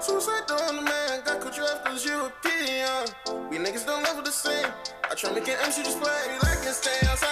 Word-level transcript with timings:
important. 0.00 0.22
Suicide 0.22 0.50
on 0.68 0.76
the 0.76 0.82
man, 0.82 1.22
got 1.24 1.56
you 1.56 1.64
after 1.64 1.92
this 1.92 2.04
European. 2.06 3.50
We 3.50 3.58
niggas 3.58 3.86
don't 3.86 4.02
level 4.02 4.22
the 4.22 4.30
same. 4.30 4.66
I 5.10 5.14
try 5.14 5.32
making 5.32 5.54
MC 5.64 5.82
just 5.82 6.00
play. 6.00 6.38
Like 6.42 6.64
and 6.64 6.74
stay 6.74 7.06
outside, 7.08 7.29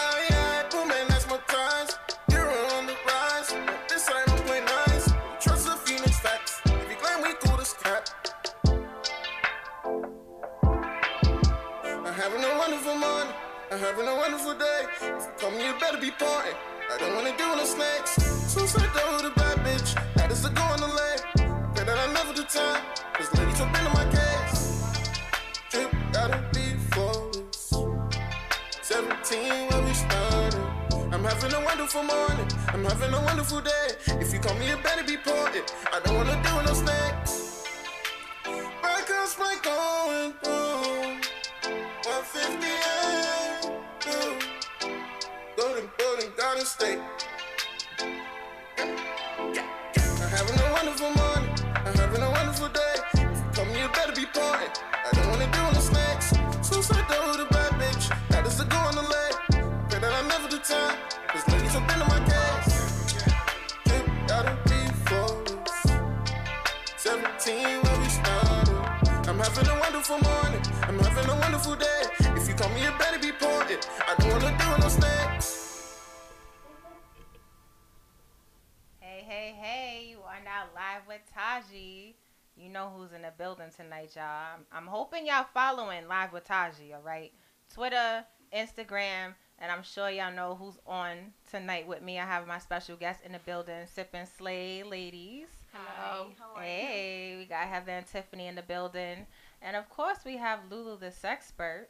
having 32.88 33.12
a 33.12 33.20
wonderful 33.22 33.60
day. 33.60 33.88
If 34.20 34.32
you 34.32 34.40
call 34.40 34.54
me, 34.54 34.68
you 34.68 34.76
better 34.78 35.04
be 35.04 35.16
parted. 35.18 35.64
I 35.92 36.00
don't 36.00 36.16
wanna 36.16 36.40
do 36.42 36.62
no 36.66 36.72
snakes. 36.72 37.07
I'm 71.28 71.36
having 71.36 71.54
a 71.54 71.58
wonderful 71.58 71.76
day. 71.76 72.02
If 72.40 72.48
you 72.48 72.54
call 72.54 72.70
me, 72.70 72.82
you 72.82 72.90
better 72.98 73.18
be 73.18 73.32
ported. 73.32 73.86
I 74.06 74.14
don't 74.18 74.30
wanna 74.30 74.56
do 74.58 74.82
no 74.82 74.88
snakes. 74.88 75.98
Hey, 78.98 79.24
hey, 79.26 79.54
hey, 79.60 80.06
you 80.10 80.18
are 80.20 80.42
now 80.42 80.64
live 80.74 81.02
with 81.06 81.20
Taji. 81.34 82.16
You 82.56 82.70
know 82.70 82.90
who's 82.96 83.12
in 83.12 83.22
the 83.22 83.32
building 83.36 83.68
tonight, 83.76 84.12
y'all. 84.16 84.24
I'm, 84.24 84.64
I'm 84.72 84.86
hoping 84.86 85.26
y'all 85.26 85.46
following 85.52 86.08
Live 86.08 86.32
with 86.32 86.44
Taji, 86.44 86.94
all 86.94 87.02
right? 87.02 87.32
Twitter, 87.72 88.24
Instagram, 88.56 89.34
and 89.58 89.70
I'm 89.70 89.82
sure 89.82 90.08
y'all 90.08 90.34
know 90.34 90.54
who's 90.54 90.78
on 90.86 91.34
tonight 91.50 91.86
with 91.86 92.00
me. 92.00 92.18
I 92.18 92.24
have 92.24 92.46
my 92.46 92.58
special 92.58 92.96
guest 92.96 93.20
in 93.24 93.32
the 93.32 93.38
building, 93.40 93.86
Sip 93.92 94.08
and 94.14 94.28
Slay 94.38 94.82
ladies. 94.82 95.48
Hello. 95.72 96.28
Hey, 96.58 97.36
we 97.38 97.44
got 97.44 97.68
Heather 97.68 97.92
and 97.92 98.06
Tiffany 98.06 98.46
in 98.46 98.54
the 98.54 98.62
building. 98.62 99.26
And 99.62 99.76
of 99.76 99.88
course, 99.88 100.18
we 100.24 100.36
have 100.36 100.60
Lulu 100.70 100.98
the 100.98 101.06
sexpert. 101.06 101.86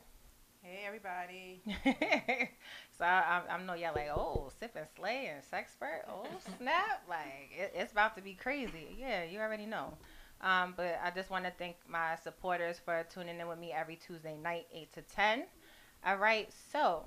Hey 0.63 0.81
everybody. 0.87 1.63
so 2.99 3.05
I, 3.05 3.43
I, 3.49 3.55
I 3.55 3.63
know 3.63 3.75
y'all 3.75 3.95
like, 3.95 4.11
oh, 4.11 4.51
sip 4.59 4.73
and 4.75 4.87
slay 4.97 5.31
and 5.33 5.43
sexpert. 5.43 6.01
Oh 6.09 6.27
snap! 6.59 7.03
like 7.09 7.51
it, 7.57 7.73
it's 7.75 7.93
about 7.93 8.17
to 8.17 8.23
be 8.23 8.35
crazy. 8.35 8.97
Yeah, 8.99 9.25
you 9.25 9.39
already 9.39 9.67
know. 9.67 9.95
Um, 10.41 10.75
but 10.77 11.01
I 11.03 11.11
just 11.11 11.31
want 11.31 11.45
to 11.45 11.53
thank 11.59 11.77
my 11.89 12.17
supporters 12.23 12.81
for 12.85 13.05
tuning 13.13 13.41
in 13.41 13.49
with 13.49 13.59
me 13.59 13.73
every 13.73 13.97
Tuesday 13.97 14.37
night, 14.37 14.67
eight 14.73 14.93
to 14.95 15.03
ten. 15.03 15.45
All 16.05 16.17
right, 16.17 16.49
so 16.73 17.05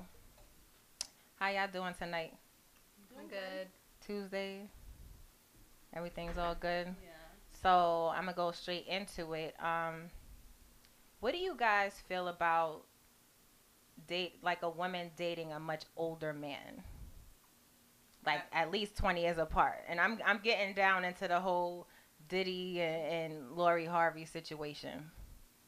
how 1.36 1.50
y'all 1.50 1.68
doing 1.72 1.94
tonight? 1.98 2.34
I'm 3.20 3.28
good. 3.28 3.68
Tuesday. 4.06 4.70
Everything's 5.94 6.38
all 6.38 6.56
good. 6.56 6.88
Yeah. 6.88 7.10
So 7.62 8.12
I'm 8.14 8.26
gonna 8.26 8.36
go 8.36 8.52
straight 8.52 8.88
into 8.88 9.34
it. 9.34 9.56
Um, 9.60 10.10
what 11.22 11.34
do 11.34 11.40
you 11.40 11.56
guys 11.56 11.94
feel 12.08 12.28
about 12.28 12.84
date 14.08 14.40
like 14.44 14.64
a 14.64 14.70
woman 14.70 15.12
dating 15.18 15.54
a 15.54 15.60
much 15.60 15.84
older 15.96 16.34
man? 16.34 16.84
Like 18.26 18.42
at 18.54 18.72
least 18.72 18.98
twenty 18.98 19.24
years 19.24 19.38
apart. 19.40 19.84
And 19.88 20.00
I'm 20.00 20.20
I'm 20.26 20.40
getting 20.44 20.74
down 20.76 21.06
into 21.06 21.28
the 21.28 21.40
whole 21.40 21.88
Diddy 22.30 22.82
and, 22.82 23.34
and 23.34 23.52
Lori 23.54 23.86
Harvey 23.86 24.26
situation. 24.26 25.12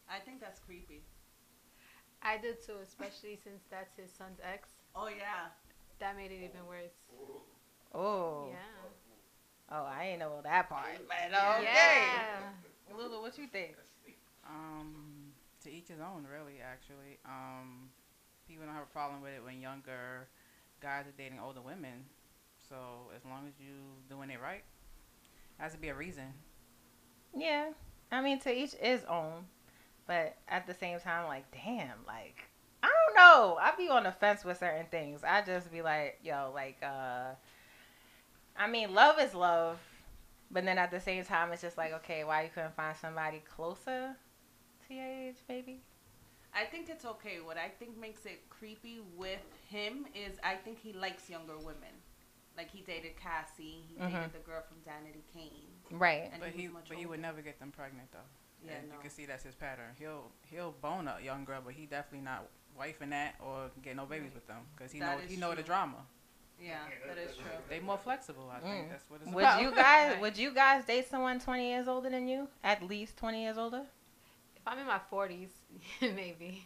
I 0.10 0.20
think 0.20 0.40
that's 0.42 0.60
creepy. 0.60 1.02
I 2.22 2.38
did 2.38 2.64
too, 2.66 2.76
especially 2.84 3.40
since 3.44 3.64
that's 3.70 3.96
his 3.98 4.12
son's 4.12 4.40
ex. 4.44 4.70
Oh 4.96 5.08
yeah. 5.08 5.50
That 6.00 6.16
made 6.16 6.32
it 6.32 6.44
even 6.44 6.66
worse. 6.68 6.94
Oh. 7.94 8.48
Yeah. 8.50 8.58
Oh, 9.72 9.86
I 9.86 10.06
ain't 10.10 10.20
know 10.20 10.42
that 10.44 10.70
part. 10.70 10.86
But 11.08 11.32
Yeah. 11.32 11.58
okay. 11.60 11.66
Yeah. 11.66 12.96
Lulu, 12.96 13.22
what 13.22 13.38
you 13.38 13.48
think? 13.48 13.76
Um, 14.48 15.13
to 15.64 15.72
each 15.72 15.88
his 15.88 16.00
own, 16.00 16.26
really. 16.32 16.60
Actually, 16.64 17.20
um, 17.26 17.90
people 18.48 18.66
don't 18.66 18.74
have 18.74 18.84
a 18.84 18.94
problem 18.94 19.22
with 19.22 19.32
it 19.32 19.44
when 19.44 19.62
younger 19.62 20.28
guys 20.82 21.06
are 21.08 21.18
dating 21.18 21.40
older 21.40 21.62
women. 21.62 22.06
So 22.70 22.76
as 23.16 23.24
long 23.26 23.48
as 23.48 23.54
you 23.60 23.74
doing 24.10 24.30
it 24.30 24.40
right, 24.42 24.64
has 25.58 25.74
to 25.74 25.78
be 25.78 25.90
a 25.90 25.96
reason. 25.96 26.34
Yeah. 27.36 27.72
I 28.12 28.22
mean, 28.22 28.40
to 28.40 28.54
each 28.54 28.74
his 28.74 29.04
own. 29.06 29.46
But 30.06 30.36
at 30.50 30.68
the 30.68 30.74
same 30.74 31.00
time, 31.00 31.28
like, 31.28 31.46
damn, 31.52 32.06
like, 32.06 32.44
I 32.84 32.88
don't 32.88 33.16
know. 33.16 33.58
I 33.60 33.72
be 33.78 33.88
on 33.88 34.04
the 34.04 34.12
fence 34.12 34.44
with 34.44 34.60
certain 34.60 34.86
things. 34.92 35.22
I 35.24 35.42
just 35.42 35.72
be 35.72 35.82
like, 35.82 36.20
yo, 36.24 36.52
like, 36.54 36.78
uh, 36.84 37.32
I 38.58 38.68
mean, 38.68 38.94
love 38.94 39.20
is 39.20 39.34
love. 39.34 39.80
But 40.52 40.66
then 40.66 40.78
at 40.78 40.92
the 40.92 41.00
same 41.00 41.24
time, 41.24 41.52
it's 41.54 41.62
just 41.62 41.78
like, 41.78 41.94
okay, 41.94 42.24
why 42.24 42.44
you 42.44 42.50
couldn't 42.54 42.76
find 42.76 42.96
somebody 42.98 43.42
closer 43.56 44.16
age, 45.00 45.38
maybe? 45.50 45.82
I 46.56 46.66
think 46.66 46.90
it's 46.90 47.06
okay. 47.06 47.40
What 47.44 47.58
I 47.58 47.70
think 47.70 47.98
makes 47.98 48.26
it 48.26 48.48
creepy 48.50 49.02
with 49.18 49.40
him 49.70 50.06
is 50.14 50.38
I 50.44 50.56
think 50.56 50.80
he 50.80 50.94
likes 50.94 51.30
younger 51.30 51.58
women. 51.58 51.94
Like 52.56 52.70
he 52.70 52.82
dated 52.82 53.16
Cassie, 53.18 53.84
he 53.90 53.96
Mhm. 54.00 54.12
dated 54.12 54.34
the 54.34 54.40
girl 54.40 54.62
from 54.62 54.78
Danity 54.82 55.24
Kane. 55.34 55.74
Right. 55.90 56.30
And 56.32 56.40
But 56.40 56.50
he 56.52 56.62
he, 56.62 56.68
was 56.68 56.74
much 56.76 56.90
but 56.90 56.98
he 56.98 57.06
would 57.08 57.20
never 57.20 57.42
get 57.42 57.60
them 57.60 57.72
pregnant 57.72 58.12
though. 58.12 58.20
Yeah, 58.66 58.74
And 58.78 58.90
no. 58.90 58.96
You 58.96 59.02
can 59.02 59.10
see 59.10 59.26
that's 59.26 59.44
his 59.44 59.56
pattern. 59.56 59.96
He'll 59.98 60.32
he'll 60.52 60.72
bone 60.74 61.08
a 61.08 61.20
young 61.20 61.44
girl, 61.46 61.62
but 61.66 61.74
he 61.74 61.88
definitely 61.88 62.24
not 62.26 62.48
wifing 62.80 63.10
that 63.10 63.36
or 63.40 63.72
get 63.82 63.96
no 63.96 64.06
babies 64.06 64.34
with 64.36 64.46
them 64.48 64.68
because 64.76 64.92
he 64.92 65.00
That 65.00 65.18
know 65.18 65.24
is 65.24 65.32
he 65.32 65.38
know 65.38 65.56
the 65.56 65.64
drama. 65.64 66.06
Yeah, 66.60 66.78
that 67.08 67.18
is 67.18 67.36
true. 67.36 67.50
They 67.68 67.80
more 67.80 67.98
flexible. 67.98 68.50
I 68.52 68.60
think 68.60 68.86
Mm. 68.86 68.90
that's 68.92 69.10
what 69.10 69.22
it's 69.22 69.32
Would 69.32 69.44
about. 69.44 69.62
you 69.64 69.72
guys 69.76 70.20
would 70.22 70.38
you 70.38 70.52
guys 70.54 70.86
date 70.86 71.08
someone 71.10 71.40
20 71.40 71.68
years 71.68 71.88
older 71.88 72.10
than 72.12 72.28
you? 72.28 72.48
At 72.64 72.84
least 72.84 73.18
20 73.18 73.42
years 73.42 73.58
older? 73.58 73.88
If 74.66 74.72
I'm 74.72 74.80
in 74.80 74.88
my 74.88 75.00
40s, 75.12 75.50
maybe. 76.02 76.66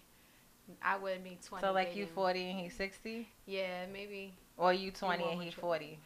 I 0.84 0.98
would 0.98 1.24
be 1.24 1.38
20. 1.46 1.66
So 1.66 1.72
like 1.72 1.96
you 1.96 2.06
40 2.06 2.52
and 2.52 2.60
he's 2.60 2.76
60? 2.76 3.28
Yeah, 3.46 3.86
maybe. 3.92 4.34
Or 4.58 4.72
you 4.74 4.92
20 4.92 5.24
more 5.24 5.34
and 5.34 5.42
he's 5.42 5.54
40? 5.54 5.98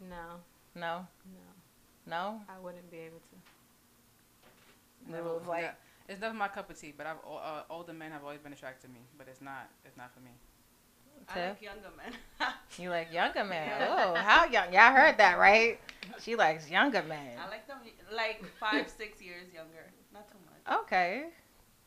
No, 0.00 0.16
No? 0.74 1.06
no. 1.26 1.40
No? 2.06 2.40
I 2.48 2.60
wouldn't 2.62 2.90
be 2.90 2.98
able 2.98 3.18
to. 3.18 5.10
Never- 5.10 5.28
Lulu's 5.28 5.46
like, 5.46 5.62
yeah, 5.62 5.72
it's 6.08 6.20
never 6.20 6.34
my 6.34 6.48
cup 6.48 6.68
of 6.70 6.78
tea. 6.78 6.92
But 6.96 7.06
I've 7.06 7.16
o- 7.26 7.36
uh, 7.36 7.62
older 7.70 7.92
men 7.94 8.12
have 8.12 8.22
always 8.22 8.40
been 8.40 8.52
attracted 8.52 8.86
to 8.88 8.92
me, 8.92 9.00
but 9.18 9.26
it's 9.28 9.40
not 9.40 9.70
it's 9.86 9.96
not 9.96 10.12
for 10.14 10.20
me. 10.20 10.30
I 11.28 11.48
like 11.48 11.62
younger 11.62 11.88
men. 11.96 12.12
You 12.78 12.90
like 12.90 13.10
younger 13.12 13.44
men. 13.44 13.70
Oh, 13.88 14.14
how 14.16 14.44
young? 14.46 14.72
Y'all 14.72 14.92
heard 14.92 15.16
that, 15.18 15.38
right? 15.38 15.78
She 16.20 16.34
likes 16.36 16.68
younger 16.68 17.02
men. 17.04 17.38
I 17.38 17.48
like 17.48 17.66
them 17.68 17.78
like 18.12 18.44
five, 18.60 18.88
six 18.90 19.22
years 19.22 19.46
younger. 19.54 19.86
Not 20.12 20.28
too 20.28 20.34
much. 20.43 20.43
Okay. 20.70 21.26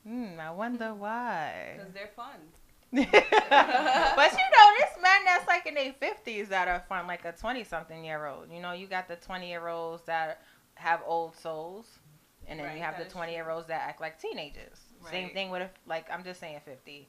Hmm, 0.04 0.40
I 0.40 0.52
wonder 0.52 0.94
why. 0.94 1.74
Because 1.78 1.94
they're 1.94 2.08
fun. 2.16 2.40
but 2.92 3.04
you 3.04 3.08
know, 3.08 4.68
this 4.80 4.94
men 5.02 5.26
that's 5.26 5.48
like 5.48 5.66
in 5.68 5.74
their 5.76 5.94
50s 5.94 6.48
that 6.50 6.68
are 6.68 6.84
fun, 6.88 7.06
like 7.08 7.26
a 7.26 7.34
20 7.34 7.64
something 7.64 8.04
year 8.06 8.26
old. 8.26 8.50
You 8.52 8.62
know, 8.62 8.72
you 8.72 8.88
got 8.88 9.08
the 9.08 9.18
20 9.18 9.48
year 9.50 9.68
olds 9.68 10.04
that 10.06 10.42
have 10.76 11.02
old 11.06 11.36
souls, 11.36 12.00
and 12.48 12.60
then 12.60 12.68
Right, 12.68 12.78
you 12.78 12.82
have 12.84 12.98
the 12.98 13.06
20 13.06 13.34
year 13.34 13.50
olds 13.50 13.68
that 13.68 13.82
act 13.88 14.00
like 14.02 14.20
teenagers. 14.22 14.80
Same 15.02 15.30
thing 15.32 15.50
with, 15.50 15.64
a, 15.64 15.70
like, 15.88 16.10
I'm 16.12 16.24
just 16.24 16.40
saying 16.40 16.62
50. 16.66 17.08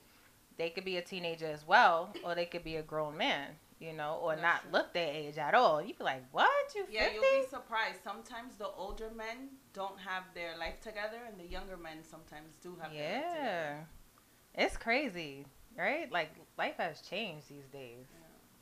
They 0.56 0.70
could 0.70 0.84
be 0.84 0.96
a 0.96 1.02
teenager 1.02 1.46
as 1.46 1.66
well, 1.66 2.16
or 2.24 2.34
they 2.34 2.46
could 2.46 2.64
be 2.64 2.76
a 2.76 2.82
grown 2.82 3.16
man. 3.16 3.56
You 3.80 3.92
know, 3.92 4.18
or 4.22 4.32
That's 4.32 4.42
not 4.42 4.62
true. 4.62 4.70
look 4.72 4.92
their 4.92 5.12
age 5.12 5.38
at 5.38 5.54
all. 5.54 5.80
You'd 5.82 5.98
be 5.98 6.04
like, 6.04 6.24
what? 6.32 6.50
You 6.74 6.82
50? 6.84 6.94
Yeah, 6.96 7.08
you'll 7.14 7.22
be 7.22 7.48
surprised. 7.48 7.98
Sometimes 8.02 8.56
the 8.56 8.68
older 8.76 9.10
men 9.16 9.50
don't 9.72 9.98
have 10.00 10.24
their 10.34 10.56
life 10.58 10.80
together, 10.80 11.18
and 11.28 11.38
the 11.38 11.46
younger 11.50 11.76
men 11.76 11.98
sometimes 12.02 12.56
do 12.62 12.76
have 12.80 12.92
their 12.92 13.14
life 13.14 13.24
together. 13.32 13.44
yeah. 13.44 14.64
It's 14.64 14.76
crazy, 14.76 15.46
right? 15.76 16.10
Like 16.10 16.30
life 16.56 16.74
has 16.78 17.00
changed 17.00 17.48
these 17.48 17.66
days. 17.72 18.06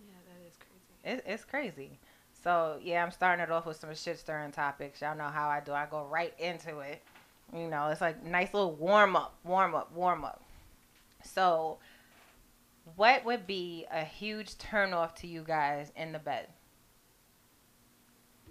Yeah, 0.01 0.15
that 0.29 0.47
is 0.47 0.55
crazy. 0.59 1.19
It, 1.27 1.33
it's 1.33 1.45
crazy. 1.45 1.99
So 2.43 2.79
yeah, 2.83 3.03
I'm 3.03 3.11
starting 3.11 3.43
it 3.43 3.51
off 3.51 3.65
with 3.67 3.79
some 3.79 3.95
shit 3.95 4.19
stirring 4.19 4.53
topics. 4.53 5.01
Y'all 5.01 5.17
know 5.17 5.25
how 5.29 5.49
I 5.49 5.61
do. 5.61 5.73
I 5.73 5.87
go 5.91 6.05
right 6.05 6.35
into 6.39 6.81
it. 6.81 7.03
You 7.55 7.69
know, 7.69 7.89
it's 7.89 8.01
like 8.01 8.23
nice 8.25 8.53
little 8.53 8.75
warm 8.75 9.17
up, 9.17 9.35
warm 9.45 9.75
up, 9.75 9.93
warm 9.93 10.25
up. 10.25 10.43
So, 11.25 11.79
what 12.95 13.25
would 13.25 13.47
be 13.47 13.87
a 13.91 14.05
huge 14.05 14.55
turnoff 14.57 15.15
to 15.17 15.27
you 15.27 15.43
guys 15.43 15.91
in 15.97 16.13
the 16.13 16.19
bed? 16.19 16.47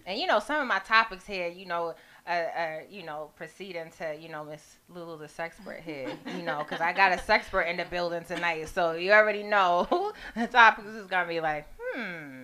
And 0.06 0.20
you 0.20 0.28
know, 0.28 0.40
some 0.40 0.62
of 0.62 0.68
my 0.68 0.80
topics 0.80 1.26
here, 1.26 1.48
you 1.48 1.66
know, 1.66 1.96
uh, 2.28 2.30
uh 2.30 2.78
you 2.90 3.04
know, 3.04 3.32
proceeding 3.36 3.90
to, 3.98 4.16
you 4.20 4.30
know, 4.30 4.44
Miss 4.44 4.78
Lulu 4.90 5.18
the 5.18 5.26
sexpert 5.26 5.82
here, 5.82 6.10
you 6.38 6.44
know, 6.44 6.60
because 6.60 6.80
I 6.82 6.94
got 6.94 7.12
a 7.12 7.16
sexpert 7.16 7.68
in 7.70 7.78
the 7.78 7.86
building 7.86 8.24
tonight, 8.24 8.68
so 8.70 8.92
you 8.92 9.12
already 9.14 9.42
know 9.44 10.14
the 10.36 10.46
topics 10.48 10.90
is 10.90 11.08
gonna 11.08 11.28
be 11.28 11.40
like, 11.40 11.68
hmm. 11.80 12.44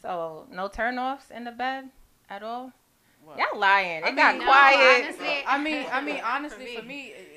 So 0.00 0.46
no 0.50 0.68
turnoffs 0.68 1.30
in 1.30 1.44
the 1.44 1.52
bed 1.52 1.88
at 2.28 2.42
all. 2.42 2.72
What? 3.24 3.38
Y'all 3.38 3.58
lying. 3.58 4.02
It 4.02 4.06
I 4.06 4.12
got 4.12 4.34
mean, 4.36 4.44
no, 4.46 4.50
quiet. 4.52 5.04
honestly- 5.04 5.44
I 5.46 5.58
mean, 5.62 5.86
I 5.92 6.00
mean, 6.02 6.16
For 6.20 6.24
honestly, 6.24 6.64
me. 6.64 6.76
for 6.76 6.82
me, 6.82 7.12
i- 7.14 7.16
i- 7.16 7.31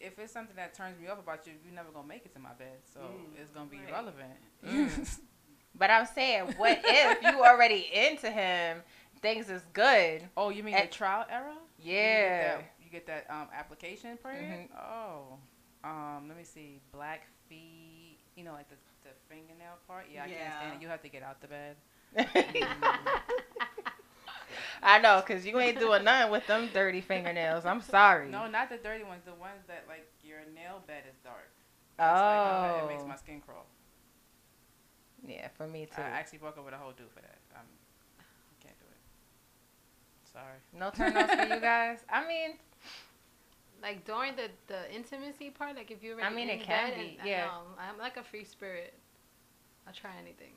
if 0.00 0.18
it's 0.18 0.32
something 0.32 0.56
that 0.56 0.74
turns 0.74 0.98
me 1.00 1.08
off 1.08 1.18
about 1.18 1.46
you, 1.46 1.52
you're 1.64 1.74
never 1.74 1.90
gonna 1.90 2.06
make 2.08 2.24
it 2.24 2.32
to 2.34 2.40
my 2.40 2.52
bed, 2.54 2.78
so 2.92 3.00
Mm. 3.00 3.40
it's 3.40 3.50
gonna 3.50 3.66
be 3.70 3.78
Right. 3.78 3.88
irrelevant. 3.88 4.38
Mm. 4.64 5.20
But 5.72 5.88
I'm 5.90 6.04
saying, 6.06 6.54
what 6.56 6.80
if 6.84 7.22
you 7.22 7.44
already 7.44 7.88
into 7.94 8.28
him? 8.30 8.82
Things 9.22 9.48
is 9.48 9.62
good. 9.72 10.28
oh, 10.36 10.48
you 10.50 10.62
mean 10.64 10.74
Eh, 10.74 10.82
the 10.86 10.88
trial 10.90 11.24
error? 11.30 11.54
Yeah. 11.78 11.92
You 11.92 12.10
get 12.10 12.56
that, 12.58 12.74
you 12.84 12.90
get 12.90 13.06
that 13.06 13.26
um, 13.30 13.48
application 13.54 14.16
period. 14.16 14.68
Mhm. 14.68 14.76
Oh, 14.76 15.38
um, 15.84 16.26
let 16.26 16.36
me 16.36 16.42
see. 16.44 16.80
Black 16.92 17.26
feet. 17.48 18.18
You 18.34 18.42
know, 18.44 18.52
like 18.52 18.68
the 18.68 18.76
the 19.04 19.10
fingernail 19.28 19.78
part. 19.86 20.06
Yeah, 20.12 20.24
I 20.24 20.28
can't 20.28 20.40
stand 20.54 20.70
Yeah. 20.72 20.76
it. 20.76 20.82
You 20.82 20.88
have 20.88 21.02
to 21.02 21.08
get 21.08 21.22
out 21.22 21.40
the 21.40 21.48
bed. 21.48 21.76
I 24.82 24.98
know, 24.98 25.22
cause 25.26 25.44
you 25.46 25.58
ain't 25.60 25.78
doing 25.78 26.04
nothing 26.04 26.30
with 26.30 26.46
them 26.46 26.68
dirty 26.72 27.00
fingernails. 27.00 27.64
I'm 27.66 27.80
sorry. 27.80 28.28
No, 28.30 28.48
not 28.48 28.68
the 28.70 28.76
dirty 28.78 29.04
ones. 29.04 29.22
The 29.24 29.34
ones 29.34 29.62
that 29.68 29.84
like 29.88 30.06
your 30.22 30.38
nail 30.54 30.82
bed 30.86 31.02
is 31.08 31.16
dark. 31.24 31.50
That's 31.96 32.20
like, 32.20 32.82
Oh. 32.82 32.86
it 32.86 32.88
makes 32.92 33.04
my 33.04 33.14
oh. 33.14 33.18
skin 33.18 33.40
crawl. 33.40 33.66
Yeah, 35.26 35.48
for 35.56 35.66
me 35.68 35.86
too. 35.86 36.00
I 36.00 36.08
actually 36.08 36.38
broke 36.38 36.56
up 36.58 36.64
with 36.64 36.74
a 36.74 36.78
whole 36.78 36.92
dude 36.92 37.10
for 37.14 37.20
that. 37.20 37.38
I'm, 37.54 37.66
I 38.18 38.64
can't 38.64 38.78
do 38.78 38.86
it. 38.86 40.32
Sorry. 40.32 40.58
No 40.78 40.90
turn-offs 40.90 41.34
for 41.34 41.54
you 41.54 41.60
guys. 41.72 41.98
I 42.08 42.26
mean, 42.26 42.52
Like 43.82 44.04
during 44.04 44.36
the 44.36 44.48
the 44.66 44.92
intimacy 44.94 45.50
part, 45.50 45.76
like 45.76 45.90
if 45.90 46.02
you're 46.02 46.20
I 46.20 46.30
mean, 46.30 46.48
in 46.48 46.60
it 46.60 46.64
can 46.64 46.94
be, 46.94 47.00
and- 47.18 47.20
uh, 47.20 47.24
yeah. 47.24 47.50
I'm 47.78 47.98
like 47.98 48.16
a 48.16 48.22
free 48.22 48.44
spirit. 48.44 48.94
I'll 49.86 49.94
try 49.94 50.10
anything. 50.20 50.52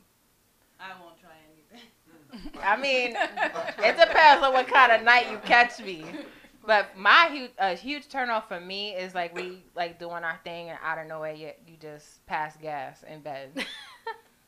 I 0.80 0.90
won't 1.00 1.18
try 1.20 1.32
anything. 1.52 1.88
I 2.62 2.76
mean, 2.76 3.16
it 3.16 3.96
depends 3.96 4.44
on 4.44 4.52
what 4.52 4.66
kind 4.66 4.92
of 4.92 5.02
night 5.02 5.30
you 5.30 5.38
catch 5.38 5.80
me. 5.80 6.04
But 6.66 6.96
my 6.96 7.28
huge, 7.30 7.50
a 7.58 7.74
huge 7.74 8.08
turnoff 8.08 8.48
for 8.48 8.58
me 8.60 8.92
is 8.94 9.14
like 9.14 9.34
we 9.34 9.62
like 9.76 9.98
doing 9.98 10.24
our 10.24 10.40
thing 10.44 10.70
and 10.70 10.78
out 10.82 10.98
of 10.98 11.06
nowhere 11.06 11.34
you, 11.34 11.50
you 11.66 11.76
just 11.80 12.24
pass 12.26 12.56
gas 12.56 13.04
in 13.06 13.20
bed. 13.20 13.50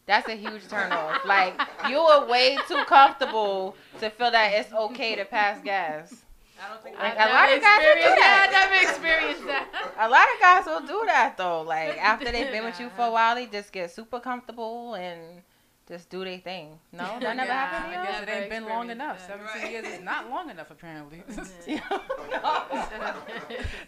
That's 0.07 0.29
a 0.29 0.35
huge 0.35 0.63
turnoff. 0.63 1.25
Like 1.25 1.61
you 1.89 2.03
were 2.03 2.27
way 2.27 2.57
too 2.69 2.83
comfortable 2.87 3.77
to 4.01 4.09
feel 4.09 4.31
that 4.31 4.53
it's 4.55 4.73
okay 4.73 5.17
to 5.17 5.25
pass 5.25 5.61
gas. 5.63 6.23
I 6.59 6.71
don't 6.71 6.83
think 6.83 6.99
Like, 6.99 7.15
a 7.15 7.29
lot 7.29 7.53
of 7.53 7.61
guys 7.61 7.81
will 7.85 7.95
do 7.97 8.17
that. 8.17 8.49
I've 8.49 8.71
never 8.71 8.89
experienced 8.91 9.47
that. 9.47 9.69
A 9.99 10.09
lot 10.09 10.23
of 10.23 10.41
guys 10.41 10.65
will 10.65 10.87
do 10.87 11.05
that 11.07 11.37
though. 11.37 11.61
Like 11.63 11.99
after 12.03 12.33
they've 12.33 12.51
been 12.51 12.65
with 12.65 12.81
you 12.81 12.89
for 12.97 13.03
a 13.07 13.11
while, 13.11 13.35
they 13.35 13.47
just 13.47 13.73
get 13.73 13.91
super 13.91 14.21
comfortable 14.21 14.95
and 14.95 15.43
just 15.89 16.11
do 16.11 16.25
their 16.25 16.39
thing. 16.39 16.79
No, 16.93 17.05
that 17.21 17.37
never 17.37 17.49
Yeah, 17.49 17.67
happened 17.67 17.93
to 17.93 17.99
I 17.99 18.03
you. 18.03 18.09
guess 18.09 18.23
it 18.23 18.29
ain't 18.29 18.51
been 18.51 18.65
long 18.67 18.91
enough. 18.91 19.19
that. 19.19 19.29
17 19.29 19.63
Right. 19.63 19.71
years 19.73 19.87
is 19.99 20.05
not 20.05 20.29
long 20.35 20.51
enough, 20.51 20.71
apparently. 20.71 21.23
You 21.67 21.77
know? 21.77 22.03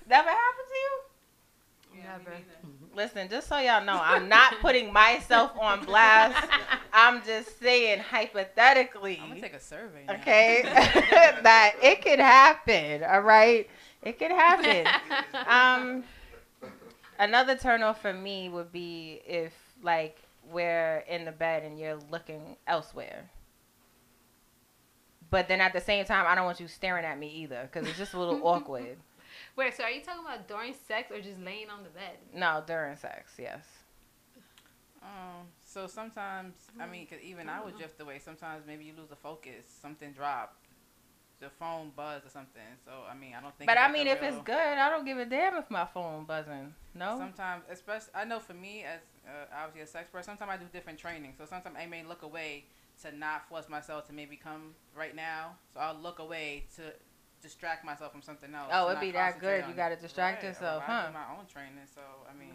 Never 0.09 0.29
happened 0.31 0.69
to 0.69 0.75
you? 0.75 1.01
Yeah, 1.97 2.03
Never. 2.19 2.37
Listen, 2.95 3.29
just 3.29 3.49
so 3.49 3.59
y'all 3.59 3.85
know, 3.85 4.01
I'm 4.03 4.29
not 4.29 4.55
putting 4.61 4.93
myself 4.93 5.53
on 5.61 5.85
blast. 5.85 6.49
I'm 6.93 7.23
just 7.25 7.59
saying 7.61 8.01
hypothetically, 8.01 9.21
I'm 9.23 9.29
gonna 9.29 9.41
take 9.41 9.55
a 9.55 9.61
survey. 9.61 10.05
Now. 10.07 10.15
okay, 10.15 10.63
that 10.65 11.75
it 11.83 12.03
could 12.03 12.19
happen. 12.19 13.05
All 13.05 13.21
right, 13.21 13.69
it 14.03 14.19
could 14.19 14.31
happen. 14.33 14.87
Um, 15.47 16.05
another 17.19 17.57
turn 17.57 17.83
off 17.83 18.01
for 18.03 18.13
me 18.13 18.49
would 18.49 18.73
be 18.73 19.21
if 19.27 19.53
like 19.83 20.19
we're 20.51 21.05
in 21.09 21.25
the 21.25 21.33
bed 21.33 21.63
and 21.63 21.79
you're 21.79 21.99
looking 22.11 22.57
elsewhere. 22.67 23.31
But 25.31 25.49
then 25.49 25.61
at 25.61 25.73
the 25.73 25.81
same 25.81 26.05
time, 26.05 26.27
I 26.27 26.35
don't 26.35 26.45
want 26.45 26.61
you 26.61 26.69
staring 26.69 27.05
at 27.05 27.19
me 27.19 27.29
either 27.29 27.69
because 27.71 27.89
it's 27.89 27.99
just 27.99 28.15
a 28.15 28.19
little 28.19 28.41
awkward. 28.47 28.97
Wait, 29.57 29.77
so 29.77 29.85
are 29.85 29.91
you 29.91 30.01
talking 30.01 30.23
about 30.25 30.49
during 30.49 30.75
sex 30.87 31.11
or 31.11 31.21
just 31.21 31.39
laying 31.41 31.69
on 31.69 31.83
the 31.83 31.91
bed? 31.91 32.17
No, 32.35 32.63
during 32.67 32.97
sex, 32.97 33.33
yes. 33.39 33.65
Um, 35.03 35.47
so 35.65 35.87
sometimes, 35.87 36.55
I 36.81 36.87
mean, 36.87 37.07
cause 37.07 37.19
even 37.23 37.49
I 37.49 37.63
would 37.63 37.77
drift 37.77 38.01
away. 38.01 38.19
Sometimes 38.19 38.65
maybe 38.67 38.85
you 38.85 38.95
lose 38.97 39.09
the 39.09 39.17
focus, 39.17 39.65
something 39.81 40.13
drop, 40.13 40.57
the 41.41 41.51
phone 41.51 41.93
buzz 41.97 42.25
or 42.25 42.29
something. 42.31 42.63
So 42.85 42.91
I 43.11 43.15
mean, 43.15 43.35
I 43.37 43.41
don't 43.41 43.57
think. 43.57 43.69
But 43.69 43.79
I 43.79 43.91
mean, 43.91 44.07
a 44.07 44.11
if 44.11 44.23
it's 44.23 44.39
good, 44.45 44.57
I 44.57 44.91
don't 44.91 45.05
give 45.05 45.19
a 45.19 45.25
damn 45.25 45.57
if 45.57 45.71
my 45.71 45.87
phone 45.87 46.25
buzzing. 46.25 46.75
No. 46.95 47.17
Sometimes, 47.19 47.65
especially, 47.71 48.11
I 48.15 48.25
know 48.25 48.41
for 48.41 48.55
me 48.55 48.85
as 48.85 49.01
uh, 49.27 49.47
obviously 49.55 49.83
a 49.83 49.87
sex 49.87 50.11
person, 50.11 50.37
sometimes 50.37 50.61
I 50.61 50.63
do 50.63 50.69
different 50.73 50.99
training. 50.99 51.35
So 51.39 51.45
sometimes 51.45 51.77
I 51.81 51.87
may 51.87 52.03
look 52.05 52.23
away 52.23 52.65
to 53.03 53.17
not 53.17 53.49
force 53.49 53.69
myself 53.69 54.07
to 54.09 54.13
maybe 54.13 54.37
come 54.37 54.75
right 54.97 55.15
now. 55.15 55.57
So 55.73 55.81
I'll 55.81 55.95
look 55.97 56.19
away 56.19 56.65
to 56.77 56.83
distract 57.41 57.85
myself 57.85 58.11
from 58.11 58.23
something 58.23 58.53
else. 58.55 58.71
Oh, 58.73 58.89
it'd 58.89 59.01
be 59.01 59.13
that 59.13 59.39
good. 59.39 59.63
on 59.63 59.71
You 59.71 59.77
gotta 59.77 59.97
distract 59.97 60.43
Right, 60.43 60.49
yourself, 60.49 60.83
I 60.89 61.07
do 61.07 61.13
my 61.13 61.39
own 61.39 61.47
training, 61.47 61.87
so 61.95 62.01
I 62.29 62.35
mean, 62.37 62.55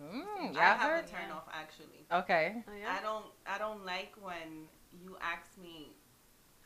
Mm, 0.00 0.50
I 0.50 0.52
y'all 0.52 0.54
have 0.78 0.80
heard? 0.80 1.04
a 1.06 1.08
turn 1.08 1.30
off 1.32 1.48
actually. 1.52 2.06
Okay. 2.12 2.62
Oh, 2.68 2.72
I 2.88 3.02
don't 3.02 3.24
I 3.46 3.58
don't 3.58 3.84
like 3.84 4.12
when 4.20 4.68
you 4.92 5.16
ask 5.20 5.58
me, 5.60 5.90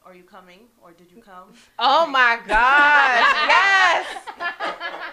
"Are 0.04 0.14
you 0.14 0.24
coming?" 0.24 0.60
or 0.82 0.92
"Did 0.92 1.10
you 1.10 1.22
come?" 1.22 1.52
Oh 1.78 2.06
my 2.06 2.38
gosh! 2.46 3.32
yes, 3.56 4.06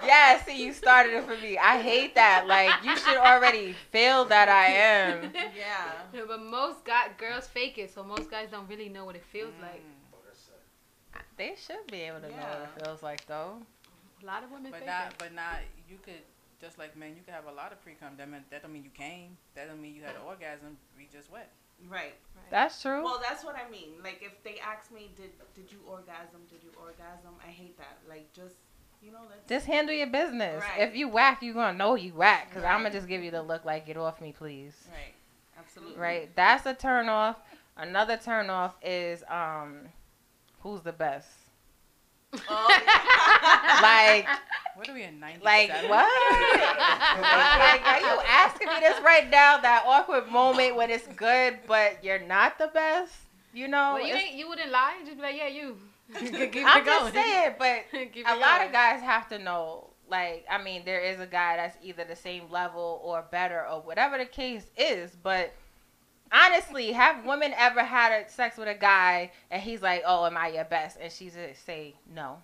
yes. 0.06 0.46
See, 0.46 0.64
you 0.64 0.74
started 0.74 1.14
it 1.14 1.24
for 1.26 1.38
me. 1.38 1.58
I 1.58 1.82
hate 1.82 2.16
that. 2.16 2.48
Like 2.48 2.84
you 2.84 2.96
should 2.98 3.18
already 3.18 3.74
feel 3.92 4.26
that 4.26 4.50
I 4.50 4.66
am. 4.68 5.32
Yeah. 5.56 5.92
No, 6.14 6.26
but 6.28 6.42
most 6.44 6.84
guy, 6.86 7.10
girls 7.18 7.48
fake 7.48 7.78
it, 7.78 7.94
so 7.94 8.04
most 8.04 8.30
guys 8.30 8.50
don't 8.52 8.68
really 8.70 8.90
know 8.90 9.06
what 9.06 9.16
it 9.16 9.24
feels 9.26 9.54
like. 9.62 9.82
mm. 9.82 10.00
They 11.38 11.56
should 11.56 11.88
be 11.90 12.02
able 12.02 12.20
to 12.20 12.30
know 12.30 12.36
what 12.36 12.62
it 12.68 12.84
feels 12.84 13.02
like, 13.02 13.26
though. 13.26 13.64
A 14.22 14.26
lot 14.26 14.44
of 14.44 14.52
women 14.52 14.72
But 14.72 14.80
fake 14.82 14.88
not, 14.88 15.08
it. 15.12 15.14
but 15.18 15.34
not. 15.34 15.60
You 15.88 15.98
could 16.04 16.24
just 16.60 16.78
like 16.78 16.98
men. 16.98 17.16
You 17.16 17.22
could 17.24 17.34
have 17.34 17.46
a 17.48 17.52
lot 17.56 17.72
of 17.72 17.82
pre 17.82 17.94
cum. 17.94 18.16
That 18.18 18.30
mean 18.30 18.44
that 18.52 18.62
don't 18.62 18.74
mean 18.74 18.84
you 18.84 18.90
came. 18.92 19.38
That 19.56 19.70
don't 19.70 19.82
mean 19.82 19.96
you 19.96 20.04
had 20.04 20.16
an 20.16 20.28
orgasm. 20.28 20.78
We 20.98 21.08
just 21.12 21.32
wet. 21.32 21.50
Right. 21.88 22.16
That's 22.50 22.82
true. 22.82 23.04
Well, 23.04 23.22
that's 23.22 23.44
what 23.44 23.56
I 23.56 23.70
mean. 23.70 23.90
Like 24.04 24.22
if 24.22 24.44
they 24.44 24.60
ask 24.60 24.92
me, 24.92 25.12
"Did 25.16 25.32
did 25.54 25.72
you 25.72 25.80
orgasm? 25.88 26.42
Did 26.50 26.64
you 26.64 26.72
orgasm?" 26.82 27.36
I 27.46 27.50
hate 27.50 27.78
that. 27.78 28.00
Like 28.08 28.34
just 28.34 28.56
you 29.02 29.12
know, 29.12 29.20
let's 29.30 29.48
Just 29.48 29.66
handle 29.66 29.96
your 29.96 30.08
business. 30.08 30.62
Right. 30.62 30.88
If 30.88 30.96
you 30.96 31.08
whack, 31.08 31.42
you 31.42 31.54
gonna 31.54 31.78
know 31.78 31.96
you 31.96 32.14
whack. 32.14 32.54
Cause 32.54 32.64
I'm 32.64 32.80
gonna 32.80 32.92
just 32.92 33.08
give 33.08 33.24
you 33.24 33.32
the 33.32 33.42
look 33.42 33.66
like, 33.66 33.86
get 33.86 33.98
off 33.98 34.20
me, 34.20 34.34
please. 34.34 34.88
right. 34.92 35.14
Absolutely. 35.58 36.00
Right. 36.00 36.36
That's 36.36 36.66
a 36.66 36.74
turn 36.74 37.08
off. 37.10 37.38
Another 37.78 38.18
turn 38.18 38.50
off 38.50 38.76
is 38.82 39.24
um, 39.30 39.88
who's 40.62 40.82
the 40.82 40.92
best? 40.92 41.30
Oh, 42.34 42.68
Like, 43.82 44.28
What 44.76 44.88
are 44.90 44.94
we 44.94 45.04
in 45.04 45.20
ninety? 45.20 45.44
like 45.44 45.70
what? 45.90 46.08
like, 47.22 47.86
are 47.86 48.00
you 48.00 48.22
asking 48.28 48.68
me 48.68 48.80
this 48.80 49.02
right 49.04 49.30
now? 49.30 49.58
That 49.60 49.84
awkward 49.86 50.28
moment 50.30 50.76
when 50.76 50.90
it's 50.90 51.08
good, 51.16 51.60
but 51.68 52.04
you're 52.04 52.20
not 52.20 52.58
the 52.58 52.68
best. 52.68 53.14
You 53.54 53.68
know. 53.68 53.96
well, 53.96 54.08
you 54.08 54.14
ain't, 54.14 54.36
you 54.36 54.48
wouldn't 54.48 54.72
lie. 54.72 55.00
Just 55.06 55.18
be 55.18 55.24
like, 55.24 55.36
yeah, 55.38 55.48
you. 55.48 55.78
Keep 56.20 56.66
I'm 56.66 56.82
it 56.82 56.86
just 56.86 57.14
saying, 57.14 57.56
but 57.60 57.84
Keep 58.14 58.28
a 58.28 58.36
lot 58.36 58.58
going. 58.58 58.68
of 58.68 58.74
guys 58.74 59.02
have 59.02 59.28
to 59.30 59.40
know. 59.40 59.88
Like, 60.10 60.46
I 60.50 60.62
mean, 60.62 60.84
there 60.86 61.02
is 61.02 61.20
a 61.20 61.28
guy 61.28 61.58
that's 61.58 61.78
either 61.84 62.04
the 62.04 62.16
same 62.16 62.50
level 62.50 63.00
or 63.04 63.24
better 63.32 63.66
or 63.68 63.82
whatever 63.82 64.18
the 64.18 64.26
case 64.26 64.66
is. 64.78 65.12
But 65.22 65.54
honestly, 66.32 66.92
have 66.94 67.26
women 67.26 67.54
ever 67.58 67.84
had 67.84 68.12
a 68.26 68.30
sex 68.30 68.58
with 68.58 68.68
a 68.68 68.74
guy 68.76 69.32
and 69.52 69.62
he's 69.62 69.82
like, 69.82 70.04
"Oh, 70.06 70.26
am 70.26 70.38
I 70.38 70.50
your 70.50 70.66
best?" 70.66 70.98
and 71.02 71.12
she's 71.12 71.34
just 71.34 71.66
say 71.66 71.96
no. 72.14 72.38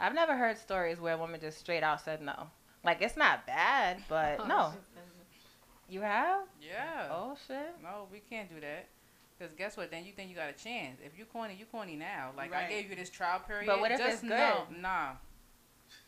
I've 0.00 0.14
never 0.14 0.36
heard 0.36 0.58
stories 0.58 1.00
where 1.00 1.14
a 1.14 1.18
woman 1.18 1.40
just 1.40 1.58
straight 1.58 1.82
out 1.82 2.00
said 2.00 2.20
no. 2.20 2.48
Like, 2.84 3.00
it's 3.00 3.16
not 3.16 3.46
bad, 3.46 4.02
but 4.08 4.40
Oh, 4.40 4.46
no. 4.48 4.72
You 5.88 6.00
have? 6.00 6.40
Yeah. 6.60 7.08
Oh 7.10 7.36
shit. 7.46 7.74
No, 7.82 8.06
we 8.10 8.20
can't 8.30 8.48
do 8.48 8.60
that. 8.60 8.88
Cause 9.38 9.50
guess 9.58 9.76
what? 9.76 9.90
Then 9.90 10.04
you 10.04 10.12
think 10.12 10.30
you 10.30 10.36
got 10.36 10.48
a 10.48 10.52
chance. 10.52 10.98
If 11.04 11.18
you 11.18 11.24
corny, 11.24 11.56
you 11.58 11.66
corny 11.66 11.96
now. 11.96 12.30
Like 12.36 12.54
I 12.54 12.68
gave 12.68 12.88
you 12.88 12.96
this 12.96 13.10
trial 13.10 13.40
period. 13.46 13.66
But 13.66 13.80
what 13.80 13.90
if 13.90 13.98
just 13.98 14.14
it's 14.14 14.22
know- 14.22 14.64
good? 14.70 14.80
Nah, 14.80 15.12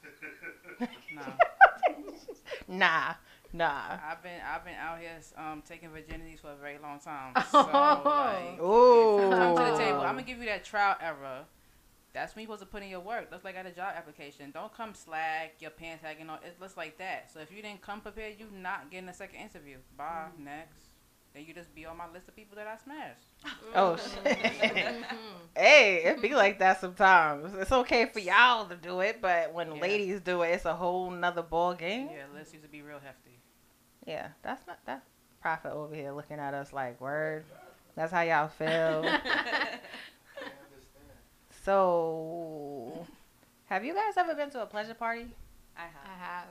nah. 1.16 1.22
Nah, 2.68 3.14
nah. 3.56 3.98
I've 4.08 4.22
been 4.22 4.40
I've 4.46 4.64
been 4.64 4.74
out 4.74 4.98
here 5.00 5.18
um 5.36 5.62
taking 5.66 5.88
virginities 5.90 6.40
for 6.40 6.52
a 6.52 6.56
very 6.56 6.78
long 6.78 6.98
time. 7.00 7.32
Oh. 7.36 7.42
So 7.50 7.58
like, 8.08 8.60
Ooh. 8.60 9.30
come 9.36 9.56
to 9.56 9.72
the 9.72 9.78
table. 9.78 10.00
I'm 10.00 10.14
gonna 10.14 10.22
give 10.22 10.38
you 10.38 10.46
that 10.46 10.64
trial 10.64 10.96
error. 11.00 11.44
That's 12.12 12.34
when 12.34 12.42
you 12.42 12.46
supposed 12.46 12.62
to 12.62 12.66
put 12.66 12.82
in 12.82 12.88
your 12.88 13.00
work. 13.00 13.30
Looks 13.30 13.44
like 13.44 13.56
at 13.56 13.66
a 13.66 13.70
job 13.70 13.92
application. 13.94 14.50
Don't 14.50 14.72
come 14.74 14.94
slack, 14.94 15.56
your 15.60 15.70
pants 15.70 16.02
hanging 16.02 16.30
on. 16.30 16.38
It 16.44 16.56
looks 16.60 16.76
like 16.76 16.96
that. 16.98 17.30
So 17.32 17.40
if 17.40 17.52
you 17.52 17.60
didn't 17.60 17.82
come 17.82 18.00
prepared, 18.00 18.36
you 18.38 18.46
not 18.54 18.90
getting 18.90 19.08
a 19.10 19.14
second 19.14 19.38
interview. 19.40 19.76
Bye. 19.98 20.28
Next. 20.38 20.80
Then 21.34 21.44
you 21.46 21.52
just 21.52 21.74
be 21.74 21.84
on 21.84 21.98
my 21.98 22.10
list 22.10 22.28
of 22.28 22.34
people 22.34 22.56
that 22.56 22.66
I 22.66 22.78
smashed. 22.82 23.26
Oh 23.74 23.96
shit. 23.98 24.38
hey, 25.54 25.96
it 26.04 26.22
be 26.22 26.34
like 26.34 26.58
that 26.60 26.80
sometimes. 26.80 27.52
It's 27.54 27.70
okay 27.72 28.06
for 28.06 28.20
y'all 28.20 28.64
to 28.66 28.76
do 28.76 29.00
it, 29.00 29.20
but 29.20 29.52
when 29.52 29.74
Yeah. 29.76 29.82
ladies 29.82 30.20
do 30.20 30.40
it, 30.40 30.48
it's 30.52 30.64
a 30.64 30.74
whole 30.74 31.10
nother 31.10 31.42
ball 31.42 31.74
game. 31.74 32.08
Yeah, 32.10 32.24
list 32.34 32.54
used 32.54 32.64
to 32.64 32.70
be 32.70 32.80
real 32.80 33.00
hefty. 33.04 33.35
Yeah, 34.06 34.28
that's 34.42 34.66
not 34.66 34.78
that 34.86 35.02
prophet 35.42 35.72
over 35.72 35.94
here 35.94 36.12
looking 36.12 36.38
at 36.38 36.54
us 36.54 36.72
like 36.72 37.00
word. 37.00 37.44
That's 37.96 38.12
how 38.12 38.22
y'all 38.22 38.48
feel. 38.48 39.04
so, 41.64 43.06
have 43.64 43.84
you 43.84 43.94
guys 43.94 44.14
ever 44.16 44.34
been 44.34 44.50
to 44.50 44.62
a 44.62 44.66
pleasure 44.66 44.94
party? 44.94 45.26
I 45.76 45.82
have. 45.82 45.90
I 46.04 46.18
have. 46.18 46.28
have. 46.28 46.48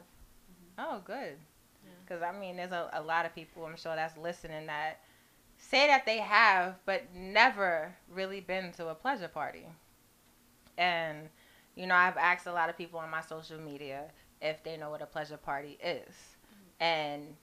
Oh, 0.77 1.01
good. 1.05 1.37
Yeah. 1.83 1.91
Because 2.05 2.21
I 2.21 2.37
mean, 2.37 2.57
there's 2.57 2.71
a, 2.71 2.89
a 2.93 3.01
lot 3.01 3.25
of 3.25 3.33
people 3.33 3.65
I'm 3.65 3.77
sure 3.77 3.95
that's 3.95 4.17
listening 4.17 4.67
that 4.67 4.99
say 5.57 5.87
that 5.87 6.05
they 6.05 6.17
have, 6.17 6.75
but 6.85 7.03
never 7.15 7.95
really 8.09 8.41
been 8.41 8.71
to 8.73 8.89
a 8.89 8.95
pleasure 8.95 9.27
party. 9.27 9.65
And 10.77 11.29
you 11.75 11.87
know, 11.87 11.95
I've 11.95 12.17
asked 12.17 12.47
a 12.47 12.53
lot 12.53 12.69
of 12.69 12.77
people 12.77 12.99
on 12.99 13.09
my 13.09 13.21
social 13.21 13.59
media 13.59 14.05
if 14.41 14.63
they 14.63 14.77
know 14.77 14.89
what 14.89 15.01
a 15.01 15.05
pleasure 15.05 15.37
party 15.37 15.77
is, 15.83 16.13
mm-hmm. 16.13 16.83
and 16.83 17.35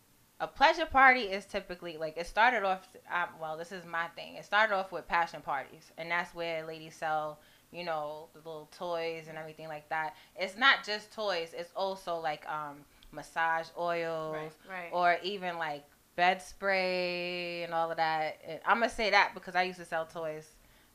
a 0.42 0.46
pleasure 0.48 0.84
party 0.86 1.20
is 1.22 1.44
typically 1.46 1.96
like 1.96 2.16
it 2.18 2.26
started 2.26 2.64
off. 2.64 2.86
Um, 3.10 3.28
well, 3.40 3.56
this 3.56 3.70
is 3.72 3.84
my 3.86 4.08
thing. 4.16 4.34
It 4.34 4.44
started 4.44 4.74
off 4.74 4.90
with 4.92 5.06
passion 5.08 5.40
parties, 5.40 5.90
and 5.96 6.10
that's 6.10 6.34
where 6.34 6.66
ladies 6.66 6.94
sell. 6.96 7.38
You 7.70 7.84
know, 7.84 8.28
the 8.34 8.40
little 8.40 8.68
toys 8.76 9.28
and 9.30 9.38
everything 9.38 9.66
like 9.68 9.88
that. 9.88 10.14
It's 10.36 10.58
not 10.58 10.84
just 10.84 11.10
toys. 11.10 11.54
It's 11.56 11.70
also 11.74 12.16
like 12.16 12.44
um, 12.46 12.76
massage 13.12 13.68
oils 13.78 14.34
Right. 14.36 14.52
Right. 14.68 14.90
or 14.92 15.16
even 15.22 15.56
like 15.56 15.84
bed 16.16 16.42
spray 16.42 17.62
and 17.62 17.72
all 17.72 17.90
of 17.90 17.96
that. 17.96 18.38
And 18.46 18.60
I'm 18.66 18.80
gonna 18.80 18.90
say 18.90 19.08
that 19.10 19.30
because 19.32 19.54
I 19.54 19.62
used 19.62 19.78
to 19.78 19.86
sell 19.86 20.04
toys 20.04 20.46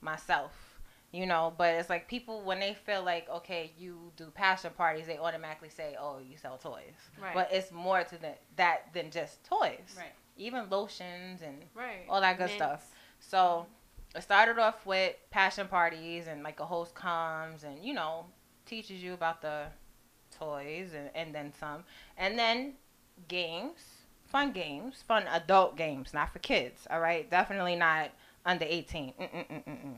myself, 0.02 0.67
you 1.12 1.26
know. 1.26 1.54
But 1.58 1.76
it's 1.76 1.90
like 1.90 2.08
people 2.08 2.42
when 2.42 2.60
they 2.60 2.76
feel 2.86 3.04
like 3.04 3.30
okay, 3.30 3.72
you 3.78 4.12
do 4.16 4.28
passion 4.34 4.72
parties, 4.78 5.08
they 5.08 5.18
automatically 5.18 5.70
say, 5.70 5.96
oh, 6.00 6.20
you 6.20 6.38
sell 6.38 6.58
toys. 6.58 6.82
right. 7.22 7.34
But 7.34 7.50
it's 7.52 7.72
more 7.72 8.04
to 8.04 8.18
the, 8.18 8.34
that 8.56 8.94
than 8.94 9.12
just 9.12 9.44
toys. 9.44 9.96
Right. 9.98 10.14
Even 10.38 10.70
lotions 10.70 11.42
and 11.42 11.58
right. 11.76 12.06
all 12.10 12.22
that 12.22 12.38
good 12.38 12.48
Mints. 12.48 12.56
stuff. 12.56 12.92
So 13.20 13.66
it 14.16 14.22
started 14.22 14.58
off 14.60 14.86
with 14.86 15.16
passion 15.32 15.68
parties 15.68 16.28
and 16.28 16.44
like 16.44 16.60
a 16.60 16.66
host 16.66 16.96
comes 16.96 17.64
and 17.64 17.84
you 17.84 17.94
know 17.94 18.26
teaches 18.66 19.02
you 19.04 19.14
about 19.14 19.42
the 19.42 19.66
toys 20.38 20.92
and, 20.94 21.10
and 21.16 21.34
then 21.34 21.54
some 21.60 21.84
and 22.18 22.38
then 22.38 22.74
games 23.28 23.80
fun 24.26 24.52
games 24.52 25.04
fun 25.08 25.24
adult 25.32 25.78
games 25.78 26.14
not 26.14 26.32
for 26.32 26.40
kids 26.40 26.86
all 26.90 27.00
right 27.00 27.30
definitely 27.30 27.76
not 27.76 28.10
under 28.46 28.66
18 28.68 29.14
Mm-mm-mm-mm-mm. 29.20 29.98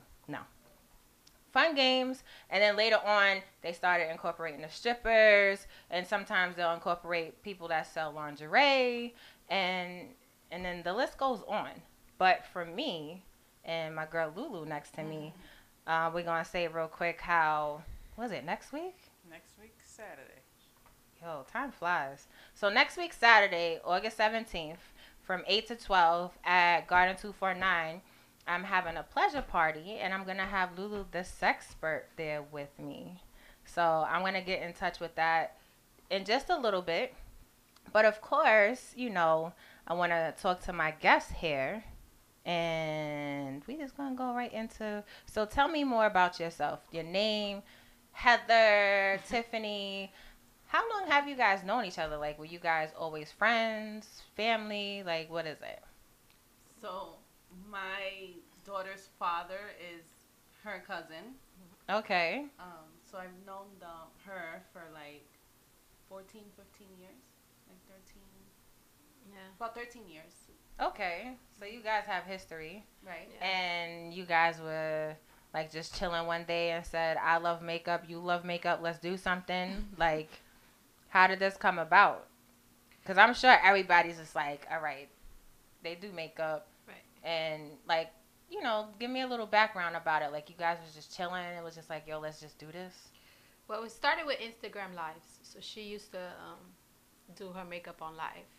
Fun 1.52 1.76
games 1.76 2.24
and 2.50 2.62
then 2.62 2.76
later 2.76 2.98
on 3.06 3.38
they 3.62 3.74
started 3.74 4.10
incorporating 4.10 4.62
the 4.62 4.70
strippers 4.70 5.68
and 5.90 6.06
sometimes 6.06 6.56
they'll 6.56 6.74
incorporate 6.74 7.42
people 7.44 7.68
that 7.68 7.86
sell 7.88 8.12
lingerie 8.12 9.14
and 9.50 10.08
and 10.52 10.64
then 10.64 10.82
the 10.84 10.94
list 10.94 11.18
goes 11.18 11.42
on 11.48 11.70
but 12.18 12.46
for 12.52 12.66
me 12.66 13.24
and 13.66 13.96
my 13.96 14.06
girl 14.06 14.32
lulu 14.36 14.66
next 14.66 14.94
to 14.94 15.04
me 15.04 15.34
uh, 15.88 16.10
we're 16.14 16.24
gonna 16.24 16.46
say 16.46 16.68
real 16.68 16.88
quick 16.88 17.20
how 17.22 17.82
was 18.18 18.32
it 18.32 18.46
next 18.46 18.72
week 18.72 18.96
Next 19.30 19.54
week, 19.62 19.76
Saturday. 19.84 20.42
Yo, 21.22 21.46
time 21.52 21.72
flies. 21.72 22.26
So 22.56 22.70
next 22.70 22.98
week, 22.98 23.14
Saturday, 23.14 23.80
August 23.86 24.18
17th, 24.18 24.78
from 25.22 25.44
8 25.46 25.68
to 25.68 25.76
12 25.76 26.36
at 26.44 26.88
Garden 26.88 27.16
249, 27.16 28.02
I'm 28.48 28.64
having 28.64 28.98
a 28.98 29.04
pleasure 29.04 29.42
party 29.42 29.98
and 30.02 30.14
I'm 30.14 30.24
going 30.24 30.38
to 30.38 30.44
have 30.44 30.78
Lulu 30.78 31.06
the 31.12 31.20
Sexpert 31.20 32.04
there 32.16 32.42
with 32.42 32.78
me. 32.80 33.22
So 33.66 34.06
I'm 34.10 34.22
going 34.22 34.34
to 34.34 34.42
get 34.42 34.62
in 34.62 34.74
touch 34.74 35.00
with 35.00 35.16
that 35.16 35.58
in 36.10 36.26
just 36.26 36.50
a 36.50 36.58
little 36.58 36.82
bit. 36.82 37.14
But 37.94 38.06
of 38.06 38.22
course, 38.22 38.94
you 38.96 39.10
know, 39.10 39.54
I 39.88 39.94
want 39.94 40.12
to 40.12 40.34
talk 40.42 40.62
to 40.64 40.74
my 40.74 40.92
guest 40.92 41.32
here. 41.32 41.84
And 42.46 43.64
we 43.68 43.76
just 43.76 43.96
going 43.96 44.12
to 44.12 44.18
go 44.18 44.34
right 44.34 44.52
into. 44.52 45.04
So 45.26 45.46
tell 45.46 45.68
me 45.68 45.84
more 45.84 46.08
about 46.08 46.40
yourself. 46.40 46.80
Your 46.92 47.04
name, 47.04 47.62
Heather, 48.12 49.20
Tiffany. 49.30 50.12
How 50.66 50.84
long 50.90 51.10
have 51.10 51.28
you 51.28 51.36
guys 51.36 51.64
known 51.64 51.86
each 51.86 52.00
other? 52.00 52.18
Like, 52.18 52.40
were 52.40 52.46
you 52.46 52.60
guys 52.60 52.90
always 52.98 53.32
friends, 53.32 54.24
family? 54.36 55.04
Like, 55.04 55.30
what 55.30 55.46
is 55.46 55.58
it? 55.62 55.84
So 56.82 57.16
my 57.70 58.30
daughter's 58.66 59.10
father 59.18 59.72
is 59.80 60.06
her 60.64 60.84
cousin. 60.86 61.36
Okay. 61.90 62.46
Um, 62.60 62.86
so 63.10 63.18
I've 63.18 63.46
known 63.46 63.66
the, 63.80 64.30
her 64.30 64.62
for 64.72 64.84
like 64.94 65.26
14, 66.08 66.42
15 66.56 66.88
years. 67.00 67.12
Like 67.68 67.98
13, 68.06 68.22
Yeah. 69.32 69.38
about 69.58 69.76
13 69.76 70.04
years. 70.10 70.34
Okay. 70.82 71.32
So 71.60 71.66
you 71.66 71.82
guys 71.82 72.04
have 72.06 72.24
history. 72.24 72.84
Right. 73.06 73.30
Yeah. 73.40 73.48
And 73.48 74.14
you 74.14 74.26
guys 74.26 74.60
were 74.60 75.16
like 75.54 75.72
just 75.72 75.98
chilling 75.98 76.26
one 76.28 76.44
day 76.46 76.72
and 76.72 76.86
said, 76.86 77.18
I 77.18 77.38
love 77.38 77.62
makeup, 77.62 78.04
you 78.08 78.20
love 78.20 78.46
makeup, 78.46 78.80
let's 78.82 79.00
do 79.00 79.18
something. 79.18 79.88
like, 79.98 80.30
how 81.10 81.28
did 81.28 81.40
this 81.40 81.58
come 81.58 81.80
about? 81.80 82.28
Because 83.02 83.18
I'm 83.18 83.34
sure 83.34 83.58
everybody's 83.64 84.18
just 84.18 84.36
like, 84.36 84.68
all 84.72 84.82
right, 84.82 85.10
they 85.84 85.96
do 85.96 86.12
makeup. 86.12 86.68
And 87.24 87.78
like, 87.88 88.12
you 88.50 88.62
know, 88.62 88.88
give 89.00 89.12
me 89.12 89.22
a 89.22 89.28
little 89.28 89.46
background 89.46 89.96
about 89.96 90.22
it. 90.22 90.32
Like, 90.32 90.50
you 90.50 90.56
guys 90.58 90.78
was 90.84 90.94
just 90.96 91.16
chilling. 91.16 91.44
It 91.44 91.64
was 91.64 91.76
just 91.76 91.90
like, 91.90 92.08
yo, 92.08 92.20
let's 92.20 92.40
just 92.40 92.58
do 92.58 92.68
this. 92.72 92.94
Well, 93.68 93.82
we 93.84 93.90
started 93.90 94.26
with 94.26 94.40
Instagram 94.40 94.96
lives. 94.96 95.40
So 95.44 95.60
she 95.62 95.82
used 95.84 96.12
to 96.14 96.20
um, 96.20 96.58
do 97.36 97.52
her 97.52 97.64
makeup 97.64 98.02
on 98.02 98.16
live, 98.18 98.50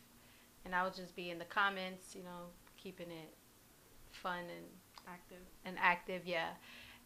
and 0.65 0.75
I 0.75 0.85
would 0.85 0.95
just 0.95 1.17
be 1.17 1.31
in 1.31 1.39
the 1.39 1.45
comments, 1.47 2.15
you 2.15 2.23
know, 2.23 2.47
keeping 2.77 3.11
it 3.11 3.35
fun 4.13 4.39
and 4.41 4.67
Active. 5.09 5.39
and 5.65 5.77
active, 5.81 6.23
yeah. 6.27 6.51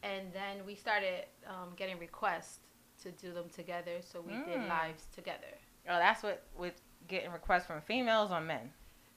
And 0.03 0.33
then 0.35 0.67
we 0.67 0.75
started 0.75 1.25
um, 1.47 1.71
getting 1.77 1.99
requests 1.99 2.59
to 3.03 3.11
do 3.13 3.33
them 3.33 3.49
together, 3.49 4.01
so 4.03 4.21
we 4.21 4.33
did 4.33 4.61
Mm. 4.61 4.69
lives 4.69 5.07
together. 5.15 5.57
Oh, 5.89 5.99
that's 5.99 6.23
what 6.23 6.43
with 6.57 6.81
getting 7.09 7.31
requests 7.33 7.67
from 7.67 7.81
females 7.83 8.31
or 8.31 8.41
men. 8.41 8.71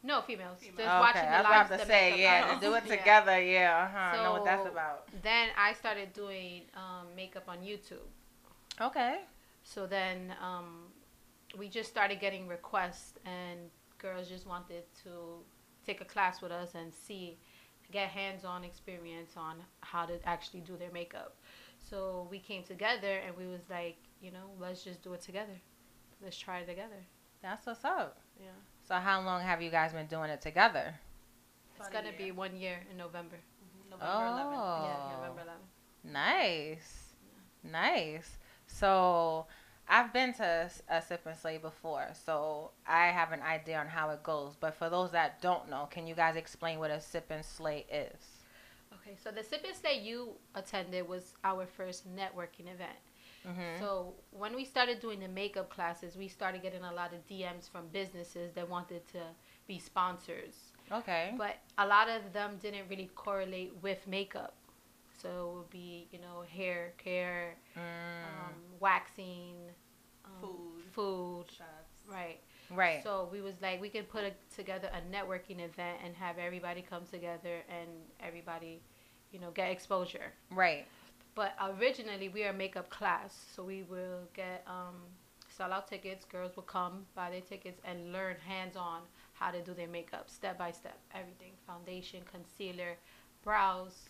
No 0.03 0.21
females, 0.21 0.59
Females. 0.59 0.77
just 0.77 0.87
okay, 0.87 0.99
watching 0.99 1.21
I 1.21 1.37
the 1.37 1.43
was 1.43 1.51
lives. 1.51 1.69
about 1.69 1.79
to 1.81 1.85
say, 1.87 2.21
yeah, 2.21 2.53
to 2.53 2.59
do 2.65 2.73
it 2.75 2.85
together, 2.87 3.41
yeah, 3.41 3.89
uh-huh. 3.91 4.17
I 4.19 4.23
know 4.23 4.31
what 4.33 4.45
that's 4.45 4.65
about. 4.65 5.07
Then 5.23 5.49
I 5.57 5.73
started 5.73 6.13
doing 6.13 6.63
um, 6.75 7.07
makeup 7.15 7.45
on 7.47 7.57
YouTube. 7.59 8.07
Okay. 8.79 9.21
So 9.63 9.85
then 9.87 10.33
um, 10.41 10.83
we 11.57 11.67
just 11.67 11.89
started 11.89 12.19
getting 12.19 12.47
requests, 12.47 13.17
and 13.25 13.59
girls 13.97 14.29
just 14.29 14.45
wanted 14.47 14.83
to 15.03 15.43
take 15.85 15.99
a 15.99 16.05
class 16.05 16.41
with 16.41 16.51
us 16.51 16.75
and 16.75 16.93
see, 16.93 17.37
get 17.91 18.09
hands-on 18.09 18.63
experience 18.63 19.31
on 19.35 19.55
how 19.81 20.05
to 20.05 20.19
actually 20.27 20.61
do 20.61 20.77
their 20.77 20.91
makeup. 20.91 21.35
So 21.89 22.27
we 22.29 22.39
came 22.39 22.63
together, 22.63 23.21
and 23.25 23.35
we 23.35 23.47
was 23.47 23.61
like, 23.69 23.97
you 24.21 24.31
know, 24.31 24.51
let's 24.59 24.83
just 24.83 25.01
do 25.01 25.13
it 25.13 25.21
together. 25.21 25.59
Let's 26.21 26.37
try 26.37 26.59
it 26.59 26.67
together. 26.67 27.03
That's 27.41 27.65
what's 27.65 27.83
up. 27.83 28.19
Yeah. 28.39 28.51
So 28.87 28.95
how 28.95 29.21
long 29.21 29.41
have 29.41 29.61
you 29.61 29.69
guys 29.69 29.91
been 29.91 30.07
doing 30.07 30.29
it 30.29 30.41
together? 30.41 30.95
It's 31.75 31.87
About 31.89 32.03
gonna 32.03 32.17
be 32.17 32.31
one 32.31 32.55
year 32.55 32.79
in 32.89 32.97
November. 32.97 33.35
Mhm. 33.35 33.89
November 33.91 34.25
11th. 34.25 34.59
Oh. 34.59 34.85
Yeah, 34.85 35.15
November 35.17 35.41
11th. 35.41 35.69
Nice. 36.03 37.13
Nice. 37.63 38.37
So 38.65 39.45
I've 39.89 40.13
been 40.13 40.33
to 40.35 40.71
a 40.87 41.01
sip 41.01 41.25
and 41.25 41.35
slay 41.35 41.57
before, 41.57 42.11
so 42.13 42.71
I 42.85 43.07
have 43.07 43.33
an 43.33 43.41
idea 43.41 43.77
on 43.77 43.87
how 43.87 44.09
it 44.11 44.23
goes. 44.23 44.55
But 44.55 44.73
for 44.73 44.89
those 44.89 45.11
that 45.11 45.41
don't 45.41 45.69
know, 45.69 45.87
can 45.91 46.07
you 46.07 46.15
guys 46.15 46.37
explain 46.37 46.79
what 46.79 46.89
a 46.89 47.01
sip 47.01 47.29
and 47.29 47.43
slay 47.43 47.85
is? 47.91 48.43
Okay, 48.93 49.17
so 49.21 49.31
the 49.31 49.43
Sip 49.43 49.63
and 49.65 49.75
Slay 49.75 49.99
you 49.99 50.35
attended 50.55 51.07
was 51.07 51.33
our 51.43 51.65
first 51.65 52.07
networking 52.13 52.67
event. 52.73 52.99
Mm-hmm. 53.47 53.79
So 53.79 54.13
when 54.31 54.55
we 54.55 54.65
started 54.65 54.99
doing 54.99 55.19
the 55.19 55.27
makeup 55.27 55.69
classes, 55.69 56.17
we 56.17 56.27
started 56.27 56.61
getting 56.61 56.83
a 56.83 56.93
lot 56.93 57.13
of 57.13 57.25
DMs 57.27 57.69
from 57.69 57.87
businesses 57.93 58.51
that 58.55 58.69
wanted 58.69 59.07
to 59.13 59.19
be 59.67 59.79
sponsors. 59.79 60.55
Okay. 60.91 61.33
But 61.37 61.57
a 61.77 61.87
lot 61.87 62.09
of 62.09 62.33
them 62.33 62.57
didn't 62.61 62.87
really 62.89 63.09
correlate 63.15 63.73
with 63.81 64.05
makeup. 64.07 64.55
So 65.21 65.29
it 65.51 65.57
would 65.57 65.69
be, 65.69 66.07
you 66.11 66.19
know, 66.19 66.43
hair 66.53 66.93
care, 66.97 67.55
Mm, 67.75 67.79
um, 67.79 68.53
waxing, 68.79 69.55
um, 70.25 70.31
Food. 70.41 70.83
food, 70.91 71.45
shots. 71.49 72.07
right? 72.11 72.39
right. 72.69 73.01
So 73.03 73.27
we 73.31 73.41
was 73.41 73.55
like, 73.61 73.81
we 73.81 73.89
could 73.89 74.07
put 74.09 74.23
a, 74.23 74.31
together 74.55 74.89
a 74.93 75.01
networking 75.15 75.59
event 75.59 75.99
and 76.03 76.15
have 76.15 76.37
everybody 76.37 76.81
come 76.87 77.03
together 77.09 77.61
and 77.69 77.89
everybody, 78.19 78.81
you 79.31 79.39
know, 79.39 79.51
get 79.51 79.71
exposure. 79.71 80.33
right. 80.51 80.85
But 81.37 81.53
originally, 81.61 82.29
we 82.29 82.43
are 82.45 82.49
a 82.49 82.53
makeup 82.53 82.89
class, 82.89 83.31
so 83.55 83.63
we 83.63 83.83
will 83.83 84.21
get 84.33 84.63
um, 84.65 84.95
sell 85.47 85.71
out 85.71 85.87
tickets. 85.87 86.25
Girls 86.25 86.55
will 86.55 86.63
come 86.63 87.05
buy 87.13 87.29
their 87.29 87.41
tickets 87.41 87.79
and 87.85 88.11
learn 88.11 88.37
hands 88.43 88.75
on 88.75 89.01
how 89.33 89.51
to 89.51 89.61
do 89.61 89.75
their 89.75 89.87
makeup, 89.87 90.31
step 90.31 90.57
by 90.57 90.71
step, 90.71 90.97
everything: 91.13 91.51
foundation, 91.67 92.23
concealer, 92.25 92.97
brows, 93.43 94.09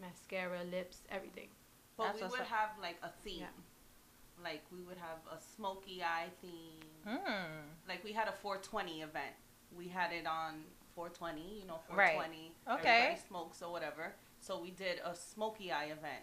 mascara, 0.00 0.60
lips, 0.70 0.98
everything. 1.10 1.48
But 1.96 2.04
That's 2.04 2.16
we 2.18 2.22
what's 2.22 2.32
would 2.34 2.40
up. 2.42 2.46
have 2.46 2.70
like 2.80 2.98
a 3.02 3.10
theme. 3.24 3.40
Yeah. 3.40 4.44
Like 4.44 4.62
we 4.70 4.82
would 4.82 4.98
have 4.98 5.18
a 5.36 5.42
smoky 5.56 6.00
eye 6.00 6.28
theme. 6.40 6.86
Mm. 7.08 7.74
Like 7.88 8.04
we 8.04 8.12
had 8.12 8.28
a 8.28 8.32
420 8.40 9.00
event. 9.02 9.34
We 9.76 9.88
had 9.88 10.12
it 10.12 10.28
on 10.28 10.62
420, 10.94 11.40
you 11.58 11.66
know, 11.66 11.80
420. 11.88 11.98
Right. 11.98 12.14
420. 12.14 12.78
Okay. 12.78 12.98
Everybody 12.98 13.26
smokes 13.26 13.62
or 13.62 13.72
whatever. 13.72 14.14
So 14.38 14.60
we 14.62 14.70
did 14.70 15.00
a 15.04 15.16
smoky 15.16 15.72
eye 15.72 15.86
event. 15.86 16.22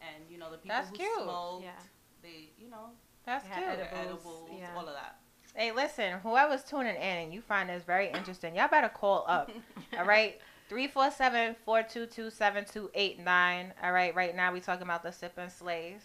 And, 0.00 0.24
you 0.30 0.38
know, 0.38 0.50
the 0.50 0.58
people 0.58 0.76
That's 0.76 0.90
who 0.90 0.96
cute. 0.96 1.22
smoked, 1.22 1.64
Yeah. 1.64 1.70
they, 2.22 2.50
you 2.58 2.68
know, 2.70 2.90
That's 3.24 3.44
They 3.44 3.50
cute. 3.54 3.64
had 3.64 3.78
Edibles, 3.80 4.06
edibles, 4.06 4.50
yeah. 4.58 4.74
all 4.76 4.86
of 4.86 4.94
that. 4.94 5.16
Hey, 5.54 5.72
listen, 5.72 6.18
whoever's 6.22 6.62
tuning 6.64 6.96
in 6.96 7.00
and 7.00 7.32
you 7.32 7.40
find 7.40 7.68
this 7.70 7.84
very 7.84 8.08
interesting, 8.10 8.56
y'all 8.56 8.68
better 8.68 8.88
call 8.88 9.24
up. 9.28 9.50
All 9.98 10.04
right. 10.04 10.40
347-422-7289. 10.70 13.70
All 13.82 13.92
right. 13.92 14.14
Right 14.14 14.34
now 14.36 14.52
we 14.52 14.60
talking 14.60 14.82
about 14.82 15.02
the 15.02 15.12
Sip 15.12 15.32
and 15.38 15.50
Slays. 15.50 16.02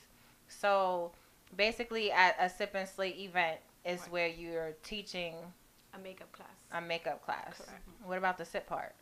So 0.47 1.11
basically 1.55 2.11
at 2.11 2.35
a 2.39 2.49
Sip 2.49 2.71
and 2.75 2.87
Slay 2.87 3.09
event 3.09 3.59
is 3.85 4.01
Right. 4.01 4.11
where 4.11 4.27
you're 4.27 4.73
teaching 4.83 5.35
A 5.93 5.99
makeup 5.99 6.31
class. 6.31 6.47
a 6.71 6.81
makeup 6.81 7.23
class. 7.25 7.57
Correct. 7.57 7.81
What 8.03 8.17
about 8.17 8.37
the 8.37 8.45
sip 8.45 8.67
part? 8.67 8.93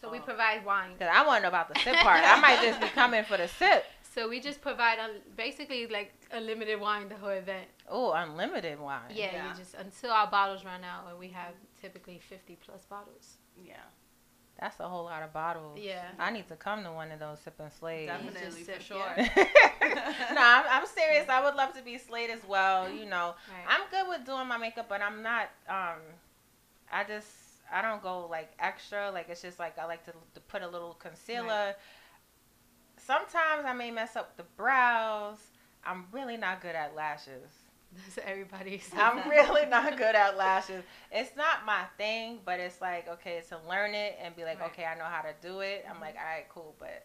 So 0.00 0.10
we 0.10 0.18
Oh. 0.18 0.22
provide 0.22 0.64
wine. 0.64 0.92
Because 0.94 1.10
I 1.14 1.24
want 1.26 1.38
to 1.38 1.42
know 1.42 1.48
about 1.48 1.72
the 1.72 1.78
sip 1.80 1.96
part. 1.96 2.22
I 2.24 2.40
might 2.40 2.60
just 2.60 2.80
be 2.80 2.88
coming 2.88 3.24
for 3.24 3.36
the 3.36 3.48
sip. 3.48 3.84
So 4.14 4.28
we 4.28 4.40
just 4.40 4.60
provide 4.60 4.98
un- 4.98 5.22
basically 5.36 5.86
like 5.86 6.12
unlimited 6.30 6.78
wine 6.80 7.08
the 7.08 7.16
whole 7.16 7.30
event. 7.30 7.66
Oh, 7.88 8.12
unlimited 8.12 8.78
wine. 8.78 9.00
Yeah, 9.10 9.32
Yeah. 9.32 9.48
you 9.50 9.56
just 9.56 9.74
until 9.74 10.10
our 10.10 10.26
bottles 10.26 10.64
run 10.64 10.84
out, 10.84 11.08
and 11.08 11.18
we 11.18 11.28
have 11.28 11.54
typically 11.80 12.18
fifty 12.18 12.56
plus 12.64 12.84
bottles. 12.84 13.36
Yeah. 13.56 13.76
That's 14.60 14.78
a 14.80 14.88
whole 14.88 15.04
lot 15.04 15.22
of 15.22 15.32
bottles. 15.32 15.78
Yeah. 15.80 16.04
I 16.18 16.30
need 16.30 16.46
to 16.48 16.56
come 16.56 16.84
to 16.84 16.92
one 16.92 17.10
of 17.10 17.18
those 17.18 17.40
sip 17.40 17.54
and 17.58 17.72
slays. 17.72 18.06
Definitely, 18.08 18.40
just 18.42 18.58
for 18.58 18.64
sip, 18.64 18.80
sure. 18.82 19.12
no, 19.16 20.40
I'm, 20.40 20.64
I'm 20.70 20.86
serious. 20.86 21.28
I 21.28 21.42
would 21.42 21.54
love 21.54 21.72
to 21.74 21.82
be 21.82 21.96
slayed 21.98 22.30
as 22.30 22.40
well. 22.46 22.88
You 22.90 23.06
know, 23.06 23.34
Right. 23.48 23.66
I'm 23.68 23.80
good 23.90 24.08
with 24.08 24.26
doing 24.26 24.46
my 24.46 24.58
makeup, 24.58 24.86
but 24.88 25.00
I'm 25.00 25.22
not. 25.22 25.48
Um, 25.68 25.98
I 26.92 27.02
just 27.04 27.28
I 27.72 27.80
don't 27.82 28.02
go 28.02 28.26
like 28.26 28.52
extra. 28.60 29.10
Like 29.10 29.30
it's 29.30 29.42
just 29.42 29.58
like 29.58 29.78
I 29.78 29.86
like 29.86 30.04
to, 30.04 30.12
to 30.34 30.40
put 30.40 30.62
a 30.62 30.68
little 30.68 30.94
concealer. 30.94 31.74
Sometimes 33.06 33.64
I 33.66 33.72
may 33.72 33.90
mess 33.90 34.16
up 34.16 34.36
the 34.36 34.44
brows. 34.56 35.38
I'm 35.84 36.06
really 36.12 36.36
not 36.36 36.60
good 36.60 36.74
at 36.74 36.94
lashes. 36.94 37.50
That's 37.94 38.26
everybody's. 38.26 38.90
I'm 38.96 39.28
really 39.28 39.66
not 39.66 39.96
good 39.98 40.14
at 40.14 40.36
lashes. 40.36 40.84
It's 41.10 41.36
not 41.36 41.66
my 41.66 41.84
thing, 41.98 42.38
but 42.44 42.58
it's 42.60 42.80
like 42.80 43.08
okay 43.08 43.42
to 43.48 43.58
learn 43.68 43.94
it 43.94 44.16
and 44.22 44.34
be 44.36 44.44
like, 44.44 44.60
Right. 44.60 44.70
okay, 44.70 44.84
I 44.84 44.94
know 44.96 45.04
how 45.04 45.22
to 45.22 45.34
do 45.42 45.60
it. 45.60 45.84
I'm 45.88 45.96
Mhm. 45.96 46.00
like, 46.00 46.16
all 46.16 46.24
right, 46.24 46.48
cool. 46.48 46.74
But 46.78 47.04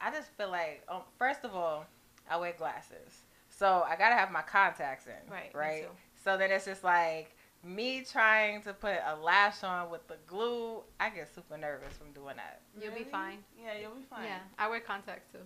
I 0.00 0.10
just 0.10 0.30
feel 0.36 0.50
like, 0.50 0.82
um, 0.88 1.02
first 1.18 1.44
of 1.44 1.54
all, 1.54 1.86
I 2.30 2.36
wear 2.36 2.52
glasses, 2.52 3.12
so 3.48 3.84
I 3.88 3.96
gotta 3.96 4.14
have 4.14 4.30
my 4.30 4.42
contacts 4.42 5.06
in, 5.06 5.30
Right, 5.30 5.50
Right. 5.54 5.88
So 6.24 6.36
then 6.38 6.52
it's 6.52 6.64
just 6.66 6.84
like 6.84 7.34
me 7.64 8.04
trying 8.10 8.62
to 8.62 8.72
put 8.72 8.96
a 9.06 9.16
lash 9.16 9.62
on 9.62 9.90
with 9.90 10.06
the 10.08 10.16
glue. 10.26 10.82
I 10.98 11.10
get 11.10 11.32
super 11.34 11.56
nervous 11.56 11.94
from 11.96 12.12
doing 12.12 12.36
that. 12.36 12.60
You'll 12.80 12.94
be 12.94 13.04
fine. 13.04 13.38
Yeah, 13.56 13.74
you'll 13.80 13.94
be 13.94 14.04
fine. 14.08 14.24
Yeah, 14.24 14.38
I 14.58 14.68
wear 14.68 14.80
contacts 14.80 15.30
too. 15.32 15.38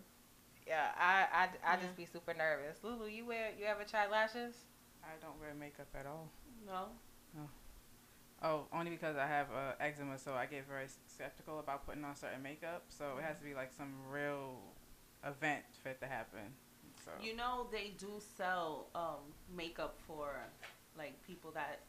Yeah, 0.66 0.88
I 0.98 1.26
I, 1.32 1.48
I 1.64 1.74
Yeah. 1.74 1.80
just 1.82 1.96
be 1.96 2.06
super 2.06 2.34
nervous. 2.34 2.78
Lulu, 2.82 3.06
you 3.06 3.26
wear 3.26 3.50
you 3.58 3.66
ever 3.66 3.84
tried 3.84 4.10
lashes? 4.10 4.54
I 5.04 5.14
don't 5.20 5.38
wear 5.40 5.54
makeup 5.54 5.88
at 5.94 6.06
all. 6.06 6.28
No? 6.66 6.88
No. 7.34 7.48
Oh, 8.42 8.66
only 8.72 8.90
because 8.90 9.16
I 9.16 9.26
have 9.26 9.46
uh, 9.50 9.72
eczema, 9.80 10.18
so 10.18 10.34
I 10.34 10.46
get 10.46 10.66
very 10.68 10.86
skeptical 11.06 11.58
about 11.58 11.86
putting 11.86 12.04
on 12.04 12.14
certain 12.16 12.42
makeup. 12.42 12.84
So 12.88 13.16
it 13.18 13.24
has 13.24 13.38
to 13.38 13.44
be 13.44 13.54
like 13.54 13.72
some 13.72 13.94
real 14.10 14.58
event 15.24 15.64
for 15.82 15.90
it 15.90 16.00
to 16.00 16.06
happen. 16.06 16.52
So 17.04 17.12
You 17.22 17.34
know, 17.36 17.66
they 17.70 17.92
do 17.98 18.20
sell 18.36 18.88
um, 18.94 19.32
makeup 19.54 19.96
for 20.06 20.34
like 20.98 21.22
people 21.26 21.50
that 21.52 21.80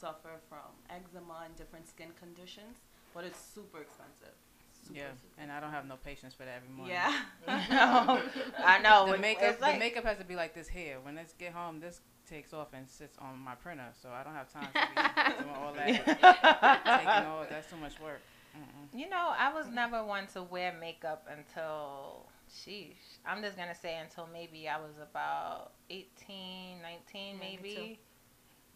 suffer 0.00 0.40
from 0.48 0.70
eczema 0.88 1.42
and 1.44 1.54
different 1.56 1.88
skin 1.88 2.08
conditions, 2.18 2.78
but 3.14 3.24
it's 3.24 3.38
super 3.54 3.80
expensive. 3.80 4.34
Super, 4.82 4.98
yeah, 4.98 5.04
super 5.20 5.42
and 5.42 5.52
I 5.52 5.60
don't 5.60 5.72
have 5.72 5.86
no 5.86 5.96
patience 5.96 6.32
for 6.32 6.44
that 6.44 6.56
every 6.56 6.74
morning. 6.74 6.94
Yeah. 6.94 7.12
no, 7.70 8.22
I 8.64 8.78
know. 8.78 9.12
The 9.12 9.18
makeup, 9.18 9.60
like- 9.60 9.74
the 9.74 9.78
makeup 9.78 10.04
has 10.04 10.18
to 10.18 10.24
be 10.24 10.36
like 10.36 10.54
this 10.54 10.68
here. 10.68 10.96
When 11.02 11.18
it's 11.18 11.34
get 11.34 11.52
home, 11.52 11.80
this 11.80 12.00
takes 12.28 12.52
off 12.54 12.68
and 12.72 12.88
sits 12.88 13.18
on 13.18 13.38
my 13.38 13.54
printer, 13.56 13.88
so 14.00 14.08
I 14.10 14.22
don't 14.22 14.34
have 14.34 14.50
time 14.52 14.68
to 14.72 14.72
be 14.72 15.42
doing 15.44 15.54
all 15.56 15.74
that. 15.74 16.84
Taking 16.84 17.30
all 17.30 17.44
that's 17.50 17.68
too 17.68 17.76
much 17.76 18.00
work. 18.00 18.20
Mm-mm. 18.56 18.98
You 18.98 19.08
know, 19.08 19.32
I 19.36 19.52
was 19.52 19.66
never 19.68 20.04
one 20.04 20.26
to 20.34 20.42
wear 20.42 20.72
makeup 20.78 21.26
until, 21.30 22.26
sheesh, 22.50 23.18
I'm 23.26 23.42
just 23.42 23.56
going 23.56 23.68
to 23.68 23.74
say 23.74 23.98
until 23.98 24.28
maybe 24.32 24.68
I 24.68 24.76
was 24.76 24.94
about 25.00 25.72
18, 25.88 26.78
19 26.82 26.90
Yeah, 27.12 27.34
maybe. 27.38 27.98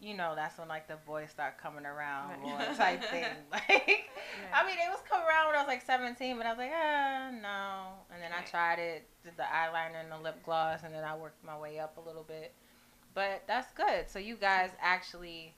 You 0.00 0.14
know, 0.14 0.34
that's 0.34 0.58
when 0.58 0.68
like 0.68 0.86
the 0.88 0.96
boys 1.06 1.30
start 1.30 1.56
coming 1.58 1.86
around 1.86 2.30
Right. 2.30 2.42
more 2.42 2.74
type 2.76 3.02
thing. 3.04 3.24
Like, 3.50 4.10
I 4.52 4.66
mean, 4.66 4.76
it 4.76 4.90
was 4.90 5.00
coming 5.08 5.26
around 5.26 5.46
when 5.46 5.56
I 5.56 5.60
was 5.60 5.68
like 5.68 5.82
17, 5.82 6.36
but 6.36 6.44
I 6.46 6.50
was 6.50 6.58
like, 6.58 6.72
ah, 6.74 7.30
no. 7.30 8.04
And 8.12 8.22
then 8.22 8.30
I 8.36 8.42
tried 8.44 8.78
it, 8.78 9.06
did 9.22 9.36
the 9.36 9.44
eyeliner 9.44 10.02
and 10.02 10.10
the 10.10 10.18
lip 10.18 10.42
gloss, 10.44 10.80
and 10.84 10.92
then 10.94 11.04
I 11.04 11.16
worked 11.16 11.42
my 11.44 11.56
way 11.56 11.78
up 11.78 11.96
a 11.96 12.00
little 12.00 12.24
bit. 12.24 12.52
But 13.14 13.44
that's 13.46 13.72
good. 13.72 14.08
So 14.10 14.18
you 14.18 14.34
guys 14.36 14.70
actually, 14.80 15.54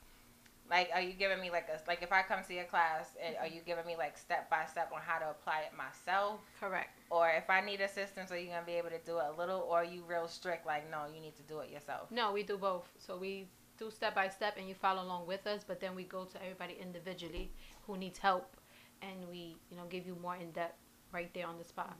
like, 0.71 0.91
are 0.95 1.01
you 1.01 1.15
giving 1.15 1.41
me 1.41 1.51
like 1.51 1.69
a 1.69 1.81
like 1.89 2.03
if 2.03 2.13
I 2.13 2.23
come 2.23 2.41
to 2.47 2.55
your 2.55 2.65
class, 2.65 3.17
and 3.25 3.35
are 3.39 3.47
you 3.47 3.63
giving 3.65 3.87
me 3.87 3.97
like 3.97 4.19
step 4.19 4.51
by 4.51 4.67
step 4.71 4.91
on 4.95 5.01
how 5.01 5.19
to 5.19 5.31
apply 5.31 5.61
it 5.61 5.73
myself? 5.77 6.41
Correct. 6.61 6.91
Or 7.09 7.31
if 7.31 7.49
I 7.49 7.63
need 7.63 7.81
assistance, 7.81 8.31
are 8.31 8.39
you 8.39 8.49
gonna 8.49 8.67
be 8.67 8.73
able 8.75 8.91
to 8.91 8.99
do 9.07 9.19
it 9.19 9.25
a 9.35 9.39
little, 9.39 9.61
or 9.61 9.79
are 9.79 9.85
you 9.85 10.03
real 10.07 10.29
strict? 10.29 10.67
Like, 10.67 10.91
no, 10.91 11.05
you 11.13 11.21
need 11.21 11.37
to 11.37 11.43
do 11.45 11.61
it 11.61 11.71
yourself. 11.71 12.11
No, 12.11 12.33
we 12.33 12.43
do 12.43 12.59
both. 12.59 12.89
So 12.99 13.17
we 13.17 13.49
do 13.79 13.91
step 13.91 14.15
by 14.15 14.29
step, 14.29 14.57
and 14.59 14.69
you 14.69 14.75
follow 14.75 15.03
along 15.03 15.27
with 15.27 15.47
us. 15.47 15.63
But 15.67 15.81
then 15.81 15.95
we 15.95 16.05
go 16.05 16.25
to 16.25 16.43
everybody 16.43 16.77
individually 16.81 17.51
who 17.87 17.97
needs 17.97 18.19
help, 18.19 18.57
and 19.03 19.29
we, 19.31 19.57
you 19.71 19.77
know, 19.77 19.85
give 19.89 20.07
you 20.07 20.17
more 20.21 20.37
in 20.37 20.51
depth 20.53 20.79
right 21.13 21.33
there 21.35 21.47
on 21.47 21.59
the 21.59 21.65
spot. 21.65 21.97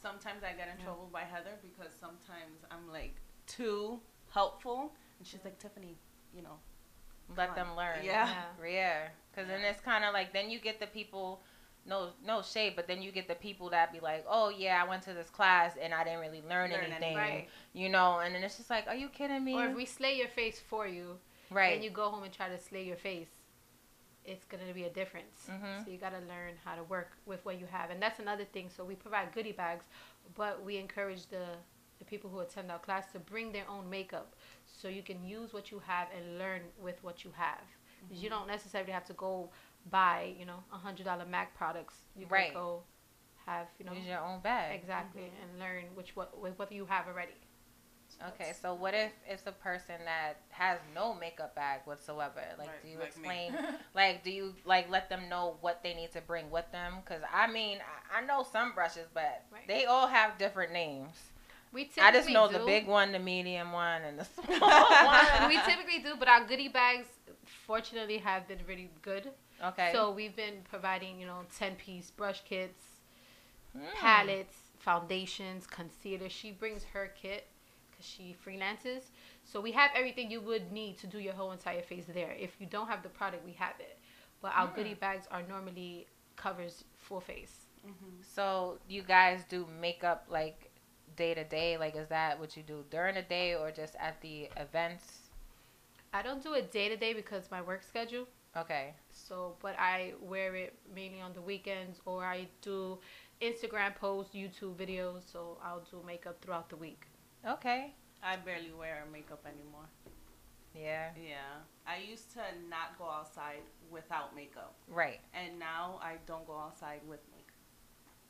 Sometimes 0.00 0.42
I 0.42 0.52
get 0.52 0.68
in 0.68 0.78
Yeah. 0.78 0.84
trouble 0.84 1.08
by 1.12 1.22
Heather 1.22 1.58
because 1.62 1.92
sometimes 1.92 2.64
I'm 2.70 2.90
like 2.90 3.16
too 3.46 4.00
helpful, 4.30 4.92
and 5.18 5.26
she's 5.26 5.44
like, 5.44 5.58
Tiffany, 5.58 5.98
you 6.34 6.42
know. 6.42 6.58
Let 7.36 7.54
them 7.54 7.76
learn. 7.76 8.02
Yeah. 8.02 8.46
Yeah, 8.64 9.08
because 9.30 9.46
then 9.46 9.60
it's 9.60 9.80
kind 9.80 10.04
of 10.04 10.12
like 10.12 10.32
then 10.32 10.50
you 10.50 10.58
get 10.58 10.80
the 10.80 10.88
people, 10.88 11.42
no 11.86 12.10
no 12.24 12.42
shade, 12.42 12.74
but 12.76 12.86
then 12.86 13.00
you 13.02 13.10
get 13.10 13.26
the 13.28 13.34
people 13.34 13.70
that 13.70 13.92
be 13.92 14.00
like, 14.00 14.24
oh 14.28 14.48
yeah, 14.50 14.82
I 14.84 14.88
went 14.88 15.02
to 15.04 15.14
this 15.14 15.30
class 15.30 15.74
and 15.80 15.92
I 15.94 16.04
didn't 16.04 16.20
really 16.20 16.42
learn, 16.48 16.70
Learn 16.70 16.84
anything, 16.92 17.16
Right. 17.16 17.48
you 17.72 17.88
know, 17.88 18.20
and 18.20 18.34
then 18.34 18.42
it's 18.42 18.56
just 18.56 18.70
like, 18.70 18.86
are 18.86 18.94
you 18.94 19.08
kidding 19.08 19.44
me? 19.44 19.54
Or 19.54 19.66
if 19.68 19.76
we 19.76 19.86
slay 19.86 20.16
your 20.16 20.28
face 20.28 20.60
for 20.60 20.86
you, 20.86 21.18
right. 21.50 21.74
and 21.74 21.84
you 21.84 21.90
go 21.90 22.08
home 22.10 22.22
and 22.22 22.32
try 22.32 22.48
to 22.48 22.58
slay 22.58 22.84
your 22.84 22.96
face, 22.96 23.28
it's 24.24 24.44
gonna 24.44 24.72
be 24.74 24.84
a 24.84 24.90
difference. 24.90 25.48
Mhm. 25.48 25.84
So 25.84 25.90
you 25.90 25.98
gotta 25.98 26.20
learn 26.20 26.56
how 26.64 26.74
to 26.76 26.82
work 26.84 27.12
with 27.26 27.44
what 27.44 27.58
you 27.58 27.66
have, 27.66 27.90
and 27.90 28.00
that's 28.02 28.18
another 28.20 28.44
thing. 28.44 28.68
So 28.68 28.84
we 28.84 28.94
provide 28.94 29.32
goodie 29.32 29.52
bags, 29.52 29.86
but 30.34 30.62
we 30.62 30.76
encourage 30.76 31.26
the 31.26 31.56
the 31.98 32.04
people 32.06 32.30
who 32.30 32.38
attend 32.40 32.70
our 32.72 32.78
class 32.78 33.12
to 33.12 33.18
bring 33.18 33.52
their 33.52 33.68
own 33.68 33.90
makeup, 33.90 34.34
so 34.66 34.88
you 34.88 35.02
can 35.02 35.22
use 35.22 35.52
what 35.52 35.70
you 35.70 35.78
have 35.80 36.08
and 36.16 36.38
learn 36.38 36.62
with 36.78 37.02
what 37.04 37.24
you 37.24 37.32
have. 37.32 37.60
'Cause 38.08 38.22
You 38.22 38.30
don't 38.30 38.46
necessarily 38.46 38.90
have 38.92 39.04
to 39.04 39.12
go 39.12 39.50
buy, 39.90 40.34
you 40.38 40.44
know, 40.44 40.62
a 40.72 40.76
hundred 40.78 41.04
dollar 41.04 41.24
Mac 41.26 41.54
products. 41.56 41.94
You 42.16 42.26
can 42.26 42.32
Right. 42.32 42.54
go 42.54 42.82
have, 43.46 43.68
you 43.78 43.84
know, 43.86 43.92
Use 43.92 44.06
your 44.06 44.20
own 44.20 44.40
bag. 44.40 44.74
exactly, 44.78 45.22
mm-hmm. 45.22 45.42
and 45.50 45.58
learn 45.58 45.84
which 45.94 46.14
what 46.16 46.38
with 46.40 46.58
what 46.58 46.70
you 46.72 46.86
have 46.86 47.06
already. 47.06 47.34
Okay, 48.28 48.52
so 48.60 48.74
what 48.74 48.92
if 48.92 49.12
it's 49.26 49.46
a 49.46 49.52
person 49.52 49.94
that 50.04 50.34
has 50.50 50.78
no 50.94 51.14
makeup 51.14 51.54
bag 51.54 51.80
whatsoever? 51.86 52.42
Like, 52.58 52.68
Right, 52.68 52.82
do 52.82 52.88
you 52.88 52.98
like 52.98 53.06
explain? 53.08 53.54
like, 53.94 54.22
do 54.22 54.30
you 54.30 54.54
like 54.66 54.90
let 54.90 55.08
them 55.08 55.28
know 55.30 55.56
what 55.62 55.82
they 55.82 55.94
need 55.94 56.12
to 56.12 56.20
bring 56.20 56.50
with 56.50 56.70
them? 56.70 56.94
Because 57.02 57.22
I 57.32 57.46
mean, 57.50 57.78
I, 58.12 58.18
I 58.18 58.26
know 58.26 58.42
some 58.50 58.72
brushes, 58.74 59.06
but 59.14 59.44
Right. 59.50 59.66
they 59.66 59.86
all 59.86 60.06
have 60.06 60.36
different 60.38 60.72
names. 60.72 61.16
We 61.72 61.84
typically 61.84 62.02
I 62.02 62.12
just 62.12 62.28
know 62.28 62.48
do, 62.50 62.58
the 62.58 62.64
big 62.66 62.86
one, 62.88 63.12
the 63.12 63.18
medium 63.20 63.72
one, 63.72 64.02
and 64.02 64.18
the 64.18 64.24
small 64.56 65.06
one. 65.06 65.48
we 65.48 65.56
typically 65.62 66.00
do, 66.02 66.16
but 66.18 66.28
our 66.28 66.44
goodie 66.44 66.68
bags, 66.68 67.06
fortunately, 67.66 68.18
have 68.18 68.46
been 68.48 68.58
really 68.68 68.90
good. 69.02 69.30
Okay. 69.62 69.90
So 69.92 70.10
we've 70.10 70.34
been 70.36 70.62
providing, 70.68 71.18
you 71.18 71.26
know, 71.26 71.42
10 71.56 71.76
piece 71.76 72.10
brush 72.10 72.42
kits, 72.44 72.82
Mm. 73.76 73.92
palettes, 73.94 74.56
foundations, 74.78 75.66
concealer. 75.66 76.28
She 76.28 76.50
brings 76.50 76.84
her 76.92 77.08
kit 77.08 77.46
because 77.90 78.04
she 78.06 78.34
freelances. 78.44 79.10
So 79.44 79.60
we 79.60 79.72
have 79.72 79.90
everything 79.94 80.30
you 80.30 80.40
would 80.40 80.72
need 80.72 80.98
to 80.98 81.06
do 81.06 81.18
your 81.18 81.34
whole 81.34 81.52
entire 81.52 81.82
face 81.82 82.06
there. 82.06 82.32
If 82.32 82.60
you 82.60 82.66
don't 82.66 82.88
have 82.88 83.02
the 83.02 83.08
product, 83.08 83.44
we 83.44 83.52
have 83.52 83.78
it. 83.78 83.98
But 84.42 84.52
our 84.56 84.68
Mm. 84.68 84.74
goodie 84.74 84.94
bags 84.94 85.26
are 85.30 85.42
normally 85.42 86.06
covers 86.36 86.84
full 86.96 87.20
face. 87.20 87.66
Mm-hmm. 87.86 88.22
So 88.22 88.78
you 88.88 89.02
guys 89.02 89.44
do 89.44 89.66
makeup 89.66 90.26
like 90.28 90.70
day 91.16 91.34
to 91.34 91.44
day? 91.44 91.76
Like, 91.76 91.94
is 91.96 92.08
that 92.08 92.38
what 92.40 92.56
you 92.56 92.62
do 92.62 92.84
during 92.90 93.14
the 93.14 93.22
day 93.22 93.54
or 93.54 93.70
just 93.70 93.94
at 93.96 94.20
the 94.20 94.48
events? 94.56 95.28
I 96.12 96.22
don't 96.22 96.42
do 96.42 96.54
it 96.54 96.72
day 96.72 96.88
to 96.88 96.96
day 96.96 97.12
because 97.12 97.50
my 97.50 97.62
work 97.62 97.82
schedule. 97.82 98.26
Okay. 98.56 98.94
So, 99.12 99.56
but 99.62 99.78
I 99.78 100.14
wear 100.20 100.56
it 100.56 100.74
mainly 100.94 101.20
on 101.20 101.32
the 101.32 101.40
weekends, 101.40 102.00
or 102.04 102.24
I 102.24 102.48
do 102.62 102.98
Instagram 103.40 103.94
posts, 103.94 104.34
YouTube 104.34 104.74
videos. 104.74 105.22
So 105.30 105.58
I'll 105.64 105.86
do 105.90 106.02
makeup 106.06 106.40
throughout 106.42 106.68
the 106.68 106.76
week. 106.76 107.06
Okay. 107.46 107.94
I 108.22 108.36
barely 108.36 108.72
wear 108.76 109.04
makeup 109.12 109.44
anymore. 109.46 109.88
Yeah. 110.74 111.10
Yeah. 111.16 111.62
I 111.86 111.98
used 112.08 112.32
to 112.34 112.40
not 112.68 112.98
go 112.98 113.04
outside 113.08 113.62
without 113.90 114.34
makeup. 114.34 114.74
Right. 114.88 115.20
And 115.34 115.58
now 115.58 115.98
I 116.02 116.16
don't 116.26 116.46
go 116.46 116.56
outside 116.58 117.00
with 117.08 117.20
makeup. 117.32 117.46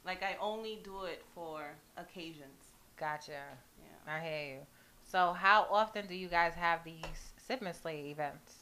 Like 0.05 0.23
I 0.23 0.37
only 0.41 0.81
do 0.83 1.05
it 1.05 1.23
for 1.35 1.63
occasions. 1.97 2.77
Gotcha. 2.99 3.43
Yeah. 3.83 4.15
I 4.15 4.21
hear 4.21 4.55
you. 4.55 4.61
So 5.03 5.33
how 5.33 5.67
often 5.71 6.07
do 6.07 6.15
you 6.15 6.29
guys 6.29 6.55
have 6.55 6.85
these 6.85 7.33
Sip 7.37 7.63
and 7.63 7.75
Slay 7.75 8.11
events? 8.11 8.60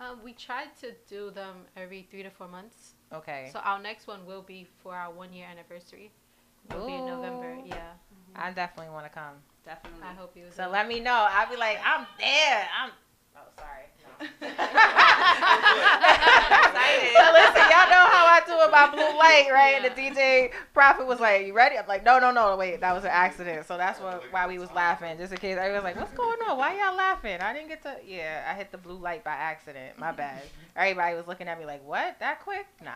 Um, 0.00 0.20
we 0.22 0.32
try 0.32 0.66
to 0.80 0.92
do 1.08 1.30
them 1.30 1.66
every 1.76 2.06
three 2.10 2.22
to 2.22 2.30
four 2.30 2.48
months. 2.48 2.94
Okay. 3.12 3.50
So 3.52 3.58
our 3.60 3.80
next 3.82 4.06
one 4.06 4.24
will 4.26 4.42
be 4.42 4.66
for 4.82 4.94
our 4.94 5.12
one 5.12 5.32
year 5.32 5.46
anniversary. 5.50 6.12
It'll 6.70 6.86
be 6.86 6.94
in 6.94 7.06
November. 7.06 7.54
Ooh. 7.54 7.66
Yeah, 7.66 7.92
I 8.36 8.52
definitely 8.52 8.92
want 8.92 9.06
to 9.06 9.10
come. 9.10 9.34
Definitely. 9.64 10.02
I 10.02 10.12
hope 10.12 10.36
you. 10.36 10.44
So 10.54 10.64
will. 10.64 10.72
let 10.72 10.86
me 10.86 11.00
know. 11.00 11.26
I'll 11.30 11.50
be 11.50 11.56
like, 11.56 11.78
I'm 11.84 12.06
there. 12.18 12.68
I'm. 12.80 12.90
Oh, 13.36 13.48
sorry. 13.56 13.86
No. 14.20 14.26
Excited. 16.70 17.12
so 17.14 17.32
listen, 17.32 17.62
y'all 17.70 17.90
know 17.90 18.06
how 18.10 18.26
I 18.26 18.40
do 18.46 18.56
with 18.58 18.70
my 18.70 18.90
blue 18.90 19.18
light, 19.18 19.48
right? 19.52 19.74
And 19.76 19.84
the 19.84 19.90
DJ 19.90 20.52
Prophet 20.74 21.06
was 21.06 21.20
like, 21.20 21.46
"You 21.46 21.54
ready?" 21.54 21.76
I'm 21.78 21.86
like, 21.86 22.04
"No, 22.04 22.18
no, 22.18 22.30
no, 22.30 22.56
wait, 22.56 22.80
that 22.80 22.92
was 22.94 23.04
an 23.04 23.10
accident." 23.12 23.66
So 23.66 23.76
that's 23.76 24.00
what 24.00 24.22
why 24.30 24.46
we 24.46 24.58
was 24.58 24.70
laughing, 24.72 25.16
just 25.18 25.32
in 25.32 25.38
case 25.38 25.58
I 25.58 25.70
was 25.70 25.82
like, 25.82 25.96
"What's 25.96 26.12
going 26.12 26.38
on? 26.48 26.58
Why 26.58 26.76
y'all 26.78 26.96
laughing?" 26.96 27.40
I 27.40 27.52
didn't 27.52 27.68
get 27.68 27.82
to. 27.82 27.96
Yeah, 28.06 28.46
I 28.50 28.54
hit 28.54 28.70
the 28.72 28.78
blue 28.78 28.98
light 28.98 29.24
by 29.24 29.32
accident. 29.32 29.98
My 29.98 30.12
bad. 30.12 30.42
Everybody 30.76 31.16
was 31.16 31.26
looking 31.26 31.48
at 31.48 31.58
me 31.58 31.64
like, 31.66 31.84
"What? 31.86 32.18
That 32.20 32.40
quick?" 32.42 32.66
Nah. 32.84 32.90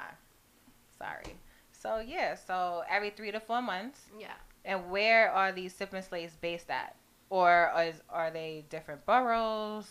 Sorry. 0.99 1.37
So 1.73 1.99
yeah, 1.99 2.37
so 2.37 2.83
every 2.89 3.11
three 3.11 3.33
to 3.33 3.41
four 3.41 3.61
months. 3.63 4.01
yeah. 4.19 4.35
And 4.65 4.91
where 4.93 5.29
are 5.33 5.51
these 5.51 5.75
sip 5.75 5.93
and 5.93 6.05
slays 6.05 6.37
based 6.41 6.71
at? 6.71 6.95
Or 7.31 7.73
is, 7.81 7.97
are 8.09 8.31
they 8.31 8.65
different 8.71 9.05
boroughs? 9.05 9.89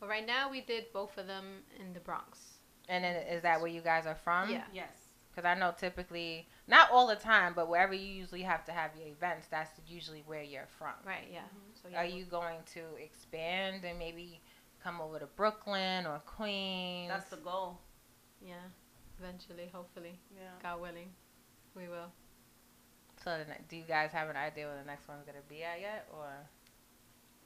Well, 0.00 0.08
right 0.08 0.24
now 0.24 0.48
we 0.48 0.60
did 0.60 0.92
both 0.92 1.18
of 1.18 1.26
them 1.26 1.44
in 1.80 1.92
the 1.92 1.98
Bronx. 1.98 2.51
And 2.88 3.04
then 3.04 3.16
is 3.28 3.42
that 3.42 3.60
where 3.60 3.70
you 3.70 3.80
guys 3.80 4.06
are 4.06 4.14
from? 4.24 4.50
Yeah. 4.50 4.64
Yes. 4.72 4.88
Because 5.34 5.46
I 5.48 5.54
know 5.58 5.72
typically, 5.78 6.46
not 6.68 6.90
all 6.90 7.06
the 7.06 7.16
time, 7.16 7.52
but 7.54 7.68
wherever 7.68 7.94
you 7.94 8.06
usually 8.06 8.42
have 8.42 8.64
to 8.66 8.72
have 8.72 8.90
your 8.98 9.08
events, 9.08 9.46
that's 9.50 9.70
usually 9.88 10.22
where 10.26 10.42
you're 10.42 10.68
from. 10.78 10.92
Right. 11.06 11.28
Yeah. 11.32 11.40
Mm-hmm. 11.40 11.70
So 11.82 11.88
yeah. 11.90 12.02
Are 12.02 12.06
we- 12.06 12.12
you 12.12 12.24
going 12.24 12.58
to 12.74 12.80
expand 13.02 13.84
and 13.84 13.98
maybe 13.98 14.40
come 14.82 15.00
over 15.00 15.18
to 15.18 15.26
Brooklyn 15.26 16.06
or 16.06 16.18
Queens? 16.26 17.08
That's 17.08 17.30
the 17.30 17.36
goal. 17.36 17.78
Yeah. 18.44 18.54
Eventually, 19.20 19.70
hopefully, 19.72 20.18
Yeah. 20.36 20.50
God 20.62 20.80
willing, 20.80 21.08
we 21.76 21.86
will. 21.88 22.10
so 23.22 23.38
the 23.38 23.44
ne- 23.44 23.60
do 23.68 23.76
you 23.76 23.84
guys 23.86 24.10
have 24.10 24.28
an 24.28 24.36
idea 24.36 24.66
where 24.66 24.76
the 24.76 24.84
next 24.84 25.06
one's 25.06 25.24
gonna 25.24 25.38
be 25.48 25.62
at 25.62 25.80
yet, 25.80 26.08
or? 26.12 26.26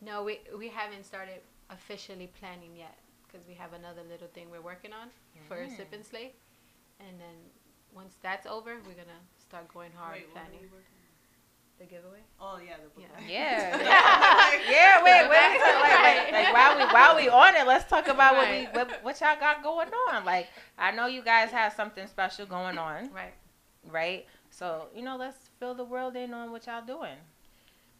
No, 0.01 0.25
we 0.25 0.41
we 0.57 0.69
haven't 0.69 1.05
started 1.05 1.41
officially 1.69 2.29
planning 2.41 2.75
yet 2.77 2.97
because 3.37 3.47
we 3.47 3.55
have 3.55 3.73
another 3.75 4.03
little 4.09 4.29
thing 4.29 4.51
we're 4.51 4.61
working 4.63 4.93
on 4.93 5.09
for 5.47 5.57
Mm. 5.59 5.77
Sip 5.77 5.93
and 5.93 6.05
Slay, 6.05 6.33
and 7.01 7.21
then 7.21 7.37
once 7.93 8.15
that's 8.23 8.47
over, 8.47 8.77
we're 8.87 8.95
gonna 8.95 9.21
start 9.39 9.69
going 9.73 9.93
hard 9.93 10.15
Wait, 10.15 10.29
what 10.29 10.31
are 10.31 10.45
planning 10.47 10.61
we 10.63 10.67
working 10.69 10.93
the 11.79 11.85
giveaway. 11.85 12.21
Oh 12.41 12.59
yeah, 12.59 12.77
the 12.83 12.89
book. 12.89 13.05
Yeah. 13.29 13.29
Yeah, 13.29 13.77
yeah, 13.83 14.71
yeah. 14.71 15.05
Wait, 15.05 15.29
wait. 15.29 15.61
So 15.61 15.81
like, 15.81 16.03
like, 16.03 16.33
like 16.33 16.55
while 16.55 16.77
we 16.79 16.85
while 16.87 17.17
we 17.17 17.29
on 17.29 17.55
it, 17.55 17.67
let's 17.67 17.85
talk 17.91 18.09
about 18.09 18.33
Right. 18.35 18.73
what 18.75 18.89
we 18.89 18.93
what, 18.95 19.05
what 19.05 19.21
y'all 19.21 19.39
got 19.39 19.63
going 19.63 19.91
on. 20.09 20.25
Like, 20.25 20.49
I 20.79 20.91
know 20.93 21.05
you 21.07 21.23
guys 21.23 21.51
have 21.51 21.75
something 21.75 22.07
special 22.07 22.47
going 22.47 22.79
on, 22.79 23.13
Right. 23.13 23.35
right? 23.85 24.27
So 24.49 24.87
you 24.95 25.03
know, 25.03 25.17
let's 25.19 25.51
fill 25.61 25.75
the 25.75 25.85
world 25.85 26.17
in 26.17 26.33
on 26.33 26.51
what 26.51 26.67
y'all 26.67 26.81
doing. 26.85 27.19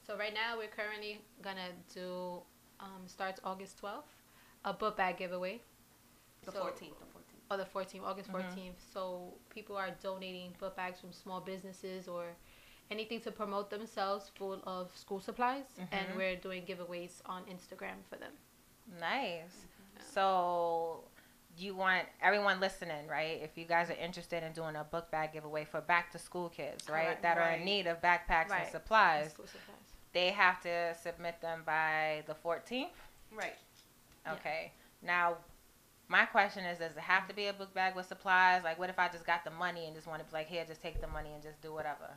So 0.07 0.17
right 0.17 0.33
now 0.33 0.57
we're 0.57 0.69
currently 0.69 1.21
gonna 1.43 1.73
do 1.93 2.41
um, 2.81 3.03
starts 3.07 3.41
August 3.45 3.77
twelfth, 3.79 4.15
a 4.67 4.73
book 4.75 4.97
bag 4.99 5.17
giveaway. 5.17 5.63
The 6.43 6.53
So- 6.53 6.61
fourteenth. 6.61 6.99
The 6.99 7.07
fourteenth. 7.07 7.23
or 7.49 7.57
the 7.57 7.65
14th, 7.65 8.03
August 8.05 8.29
Mhm. 8.29 8.33
14th. 8.43 8.81
So 8.93 9.33
people 9.51 9.77
are 9.77 9.93
donating 10.03 10.51
book 10.59 10.75
bags 10.75 11.01
from 11.01 11.13
small 11.13 11.41
businesses 11.41 12.09
or 12.09 12.35
anything 12.91 13.21
to 13.21 13.31
promote 13.31 13.71
themselves 13.71 14.29
full 14.31 14.61
of 14.67 14.95
school 14.97 15.21
supplies. 15.21 15.65
Mhm. 15.79 15.89
And 15.93 16.17
we're 16.17 16.35
doing 16.35 16.67
giveaways 16.67 17.23
on 17.25 17.45
Instagram 17.47 18.05
for 18.11 18.17
them. 18.17 18.37
Nice. 18.99 19.67
Yeah. 19.97 20.03
So 20.03 21.05
you 21.57 21.77
want 21.77 22.09
everyone 22.21 22.59
listening, 22.59 23.07
right? 23.07 23.41
If 23.41 23.57
you 23.57 23.65
guys 23.65 23.91
are 23.91 23.95
interested 23.95 24.43
in 24.43 24.53
doing 24.53 24.75
a 24.77 24.83
book 24.85 25.11
bag 25.13 25.33
giveaway 25.33 25.65
for 25.65 25.81
back 25.81 26.11
to 26.13 26.19
school 26.19 26.49
kids, 26.49 26.89
right, 26.89 27.05
Correct. 27.05 27.23
that 27.23 27.39
are 27.39 27.51
in 27.53 27.65
need 27.65 27.87
of 27.87 28.01
backpacks 28.01 28.51
and 28.51 28.51
Right. 28.51 28.73
supplies, 28.73 29.31
School 29.31 29.47
supplies. 29.47 29.93
they 30.13 30.31
have 30.33 30.61
to 30.63 30.95
submit 30.97 31.41
them 31.41 31.63
by 31.65 32.25
the 32.27 32.35
14th. 32.35 32.93
Right. 33.31 33.57
Yeah. 34.27 34.33
Okay. 34.35 34.73
Now, 35.03 35.37
my 36.09 36.25
question 36.25 36.65
is, 36.65 36.79
does 36.79 36.93
it 36.93 36.99
have 36.99 37.27
to 37.29 37.35
be 37.35 37.47
a 37.47 37.53
book 37.53 37.75
bag 37.75 37.97
with 37.97 38.07
supplies? 38.07 38.63
Like, 38.65 38.79
what 38.79 38.91
if 38.91 38.99
I 38.99 39.09
just 39.09 39.27
got 39.27 39.45
the 39.45 39.51
money 39.51 39.87
and 39.87 39.95
just 39.95 40.07
want 40.07 40.21
to 40.21 40.27
be 40.27 40.33
like, 40.33 40.49
here, 40.49 40.65
just 40.67 40.83
take 40.83 41.01
the 41.01 41.09
money 41.09 41.31
and 41.33 41.43
just 41.43 41.61
do 41.61 41.73
whatever? 41.73 42.11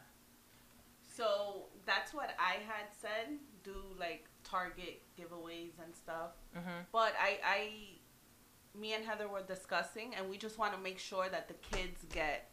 So 1.02 1.66
that's 1.86 2.14
what 2.14 2.32
I 2.40 2.54
had 2.66 2.88
said. 3.02 3.38
Do 3.64 3.76
like 4.00 4.26
Target 4.44 5.02
giveaways 5.20 5.74
and 5.84 5.94
stuff. 5.96 6.32
Mm-hmm. 6.58 6.82
But 6.92 7.14
I, 7.22 7.40
I, 7.44 7.70
me 8.80 8.94
and 8.94 9.04
Heather 9.04 9.28
were 9.28 9.42
discussing, 9.42 10.14
and 10.16 10.30
we 10.30 10.38
just 10.38 10.58
want 10.58 10.74
to 10.74 10.80
make 10.80 11.00
sure 11.00 11.28
that 11.30 11.48
the 11.48 11.56
kids 11.76 12.06
get, 12.14 12.50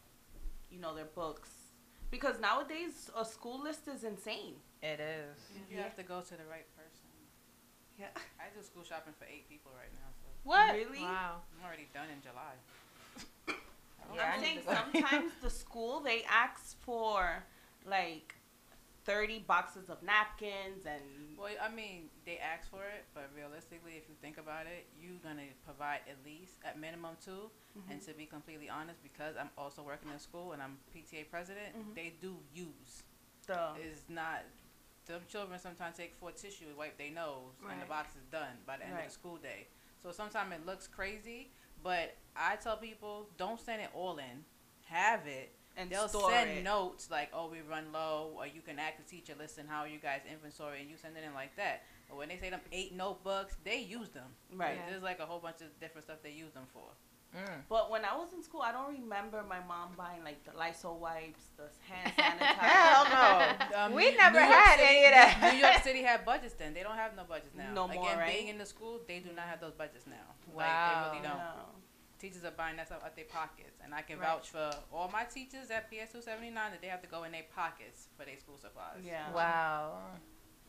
you 0.71 0.81
know, 0.81 0.95
their 0.95 1.05
books. 1.05 1.51
Because 2.11 2.41
nowadays 2.41 3.11
a 3.17 3.25
school 3.25 3.63
list 3.63 3.89
is 3.89 4.05
insane. 4.05 4.55
It 4.83 5.01
is. 5.01 5.39
You 5.71 5.79
have 5.79 5.97
to 5.97 6.03
go 6.03 6.21
to 6.21 6.31
the 6.31 6.47
right 6.51 6.67
person. 6.77 7.06
Yeah. 7.99 8.07
I 8.39 8.53
do 8.55 8.63
school 8.63 8.83
shopping 8.85 9.15
for 9.19 9.25
eight 9.25 9.49
people 9.49 9.73
right 9.77 9.93
now, 9.93 10.09
so 10.21 10.27
What? 10.45 10.75
Really? 10.75 11.01
Wow. 11.03 11.43
I'm 11.59 11.65
already 11.67 11.89
done 11.95 12.09
in 12.11 12.21
July. 12.23 12.55
Yeah, 14.15 14.23
I 14.31 14.35
I'm 14.37 14.41
saying 14.41 14.61
sometimes 14.95 15.33
the 15.43 15.51
school 15.51 15.99
they 16.01 16.23
ask 16.31 16.79
for 16.83 17.43
like 17.85 18.37
thirty 19.05 19.41
boxes 19.41 19.89
of 19.91 20.01
napkins 20.03 20.87
and 20.87 21.03
Well, 21.37 21.51
I 21.61 21.69
mean, 21.75 22.09
they 22.25 22.39
ask 22.39 22.71
for 22.71 22.85
it, 22.85 23.05
but 23.15 23.31
realistically, 23.35 23.93
if 23.97 24.09
you 24.09 24.15
think 24.23 24.39
about 24.39 24.67
it, 24.67 24.87
you're 25.01 25.19
gonna 25.25 25.51
provide 25.65 26.01
at 26.09 26.19
least, 26.25 26.53
at 26.65 26.79
minimum, 26.79 27.17
2 27.25 27.31
Mm-hmm. 27.77 27.93
And 27.93 28.01
to 28.07 28.15
be 28.15 28.25
completely 28.27 28.71
honest, 28.71 29.03
because 29.03 29.35
I'm 29.39 29.51
also 29.59 29.83
working 29.83 30.09
in 30.11 30.19
school 30.19 30.53
and 30.53 30.63
I'm 30.63 30.79
PTA 30.95 31.29
president, 31.29 31.77
Mhm. 31.77 31.95
they 31.95 32.15
do 32.21 32.37
use. 32.55 33.03
the 33.47 33.75
It's 33.83 34.05
not. 34.09 34.45
Them 35.07 35.21
children 35.29 35.59
sometimes 35.59 35.97
take 35.97 36.15
four 36.17 36.33
tissue 36.33 36.67
and 36.69 36.77
wipe 36.77 36.99
their 36.99 37.11
nose, 37.11 37.55
and 37.71 37.81
the 37.81 37.87
box 37.87 38.17
is 38.17 38.25
done 38.31 38.57
by 38.67 38.77
the 38.77 38.85
end 38.85 38.93
of 38.99 39.05
the 39.05 39.11
school 39.11 39.37
day. 39.37 39.69
So 40.03 40.11
sometimes 40.13 40.53
it 40.53 40.67
looks 40.67 40.87
crazy, 40.87 41.51
but 41.83 42.17
I 42.37 42.57
tell 42.57 42.77
people 42.77 43.29
don't 43.39 43.61
send 43.61 43.83
it 43.83 43.91
all 43.95 44.19
in. 44.19 44.45
Have 44.87 45.27
it. 45.27 45.53
and 45.79 45.91
They'll 45.91 46.09
send 46.09 46.51
it. 46.51 46.65
notes 46.65 47.11
like, 47.11 47.29
"Oh, 47.35 47.49
we 47.49 47.61
run 47.61 47.93
low," 47.93 48.33
or 48.37 48.47
you 48.47 48.63
can 48.63 48.79
ask 48.79 48.97
the 48.97 49.03
teacher, 49.05 49.35
"Listen, 49.39 49.67
how 49.69 49.81
are 49.81 49.89
you 49.89 49.99
guys 49.99 50.23
inventory?" 50.31 50.81
And 50.81 50.89
you 50.91 50.97
send 50.97 51.17
it 51.19 51.23
in 51.25 51.35
like 51.35 51.55
that. 51.57 51.85
But 52.09 52.17
when 52.17 52.29
they 52.29 52.39
say 52.39 52.49
them 52.51 52.61
eight 52.73 52.95
notebooks, 52.95 53.57
they 53.63 53.81
use 53.81 54.09
them. 54.11 54.35
Right. 54.55 54.77
Yeah. 54.77 54.89
There's 54.91 55.03
like 55.03 55.19
a 55.19 55.27
whole 55.27 55.39
bunch 55.41 55.61
of 55.61 55.79
different 55.79 56.05
stuff 56.05 56.19
they 56.23 56.31
use 56.31 56.53
them 56.55 56.67
for. 56.73 56.89
Mm. 57.37 57.61
But 57.69 57.91
when 57.91 58.05
I 58.05 58.17
was 58.17 58.33
in 58.33 58.43
school, 58.43 58.63
I 58.63 58.73
don't 58.73 58.89
remember 59.01 59.43
my 59.49 59.61
mom 59.69 59.91
buying 59.97 60.25
like 60.25 60.43
the 60.45 60.57
Lysol 60.57 60.99
wipes, 60.99 61.45
the 61.57 61.65
hand 61.93 62.13
sanitizer. 62.19 62.57
Hell 62.57 63.05
no. 63.71 63.79
Um, 63.79 63.93
we 63.95 64.15
never 64.17 64.41
New 64.41 64.47
had 64.47 64.77
City- 64.79 64.89
any 64.89 65.05
of 65.07 65.13
that. 65.13 65.53
New 65.53 65.59
York 65.61 65.83
City 65.85 66.03
had 66.03 66.25
budgets 66.25 66.55
then. 66.55 66.73
They 66.75 66.83
don't 66.83 66.97
have 66.97 67.15
no 67.17 67.25
budgets 67.25 67.55
now. 67.55 67.73
No 67.75 67.89
more, 67.89 68.03
Again, 68.07 68.19
right? 68.19 68.33
being 68.33 68.49
in 68.49 68.59
the 68.59 68.67
school, 68.67 69.01
they 69.07 69.19
do 69.19 69.31
not 69.37 69.47
have 69.47 69.61
those 69.61 69.75
budgets 69.75 70.07
now. 70.07 70.15
Wow. 70.55 70.63
Like 70.63 71.13
they 71.13 71.19
really 71.19 71.29
don't. 71.29 71.39
No. 71.39 71.53
Teachers 72.19 72.45
are 72.47 72.51
buying 72.53 72.77
that 72.79 72.87
stuff 72.87 73.03
out 73.05 73.15
their 73.15 73.27
pockets, 73.27 73.79
and 73.85 73.93
I 73.95 74.01
can 74.01 74.19
Right. 74.19 74.29
vouch 74.29 74.49
for 74.49 74.71
all 74.91 75.11
my 75.13 75.25
teachers 75.25 75.71
at 75.71 75.91
PS 75.91 76.13
two 76.13 76.23
seventy 76.23 76.49
nine 76.49 76.71
that 76.71 76.81
they 76.81 76.89
have 76.89 77.03
to 77.03 77.09
go 77.09 77.25
in 77.25 77.33
their 77.33 77.45
pockets 77.55 78.09
for 78.17 78.25
their 78.25 78.39
school 78.39 78.57
supplies. 78.57 79.05
Yeah. 79.05 79.31
Wow. 79.35 79.99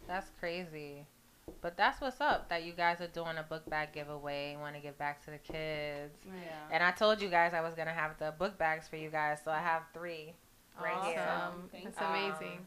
That's 0.07 0.29
crazy. 0.39 1.07
But 1.61 1.77
that's 1.77 1.99
what's 2.01 2.21
up. 2.21 2.49
That 2.49 2.63
you 2.63 2.73
guys 2.73 3.01
are 3.01 3.07
doing 3.07 3.37
a 3.37 3.43
book 3.43 3.67
bag 3.69 3.89
giveaway. 3.93 4.55
Want 4.59 4.75
to 4.75 4.81
give 4.81 4.97
back 4.97 5.23
to 5.25 5.31
the 5.31 5.37
kids. 5.37 6.13
Yeah. 6.25 6.31
And 6.71 6.83
I 6.83 6.91
told 6.91 7.21
you 7.21 7.29
guys 7.29 7.53
I 7.53 7.61
was 7.61 7.73
gonna 7.73 7.91
have 7.93 8.17
the 8.19 8.33
book 8.37 8.57
bags 8.57 8.87
for 8.87 8.95
you 8.97 9.09
guys, 9.09 9.39
so 9.43 9.51
I 9.51 9.59
have 9.59 9.83
three 9.93 10.33
right 10.81 10.93
awesome. 10.95 11.09
here. 11.11 11.51
Thank 11.71 11.83
That's 11.85 11.99
you. 11.99 12.05
amazing. 12.05 12.57
Um, 12.59 12.65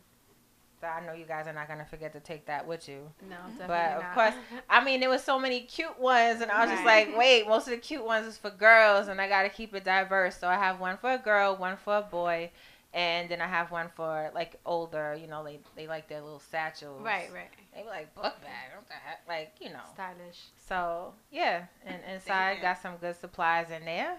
so 0.80 0.86
I 0.86 1.04
know 1.04 1.12
you 1.12 1.26
guys 1.26 1.46
are 1.46 1.52
not 1.52 1.68
gonna 1.68 1.84
forget 1.84 2.12
to 2.14 2.20
take 2.20 2.46
that 2.46 2.66
with 2.66 2.88
you. 2.88 3.00
no, 3.28 3.36
definitely 3.36 3.66
But 3.68 3.92
of 3.92 4.02
not. 4.02 4.14
course, 4.14 4.34
I 4.70 4.82
mean, 4.82 5.00
there 5.00 5.10
was 5.10 5.22
so 5.22 5.38
many 5.38 5.60
cute 5.60 5.98
ones, 6.00 6.40
and 6.40 6.50
I 6.50 6.62
was 6.64 6.70
just 6.70 6.84
like, 6.86 7.14
wait, 7.16 7.46
most 7.46 7.66
of 7.68 7.72
the 7.72 7.76
cute 7.76 8.04
ones 8.04 8.26
is 8.26 8.38
for 8.38 8.48
girls, 8.50 9.08
and 9.08 9.20
I 9.20 9.28
gotta 9.28 9.50
keep 9.50 9.74
it 9.74 9.84
diverse. 9.84 10.36
So 10.38 10.48
I 10.48 10.54
have 10.54 10.80
one 10.80 10.96
for 10.96 11.12
a 11.12 11.18
girl, 11.18 11.54
one 11.54 11.76
for 11.76 11.98
a 11.98 12.02
boy, 12.02 12.50
and 12.92 13.28
then 13.28 13.40
I 13.40 13.46
have 13.46 13.70
one 13.70 13.88
for 13.94 14.30
like 14.34 14.56
older. 14.66 15.16
You 15.20 15.26
know, 15.28 15.44
they 15.44 15.60
they 15.76 15.86
like 15.86 16.08
their 16.08 16.20
little 16.20 16.40
satchels. 16.50 17.02
right, 17.02 17.30
right. 17.32 17.48
They 17.74 17.82
were 17.82 17.90
like 17.90 18.14
book 18.14 18.40
bag. 18.42 18.72
What 18.76 18.88
the 18.88 18.94
heck? 18.94 19.20
Like 19.28 19.54
you 19.60 19.68
know. 19.70 19.80
Stylish. 19.94 20.40
So 20.68 21.14
yeah, 21.30 21.64
and 21.86 21.98
inside 22.12 22.56
you. 22.56 22.62
got 22.62 22.80
some 22.82 22.96
good 22.96 23.16
supplies 23.16 23.70
in 23.70 23.84
there. 23.84 24.16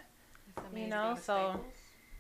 It's 0.47 0.57
You 0.57 0.63
amazing. 0.71 0.89
know, 0.89 1.17
so 1.21 1.60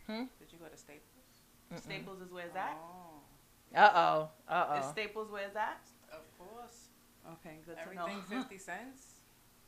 Did 0.07 0.27
you 0.51 0.57
go 0.59 0.65
to 0.67 0.77
Staples? 0.77 1.81
Staples 1.83 2.21
is 2.21 2.31
where 2.31 2.45
it's 2.45 2.55
at. 2.55 2.77
Oh, 2.77 3.75
Uh 3.75 3.91
oh. 3.95 4.29
Uh 4.53 4.77
Is 4.79 4.85
oh. 4.87 4.91
Staples 4.91 5.31
where 5.31 5.43
it's 5.47 5.55
at? 5.55 5.79
of 6.11 6.19
course. 6.37 6.87
Okay, 7.33 7.55
good 7.65 7.77
to 7.77 7.95
know. 7.95 8.05
Everything 8.05 8.23
fifty 8.41 8.57
cents. 8.57 9.15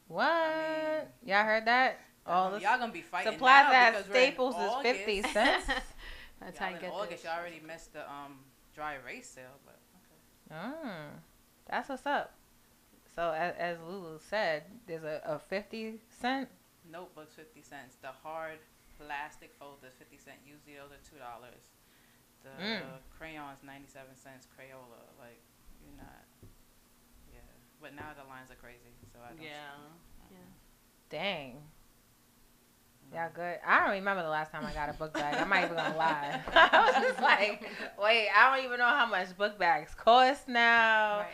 What? 0.07 0.25
I 0.25 1.05
Y'all 1.25 1.43
heard 1.45 1.65
that? 1.65 1.99
All 2.25 2.51
the 2.51 2.59
y'all 2.61 2.77
gonna 2.77 2.91
be 2.91 3.01
fighting 3.01 3.31
supplies 3.33 3.65
now 3.69 3.73
at 3.73 3.91
because 3.91 4.05
Staples 4.07 4.55
is 4.55 4.61
August. 4.61 4.95
fifty 4.95 5.21
cents. 5.23 5.65
That's 6.39 6.59
Y'all 6.59 6.67
how 6.67 6.73
I 6.73 6.75
in 6.75 6.81
get 6.81 6.91
August, 6.91 7.11
this. 7.11 7.23
y'all 7.23 7.39
already 7.39 7.61
missed 7.65 7.93
the 7.93 8.09
um 8.09 8.39
dry 8.75 8.95
erase 8.95 9.29
sale, 9.29 9.57
but 9.65 9.79
okay. 10.01 10.61
Mm, 10.61 11.19
that's 11.69 11.89
what's 11.89 12.05
up. 12.05 12.33
So 13.15 13.31
as, 13.31 13.53
as 13.57 13.77
Lulu 13.87 14.19
said, 14.19 14.63
there's 14.87 15.03
a, 15.03 15.21
a 15.25 15.39
fifty 15.39 15.99
cent. 16.09 16.49
Notebooks 16.91 17.33
fifty 17.35 17.61
cents. 17.61 17.95
The 18.01 18.09
hard 18.23 18.59
plastic 18.99 19.53
folders 19.59 19.93
fifty 19.97 20.17
cent. 20.17 20.37
Usually 20.45 20.75
those 20.75 20.91
are 20.91 21.03
two 21.09 21.17
dollars. 21.19 21.63
The 22.43 22.49
Mm. 22.61 22.99
crayons 23.17 23.63
ninety 23.63 23.87
seven 23.87 24.17
cents. 24.17 24.47
Crayola 24.51 24.99
like 25.19 25.39
you're 25.85 25.95
not. 25.95 26.25
Yeah, 27.31 27.39
but 27.81 27.95
now 27.95 28.11
the 28.17 28.27
lines 28.27 28.51
are 28.51 28.59
crazy, 28.59 28.91
so 29.13 29.19
I 29.23 29.29
don't. 29.31 29.41
Yeah. 29.41 29.79
Yeah. 30.31 30.37
Dang. 31.09 31.61
Y'all 33.13 33.29
good. 33.33 33.59
I 33.65 33.79
don't 33.81 33.91
remember 33.91 34.23
the 34.23 34.29
last 34.29 34.51
time 34.51 34.65
I 34.65 34.73
got 34.73 34.89
a 34.89 34.93
book 34.93 35.13
bag. 35.13 35.35
I'm 35.35 35.49
not 35.49 35.63
even 35.63 35.75
gonna 35.75 35.97
lie. 35.97 36.41
I 36.53 36.85
was 36.85 37.03
just 37.03 37.21
like, 37.21 37.69
wait, 38.01 38.29
I 38.35 38.55
don't 38.55 38.65
even 38.65 38.79
know 38.79 38.85
how 38.87 39.05
much 39.05 39.35
book 39.37 39.57
bags 39.59 39.93
cost 39.95 40.47
now. 40.47 41.19
Right. 41.19 41.27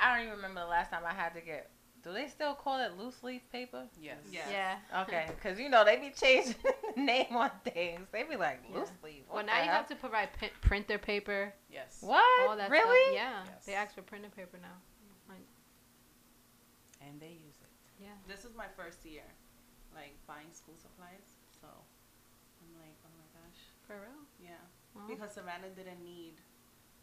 I 0.00 0.14
don't 0.16 0.26
even 0.26 0.36
remember 0.36 0.60
the 0.60 0.66
last 0.66 0.90
time 0.90 1.02
I 1.06 1.12
had 1.12 1.34
to 1.34 1.40
get. 1.40 1.70
Do 2.02 2.12
they 2.12 2.26
still 2.26 2.54
call 2.54 2.80
it 2.80 2.98
loose 2.98 3.22
leaf 3.22 3.42
paper? 3.52 3.84
Yes. 4.00 4.16
Yeah. 4.32 4.40
Yeah. 4.90 5.02
Okay, 5.02 5.26
because 5.36 5.60
you 5.60 5.68
know 5.68 5.84
they 5.84 5.96
be 5.98 6.10
changing 6.10 6.56
the 6.96 7.00
name 7.00 7.36
on 7.36 7.50
things. 7.62 8.08
They 8.10 8.24
be 8.24 8.34
like 8.36 8.60
Yeah. 8.68 8.80
loose 8.80 8.90
leaf. 9.04 9.22
Well, 9.32 9.44
now 9.46 9.58
you 9.58 9.66
hell? 9.68 9.76
have 9.76 9.86
to 9.88 9.94
provide 9.94 10.30
pin- 10.32 10.50
printer 10.62 10.98
paper. 10.98 11.54
Yes. 11.70 11.98
What? 12.00 12.48
All 12.48 12.56
that 12.56 12.70
really? 12.70 13.14
Stuff. 13.14 13.14
Yeah. 13.14 13.52
Yes. 13.54 13.66
They 13.66 13.74
ask 13.74 13.94
for 13.94 14.02
printer 14.02 14.30
paper 14.34 14.58
now. 14.60 14.74
And 17.06 17.20
they 17.20 17.34
use 17.44 17.58
it. 17.60 17.68
Yeah. 18.00 18.14
This 18.28 18.44
is 18.44 18.54
my 18.56 18.66
first 18.76 19.04
year, 19.04 19.26
like 19.94 20.14
buying 20.26 20.50
school 20.52 20.74
supplies. 20.80 21.40
So 21.60 21.68
I'm 21.68 22.72
like, 22.80 22.96
oh 23.06 23.12
my 23.16 23.28
gosh, 23.36 23.60
For 23.86 23.96
real. 24.00 24.22
yeah. 24.42 24.62
Wow. 24.94 25.08
Because 25.08 25.32
Savannah 25.32 25.72
didn't 25.74 26.02
need 26.04 26.34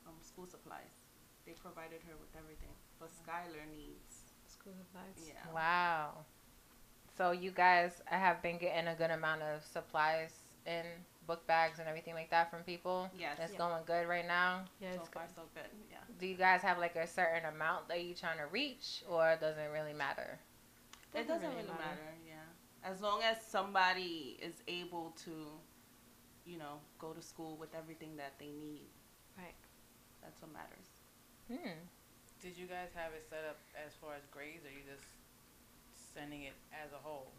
um, 0.08 0.16
school 0.22 0.46
supplies. 0.46 1.08
They 1.46 1.54
provided 1.58 2.02
her 2.06 2.14
with 2.20 2.30
everything, 2.38 2.74
but 3.00 3.10
Skylar 3.10 3.66
needs. 3.74 4.30
School 4.48 4.74
supplies. 4.78 5.18
Yeah. 5.26 5.42
Wow. 5.54 6.26
So 7.18 7.32
you 7.32 7.52
guys 7.52 8.02
have 8.06 8.42
been 8.42 8.58
getting 8.58 8.88
a 8.88 8.96
good 8.96 9.12
amount 9.12 9.42
of 9.42 9.64
supplies 9.66 10.32
in 10.66 10.84
book 11.28 11.46
bags 11.48 11.80
and 11.80 11.88
everything 11.88 12.14
like 12.14 12.30
that 12.32 12.50
from 12.52 12.62
people. 12.64 13.10
Yes. 13.18 13.38
It's 13.42 13.54
Yeah. 13.54 13.58
going 13.58 13.84
good 13.86 14.08
right 14.08 14.26
now. 14.28 14.66
Yeah, 14.82 14.94
so 14.94 15.00
it's 15.02 15.10
far, 15.10 15.24
good. 15.26 15.36
so 15.36 15.42
good. 15.54 15.70
Yeah. 15.92 15.98
Do 16.20 16.26
you 16.28 16.36
guys 16.36 16.62
have 16.62 16.78
like 16.78 16.96
a 16.96 17.08
certain 17.08 17.46
amount 17.46 17.88
that 17.90 18.04
you're 18.04 18.16
trying 18.18 18.38
to 18.38 18.48
reach, 18.48 19.04
or 19.10 19.38
does 19.40 19.58
it 19.58 19.70
really 19.74 19.94
matter? 19.94 20.40
it 21.16 21.28
doesn't 21.28 21.50
really 21.50 21.68
matter. 21.68 22.06
Yeah. 22.06 22.19
As 22.84 23.02
long 23.02 23.22
as 23.24 23.38
somebody 23.46 24.40
is 24.42 24.64
able 24.68 25.14
to, 25.26 25.32
you 26.46 26.58
know, 26.58 26.80
go 26.98 27.12
to 27.12 27.22
school 27.22 27.58
with 27.60 27.76
everything 27.76 28.16
that 28.18 28.34
they 28.40 28.52
need. 28.52 28.88
Right. 29.38 29.56
That's 30.22 30.42
what 30.42 30.52
matters. 30.54 30.90
Hmm. 31.48 31.80
Did 32.40 32.56
you 32.56 32.68
guys 32.68 32.96
have 32.96 33.12
it 33.12 33.28
set 33.28 33.44
up 33.44 33.60
as 33.76 33.92
far 34.00 34.16
as 34.16 34.24
grades, 34.32 34.64
or 34.64 34.72
you 34.72 34.84
just 34.88 35.04
sending 36.16 36.44
it 36.44 36.56
as 36.72 36.92
a 36.96 37.02
whole? 37.04 37.36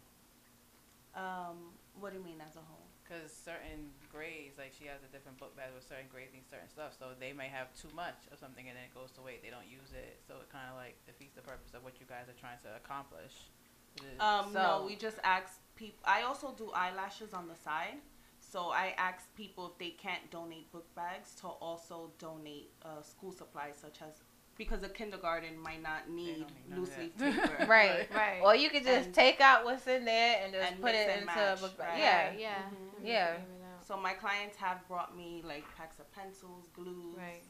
Um, 1.17 1.75
what 1.99 2.13
do 2.13 2.21
you 2.21 2.23
mean 2.23 2.39
as 2.39 2.55
a 2.55 2.63
whole? 2.63 2.87
Because 3.03 3.33
certain 3.33 3.91
grades, 4.07 4.55
like 4.55 4.71
she 4.71 4.87
has 4.87 5.03
a 5.03 5.11
different 5.11 5.35
book 5.35 5.51
bag 5.59 5.75
with 5.75 5.83
certain 5.83 6.07
grades 6.07 6.31
and 6.31 6.45
certain 6.47 6.71
stuff, 6.71 6.95
so 6.95 7.11
they 7.19 7.35
may 7.35 7.51
have 7.51 7.67
too 7.75 7.91
much 7.91 8.29
of 8.31 8.39
something 8.39 8.63
and 8.71 8.77
then 8.79 8.87
it 8.87 8.95
goes 8.95 9.11
to 9.19 9.21
waste. 9.25 9.43
They 9.43 9.51
don't 9.51 9.67
use 9.67 9.91
it, 9.91 10.23
so 10.23 10.39
it 10.39 10.47
kind 10.47 10.71
of 10.71 10.79
like 10.79 10.95
defeats 11.03 11.35
the 11.35 11.43
purpose 11.43 11.75
of 11.75 11.83
what 11.83 11.99
you 11.99 12.07
guys 12.07 12.31
are 12.31 12.39
trying 12.39 12.63
to 12.63 12.71
accomplish. 12.79 13.51
Is 13.97 14.03
it- 14.05 14.19
Um, 14.21 14.53
So- 14.53 14.61
no, 14.79 14.85
we 14.85 14.95
just 14.95 15.19
ask 15.23 15.59
people. 15.75 15.99
I 16.05 16.23
also 16.23 16.53
do 16.53 16.71
eyelashes 16.71 17.33
on 17.33 17.47
the 17.47 17.55
side, 17.55 17.99
so 18.39 18.69
I 18.69 18.93
ask 18.97 19.33
people 19.35 19.67
if 19.71 19.77
they 19.77 19.91
can't 19.91 20.29
donate 20.31 20.71
book 20.71 20.93
bags 20.95 21.35
to 21.41 21.47
also 21.47 22.11
donate 22.19 22.71
uh, 22.83 23.01
school 23.01 23.31
supplies, 23.31 23.75
such 23.77 24.01
as 24.01 24.21
because 24.57 24.83
a 24.83 24.89
kindergarten 24.89 25.57
might 25.57 25.81
not 25.81 26.09
need 26.09 26.45
need 26.69 26.77
loose 26.77 26.95
leaf 26.97 27.17
paper. 27.17 27.65
Right. 27.67 28.07
Right. 28.13 28.41
Or 28.43 28.53
you 28.55 28.69
could 28.69 28.83
just 28.83 29.07
And- 29.07 29.15
take 29.15 29.41
out 29.41 29.65
what's 29.65 29.87
in 29.87 30.05
there 30.05 30.43
and 30.43 30.53
just 30.53 30.71
and 30.71 30.81
put 30.81 30.93
it 30.93 31.09
into 31.09 31.25
match, 31.25 31.57
a 31.57 31.61
book 31.61 31.77
bag. 31.77 31.89
right. 31.89 31.99
Yeah. 31.99 32.27
Right, 32.29 32.39
yeah. 32.39 32.61
Mhm. 32.63 32.97
And 32.97 33.07
Yeah. 33.07 33.37
figure 33.37 33.55
it 33.55 33.63
out. 33.63 33.85
So 33.85 33.97
my 33.97 34.13
clients 34.13 34.57
have 34.57 34.87
brought 34.87 35.15
me 35.17 35.41
like 35.43 35.63
packs 35.75 35.99
of 35.99 36.11
pencils, 36.11 36.67
glues, 36.75 37.17
Right. 37.17 37.41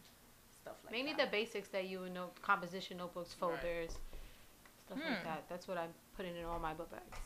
stuff 0.51 0.75
like 0.85 0.91
Mainly 0.93 1.13
the 1.13 1.25
basics 1.27 1.67
that 1.69 1.85
you 1.87 1.99
would 2.01 2.13
know: 2.13 2.29
composition 2.41 2.97
notebooks, 2.97 3.35
Right. 3.41 3.91
Folders, 4.91 5.03
stuff 5.03 5.03
Hmm. 5.03 5.13
like 5.13 5.23
that. 5.23 5.43
That's 5.49 5.67
what 5.67 5.77
I'm 5.77 5.93
putting 6.15 6.35
in 6.35 6.45
all 6.45 6.59
my 6.59 6.73
book 6.73 6.89
bags. 6.91 7.17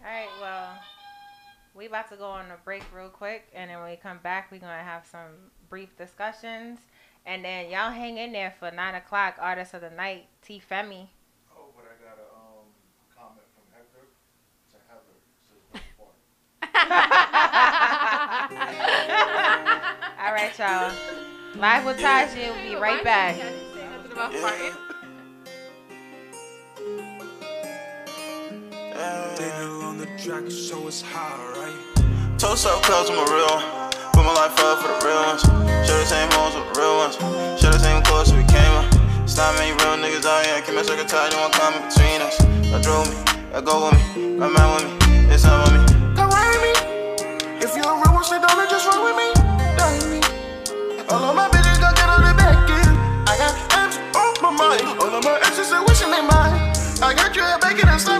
All 0.00 0.06
right. 0.10 0.28
Well, 0.40 0.78
we 1.74 1.86
about 1.86 2.08
to 2.10 2.16
go 2.16 2.26
on 2.26 2.50
a 2.50 2.56
break 2.64 2.82
real 2.94 3.08
quick, 3.08 3.48
and 3.54 3.70
then 3.70 3.78
when 3.80 3.90
we 3.90 3.96
come 3.96 4.18
back, 4.18 4.50
we're 4.50 4.58
gonna 4.60 4.82
have 4.82 5.06
some 5.06 5.50
brief 5.68 5.94
discussions, 5.96 6.78
and 7.26 7.44
then 7.44 7.68
y'all 7.70 7.90
hang 7.90 8.16
in 8.18 8.32
there 8.32 8.50
for 8.58 8.70
nine 8.70 8.94
o'clock. 8.94 9.36
Artist 9.38 9.74
of 9.74 9.80
the 9.82 9.90
night, 9.90 10.28
T 10.42 10.60
Femi. 10.70 11.08
Oh, 11.56 11.66
but 11.76 11.84
I 11.84 11.94
got 12.02 12.18
a 12.18 12.22
um, 12.34 12.66
comment 13.14 13.46
from 13.54 13.64
Hector 13.74 14.06
to 14.70 14.76
Heather. 14.88 15.14
It 15.18 15.22
says 15.46 15.62
no 15.74 15.80
fart. 15.98 16.16
All 20.18 20.32
right, 20.32 20.58
y'all. 20.58 20.90
Live 21.56 21.84
with 21.84 22.00
Taji. 22.00 22.40
We'll 22.40 22.62
be 22.62 22.74
right 22.76 23.02
back. 23.04 23.36
Daniel 28.98 29.82
on 29.86 29.96
the 29.96 30.06
track, 30.18 30.50
so 30.50 30.88
it's 30.88 31.00
hot, 31.00 31.38
right? 31.54 31.70
Toast 32.34 32.66
up, 32.66 32.82
cause 32.82 33.06
I'm 33.06 33.14
a 33.14 33.30
real 33.30 33.46
one. 33.46 33.62
Put 34.10 34.26
my 34.26 34.34
life 34.34 34.58
up 34.58 34.82
for 34.82 34.90
the 34.90 34.98
real 35.06 35.22
ones. 35.22 35.46
Share 35.86 36.02
the 36.02 36.04
same 36.04 36.26
homes 36.34 36.58
with 36.58 36.66
the 36.66 36.82
real 36.82 36.98
ones. 36.98 37.14
Share 37.62 37.70
the 37.70 37.78
same 37.78 38.02
clothes 38.02 38.34
we 38.34 38.42
came 38.50 38.74
up. 38.74 38.90
It's 39.22 39.38
not 39.38 39.54
many 39.54 39.70
real 39.70 39.94
niggas 40.02 40.26
out 40.26 40.42
here. 40.42 40.58
Keep 40.66 40.74
my 40.74 40.82
circle 40.82 41.06
tight, 41.06 41.30
no 41.30 41.46
one 41.46 41.54
coming 41.54 41.78
between 41.86 42.26
us. 42.26 42.42
I 42.74 42.82
drove 42.82 43.06
me, 43.06 43.14
I 43.54 43.62
go 43.62 43.86
with 43.86 43.94
me. 44.18 44.34
My 44.34 44.50
man 44.50 44.66
with 44.74 44.90
me, 44.90 45.30
it's 45.30 45.46
not 45.46 45.62
with 45.62 45.78
me. 45.78 45.86
Come 46.18 46.34
ride 46.34 46.58
with 46.58 46.66
me. 46.66 46.74
If 47.62 47.78
you're 47.78 47.86
a 47.86 48.02
real 48.02 48.18
one, 48.18 48.26
say 48.26 48.42
don't 48.42 48.66
just 48.66 48.82
run 48.82 48.98
with 49.06 49.14
me. 49.14 49.30
Done 49.78 49.94
with 49.94 50.10
me. 50.10 51.06
All 51.06 51.22
of 51.22 51.38
my 51.38 51.46
bitches 51.54 51.78
gon' 51.78 51.94
get 51.94 52.10
on 52.10 52.26
the 52.26 52.34
back 52.34 52.66
end. 52.66 52.98
I 53.30 53.38
got 53.38 53.54
M's 53.78 53.94
on 54.18 54.34
my 54.42 54.50
mind. 54.50 54.90
All 54.98 55.14
of 55.14 55.22
my 55.22 55.38
exes 55.46 55.70
are 55.70 55.86
wishing 55.86 56.10
they 56.10 56.18
mine. 56.26 56.74
I 56.98 57.14
got 57.14 57.30
you 57.36 57.46
at 57.46 57.62
bacon 57.62 57.86
and 57.86 58.00
slam 58.02 58.17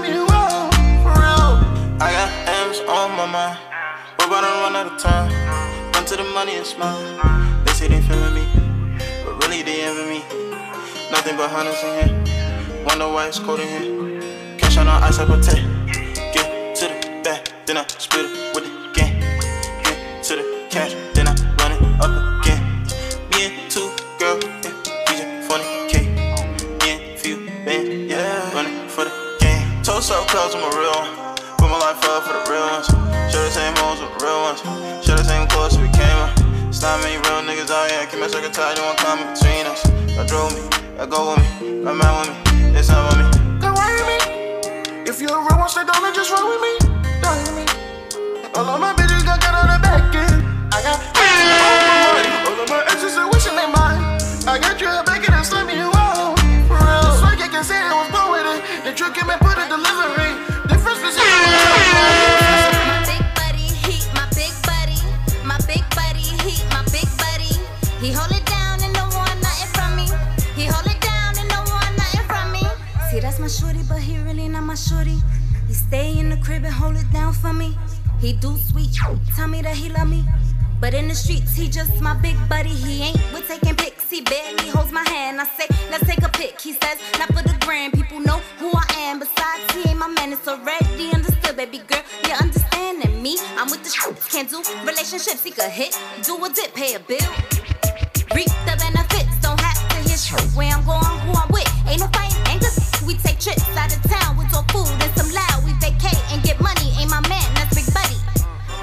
of 4.87 4.99
time. 4.99 5.31
Run 5.93 6.05
to 6.05 6.17
the 6.17 6.25
money 6.25 6.55
and 6.55 6.67
smile. 6.67 7.01
They 7.65 7.73
say 7.73 7.89
they 7.89 8.01
feeling 8.03 8.35
me, 8.35 8.45
but 9.25 9.43
really 9.43 9.63
they 9.63 9.83
envy 9.83 10.05
me. 10.05 10.21
Nothing 11.11 11.37
but 11.37 11.51
hunters 11.51 11.83
in 11.83 12.09
here. 12.09 12.85
Wonder 12.87 13.09
why 13.09 13.27
it's 13.27 13.39
cold 13.39 13.61
in 13.61 13.69
here. 13.69 14.57
Cash 14.59 14.77
on 14.77 14.87
our 14.87 15.03
ice, 15.03 15.19
I 15.19 15.25
protect. 15.25 15.63
Get 16.33 16.77
to 16.77 16.85
the 16.87 17.21
back, 17.25 17.51
then 17.67 17.79
I 17.79 17.87
split 17.87 18.27
it 18.27 18.55
with 18.55 18.65
the 18.65 18.93
gang. 18.95 19.21
Get 19.83 20.23
to 20.25 20.37
the 20.37 20.67
cash, 20.71 20.95
then 21.15 21.27
I 21.27 21.35
run 21.59 21.73
it 21.73 21.83
up 22.01 22.13
again. 22.45 22.63
Me 23.33 23.47
and 23.47 23.71
two 23.71 23.91
girls, 24.19 24.45
yeah, 24.45 24.75
DJ 25.07 25.43
funny 25.49 25.65
K. 25.91 26.07
Me 26.81 26.91
and 26.93 27.19
few 27.19 27.47
band, 27.65 28.09
yeah, 28.09 28.55
running 28.55 28.89
for 28.89 29.05
the 29.05 29.37
game. 29.41 29.83
Toast 29.83 30.13
up, 30.13 30.29
cause 30.29 30.55
I'm 30.55 30.63
a 30.63 30.77
real 30.77 30.93
one. 30.93 31.37
Put 31.59 31.69
my 31.69 31.79
life 31.79 32.05
up 32.05 32.23
for 32.23 32.33
the 32.33 32.53
real 32.53 32.67
ones. 32.67 32.98
With 34.65 34.81
the. 34.81 35.03
Share 35.03 35.17
the 35.17 35.25
same 35.25 35.47
clothes 35.49 35.79
we 35.79 35.89
came 35.95 36.19
up. 36.19 36.33
It's 36.69 36.83
not 36.83 37.01
many 37.01 37.17
real 37.17 37.43
niggas 37.43 37.71
out 37.71 37.91
here. 37.91 38.07
Keep 38.07 38.21
my 38.21 38.29
circle 38.29 38.51
tight, 38.51 38.79
one 38.79 38.97
coming 38.97 39.27
between 39.33 39.67
us. 39.67 39.85
I 40.19 40.27
drove 40.27 40.53
me, 40.55 40.63
I 40.99 41.07
go 41.07 41.35
with 41.35 41.43
me. 41.63 41.83
My 41.83 41.93
man 41.93 42.13
with 42.21 42.31
me, 42.33 42.79
It's 42.79 42.91
all 42.91 43.07
on 43.09 43.19
me. 43.19 43.27
Come 43.61 43.75
worry 43.75 44.03
me. 44.05 44.19
If 45.09 45.21
you're 45.21 45.33
a 45.33 45.41
real 45.41 45.59
one, 45.59 45.69
stay 45.69 45.85
down 45.85 46.05
and 46.05 46.15
just 46.15 46.31
roll 46.31 46.49
with 46.49 46.61
me. 46.61 46.75
Down 47.23 47.39
with 47.47 47.55
me. 47.57 47.65
All 48.55 48.67
of 48.67 48.81
my 48.81 48.93
bitches 48.95 49.25
got 49.25 49.41
got 49.41 49.55
on 49.55 49.67
the 49.71 49.79
back 49.81 50.15
end. 50.15 50.43
I 50.75 50.83
got 50.83 50.99
money. 51.15 52.33
All 52.47 52.59
of 52.63 52.69
my 52.69 52.83
exes 52.93 53.17
are 53.17 53.31
wishing 53.31 53.57
they 53.57 53.69
mine. 53.71 54.19
I 54.47 54.59
got 54.59 54.81
you 54.81 55.08
shorty. 74.79 75.19
He 75.67 75.75
stay 75.75 76.19
in 76.19 76.31
the 76.31 76.37
crib 76.37 76.65
and 76.65 76.73
hold 76.73 76.97
it 76.97 77.11
down 77.13 77.33
for 77.33 77.53
me. 77.53 77.77
He 78.21 78.33
do 78.33 78.57
sweet, 78.57 78.91
tell 79.37 79.49
me 79.49 79.63
that 79.63 79.77
he 79.77 79.91
love 79.91 80.09
me. 80.09 80.25
But 80.81 80.95
in 80.95 81.09
the 81.09 81.15
streets, 81.15 81.55
he 81.55 81.69
just 81.69 82.01
my 82.01 82.15
big 82.15 82.37
buddy. 82.49 82.71
He 82.71 83.03
ain't 83.03 83.19
with 83.33 83.49
taking 83.49 83.75
pics. 83.75 84.09
He 84.09 84.21
barely 84.21 84.69
holds 84.69 84.93
my 84.93 85.03
hand. 85.09 85.41
I 85.41 85.45
say, 85.45 85.67
let's 85.91 86.07
take 86.07 86.23
a 86.23 86.29
pic. 86.29 86.61
He 86.61 86.73
says, 86.73 86.99
not 87.19 87.29
for 87.29 87.43
the 87.43 87.57
gram. 87.67 87.91
People 87.91 88.21
know 88.21 88.39
who 88.59 88.71
I 88.73 88.87
am. 88.99 89.19
Besides, 89.19 89.73
he 89.75 89.91
ain't 89.91 89.99
my 89.99 90.07
man. 90.07 90.33
It's 90.33 90.47
already 90.47 91.11
understood, 91.13 91.57
baby 91.57 91.79
girl. 91.79 92.03
You 92.25 92.35
understanding 92.35 93.21
me? 93.21 93.39
I'm 93.57 93.71
with 93.71 93.83
the 93.83 93.91
streets. 93.91 94.31
Can't 94.31 94.49
do 94.49 94.63
relationships. 94.87 95.43
He 95.43 95.51
could 95.51 95.71
hit, 95.71 95.99
do 96.23 96.43
a 96.45 96.49
dip, 96.49 96.73
pay 96.75 96.95
a 96.95 97.01
bill. 97.01 97.31
Reap 98.35 98.53
the 98.67 98.77
benefits. 98.79 99.35
Don't 99.43 99.61
have 99.61 99.89
to 99.89 99.97
hear 100.09 100.17
shit. 100.17 100.41
Where 100.55 100.73
I'm 100.73 100.85
going, 100.87 101.03
who 101.27 101.33
I'm 101.35 101.49
with. 101.51 101.69
Ain't 101.89 102.01
no 102.01 102.07
fighting. 102.07 102.58
We 103.09 103.17
take 103.25 103.41
trips 103.41 103.65
out 103.73 103.89
of 103.89 104.03
town 104.05 104.37
with 104.37 104.53
all 104.53 104.69
food 104.69 104.93
and 105.01 105.09
some 105.17 105.33
loud. 105.33 105.65
We 105.65 105.73
vacate 105.81 106.21
and 106.29 106.45
get 106.45 106.61
money. 106.61 106.93
Ain't 107.01 107.09
my 107.09 107.25
man, 107.25 107.49
that's 107.57 107.73
big 107.73 107.89
buddy. 107.97 108.21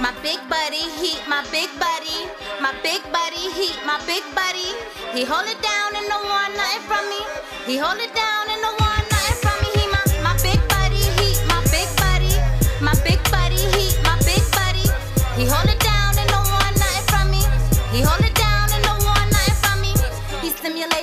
My 0.01 0.09
big 0.25 0.41
buddy, 0.49 0.81
he 0.97 1.21
my 1.29 1.45
big 1.53 1.69
buddy. 1.77 2.25
My 2.57 2.73
big 2.81 3.05
buddy, 3.13 3.53
he 3.53 3.69
my 3.85 4.01
big 4.09 4.25
buddy. 4.33 4.73
He 5.13 5.29
hold 5.29 5.45
it 5.45 5.61
down 5.61 5.93
and 5.93 6.09
don't 6.09 6.25
want 6.25 6.57
nothing 6.57 6.81
from 6.89 7.05
me. 7.05 7.21
He 7.69 7.77
hold 7.77 8.01
it 8.01 8.17
down 8.17 8.49
and 8.49 8.65
don't 8.65 8.81
want 8.81 9.05
nothing 9.13 9.37
from 9.45 9.57
me. 9.61 9.69
He 9.77 9.85
my 9.93 10.01
my 10.25 10.33
big 10.41 10.57
buddy, 10.73 11.05
he 11.21 11.37
my 11.45 11.61
big 11.69 11.85
buddy. 12.01 12.33
My 12.81 12.97
big 13.05 13.21
buddy, 13.29 13.61
he 13.77 13.93
my 14.01 14.17
big 14.25 14.41
buddy. 14.57 14.89
He 15.37 15.45
hold 15.45 15.69
it 15.69 15.77
down 15.85 16.17
and 16.17 16.29
don't 16.33 16.49
want 16.49 16.73
nothing 16.81 17.05
from 17.13 17.25
me. 17.29 17.45
He 17.93 18.01
hold 18.01 18.25
it 18.25 18.33
down 18.33 18.73
and 18.73 18.81
don't 18.89 19.05
want 19.05 19.29
nothing 19.29 19.57
from 19.61 19.77
me. 19.85 19.93
He 20.41 20.49
scalp 20.49 20.94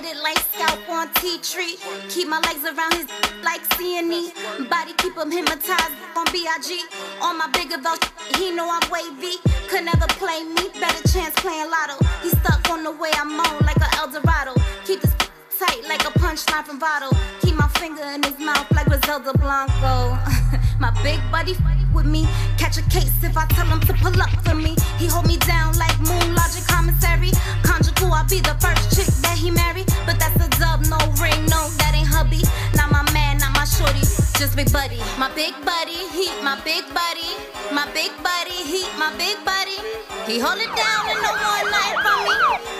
on 1.02 1.12
tea 1.14 1.38
tree. 1.38 1.76
Keep 2.08 2.28
my 2.28 2.38
legs 2.46 2.62
around 2.64 2.94
his 2.94 3.06
like 3.42 3.60
C&E. 3.74 4.30
Body 4.70 4.92
keep 4.98 5.16
him 5.16 5.30
hypnotized 5.30 5.94
on 6.16 6.26
B.I.G. 6.32 6.80
On 7.20 7.36
my 7.36 7.48
bigger 7.48 7.78
though, 7.82 7.98
he 8.38 8.54
know 8.54 8.68
I'm 8.70 8.86
wavy. 8.90 9.36
Could 9.68 9.84
never 9.84 10.06
play 10.20 10.44
me, 10.44 10.70
better 10.78 11.02
chance 11.08 11.34
playing 11.42 11.70
lotto. 11.70 11.98
He 12.22 12.30
stuck 12.30 12.70
on 12.70 12.84
the 12.84 12.92
way 12.92 13.10
I'm 13.14 13.38
on 13.40 13.58
like 13.66 13.78
a 13.78 13.88
El 13.98 14.08
Dorado. 14.14 14.54
Keep 14.86 15.00
this 15.00 15.14
tight 15.58 15.82
like 15.88 16.02
a 16.02 16.12
punchline 16.22 16.64
from 16.64 16.78
Votto. 16.78 17.10
Keep 17.40 17.56
my 17.56 17.68
finger 17.80 18.04
in 18.14 18.22
his 18.22 18.38
mouth 18.38 18.70
like 18.70 18.86
Griselda 18.86 19.32
Blanco. 19.38 20.16
my 20.78 20.92
big 21.02 21.18
buddy 21.32 21.56
with 21.92 22.06
me. 22.06 22.28
Catch 22.58 22.78
a 22.78 22.82
case 22.82 23.12
if 23.24 23.36
I 23.36 23.46
tell 23.46 23.66
him 23.66 23.80
to 23.80 23.92
pull 23.94 24.22
up 24.22 24.30
for 24.44 24.54
me. 24.54 24.76
He 24.98 25.06
hold 25.06 25.26
me 25.26 25.36
down 25.38 25.76
like 25.78 25.98
Moon 25.98 26.34
Logic 26.34 26.41
Commissary. 26.72 27.32
Conjugal, 27.62 28.12
I'll 28.12 28.24
be 28.24 28.40
the 28.40 28.56
first 28.64 28.84
chick 28.96 29.10
that 29.20 29.36
he 29.36 29.50
married. 29.50 29.88
But 30.06 30.18
that's 30.18 30.36
a 30.40 30.48
dub, 30.58 30.80
no 30.88 30.98
ring, 31.20 31.44
no, 31.52 31.68
that 31.80 31.92
ain't 31.94 32.08
hubby. 32.08 32.42
Not 32.74 32.90
my 32.90 33.04
man, 33.12 33.38
not 33.38 33.52
my 33.52 33.64
shorty, 33.64 34.00
just 34.40 34.56
big 34.56 34.72
buddy. 34.72 35.00
My 35.18 35.30
big 35.34 35.52
buddy, 35.64 36.00
he 36.16 36.26
my 36.42 36.56
big 36.64 36.84
buddy. 36.96 37.30
My 37.76 37.86
big 37.92 38.10
buddy, 38.24 38.58
he 38.72 38.82
my 38.98 39.12
big 39.20 39.36
buddy. 39.44 39.78
He 40.26 40.38
hold 40.40 40.60
it 40.60 40.72
down 40.74 41.02
and 41.12 41.20
no 41.22 41.32
one 41.36 41.66
nothing 41.70 41.98
from 42.04 42.18
me. 42.26 42.36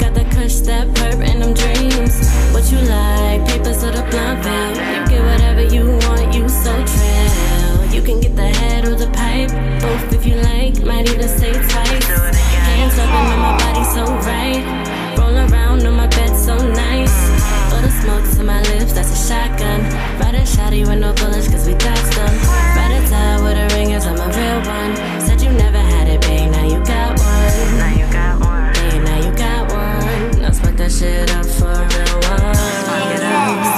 Got 0.00 0.14
the 0.14 0.24
kush, 0.34 0.56
that 0.66 0.88
perp, 0.96 1.20
and 1.22 1.40
them 1.40 1.54
dreams. 1.54 2.14
What 2.52 2.64
you 2.72 2.78
like? 2.78 3.46
Papers 3.46 3.84
of 3.84 3.94
the 3.94 4.02
blunt 4.10 4.42
bill. 4.42 4.70
You 4.92 5.06
get 5.06 5.22
whatever 5.22 5.62
you 5.62 5.84
want, 6.08 6.34
you 6.34 6.48
so 6.48 6.74
trill. 6.92 7.94
You 7.94 8.02
can 8.02 8.20
get 8.20 8.34
the 8.34 8.48
head 8.48 8.84
or 8.88 8.96
the 8.96 9.10
pipe. 9.12 9.50
Both 9.80 10.12
if 10.12 10.26
you 10.26 10.34
like, 10.36 10.82
might 10.82 11.08
even 11.08 11.28
stay 11.28 11.52
tight. 11.52 12.02
Hands 12.02 12.98
up 12.98 13.08
and 13.08 13.40
my 13.40 13.56
body 13.62 13.84
so 13.94 14.04
right. 14.26 14.64
Roll 15.16 15.36
around 15.36 15.67
smoke 18.08 18.36
to 18.36 18.42
my 18.42 18.60
lips, 18.72 18.92
that's 18.94 19.12
a 19.12 19.20
shotgun. 19.28 19.80
Ride 20.20 20.36
a 20.36 20.44
shotty 20.54 20.80
with 20.88 20.98
no 20.98 21.12
bullets, 21.12 21.48
cause 21.48 21.66
we 21.66 21.74
dodged 21.74 22.12
them. 22.16 22.34
Ride 22.76 22.94
a 22.96 23.00
tie 23.10 23.38
with 23.44 23.58
a 23.64 23.66
ringers, 23.76 24.06
I'm 24.06 24.16
a 24.16 24.28
real 24.38 24.60
one. 24.76 24.92
Said 25.26 25.42
you 25.42 25.50
never 25.50 25.82
had 25.92 26.08
it, 26.08 26.20
babe, 26.22 26.50
now 26.50 26.64
you 26.64 26.80
got 26.84 27.10
one. 27.18 27.68
Now 27.82 27.92
you 28.00 28.06
got 28.18 28.34
one. 28.40 28.72
Babe, 28.78 29.02
now 29.08 29.18
you 29.26 29.32
got 29.36 29.62
one. 29.70 30.42
Let's 30.42 30.58
fuck 30.58 30.74
that 30.76 30.90
shit 30.90 31.30
up 31.36 31.44
for 31.58 31.68
a 31.68 31.84
real 31.92 32.16
one. 32.32 32.54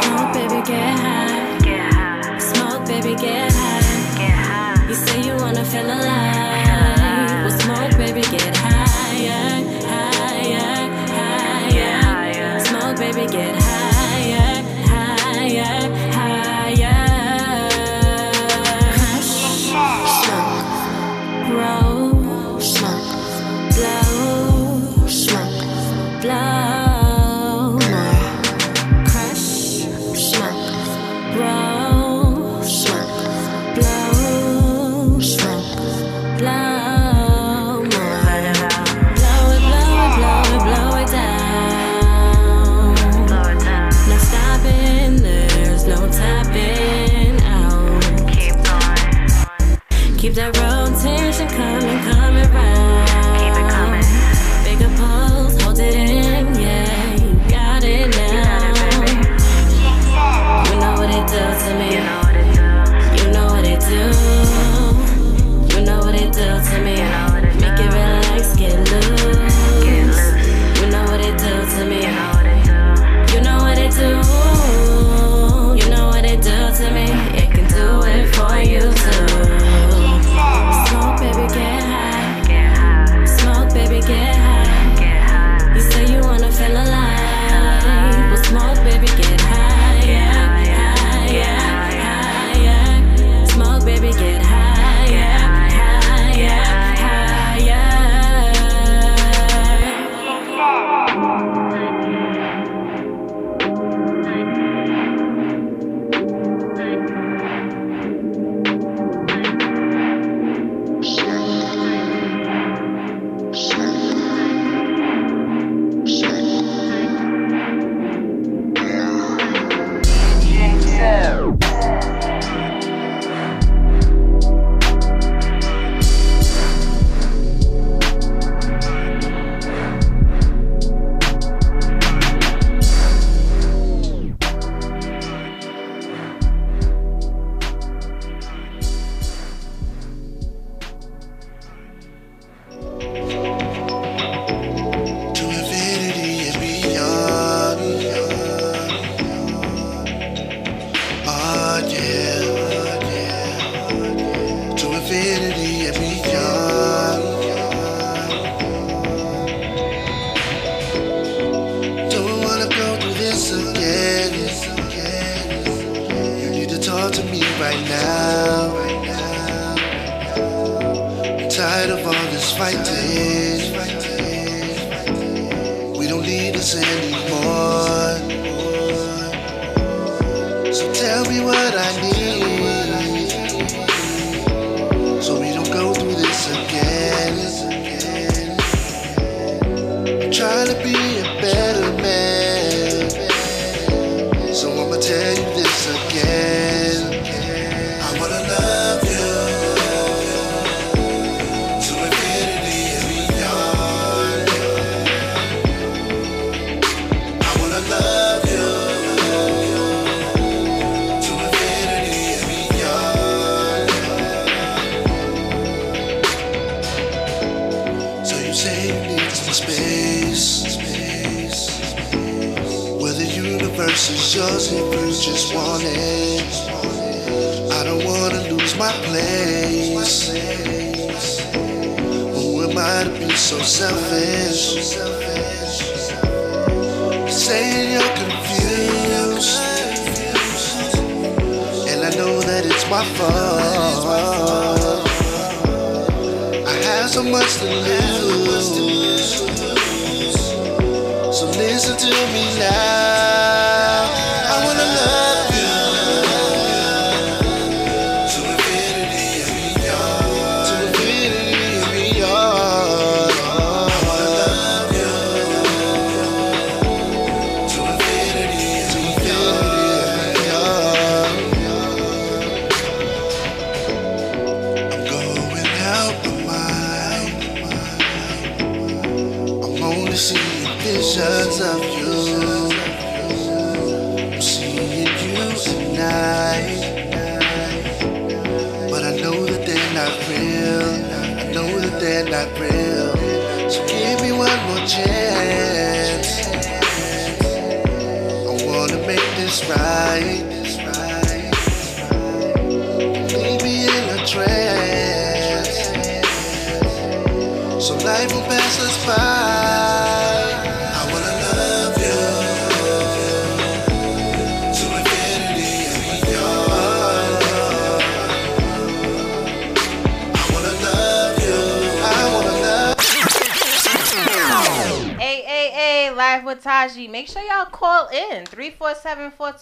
Smoke, 0.03 0.33
baby, 0.39 0.61
get 0.71 0.95
high. 1.03 1.59
Get 1.67 1.83
high. 1.93 2.39
Smoke, 2.39 2.87
baby, 2.87 3.13
get 3.17 3.51
high. 3.51 3.83
Get 4.21 4.37
high. 4.47 4.89
You 4.89 4.95
say 4.95 5.19
you 5.27 5.35
wanna 5.43 5.65
feel 5.65 5.89
alive. 5.97 7.43
Well, 7.45 7.57
smoke, 7.65 7.95
baby, 7.99 8.23
get 8.35 8.55
higher, 8.57 9.65
higher, 9.91 10.79
higher. 11.19 12.61
Smoke, 12.67 12.97
baby, 12.97 13.27
get 13.27 13.55
higher, 13.55 13.60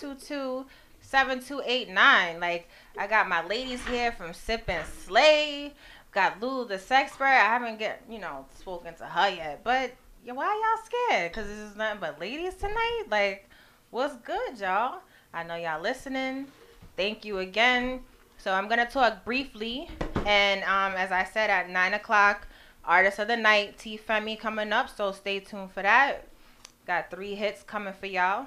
347-422-7289. 0.01 2.41
Like, 2.41 2.69
I 2.97 3.07
got 3.07 3.29
my 3.29 3.47
ladies 3.47 3.85
here 3.87 4.13
from 4.13 4.35
Sip 4.35 4.65
and 4.69 4.87
Slay. 4.87 5.75
Got 6.13 6.41
Lulu 6.41 6.69
the 6.69 6.77
Sexpert. 6.77 7.23
I 7.23 7.45
haven't 7.45 7.79
get, 7.79 8.03
you 8.09 8.19
know, 8.19 8.47
spoken 8.59 8.95
to 8.95 9.05
her 9.05 9.29
yet. 9.29 9.63
But 9.63 9.93
why 10.25 10.47
y'all 10.47 10.85
scared? 10.85 11.33
Cause 11.33 11.47
this 11.47 11.59
is 11.59 11.77
nothing 11.77 12.01
but 12.01 12.21
ladies 12.21 12.55
tonight? 12.55 13.05
Like, 13.11 13.49
what's 13.91 14.17
good, 14.17 14.59
y'all? 14.59 15.01
I 15.33 15.45
know 15.45 15.55
y'all 15.55 15.81
listening. 15.81 16.49
Thank 16.97 17.25
you 17.25 17.39
again. 17.39 18.01
So 18.39 18.53
I'm 18.53 18.69
gonna 18.69 18.89
talk 18.89 19.25
briefly, 19.25 19.89
and 20.25 20.63
um, 20.63 20.97
as 20.97 21.11
I 21.11 21.25
said 21.25 21.51
at 21.51 21.69
nine 21.69 21.95
o'clock, 21.95 22.47
artist 22.85 23.19
of 23.19 23.29
the 23.29 23.37
night, 23.37 23.79
T 23.79 23.99
Femi 23.99 24.39
coming 24.39 24.73
up. 24.73 24.89
So 24.89 25.13
stay 25.13 25.41
tuned 25.41 25.73
for 25.73 25.83
that. 25.83 26.29
Got 26.87 27.11
three 27.11 27.35
hits 27.35 27.63
coming 27.63 27.93
for 27.93 28.07
y'all. 28.07 28.47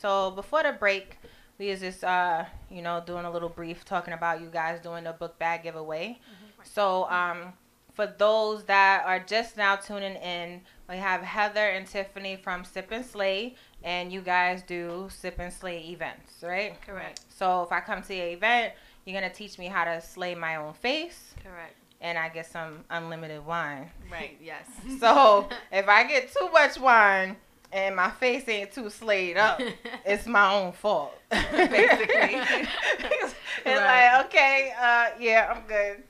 So 0.00 0.30
before 0.30 0.62
the 0.62 0.72
break, 0.72 1.18
we 1.58 1.70
was 1.70 1.80
just 1.80 2.04
uh, 2.04 2.44
you 2.70 2.82
know, 2.82 3.02
doing 3.04 3.24
a 3.24 3.30
little 3.30 3.48
brief 3.48 3.84
talking 3.84 4.14
about 4.14 4.40
you 4.40 4.48
guys 4.48 4.80
doing 4.80 5.06
a 5.06 5.12
book 5.12 5.38
bag 5.38 5.64
giveaway. 5.64 6.20
So 6.62 7.08
um, 7.10 7.52
for 7.94 8.06
those 8.06 8.64
that 8.64 9.04
are 9.04 9.18
just 9.18 9.56
now 9.56 9.74
tuning 9.76 10.14
in, 10.16 10.60
we 10.88 10.96
have 10.96 11.22
Heather 11.22 11.68
and 11.70 11.86
Tiffany 11.86 12.36
from 12.36 12.64
Sip 12.64 12.88
and 12.92 13.04
Slay, 13.04 13.56
and 13.82 14.12
you 14.12 14.20
guys 14.20 14.62
do 14.62 15.08
Sip 15.10 15.38
and 15.38 15.52
Slay 15.52 15.80
events, 15.88 16.42
right? 16.42 16.80
Correct. 16.80 17.20
So 17.28 17.62
if 17.62 17.72
I 17.72 17.80
come 17.80 18.02
to 18.02 18.14
your 18.14 18.28
event, 18.28 18.74
you're 19.04 19.20
gonna 19.20 19.32
teach 19.32 19.58
me 19.58 19.66
how 19.66 19.84
to 19.84 20.00
slay 20.00 20.34
my 20.34 20.56
own 20.56 20.74
face, 20.74 21.34
Correct. 21.42 21.74
and 22.00 22.16
I 22.16 22.28
get 22.28 22.46
some 22.46 22.84
unlimited 22.90 23.44
wine. 23.44 23.90
Right. 24.10 24.38
Yes. 24.40 24.66
So 25.00 25.48
if 25.72 25.88
I 25.88 26.04
get 26.04 26.32
too 26.32 26.48
much 26.52 26.78
wine 26.78 27.36
and 27.72 27.94
my 27.96 28.10
face 28.10 28.48
ain't 28.48 28.72
too 28.72 28.88
slayed 28.90 29.36
up, 29.36 29.60
it's 30.04 30.26
my 30.26 30.52
own 30.52 30.72
fault. 30.72 31.12
Basically. 31.30 32.06
it's 32.98 33.34
Right. 33.66 34.12
like 34.14 34.26
okay, 34.26 34.72
uh, 34.80 35.06
yeah, 35.20 35.52
I'm 35.54 35.66
good. 35.66 36.02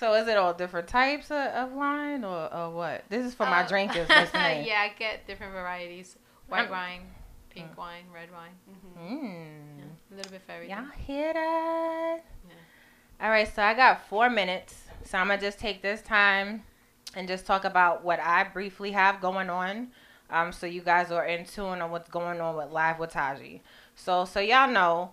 So 0.00 0.14
is 0.14 0.28
it 0.28 0.36
all 0.36 0.52
different 0.52 0.88
types 0.88 1.30
of, 1.30 1.36
of 1.38 1.72
wine 1.72 2.24
or, 2.24 2.52
or 2.52 2.70
what? 2.70 3.04
This 3.08 3.24
is 3.24 3.34
for 3.34 3.46
my 3.46 3.62
Uh, 3.62 3.68
drinkers 3.68 4.08
yeah, 4.10 4.80
I 4.82 4.92
get 4.98 5.26
different 5.26 5.52
varieties: 5.52 6.16
white 6.48 6.64
Um, 6.66 6.70
wine, 6.70 7.00
pink 7.50 7.76
wine, 7.78 8.04
red 8.12 8.28
wine. 8.32 8.50
Mm. 8.98 9.78
Yeah, 9.78 9.84
a 9.84 10.14
little 10.16 10.32
bit 10.32 10.42
for 10.44 10.52
everything. 10.52 10.76
Y'all 10.76 10.86
hear 11.06 11.32
that? 11.32 12.18
Yeah. 12.48 12.54
All 13.24 13.30
right, 13.30 13.52
so 13.54 13.62
I 13.62 13.74
got 13.74 14.06
four 14.08 14.28
minutes. 14.28 14.74
So 15.04 15.18
I'm 15.18 15.28
gonna 15.28 15.40
just 15.40 15.58
take 15.58 15.80
this 15.82 16.02
time 16.02 16.64
and 17.14 17.28
just 17.28 17.46
talk 17.46 17.64
about 17.64 18.04
what 18.04 18.20
I 18.20 18.44
briefly 18.44 18.90
have 18.92 19.20
going 19.20 19.48
on. 19.48 19.88
Um, 20.30 20.52
so 20.52 20.66
you 20.66 20.80
guys 20.80 21.10
are 21.10 21.24
in 21.24 21.44
tune 21.44 21.80
on 21.80 21.90
what's 21.90 22.10
going 22.10 22.40
on 22.40 22.56
with 22.56 22.70
Live 22.70 22.98
with 22.98 23.10
Taji. 23.10 23.62
So 23.94 24.24
so 24.24 24.40
y'all 24.40 24.70
know, 24.70 25.12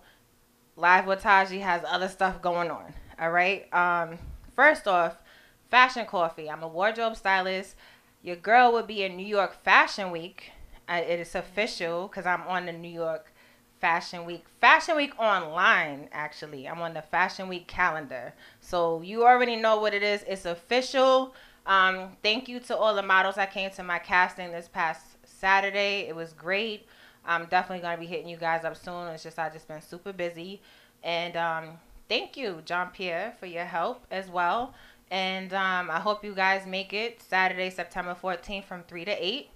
Live 0.76 1.06
with 1.06 1.20
Taji 1.22 1.60
has 1.60 1.82
other 1.86 2.08
stuff 2.08 2.42
going 2.42 2.70
on. 2.70 2.94
All 3.18 3.30
right. 3.30 3.72
Um, 3.72 4.18
first 4.54 4.88
off, 4.88 5.22
fashion 5.70 6.06
coffee. 6.06 6.50
I'm 6.50 6.62
a 6.62 6.68
wardrobe 6.68 7.16
stylist. 7.16 7.76
Your 8.22 8.36
girl 8.36 8.72
will 8.72 8.82
be 8.82 9.02
in 9.02 9.16
New 9.16 9.26
York 9.26 9.62
Fashion 9.62 10.10
Week. 10.10 10.50
Uh, 10.88 11.00
it 11.06 11.20
is 11.20 11.34
official 11.34 12.08
because 12.08 12.26
I'm 12.26 12.42
on 12.42 12.66
the 12.66 12.72
New 12.72 12.90
York 12.90 13.32
Fashion 13.80 14.24
Week. 14.24 14.44
Fashion 14.60 14.96
Week 14.96 15.12
online, 15.18 16.08
actually. 16.10 16.66
I'm 16.66 16.80
on 16.80 16.94
the 16.94 17.02
Fashion 17.02 17.48
Week 17.48 17.66
calendar. 17.66 18.32
So 18.60 19.02
you 19.02 19.24
already 19.24 19.56
know 19.56 19.78
what 19.78 19.94
it 19.94 20.02
is. 20.02 20.24
It's 20.26 20.46
official. 20.46 21.34
Um, 21.66 22.16
thank 22.22 22.48
you 22.48 22.60
to 22.60 22.76
all 22.76 22.94
the 22.94 23.02
models 23.02 23.36
that 23.36 23.52
came 23.52 23.70
to 23.70 23.82
my 23.82 23.98
casting 23.98 24.52
this 24.52 24.68
past 24.68 25.02
Saturday. 25.24 26.06
It 26.08 26.14
was 26.14 26.32
great. 26.32 26.86
I'm 27.24 27.46
definitely 27.46 27.82
gonna 27.82 27.98
be 27.98 28.06
hitting 28.06 28.28
you 28.28 28.36
guys 28.36 28.64
up 28.64 28.76
soon. 28.76 29.08
It's 29.08 29.22
just 29.22 29.38
I 29.38 29.48
just 29.48 29.66
been 29.66 29.80
super 29.80 30.12
busy, 30.12 30.60
and 31.02 31.36
um, 31.36 31.68
thank 32.08 32.36
you, 32.36 32.60
John 32.64 32.90
Pierre, 32.92 33.34
for 33.40 33.46
your 33.46 33.64
help 33.64 34.06
as 34.10 34.28
well. 34.28 34.74
And 35.10 35.52
um, 35.52 35.90
I 35.90 36.00
hope 36.00 36.24
you 36.24 36.34
guys 36.34 36.66
make 36.66 36.92
it 36.92 37.22
Saturday, 37.22 37.70
September 37.70 38.16
14th 38.20 38.64
from 38.64 38.82
3 38.84 39.04
to 39.04 39.24
8. 39.24 39.48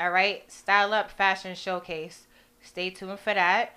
All 0.00 0.10
right. 0.10 0.50
Style 0.50 0.92
Up 0.94 1.10
Fashion 1.10 1.54
Showcase. 1.54 2.26
Stay 2.60 2.90
tuned 2.90 3.20
for 3.20 3.34
that. 3.34 3.76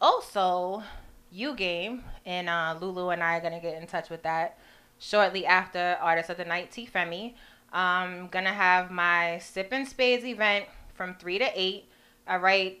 Also, 0.00 0.82
U 1.30 1.54
Game 1.54 2.02
and 2.24 2.48
uh, 2.48 2.76
Lulu 2.80 3.10
and 3.10 3.22
I 3.22 3.36
are 3.36 3.40
going 3.40 3.52
to 3.52 3.60
get 3.60 3.80
in 3.80 3.86
touch 3.86 4.10
with 4.10 4.22
that 4.22 4.58
shortly 5.00 5.44
after 5.44 5.98
Artist 6.00 6.30
of 6.30 6.36
the 6.36 6.44
Night, 6.44 6.70
T 6.70 6.88
Femi. 6.92 7.34
I'm 7.72 8.22
um, 8.22 8.28
going 8.28 8.44
to 8.44 8.52
have 8.52 8.92
my 8.92 9.38
Sip 9.38 9.68
and 9.72 9.86
Spades 9.86 10.24
event 10.24 10.66
from 10.94 11.14
3 11.16 11.38
to 11.38 11.50
8. 11.60 11.84
All 12.28 12.38
right 12.38 12.80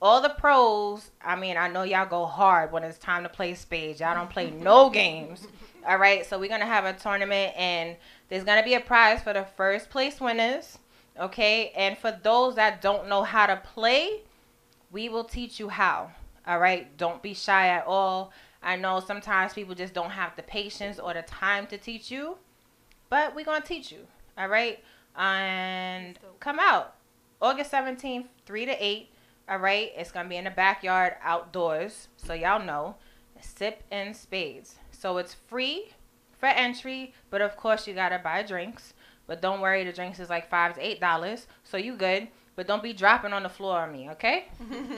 all 0.00 0.20
the 0.20 0.28
pros, 0.28 1.10
I 1.22 1.36
mean, 1.36 1.56
I 1.56 1.68
know 1.68 1.82
y'all 1.82 2.06
go 2.06 2.26
hard 2.26 2.70
when 2.70 2.84
it's 2.84 2.98
time 2.98 3.22
to 3.22 3.28
play 3.28 3.54
spades. 3.54 4.00
Y'all 4.00 4.14
don't 4.14 4.30
play 4.30 4.50
no 4.50 4.90
games. 5.02 5.46
All 5.86 5.98
right, 5.98 6.26
so 6.26 6.38
we're 6.38 6.48
gonna 6.48 6.66
have 6.66 6.84
a 6.84 6.92
tournament, 6.92 7.54
and 7.56 7.96
there's 8.28 8.44
gonna 8.44 8.64
be 8.64 8.74
a 8.74 8.80
prize 8.80 9.22
for 9.22 9.32
the 9.32 9.46
first 9.56 9.88
place 9.88 10.20
winners. 10.20 10.78
Okay, 11.18 11.72
and 11.74 11.96
for 11.96 12.16
those 12.22 12.56
that 12.56 12.82
don't 12.82 13.08
know 13.08 13.22
how 13.22 13.46
to 13.46 13.56
play, 13.56 14.20
we 14.90 15.08
will 15.08 15.24
teach 15.24 15.58
you 15.58 15.68
how. 15.70 16.10
All 16.46 16.58
right, 16.58 16.94
don't 16.96 17.22
be 17.22 17.32
shy 17.32 17.68
at 17.68 17.86
all. 17.86 18.32
I 18.66 18.76
know 18.76 19.00
sometimes 19.00 19.54
people 19.54 19.74
just 19.74 19.94
don't 19.94 20.10
have 20.10 20.36
the 20.36 20.42
patience 20.42 20.98
or 20.98 21.14
the 21.14 21.22
time 21.22 21.66
to 21.68 21.78
teach 21.78 22.10
you, 22.10 22.36
but 23.08 23.34
we're 23.34 23.44
gonna 23.44 23.64
teach 23.64 23.90
you. 23.90 24.00
All 24.36 24.48
right, 24.48 24.84
and 25.16 26.18
come 26.40 26.58
out 26.60 26.96
August 27.40 27.72
17th, 27.72 28.26
3 28.44 28.66
to 28.66 28.84
8 28.84 29.08
all 29.48 29.58
right, 29.58 29.92
it's 29.96 30.10
gonna 30.10 30.28
be 30.28 30.36
in 30.36 30.44
the 30.44 30.50
backyard 30.50 31.14
outdoors, 31.22 32.08
so 32.16 32.34
y'all 32.34 32.64
know. 32.64 32.96
Sip 33.40 33.84
and 33.92 34.16
Spades. 34.16 34.76
So 34.90 35.18
it's 35.18 35.34
free 35.34 35.90
for 36.38 36.46
entry, 36.46 37.14
but 37.30 37.40
of 37.40 37.56
course 37.56 37.86
you 37.86 37.94
gotta 37.94 38.18
buy 38.18 38.42
drinks. 38.42 38.92
But 39.28 39.40
don't 39.40 39.60
worry, 39.60 39.84
the 39.84 39.92
drinks 39.92 40.18
is 40.18 40.30
like 40.30 40.50
five 40.50 40.74
to 40.74 40.84
eight 40.84 41.00
dollars, 41.00 41.46
so 41.62 41.76
you 41.76 41.94
good. 41.94 42.26
But 42.56 42.66
don't 42.66 42.82
be 42.82 42.92
dropping 42.92 43.32
on 43.32 43.44
the 43.44 43.48
floor 43.48 43.78
on 43.78 43.92
me, 43.92 44.10
okay? 44.10 44.48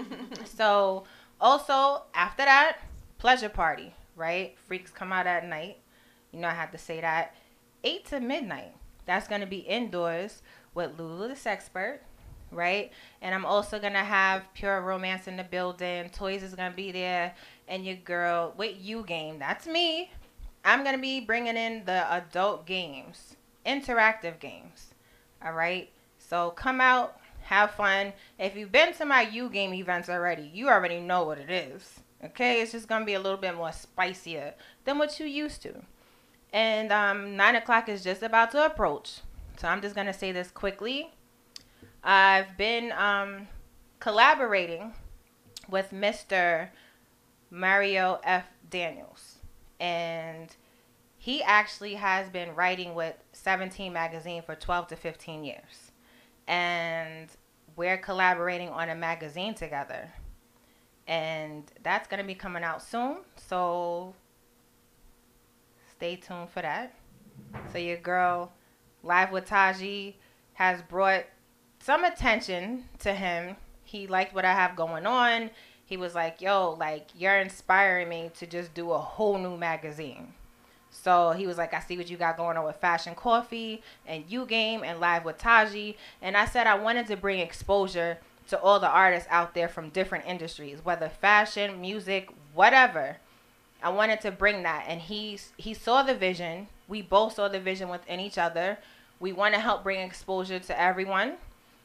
so 0.47 1.05
also 1.39 2.05
after 2.15 2.45
that, 2.45 2.79
pleasure 3.19 3.49
party, 3.49 3.95
right? 4.17 4.57
Freaks 4.67 4.91
come 4.91 5.13
out 5.13 5.27
at 5.27 5.47
night. 5.47 5.79
You 6.33 6.41
know 6.41 6.49
I 6.49 6.55
have 6.55 6.73
to 6.73 6.79
say 6.79 7.01
that. 7.01 7.35
Eight 7.85 8.07
to 8.07 8.21
midnight. 8.21 8.75
That's 9.07 9.29
gonna 9.29 9.47
be 9.47 9.59
indoors 9.59 10.43
with 10.75 10.99
Lulu 10.99 11.29
the 11.29 11.35
Sexpert 11.35 11.99
right? 12.51 12.91
And 13.21 13.35
I'm 13.35 13.45
also 13.45 13.79
gonna 13.79 14.05
have 14.05 14.43
Pure 14.55 14.83
Romance 14.83 15.29
in 15.29 15.37
the 15.37 15.45
building. 15.45 16.11
Toys 16.11 16.43
is 16.43 16.55
gonna 16.55 16.75
be 16.75 16.93
there, 16.93 17.35
and 17.67 17.85
your 17.85 17.97
girl, 17.97 18.55
wait, 18.57 18.77
U 18.77 19.05
Game. 19.07 19.39
That's 19.39 19.67
me. 19.67 20.11
I'm 20.65 20.85
gonna 20.85 20.99
be 20.99 21.21
bringing 21.21 21.57
in 21.57 21.85
the 21.85 22.13
adult 22.13 22.67
games, 22.67 23.37
interactive 23.67 24.39
games. 24.39 24.95
All 25.45 25.53
right. 25.53 25.91
So 26.19 26.51
come 26.51 26.81
out, 26.81 27.19
have 27.43 27.71
fun. 27.73 28.13
If 28.39 28.57
you've 28.57 28.73
been 28.73 28.93
to 28.95 29.07
my 29.07 29.23
U 29.23 29.49
game 29.49 29.73
events 29.73 30.09
already, 30.09 30.51
you 30.53 30.69
already 30.69 31.01
know 31.01 31.25
what 31.25 31.39
it 31.39 31.51
is. 31.51 32.01
Okay, 32.25 32.61
it's 32.61 32.73
just 32.73 32.89
gonna 32.89 33.05
be 33.05 33.15
a 33.15 33.21
little 33.21 33.39
bit 33.39 33.55
more 33.55 33.73
spicier 33.73 34.55
than 34.85 34.99
what 34.99 35.21
you 35.21 35.27
used 35.27 35.63
to. 35.63 35.75
And 36.53 36.93
um, 36.93 37.37
nine 37.37 37.55
o'clock 37.55 37.89
is 37.89 38.03
just 38.03 38.23
about 38.23 38.51
to 38.53 38.65
approach. 38.65 39.21
So 39.59 39.69
I'm 39.69 39.81
just 39.81 39.95
gonna 39.95 40.13
say 40.13 40.33
this 40.33 40.51
quickly. 40.51 41.13
I've 42.03 42.57
been 42.57 42.93
um, 42.93 43.49
collaborating 44.01 44.95
with 45.69 45.91
Mr. 45.91 46.69
Mario 47.51 48.21
F. 48.25 48.47
Daniels, 48.71 49.37
and 49.79 50.55
he 51.19 51.43
actually 51.43 51.95
has 51.95 52.29
been 52.29 52.55
writing 52.55 52.95
with 52.95 53.15
17 53.33 53.93
magazine 53.93 54.43
for 54.43 54.55
12 54.55 54.89
to 54.89 54.97
15 54.97 55.45
years, 55.45 55.93
and 56.47 57.29
we're 57.77 57.99
collaborating 57.99 58.69
on 58.69 58.89
a 58.89 58.95
magazine 58.95 59.55
together, 59.55 60.13
and 61.09 61.73
that's 61.83 62.07
gonna 62.07 62.23
be 62.23 62.35
coming 62.35 62.63
out 62.63 62.83
soon. 62.83 63.17
So 63.37 64.15
stay 65.91 66.17
tuned 66.17 66.51
for 66.51 66.63
that. 66.63 66.95
So 67.73 67.79
your 67.79 67.97
girl, 67.97 68.53
live 69.03 69.33
with 69.33 69.47
Taji, 69.47 70.19
has 70.55 70.83
brought 70.83 71.25
some 71.81 72.05
attention 72.05 72.85
to 72.99 73.15
him. 73.15 73.57
He 73.85 74.07
liked 74.07 74.35
what 74.35 74.45
I 74.45 74.53
have 74.53 74.77
going 74.77 75.07
on. 75.07 75.51
He 75.85 75.97
was 75.97 76.15
like, 76.15 76.43
"Yo, 76.43 76.77
like 76.79 77.09
you're 77.17 77.39
inspiring 77.39 78.11
me 78.11 78.31
to 78.35 78.47
just 78.47 78.75
do 78.75 78.93
a 78.93 78.99
whole 78.99 79.39
new 79.39 79.57
magazine." 79.57 80.35
So 80.91 81.31
he 81.31 81.47
was 81.47 81.57
like, 81.57 81.73
"I 81.73 81.81
see 81.81 81.97
what 81.97 82.11
you 82.11 82.19
got 82.19 82.37
going 82.37 82.59
on 82.59 82.65
with 82.65 82.77
Fashion 82.77 83.15
Coffee 83.15 83.83
and 84.07 84.25
U 84.29 84.45
Game 84.45 84.85
and 84.85 85.01
Live 85.01 85.25
with 85.25 85.39
Taji." 85.39 85.97
And 86.21 86.37
I 86.37 86.45
said 86.45 86.67
I 86.67 86.75
wanted 86.75 87.07
to 87.07 87.17
bring 87.17 87.41
exposure 87.41 88.19
to 88.49 88.61
all 88.61 88.81
the 88.81 88.89
artists 88.89 89.29
out 89.31 89.55
there 89.55 89.69
from 89.69 89.91
different 89.91 90.27
industries, 90.27 90.85
whether 90.85 91.09
fashion, 91.09 91.81
music, 91.81 92.31
whatever. 92.55 93.17
I 93.83 93.91
wanted 93.91 94.21
to 94.23 94.31
bring 94.31 94.65
that, 94.65 94.87
and 94.89 95.01
he 95.01 95.39
he 95.57 95.73
saw 95.75 96.03
the 96.03 96.15
vision. 96.15 96.69
We 96.89 97.03
both 97.03 97.35
saw 97.35 97.49
the 97.49 97.61
vision 97.61 97.89
within 97.89 98.19
each 98.19 98.39
other. 98.39 98.79
We 99.21 99.33
want 99.33 99.55
to 99.55 99.61
help 99.61 99.83
bring 99.83 100.01
exposure 100.01 100.59
to 100.59 100.81
everyone 100.81 101.35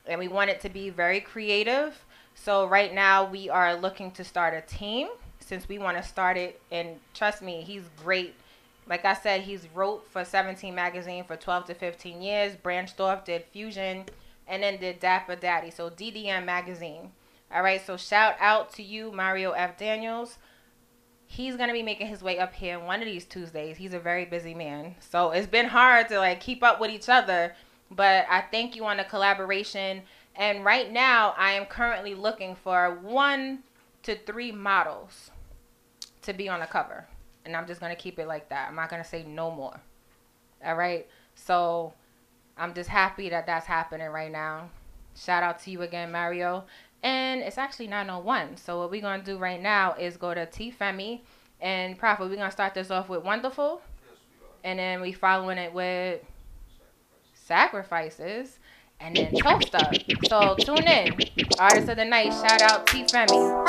and 0.06 0.20
we 0.20 0.28
want 0.28 0.50
it 0.50 0.60
to 0.62 0.70
be 0.70 0.90
very 0.90 1.20
creative. 1.20 2.06
So 2.36 2.68
right 2.68 2.94
now 2.94 3.26
we 3.26 3.50
are 3.50 3.76
looking 3.76 4.12
to 4.12 4.24
start 4.24 4.54
a 4.54 4.62
team 4.62 5.10
since 5.40 5.68
we 5.70 5.78
want 5.78 5.98
to 5.98 6.04
start 6.04 6.38
it. 6.38 6.62
And 6.72 7.00
trust 7.14 7.42
me, 7.42 7.62
he's 7.62 7.84
great. 8.04 8.36
Like 8.88 9.06
I 9.06 9.14
said, 9.14 9.42
he's 9.42 9.68
wrote 9.74 10.06
for 10.10 10.26
17 10.26 10.74
magazine 10.76 11.24
for 11.24 11.36
12 11.36 11.66
to 11.66 11.74
15 11.74 12.22
years. 12.22 12.56
Branched 12.56 13.00
off, 13.00 13.24
did 13.24 13.46
Fusion, 13.46 14.06
and 14.48 14.64
then 14.64 14.78
did 14.78 15.00
Dapper 15.00 15.36
Daddy. 15.36 15.72
So 15.72 15.90
DDM 15.90 16.46
magazine. 16.46 17.12
All 17.54 17.64
right. 17.64 17.86
So 17.86 17.98
shout 17.98 18.36
out 18.40 18.74
to 18.74 18.84
you, 18.84 19.12
Mario 19.12 19.52
F. 19.52 19.78
Daniels. 19.78 20.38
He's 21.26 21.56
gonna 21.56 21.74
be 21.74 21.84
making 21.84 22.08
his 22.08 22.22
way 22.22 22.38
up 22.38 22.54
here 22.54 22.80
one 22.80 23.00
of 23.00 23.06
these 23.06 23.26
Tuesdays. 23.26 23.78
He's 23.78 23.94
a 23.94 24.00
very 24.00 24.26
busy 24.26 24.54
man, 24.54 24.96
so 25.00 25.32
it's 25.32 25.48
been 25.48 25.68
hard 25.68 26.08
to 26.10 26.20
like 26.20 26.40
keep 26.40 26.62
up 26.62 26.80
with 26.80 26.92
each 26.92 27.10
other 27.10 27.56
but 27.96 28.26
I 28.30 28.42
thank 28.42 28.76
you 28.76 28.86
on 28.86 28.98
the 28.98 29.04
collaboration. 29.04 30.02
And 30.36 30.66
right 30.66 30.92
now, 30.92 31.34
I 31.38 31.52
am 31.54 31.66
currently 31.66 32.16
looking 32.16 32.56
for 32.56 32.98
one 33.02 33.60
to 34.04 34.16
three 34.16 34.52
models 34.52 35.32
to 36.24 36.34
be 36.34 36.50
on 36.50 36.60
the 36.60 36.66
cover. 36.66 37.06
And 37.46 37.56
I'm 37.56 37.68
just 37.68 37.82
to 37.92 38.02
keep 38.02 38.20
it 38.20 38.28
like 38.28 38.50
that. 38.50 38.70
I'm 38.70 38.76
not 38.76 38.90
to 39.04 39.08
say 39.08 39.24
no 39.24 39.52
more. 39.52 39.80
All 40.66 40.76
right. 40.76 41.08
So 41.36 41.94
I'm 42.58 42.74
just 42.74 42.90
happy 42.90 43.30
that 43.30 43.46
that's 43.46 43.66
happening 43.66 44.08
right 44.08 44.32
now. 44.32 44.70
Shout 45.16 45.44
out 45.44 45.60
to 45.64 45.72
you 45.72 45.82
again, 45.82 46.12
Mario. 46.12 46.66
And 47.02 47.42
it's 47.42 47.58
actually 47.58 47.88
901. 47.88 48.58
So 48.58 48.80
what 48.80 48.92
we're 48.92 49.02
to 49.20 49.26
do 49.26 49.38
right 49.38 49.62
now 49.62 49.94
is 49.94 50.18
go 50.18 50.34
to 50.34 50.46
T 50.46 50.72
Femi 50.72 51.22
and 51.62 51.98
Prophet. 51.98 52.30
We're 52.30 52.36
to 52.48 52.52
start 52.52 52.74
this 52.74 52.92
off 52.92 53.10
with 53.10 53.24
Wonderful. 53.24 53.82
And 54.64 54.80
then 54.80 55.02
we 55.02 55.12
following 55.12 55.58
it 55.58 55.74
with 55.74 56.22
sacrifices, 57.34 58.60
and 59.00 59.16
then 59.16 59.34
toast 59.34 59.76
up. 59.76 59.94
So 60.28 60.56
tune 60.60 60.88
in. 60.88 61.18
Artist 61.60 61.90
of 61.90 61.98
the 61.98 62.06
night, 62.06 62.32
shout 62.32 62.62
out 62.62 62.88
T 62.88 63.04
Femi. 63.04 63.64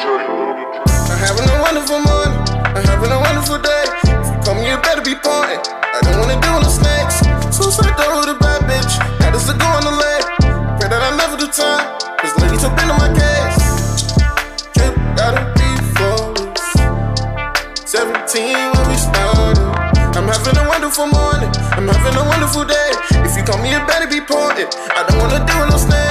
I'm 0.00 1.20
having 1.20 1.44
a 1.44 1.60
wonderful 1.60 2.00
morning. 2.00 2.32
I'm 2.72 2.84
having 2.88 3.12
a 3.12 3.20
wonderful 3.20 3.60
day. 3.60 3.84
If 4.08 4.32
you 4.32 4.40
come, 4.40 4.56
you 4.64 4.80
better 4.80 5.04
be 5.04 5.12
partying. 5.12 5.60
I 5.60 6.00
don't 6.00 6.16
wanna 6.16 6.40
deal 6.40 6.56
with 6.56 6.64
no 6.64 6.72
snakes. 6.72 7.20
Suicide 7.52 7.92
door 8.00 8.24
with 8.24 8.32
a 8.32 8.38
bad 8.40 8.64
bitch. 8.64 8.96
That 9.20 9.36
is 9.36 9.44
a 9.52 9.54
go 9.60 9.68
on 9.68 9.84
the 9.84 9.92
leg. 9.92 10.24
Pray 10.80 10.88
that 10.88 11.04
I 11.04 11.12
never 11.20 11.36
do 11.36 11.52
time. 11.52 11.84
Ladies 12.40 12.64
have 12.64 12.72
been 12.80 12.88
on 12.88 12.96
my 12.96 13.12
case. 13.12 14.16
Trip 14.72 14.96
gotta 15.20 15.44
be 15.60 15.68
flawless. 15.92 16.64
17 17.84 18.72
when 18.72 18.84
we 18.88 18.96
started. 18.96 19.60
I'm 20.16 20.24
having 20.24 20.56
a 20.56 20.64
wonderful 20.64 21.12
morning. 21.12 21.52
I'm 21.76 21.84
having 21.84 22.16
a 22.16 22.24
wonderful 22.24 22.64
day. 22.64 22.90
If 23.20 23.36
you 23.36 23.44
call 23.44 23.60
me, 23.60 23.76
it 23.76 23.84
better 23.84 24.08
be 24.08 24.24
pointed. 24.24 24.72
I 24.96 25.04
don't 25.04 25.20
wanna 25.20 25.44
deal 25.44 25.60
with 25.60 25.70
no 25.70 25.76
snakes. 25.76 26.09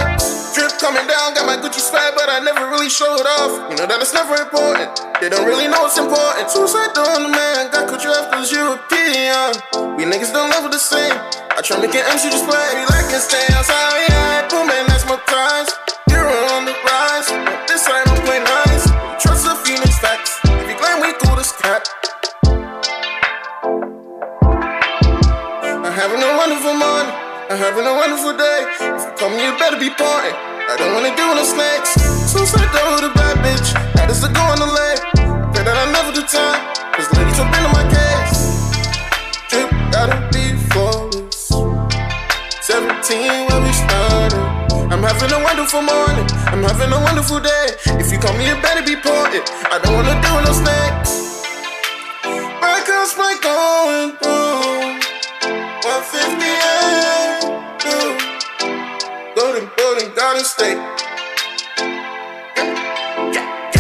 Coming 0.79 1.11
down, 1.11 1.35
got 1.35 1.43
my 1.43 1.59
Gucci 1.59 1.83
slide, 1.83 2.15
but 2.15 2.31
I 2.31 2.39
never 2.39 2.71
really 2.71 2.87
showed 2.87 3.27
off. 3.27 3.51
You 3.67 3.75
know 3.75 3.83
that 3.83 3.99
it's 3.99 4.15
never 4.15 4.39
important. 4.39 4.87
They 5.19 5.27
don't 5.27 5.43
really 5.43 5.67
know 5.67 5.83
it's 5.83 5.99
important. 5.99 6.47
Suicide 6.47 6.95
on 6.95 7.27
the 7.27 7.31
man, 7.35 7.67
got 7.67 7.91
Gucci 7.91 8.07
after 8.07 8.39
this 8.39 8.47
European. 8.55 9.59
We 9.99 10.07
niggas 10.07 10.31
don't 10.31 10.47
level 10.47 10.71
the 10.71 10.79
same. 10.79 11.11
I 11.51 11.59
try 11.59 11.83
making 11.83 11.99
MC 11.99 12.31
just 12.31 12.47
play. 12.47 12.63
We 12.79 12.87
like 12.95 13.11
and 13.11 13.19
stay 13.19 13.43
outside, 13.59 14.07
yeah. 14.07 14.47
Boom, 14.47 14.71
man, 14.71 14.87
that's 14.87 15.03
my 15.03 15.19
prize. 15.27 15.67
You're 16.07 16.23
on 16.55 16.63
the 16.63 16.71
rise. 16.87 17.27
This 17.67 17.83
time 17.83 18.07
I'm 18.07 18.23
playing 18.23 18.47
nice. 18.47 18.87
Trust 19.19 19.51
the 19.51 19.59
Phoenix 19.67 19.99
facts. 19.99 20.39
If 20.47 20.63
you 20.63 20.79
claim 20.79 21.03
we 21.03 21.11
cool, 21.19 21.35
this 21.35 21.51
cap. 21.59 21.83
I'm 25.75 25.91
having 25.91 26.23
a 26.23 26.31
wonderful 26.39 26.71
morning. 26.71 27.11
I'm 27.51 27.59
having 27.59 27.83
a 27.83 27.95
wonderful 27.99 28.31
day. 28.31 28.59
If 28.95 29.03
you 29.03 29.13
come, 29.19 29.35
you 29.35 29.51
better 29.59 29.75
be 29.75 29.91
partying. 29.91 30.58
I 30.69 30.77
don't 30.77 30.93
wanna 30.93 31.09
do 31.17 31.25
no 31.33 31.41
snacks. 31.41 31.97
Suicide 32.29 32.69
the 32.69 32.77
hood, 32.77 33.01
the 33.01 33.09
bad 33.17 33.41
bitch. 33.41 33.73
How 33.97 34.05
does 34.05 34.21
go 34.21 34.41
on 34.53 34.61
the 34.61 34.69
leg? 34.69 35.01
Pray 35.49 35.65
that 35.65 35.73
I 35.73 35.89
never 35.89 36.13
do 36.13 36.21
time. 36.29 36.61
Cause 36.93 37.09
ladies 37.17 37.41
have 37.41 37.49
been 37.49 37.65
in 37.65 37.73
my 37.73 37.89
case. 37.89 38.69
Trip 39.49 39.65
gotta 39.89 40.21
be 40.29 40.53
flawless. 40.69 41.49
17 42.61 43.49
when 43.49 43.65
we 43.65 43.73
started. 43.73 44.37
I'm 44.93 45.01
having 45.01 45.33
a 45.33 45.41
wonderful 45.41 45.81
morning. 45.81 46.29
I'm 46.53 46.61
having 46.61 46.93
a 46.93 47.01
wonderful 47.01 47.41
day. 47.41 47.73
If 47.97 48.13
you 48.13 48.21
call 48.21 48.37
me, 48.37 48.45
it 48.45 48.61
better 48.61 48.85
be 48.85 48.93
ported. 48.93 49.41
I 49.73 49.81
don't 49.81 49.97
wanna 49.97 50.21
do 50.21 50.29
no 50.37 50.53
snacks. 50.53 51.41
My 52.61 52.77
girl's 52.85 53.17
my 53.17 53.33
going 53.41 54.21
through. 54.21 55.01
158. 55.81 57.57
Through. 57.81 58.28
Building, 59.39 59.71
building, 59.77 60.11
Garden 60.19 60.43
State. 60.43 60.75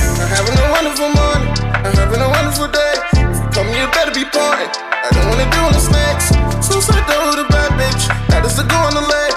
I'm 0.07 0.31
having 0.31 0.55
a 0.55 0.67
wonderful 0.71 1.11
morning. 1.11 1.51
I'm 1.83 1.91
having 1.99 2.21
a 2.23 2.29
wonderful 2.31 2.71
day. 2.71 2.95
If 3.27 3.35
you 3.43 3.49
come, 3.51 3.67
you 3.75 3.83
better 3.91 4.15
be 4.15 4.23
pouring. 4.23 4.71
I 4.71 5.11
don't 5.11 5.27
wanna 5.27 5.43
do 5.51 5.59
the 5.75 5.83
snacks. 5.83 6.31
Suicide 6.63 7.03
so 7.03 7.11
though, 7.11 7.43
the 7.43 7.47
bad 7.51 7.75
bitch. 7.75 8.07
That 8.31 8.47
is 8.47 8.55
the 8.55 8.63
go 8.71 8.79
on 8.87 8.95
the 8.95 9.03
leg. 9.03 9.35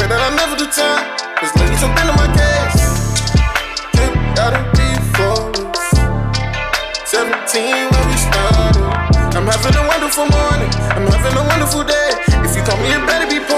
Pray 0.00 0.08
that 0.08 0.16
I 0.16 0.32
never 0.40 0.56
do 0.56 0.64
time. 0.72 1.04
Cause 1.36 1.52
ladies 1.60 1.84
have 1.84 1.92
been 1.92 2.08
in 2.08 2.16
my 2.16 2.32
case. 2.32 2.88
You 3.92 4.08
gotta 4.40 4.64
be 4.72 4.88
for 5.20 5.52
17 7.04 7.92
when 7.92 8.04
we 8.08 8.16
started. 8.16 8.88
I'm 9.36 9.44
having 9.44 9.76
a 9.76 9.84
wonderful 9.84 10.32
morning. 10.32 10.72
I'm 10.96 11.04
having 11.12 11.36
a 11.36 11.44
wonderful 11.44 11.84
day. 11.84 12.16
If 12.40 12.56
you 12.56 12.64
come, 12.64 12.80
you 12.88 13.04
better 13.04 13.28
be 13.28 13.44
pouring. 13.44 13.57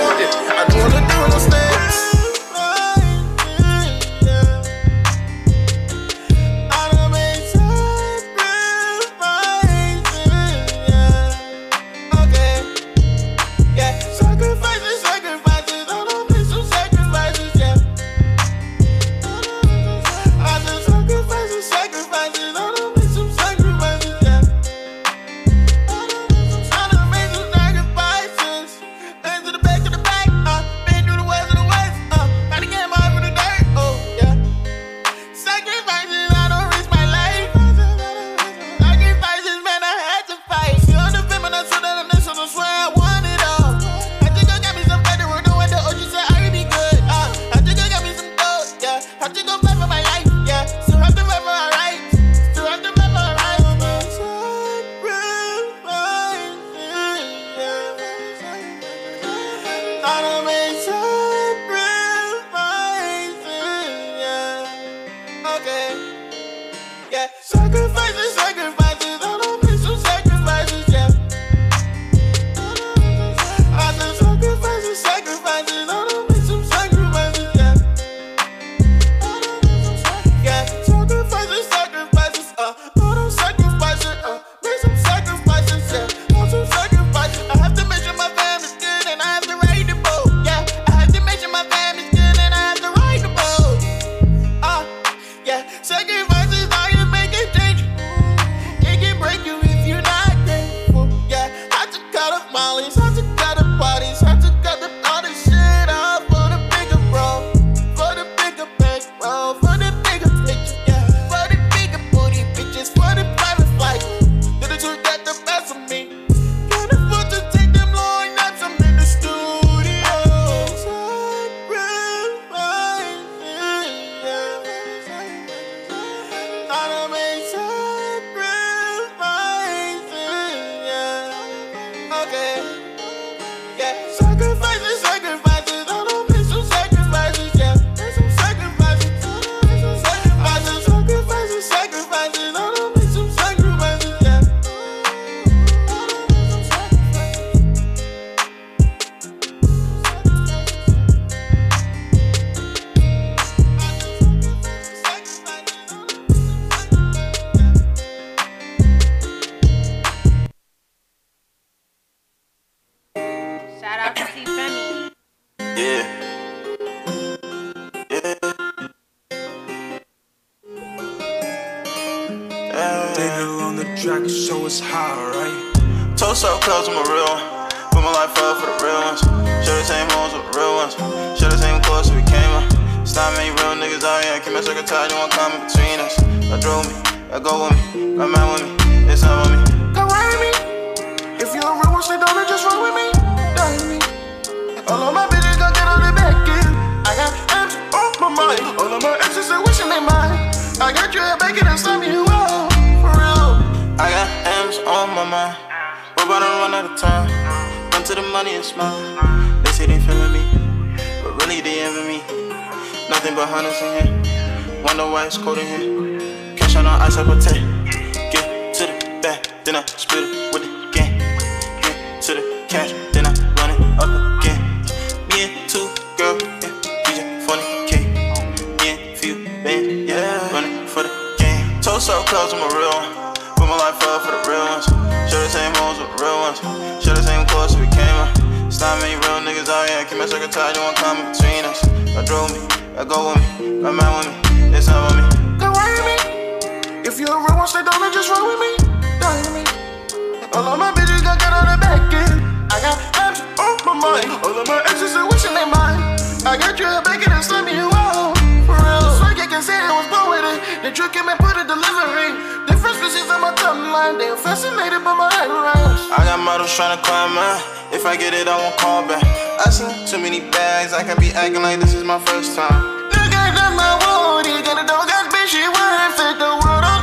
All 250.50 250.66
of 250.66 250.78
my 250.82 250.90
bitches 250.90 251.22
got 251.22 251.38
got 251.38 251.54
on 251.54 251.66
the 251.70 251.78
back 251.78 252.10
end. 252.10 252.42
I 252.74 252.82
got 252.82 252.98
apps 253.14 253.38
on 253.54 253.78
my 253.86 253.94
mind. 253.94 254.34
All 254.42 254.50
of 254.50 254.66
my 254.66 254.82
exes 254.90 255.14
are 255.14 255.22
wishing 255.30 255.54
they 255.54 255.62
mine. 255.62 256.18
I 256.42 256.58
got 256.58 256.74
you 256.74 256.90
a 256.90 256.98
back 257.06 257.22
and 257.22 257.38
slamming 257.38 257.78
you 257.78 257.86
out. 257.94 258.34
For 258.66 258.74
real. 258.74 259.06
So 259.22 259.30
you 259.30 259.46
can 259.46 259.62
say 259.62 259.78
I 259.78 259.94
was 259.94 260.10
born 260.10 260.26
with 260.34 260.42
it. 260.42 260.58
The 260.82 260.90
trick 260.90 261.14
came 261.14 261.30
and 261.30 261.38
put 261.38 261.54
a 261.54 261.62
delivery. 261.62 262.34
Different 262.66 262.98
species 262.98 263.30
on 263.30 263.46
my 263.46 263.54
timeline. 263.54 264.18
They 264.18 264.26
are 264.26 264.36
fascinated 264.42 265.06
by 265.06 265.14
my 265.14 265.30
eyebrows. 265.30 266.02
I 266.10 266.26
got 266.26 266.42
models 266.42 266.74
tryna 266.74 266.98
climb 266.98 267.30
mine. 267.30 267.62
If 267.94 268.02
I 268.02 268.18
get 268.18 268.34
it, 268.34 268.50
I 268.50 268.58
won't 268.58 268.74
call 268.74 269.06
back. 269.06 269.22
I 269.22 269.70
seen 269.70 269.94
too 270.02 270.18
many 270.18 270.42
bags, 270.50 270.90
I 270.90 271.06
can 271.06 271.14
be 271.22 271.30
acting 271.30 271.62
like 271.62 271.78
this 271.78 271.94
is 271.94 272.02
my 272.02 272.18
first 272.26 272.58
time. 272.58 273.06
Look 273.06 273.30
at 273.38 273.54
my 273.54 273.94
wood. 274.02 274.50
You 274.50 274.58
got 274.66 274.82
a 274.82 274.86
dog, 274.86 275.06
got 275.06 275.30
bitch, 275.30 275.54
she 275.54 275.62
worth 275.62 276.18
it. 276.18 276.42
The 276.42 276.58
world 276.58 276.99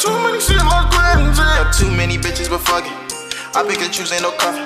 too 0.00 0.16
many 0.24 0.40
shit, 0.40 0.56
my 0.64 0.88
cleanse 0.90 1.38
Got 1.38 1.74
too 1.74 1.90
many 1.90 2.16
bitches, 2.16 2.48
but 2.48 2.60
fuck 2.60 2.84
it. 2.84 2.92
I 3.54 3.62
pick 3.68 3.80
and 3.82 3.92
choose, 3.92 4.12
ain't 4.12 4.22
no 4.22 4.32
coffee. 4.32 4.64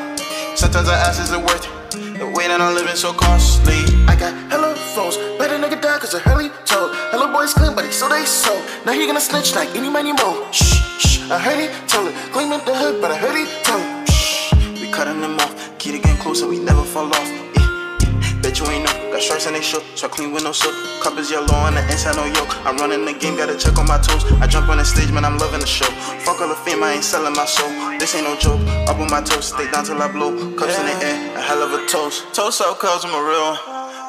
Sometimes 0.55 0.89
I 0.89 0.95
ask, 0.95 1.21
is 1.21 1.33
it 1.33 1.41
worth 1.43 1.67
it? 1.67 2.19
The 2.19 2.27
way 2.27 2.47
that 2.47 2.61
I'm 2.61 2.75
living 2.75 2.95
so 2.95 3.13
costly. 3.13 3.83
I 4.07 4.15
got 4.15 4.33
hella 4.51 4.75
phones, 4.95 5.17
better 5.39 5.59
nigga 5.59 5.81
die 5.83 5.99
cause 5.99 6.15
a 6.15 6.21
heli 6.21 6.51
told. 6.65 6.95
Hella 7.11 7.33
boys 7.33 7.53
clean, 7.53 7.75
but 7.75 7.85
he 7.85 7.91
so 7.91 8.09
they 8.09 8.25
so. 8.25 8.55
Now 8.87 8.93
he 8.93 9.07
gonna 9.07 9.21
snitch 9.21 9.55
like 9.57 9.75
any 9.75 9.91
money 9.91 10.13
mo. 10.13 10.47
Shh, 10.53 10.79
shh, 11.03 11.31
I 11.31 11.39
heard 11.39 11.59
he 11.59 11.67
told 11.89 12.09
it. 12.09 12.15
Clean 12.33 12.53
up 12.53 12.65
the 12.65 12.75
hood, 12.75 13.03
but 13.03 13.11
I 13.11 13.17
heard 13.17 13.35
he 13.35 13.45
told 13.67 13.83
it. 13.83 14.11
Shh. 14.11 14.55
We 14.81 14.91
cutting 14.93 15.21
them 15.21 15.35
off, 15.41 15.79
keep 15.79 15.95
it 15.95 16.03
getting 16.03 16.23
closer, 16.23 16.47
we 16.47 16.61
never 16.61 16.85
fall 16.85 17.09
off. 17.09 17.54
Yeah, 18.55 18.71
yeah. 18.71 18.71
Bet 18.71 18.71
you 18.71 18.71
ain't 18.71 18.85
know, 18.87 19.11
got 19.11 19.23
stripes 19.23 19.47
and 19.47 19.57
they 19.57 19.63
shook, 19.63 19.83
so 19.95 20.07
I 20.07 20.11
clean 20.11 20.33
with 20.33 20.45
no 20.45 20.53
soap. 20.53 20.75
Cup 21.03 21.19
is 21.19 21.31
yellow 21.31 21.55
on 21.55 21.75
the 21.75 21.83
inside, 21.91 22.15
no 22.15 22.25
yoke. 22.25 22.55
I'm 22.65 22.77
running 22.77 23.05
the 23.05 23.13
game, 23.13 23.37
gotta 23.37 23.59
check 23.59 23.79
on 23.79 23.87
my 23.87 23.99
toes. 23.99 24.23
I 24.41 24.47
jump 24.47 24.69
on 24.69 24.79
the 24.79 24.85
stage, 24.85 25.11
man, 25.11 25.25
I'm 25.25 25.39
loving 25.39 25.61
the 25.61 25.67
show. 25.67 25.91
Fuck 26.23 26.41
all 26.41 26.49
the 26.49 26.55
fame, 26.55 26.83
I 26.83 26.95
ain't 26.95 27.05
selling 27.05 27.35
my 27.35 27.47
soul. 27.47 27.71
This 27.99 28.15
ain't 28.15 28.25
no 28.25 28.37
joke, 28.39 28.61
up 28.87 28.99
on 28.99 29.11
my 29.11 29.23
toes, 29.23 29.49
stay 29.49 29.71
down 29.71 29.85
till 29.85 30.01
I 30.01 30.07
blow. 30.11 30.55
Cups 30.55 30.79
in 30.79 30.87
the 30.87 30.97
air, 31.03 31.37
a 31.37 31.43
hell 31.43 31.63
of 31.63 31.73
a 31.75 31.87
toast. 31.87 32.35
Toast 32.35 32.63
out, 32.63 32.79
cuz 32.79 33.05
I'm 33.05 33.15
a 33.15 33.23
real 33.23 33.43
one. 33.43 33.59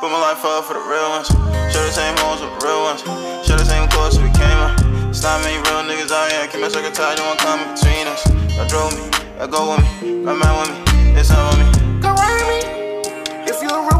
Put 0.01 0.13
my 0.13 0.21
life 0.21 0.45
up 0.45 0.65
for 0.65 0.77
the 0.77 0.85
real 0.85 1.09
ones. 1.09 1.27
Share 1.73 1.81
the 1.81 1.91
same 1.91 2.13
homes 2.21 2.41
with 2.41 2.53
the 2.59 2.67
real 2.69 2.85
ones. 2.85 3.01
Share 3.47 3.57
the 3.57 3.65
same 3.65 3.89
clothes 3.89 4.19
we 4.21 4.29
came 4.37 4.59
up. 4.61 4.77
Not 5.25 5.41
many 5.41 5.57
real 5.57 5.81
niggas 5.89 6.13
out 6.13 6.29
here. 6.29 6.45
Keep 6.45 6.61
my 6.61 6.69
circle 6.69 6.91
tight, 6.91 7.17
don't 7.17 7.25
want 7.25 7.39
come 7.41 7.57
between 7.73 8.05
us. 8.05 8.21
I 8.61 8.67
drove 8.69 8.93
me, 8.93 9.09
I 9.41 9.47
go 9.47 9.73
with 9.73 9.81
me, 9.81 10.21
come 10.21 10.43
out 10.43 10.69
with 10.69 10.69
me, 10.69 11.17
it's 11.17 11.31
up 11.31 11.57
with 11.57 11.65
me. 11.65 11.74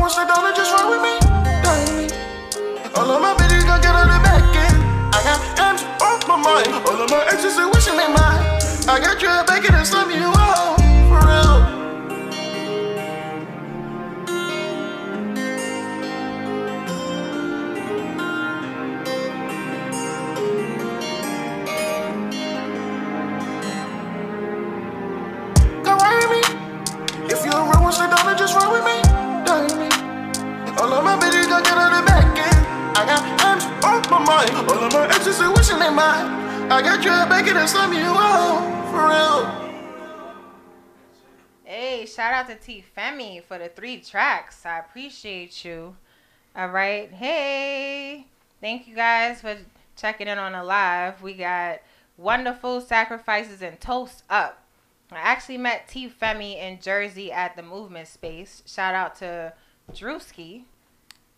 One, 0.05 0.13
stay 0.13 0.27
down 0.27 0.45
and 0.45 0.55
just 0.55 0.71
ride 0.71 0.85
with 0.85 1.01
me. 1.01 1.17
Down 1.65 1.97
me. 1.97 2.05
All 2.93 3.09
of 3.09 3.19
my 3.25 3.33
bitches 3.41 3.65
gon' 3.65 3.81
get 3.81 3.95
on 3.95 4.05
the 4.05 4.19
back 4.21 4.53
end. 4.53 4.77
I 5.09 5.19
got 5.25 5.41
M's 5.57 5.81
on 5.99 6.21
my 6.29 6.37
mind. 6.45 6.85
All 6.85 7.01
of 7.01 7.09
my 7.09 7.25
exes 7.25 7.57
are 7.57 7.71
wishing 7.73 7.97
they 7.97 8.05
mine. 8.13 8.45
I 8.85 8.99
got 9.01 9.19
you 9.19 9.29
back 9.49 9.67
and 9.67 9.87
slam 9.87 10.11
you 10.11 10.29
out. 10.29 10.77
For 11.09 11.25
real. 11.25 11.57
If 27.27 27.43
you're 27.43 27.57
a 27.57 27.79
real 27.81 27.91
stay 27.91 28.05
down 28.05 28.29
and 28.29 28.37
just 28.37 28.53
ride 28.53 28.71
with 28.71 28.85
me. 28.85 28.94
All 30.95 31.05
of 31.05 31.19
my 31.19 31.27
bitches 31.27 31.49
get 31.49 31.77
on 31.77 31.91
the 31.91 32.07
back 32.07 32.37
end. 32.37 32.97
I 32.97 33.05
got 33.05 33.21
M's 33.43 33.65
on 33.83 34.01
my 34.09 34.25
mind. 34.25 34.71
All 34.71 34.81
of 34.81 34.93
my 34.93 35.05
exes 35.13 35.41
are 35.41 35.51
wishing 35.53 35.77
they 35.77 35.89
mine. 35.89 36.71
I 36.71 36.81
got 36.81 37.03
you 37.03 37.09
back 37.27 37.45
and 37.45 37.93
you. 37.93 38.13
For 38.91 39.09
real. 39.09 39.43
Hey, 41.65 42.05
shout 42.05 42.33
out 42.33 42.47
to 42.47 42.55
T 42.55 42.81
Femi 42.95 43.43
for 43.43 43.57
the 43.57 43.67
three 43.67 43.99
tracks. 43.99 44.65
I 44.65 44.79
appreciate 44.79 45.65
you. 45.65 45.97
All 46.55 46.69
right. 46.69 47.11
Hey. 47.11 48.27
Thank 48.61 48.87
you 48.87 48.95
guys 48.95 49.41
for 49.41 49.57
checking 49.97 50.29
in 50.29 50.37
on 50.37 50.53
the 50.53 50.63
live. 50.63 51.21
We 51.21 51.33
got 51.33 51.81
wonderful 52.15 52.79
sacrifices 52.79 53.61
and 53.61 53.81
toast 53.81 54.23
up. 54.29 54.63
I 55.11 55.17
actually 55.17 55.57
met 55.57 55.89
T 55.89 56.07
Femi 56.07 56.55
in 56.55 56.79
Jersey 56.79 57.33
at 57.33 57.57
the 57.57 57.63
movement 57.63 58.07
space. 58.07 58.63
Shout 58.65 58.95
out 58.95 59.17
to 59.17 59.51
Drewski. 59.91 60.63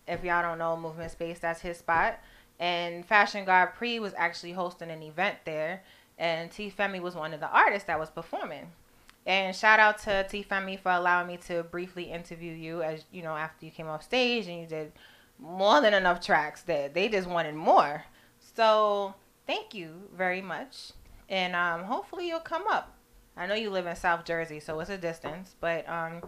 If 0.08 0.24
y'all 0.24 0.42
don't 0.42 0.58
know 0.58 0.76
Movement 0.76 1.10
Space, 1.12 1.38
that's 1.38 1.60
his 1.60 1.78
spot. 1.78 2.18
And 2.58 3.04
Fashion 3.04 3.44
Guard 3.44 3.74
Pre 3.74 4.00
was 4.00 4.14
actually 4.16 4.52
hosting 4.52 4.90
an 4.90 5.02
event 5.02 5.36
there. 5.44 5.82
And 6.18 6.50
T 6.50 6.72
Femi 6.76 7.00
was 7.00 7.14
one 7.14 7.32
of 7.32 7.40
the 7.40 7.50
artists 7.50 7.86
that 7.86 8.00
was 8.00 8.10
performing. 8.10 8.72
And 9.26 9.54
shout 9.54 9.78
out 9.78 9.98
to 9.98 10.26
T 10.28 10.42
Femi 10.42 10.78
for 10.78 10.90
allowing 10.90 11.28
me 11.28 11.36
to 11.48 11.62
briefly 11.62 12.04
interview 12.04 12.52
you 12.52 12.82
as 12.82 13.04
you 13.12 13.22
know 13.22 13.36
after 13.36 13.66
you 13.66 13.70
came 13.70 13.86
off 13.86 14.02
stage 14.02 14.48
and 14.48 14.60
you 14.60 14.66
did 14.66 14.92
more 15.38 15.80
than 15.80 15.94
enough 15.94 16.20
tracks 16.20 16.62
that 16.62 16.94
they 16.94 17.08
just 17.08 17.28
wanted 17.28 17.54
more. 17.54 18.04
So 18.56 19.14
thank 19.46 19.74
you 19.74 20.08
very 20.16 20.40
much. 20.40 20.92
And 21.28 21.54
um, 21.54 21.84
hopefully 21.84 22.26
you'll 22.26 22.40
come 22.40 22.66
up. 22.66 22.94
I 23.36 23.46
know 23.46 23.54
you 23.54 23.70
live 23.70 23.86
in 23.86 23.94
South 23.94 24.24
Jersey, 24.24 24.58
so 24.58 24.80
it's 24.80 24.90
a 24.90 24.98
distance, 24.98 25.54
but 25.60 25.88
um, 25.88 26.22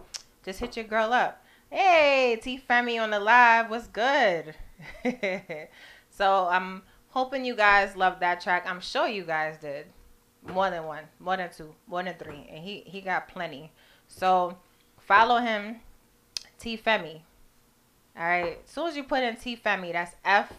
just 0.45 0.59
hit 0.59 0.77
your 0.77 0.85
girl 0.85 1.11
up. 1.11 1.43
Hey, 1.73 2.37
T 2.43 2.61
Femi 2.69 3.01
on 3.01 3.11
the 3.11 3.19
live. 3.21 3.69
What's 3.69 3.87
good? 3.87 4.55
so 6.09 6.49
I'm 6.51 6.81
hoping 7.11 7.45
you 7.45 7.55
guys 7.55 7.95
loved 7.95 8.19
that 8.19 8.41
track. 8.41 8.65
I'm 8.67 8.81
sure 8.81 9.07
you 9.07 9.23
guys 9.23 9.57
did. 9.57 9.85
More 10.45 10.69
than 10.69 10.83
one, 10.83 11.05
more 11.17 11.37
than 11.37 11.49
two, 11.49 11.73
more 11.87 12.03
than 12.03 12.15
three, 12.15 12.45
and 12.49 12.61
he 12.61 12.83
he 12.85 12.99
got 12.99 13.29
plenty. 13.29 13.71
So 14.09 14.57
follow 14.99 15.37
him, 15.37 15.77
T 16.59 16.77
Femi. 16.77 17.21
All 18.17 18.27
right. 18.27 18.59
As 18.65 18.69
soon 18.69 18.89
as 18.89 18.97
you 18.97 19.05
put 19.05 19.23
in 19.23 19.37
T 19.37 19.55
Femi, 19.55 19.93
that's 19.93 20.17
F 20.25 20.51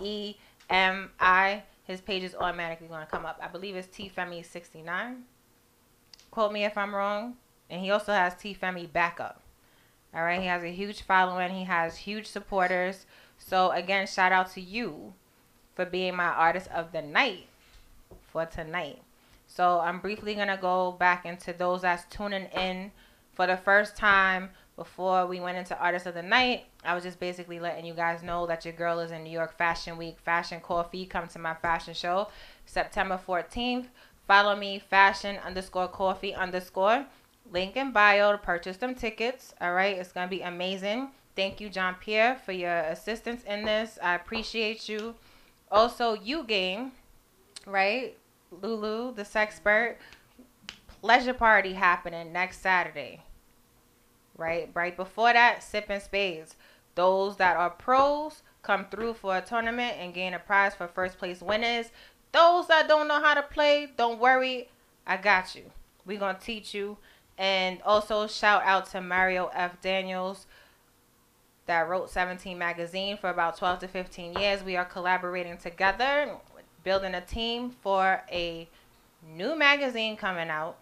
E 0.00 0.36
M 0.70 1.10
I. 1.20 1.64
His 1.82 2.00
page 2.00 2.22
is 2.22 2.34
automatically 2.34 2.88
going 2.88 3.04
to 3.04 3.10
come 3.10 3.26
up. 3.26 3.38
I 3.42 3.48
believe 3.48 3.76
it's 3.76 3.94
T 3.94 4.10
Femi 4.16 4.42
sixty 4.42 4.80
nine. 4.80 5.24
Quote 6.30 6.52
me 6.52 6.64
if 6.64 6.78
I'm 6.78 6.94
wrong. 6.94 7.36
And 7.68 7.82
he 7.82 7.90
also 7.90 8.14
has 8.14 8.34
T 8.34 8.56
Femi 8.58 8.90
backup. 8.90 9.43
All 10.14 10.22
right. 10.22 10.40
He 10.40 10.46
has 10.46 10.62
a 10.62 10.68
huge 10.68 11.02
following. 11.02 11.52
He 11.52 11.64
has 11.64 11.96
huge 11.96 12.26
supporters. 12.26 13.06
So 13.38 13.70
again, 13.70 14.06
shout 14.06 14.32
out 14.32 14.50
to 14.52 14.60
you 14.60 15.14
for 15.74 15.84
being 15.84 16.14
my 16.14 16.28
artist 16.28 16.68
of 16.70 16.92
the 16.92 17.02
night 17.02 17.46
for 18.32 18.46
tonight. 18.46 19.02
So 19.46 19.80
I'm 19.80 20.00
briefly 20.00 20.34
gonna 20.34 20.56
go 20.56 20.92
back 20.92 21.26
into 21.26 21.52
those 21.52 21.82
that's 21.82 22.04
tuning 22.14 22.46
in 22.56 22.92
for 23.32 23.46
the 23.46 23.56
first 23.56 23.96
time 23.96 24.50
before 24.76 25.26
we 25.26 25.38
went 25.40 25.58
into 25.58 25.78
artist 25.78 26.06
of 26.06 26.14
the 26.14 26.22
night. 26.22 26.64
I 26.84 26.94
was 26.94 27.04
just 27.04 27.20
basically 27.20 27.60
letting 27.60 27.84
you 27.84 27.94
guys 27.94 28.22
know 28.22 28.46
that 28.46 28.64
your 28.64 28.74
girl 28.74 28.98
is 29.00 29.10
in 29.10 29.22
New 29.22 29.30
York 29.30 29.56
Fashion 29.56 29.96
Week, 29.96 30.18
Fashion 30.18 30.60
Coffee. 30.60 31.06
Come 31.06 31.28
to 31.28 31.38
my 31.38 31.54
fashion 31.54 31.94
show 31.94 32.28
September 32.66 33.20
14th. 33.26 33.86
Follow 34.26 34.56
me, 34.56 34.78
fashion 34.78 35.38
underscore 35.44 35.88
coffee 35.88 36.34
underscore. 36.34 37.06
Link 37.54 37.76
in 37.76 37.92
bio 37.92 38.32
to 38.32 38.38
purchase 38.38 38.78
them 38.78 38.96
tickets. 38.96 39.54
All 39.60 39.72
right, 39.72 39.96
it's 39.96 40.10
gonna 40.10 40.26
be 40.26 40.40
amazing. 40.40 41.10
Thank 41.36 41.60
you, 41.60 41.68
John 41.68 41.94
Pierre, 42.00 42.34
for 42.34 42.50
your 42.50 42.80
assistance 42.80 43.44
in 43.44 43.64
this. 43.64 43.96
I 44.02 44.16
appreciate 44.16 44.88
you. 44.88 45.14
Also, 45.70 46.14
U 46.14 46.42
Game, 46.42 46.90
right? 47.64 48.16
Lulu, 48.50 49.14
the 49.14 49.22
sexpert, 49.22 49.96
pleasure 51.00 51.32
party 51.32 51.74
happening 51.74 52.32
next 52.32 52.60
Saturday. 52.60 53.22
Right? 54.36 54.70
Right 54.74 54.96
before 54.96 55.32
that, 55.32 55.62
Sip 55.62 55.86
and 55.88 56.02
Spades. 56.02 56.56
Those 56.96 57.36
that 57.36 57.56
are 57.56 57.70
pros 57.70 58.42
come 58.62 58.86
through 58.90 59.14
for 59.14 59.36
a 59.36 59.40
tournament 59.40 59.94
and 59.98 60.12
gain 60.12 60.34
a 60.34 60.40
prize 60.40 60.74
for 60.74 60.88
first 60.88 61.18
place 61.18 61.40
winners. 61.40 61.86
Those 62.32 62.66
that 62.66 62.88
don't 62.88 63.06
know 63.06 63.20
how 63.20 63.34
to 63.34 63.42
play, 63.42 63.92
don't 63.96 64.18
worry. 64.18 64.70
I 65.06 65.18
got 65.18 65.54
you. 65.54 65.70
Going 66.06 66.36
to 66.36 66.40
teach 66.40 66.74
you. 66.74 66.98
And 67.36 67.80
also, 67.82 68.26
shout 68.26 68.62
out 68.64 68.86
to 68.90 69.00
Mario 69.00 69.50
F. 69.52 69.80
Daniels 69.80 70.46
that 71.66 71.88
wrote 71.88 72.10
17 72.10 72.56
magazine 72.56 73.16
for 73.16 73.30
about 73.30 73.56
12 73.56 73.80
to 73.80 73.88
15 73.88 74.34
years. 74.34 74.62
We 74.62 74.76
are 74.76 74.84
collaborating 74.84 75.56
together, 75.56 76.36
building 76.84 77.14
a 77.14 77.20
team 77.20 77.70
for 77.70 78.22
a 78.30 78.68
new 79.26 79.56
magazine 79.56 80.16
coming 80.16 80.50
out. 80.50 80.76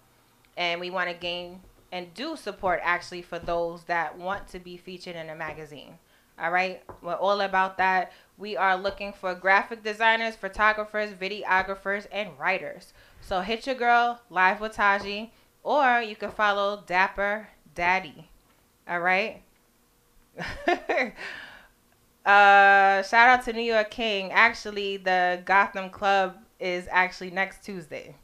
And 0.56 0.80
we 0.80 0.90
want 0.90 1.08
to 1.08 1.14
gain 1.14 1.60
and 1.92 2.12
do 2.14 2.36
support 2.36 2.80
actually 2.82 3.22
for 3.22 3.38
those 3.38 3.84
that 3.84 4.18
want 4.18 4.48
to 4.48 4.58
be 4.58 4.76
featured 4.76 5.16
in 5.16 5.30
a 5.30 5.34
magazine. 5.34 5.98
All 6.38 6.50
right, 6.50 6.82
we're 7.02 7.14
all 7.14 7.42
about 7.42 7.76
that. 7.78 8.12
We 8.38 8.56
are 8.56 8.76
looking 8.76 9.12
for 9.12 9.34
graphic 9.34 9.84
designers, 9.84 10.34
photographers, 10.34 11.12
videographers, 11.12 12.06
and 12.10 12.30
writers. 12.38 12.92
So 13.20 13.42
hit 13.42 13.66
your 13.66 13.76
girl 13.76 14.20
live 14.30 14.60
with 14.60 14.72
Taji, 14.72 15.32
or 15.62 16.02
you 16.02 16.16
can 16.16 16.30
follow 16.30 16.82
Dapper 16.86 17.48
Daddy. 17.74 18.28
All 18.88 19.00
right. 19.00 19.42
uh, 22.26 23.02
shout 23.02 23.28
out 23.28 23.44
to 23.44 23.52
New 23.52 23.62
York 23.62 23.90
King. 23.90 24.32
Actually, 24.32 24.96
the 24.96 25.42
Gotham 25.44 25.90
Club 25.90 26.36
is 26.58 26.88
actually 26.90 27.30
next 27.30 27.64
Tuesday, 27.64 28.14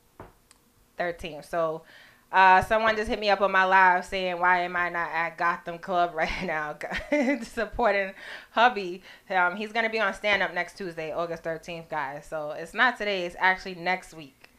13th. 0.99 1.45
So, 1.45 1.83
uh, 2.31 2.63
someone 2.63 2.95
just 2.95 3.09
hit 3.09 3.19
me 3.19 3.31
up 3.31 3.41
on 3.41 3.51
my 3.51 3.65
live 3.65 4.05
saying, 4.05 4.39
"Why 4.39 4.61
am 4.61 4.77
I 4.77 4.91
not 4.91 5.11
at 5.13 5.39
Gotham 5.39 5.79
Club 5.79 6.13
right 6.15 6.45
now, 6.45 6.77
supporting 7.43 8.13
hubby?" 8.51 9.03
Um, 9.31 9.57
he's 9.57 9.73
gonna 9.73 9.91
be 9.91 10.01
on 10.01 10.13
stand 10.15 10.43
up 10.43 10.53
next 10.53 10.77
Tuesday, 10.77 11.13
August 11.13 11.43
13th, 11.43 11.89
guys. 11.89 12.27
So 12.27 12.51
it's 12.51 12.75
not 12.75 12.99
today; 12.99 13.25
it's 13.25 13.37
actually 13.39 13.77
next 13.77 14.13
week, 14.13 14.51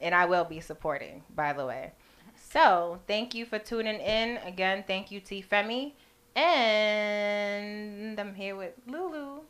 and 0.00 0.14
I 0.14 0.26
will 0.26 0.44
be 0.44 0.60
supporting. 0.60 1.22
By 1.34 1.52
the 1.52 1.66
way. 1.66 1.92
So 2.50 2.98
thank 3.06 3.34
you 3.34 3.44
for 3.44 3.58
tuning 3.58 4.00
in 4.00 4.38
again. 4.38 4.84
Thank 4.86 5.10
you, 5.10 5.20
T 5.20 5.44
Femi. 5.48 5.92
And 6.34 8.18
I'm 8.18 8.34
here 8.34 8.56
with 8.56 8.72
Lulu. 8.86 9.40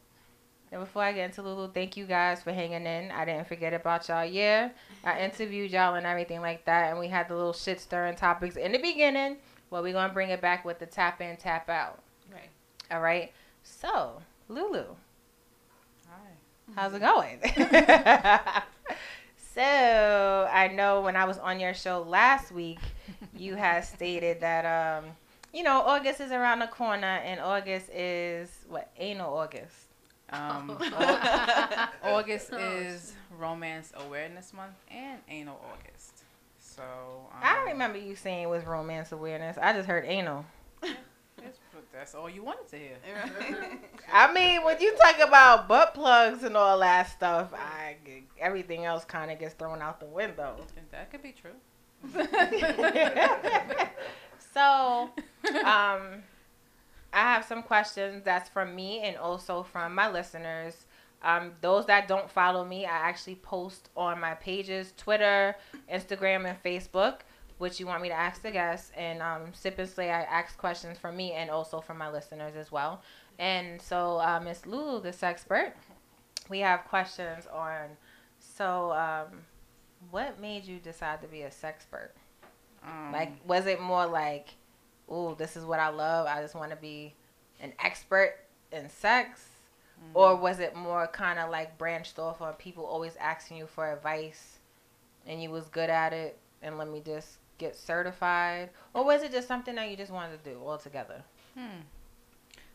And 0.72 0.80
before 0.80 1.02
I 1.02 1.12
get 1.12 1.26
into 1.26 1.42
Lulu, 1.42 1.70
thank 1.72 1.96
you 1.96 2.06
guys 2.06 2.42
for 2.42 2.52
hanging 2.52 2.86
in. 2.86 3.10
I 3.10 3.24
didn't 3.24 3.46
forget 3.46 3.72
about 3.72 4.08
y'all. 4.08 4.24
Yeah, 4.24 4.70
I 5.04 5.20
interviewed 5.20 5.70
y'all 5.70 5.94
and 5.94 6.06
everything 6.06 6.40
like 6.40 6.64
that. 6.64 6.90
And 6.90 6.98
we 6.98 7.08
had 7.08 7.28
the 7.28 7.36
little 7.36 7.52
shit 7.52 7.80
stirring 7.80 8.16
topics 8.16 8.56
in 8.56 8.72
the 8.72 8.78
beginning. 8.78 9.36
Well, 9.70 9.82
we're 9.82 9.92
going 9.92 10.08
to 10.08 10.14
bring 10.14 10.30
it 10.30 10.40
back 10.40 10.64
with 10.64 10.78
the 10.78 10.86
tap 10.86 11.20
in, 11.20 11.36
tap 11.36 11.68
out. 11.70 12.00
Right. 12.32 12.50
All 12.90 13.00
right. 13.00 13.32
So, 13.62 14.20
Lulu, 14.48 14.84
Hi. 16.08 16.16
how's 16.74 16.94
it 16.94 17.02
mm-hmm. 17.02 17.64
going? 17.64 18.62
so, 19.58 20.48
I 20.52 20.68
know 20.68 21.00
when 21.00 21.16
I 21.16 21.24
was 21.24 21.38
on 21.38 21.58
your 21.58 21.74
show 21.74 22.02
last 22.02 22.52
week, 22.52 22.78
you 23.36 23.56
had 23.56 23.80
stated 23.84 24.40
that 24.40 24.64
um, 25.02 25.10
you 25.52 25.64
know, 25.64 25.80
August 25.80 26.20
is 26.20 26.30
around 26.30 26.60
the 26.60 26.68
corner, 26.68 27.06
and 27.06 27.40
August 27.40 27.90
is 27.90 28.48
what 28.68 28.90
anal 28.98 29.36
August. 29.36 29.74
Um, 30.30 30.78
August 32.04 32.52
is 32.52 33.14
Romance 33.36 33.92
Awareness 34.06 34.52
Month 34.52 34.74
and 34.90 35.18
Anal 35.28 35.60
August. 35.72 36.22
So 36.58 36.82
um, 37.32 37.40
I 37.42 37.56
don't 37.56 37.66
remember 37.66 37.98
you 37.98 38.14
saying 38.14 38.44
it 38.44 38.48
was 38.48 38.64
romance 38.64 39.10
awareness. 39.10 39.58
I 39.60 39.72
just 39.72 39.88
heard 39.88 40.04
anal. 40.06 40.44
That's, 41.42 41.58
that's 41.92 42.14
all 42.14 42.28
you 42.28 42.42
wanted 42.42 42.68
to 42.68 42.76
hear. 42.76 42.96
I 44.12 44.32
mean, 44.32 44.64
when 44.64 44.80
you 44.80 44.96
talk 44.96 45.20
about 45.26 45.68
butt 45.68 45.94
plugs 45.94 46.42
and 46.42 46.56
all 46.56 46.78
that 46.80 47.10
stuff, 47.10 47.52
I 47.54 47.96
everything 48.40 48.84
else 48.84 49.04
kind 49.04 49.30
of 49.30 49.38
gets 49.38 49.54
thrown 49.54 49.82
out 49.82 50.00
the 50.00 50.06
window. 50.06 50.56
And 50.76 50.86
that 50.90 51.10
could 51.10 51.22
be 51.22 51.32
true. 51.32 51.52
so, 54.54 55.10
um, 55.64 56.22
I 57.12 57.22
have 57.22 57.44
some 57.44 57.62
questions 57.62 58.22
that's 58.24 58.48
from 58.48 58.74
me 58.74 59.00
and 59.00 59.16
also 59.16 59.62
from 59.62 59.94
my 59.94 60.10
listeners. 60.10 60.86
Um, 61.22 61.52
those 61.60 61.86
that 61.86 62.06
don't 62.06 62.30
follow 62.30 62.64
me, 62.64 62.86
I 62.86 62.90
actually 62.90 63.34
post 63.36 63.88
on 63.96 64.20
my 64.20 64.34
pages, 64.34 64.92
Twitter, 64.96 65.56
Instagram, 65.92 66.46
and 66.46 66.62
Facebook, 66.62 67.20
which 67.58 67.78
you 67.80 67.86
want 67.86 68.02
me 68.02 68.08
to 68.08 68.14
ask 68.14 68.42
the 68.42 68.50
guests. 68.50 68.90
And 68.96 69.20
um, 69.20 69.52
Sip 69.52 69.78
and 69.78 69.88
Slay, 69.88 70.10
I 70.10 70.22
ask 70.22 70.56
questions 70.56 70.98
from 70.98 71.16
me 71.16 71.32
and 71.32 71.50
also 71.50 71.80
from 71.80 71.98
my 71.98 72.10
listeners 72.10 72.54
as 72.56 72.72
well. 72.72 73.02
And 73.38 73.80
so, 73.80 74.18
uh, 74.18 74.40
Miss 74.42 74.66
Lulu, 74.66 75.00
this 75.00 75.22
expert, 75.22 75.74
we 76.48 76.60
have 76.60 76.84
questions 76.84 77.46
on. 77.52 77.96
So, 78.38 78.92
um, 78.92 79.42
what 80.10 80.40
made 80.40 80.64
you 80.64 80.78
decide 80.78 81.20
to 81.22 81.28
be 81.28 81.42
a 81.42 81.50
sexpert? 81.50 82.10
Um, 82.84 83.12
Like, 83.12 83.32
was 83.46 83.66
it 83.66 83.80
more 83.80 84.06
like, 84.06 84.50
oh, 85.08 85.34
this 85.34 85.56
is 85.56 85.64
what 85.64 85.80
I 85.80 85.88
love. 85.88 86.26
I 86.26 86.40
just 86.40 86.54
want 86.54 86.70
to 86.70 86.76
be 86.76 87.14
an 87.60 87.72
expert 87.84 88.36
in 88.72 88.88
sex? 88.88 89.40
mm-hmm. 89.98 90.16
Or 90.16 90.36
was 90.36 90.60
it 90.60 90.74
more 90.76 91.06
kind 91.08 91.38
of 91.38 91.50
like 91.50 91.78
branched 91.78 92.18
off 92.18 92.40
of 92.40 92.58
people 92.58 92.84
always 92.84 93.16
asking 93.16 93.56
you 93.58 93.66
for 93.66 93.92
advice 93.92 94.58
and 95.26 95.42
you 95.42 95.50
was 95.50 95.68
good 95.68 95.90
at 95.90 96.12
it 96.12 96.38
and 96.62 96.78
let 96.78 96.88
me 96.88 97.02
just 97.04 97.38
get 97.58 97.76
certified? 97.76 98.70
Or 98.94 99.04
was 99.04 99.22
it 99.22 99.32
just 99.32 99.48
something 99.48 99.74
that 99.74 99.90
you 99.90 99.96
just 99.96 100.12
wanted 100.12 100.42
to 100.42 100.50
do 100.50 100.58
altogether? 100.64 101.22
Hmm. 101.56 101.80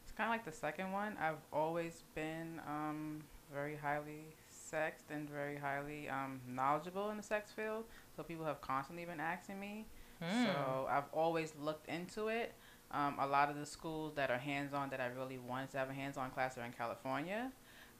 It's 0.03 0.11
kind 0.15 0.27
of 0.29 0.33
like 0.33 0.45
the 0.45 0.51
second 0.51 0.91
one. 0.91 1.15
I've 1.19 1.37
always 1.51 2.03
been 2.13 2.59
um, 2.67 3.21
very 3.53 3.75
highly 3.75 4.25
sexed 4.49 5.05
and 5.09 5.29
very 5.29 5.57
highly 5.57 6.09
um, 6.09 6.41
knowledgeable 6.47 7.09
in 7.09 7.17
the 7.17 7.23
sex 7.23 7.51
field. 7.51 7.85
So 8.15 8.23
people 8.23 8.45
have 8.45 8.61
constantly 8.61 9.05
been 9.05 9.19
asking 9.19 9.59
me. 9.59 9.85
Hmm. 10.21 10.45
So 10.45 10.87
I've 10.89 11.09
always 11.13 11.53
looked 11.61 11.87
into 11.89 12.27
it. 12.27 12.53
Um, 12.91 13.17
a 13.19 13.25
lot 13.25 13.49
of 13.49 13.57
the 13.57 13.65
schools 13.65 14.13
that 14.15 14.29
are 14.29 14.37
hands-on 14.37 14.89
that 14.91 14.99
I 15.01 15.07
really 15.07 15.39
wanted 15.39 15.71
to 15.71 15.77
have 15.79 15.89
a 15.89 15.93
hands-on 15.93 16.29
class 16.29 16.57
are 16.59 16.63
in 16.63 16.73
California, 16.73 17.51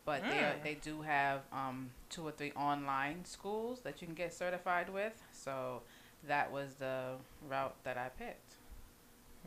but 0.05 0.21
they 0.29 0.37
are, 0.39 0.53
Mm. 0.53 0.63
they 0.63 0.75
do 0.75 1.01
have 1.01 1.41
um, 1.51 1.89
two 2.11 2.27
or 2.27 2.31
three 2.31 2.51
online 2.51 3.25
schools 3.25 3.79
that 3.81 4.01
you 4.01 4.07
can 4.07 4.13
get 4.13 4.31
certified 4.33 4.89
with. 4.93 5.13
So 5.31 5.81
that 6.27 6.51
was 6.51 6.75
the 6.75 7.13
route 7.49 7.75
that 7.83 7.97
I 7.97 8.09
picked. 8.09 8.55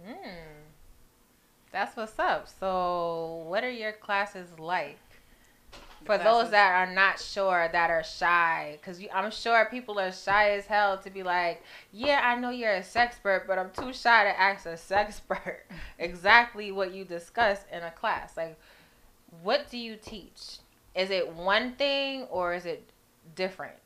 Hmm. 0.05 0.65
That's 1.73 1.97
what's 1.97 2.19
up. 2.19 2.49
So, 2.61 3.45
what 3.47 3.65
are 3.65 3.71
your 3.71 3.93
classes 3.93 4.59
like? 4.59 4.99
For 6.05 6.19
those 6.19 6.51
that 6.51 6.73
are 6.73 6.95
not 6.95 7.19
sure, 7.19 7.69
that 7.73 7.91
are 7.91 8.05
shy, 8.05 8.79
because 8.81 9.03
I'm 9.13 9.31
sure 9.33 9.67
people 9.71 9.99
are 9.99 10.13
shy 10.13 10.51
as 10.51 10.67
hell 10.67 10.99
to 10.99 11.11
be 11.11 11.25
like, 11.25 11.65
yeah, 11.91 12.21
I 12.23 12.39
know 12.39 12.51
you're 12.51 12.75
a 12.75 12.81
sexpert, 12.81 13.49
but 13.49 13.59
I'm 13.59 13.71
too 13.71 13.93
shy 13.93 14.25
to 14.25 14.41
ask 14.41 14.67
a 14.67 14.75
sexpert 14.75 15.57
exactly 15.99 16.71
what 16.71 16.95
you 16.95 17.05
discuss 17.05 17.65
in 17.73 17.83
a 17.83 17.91
class. 17.91 18.37
Like, 18.37 18.57
what 19.43 19.69
do 19.69 19.79
you 19.79 19.97
teach? 19.97 20.59
Is 20.95 21.11
it 21.11 21.35
one 21.35 21.73
thing 21.75 22.23
or 22.31 22.55
is 22.55 22.67
it 22.67 22.89
different? 23.35 23.77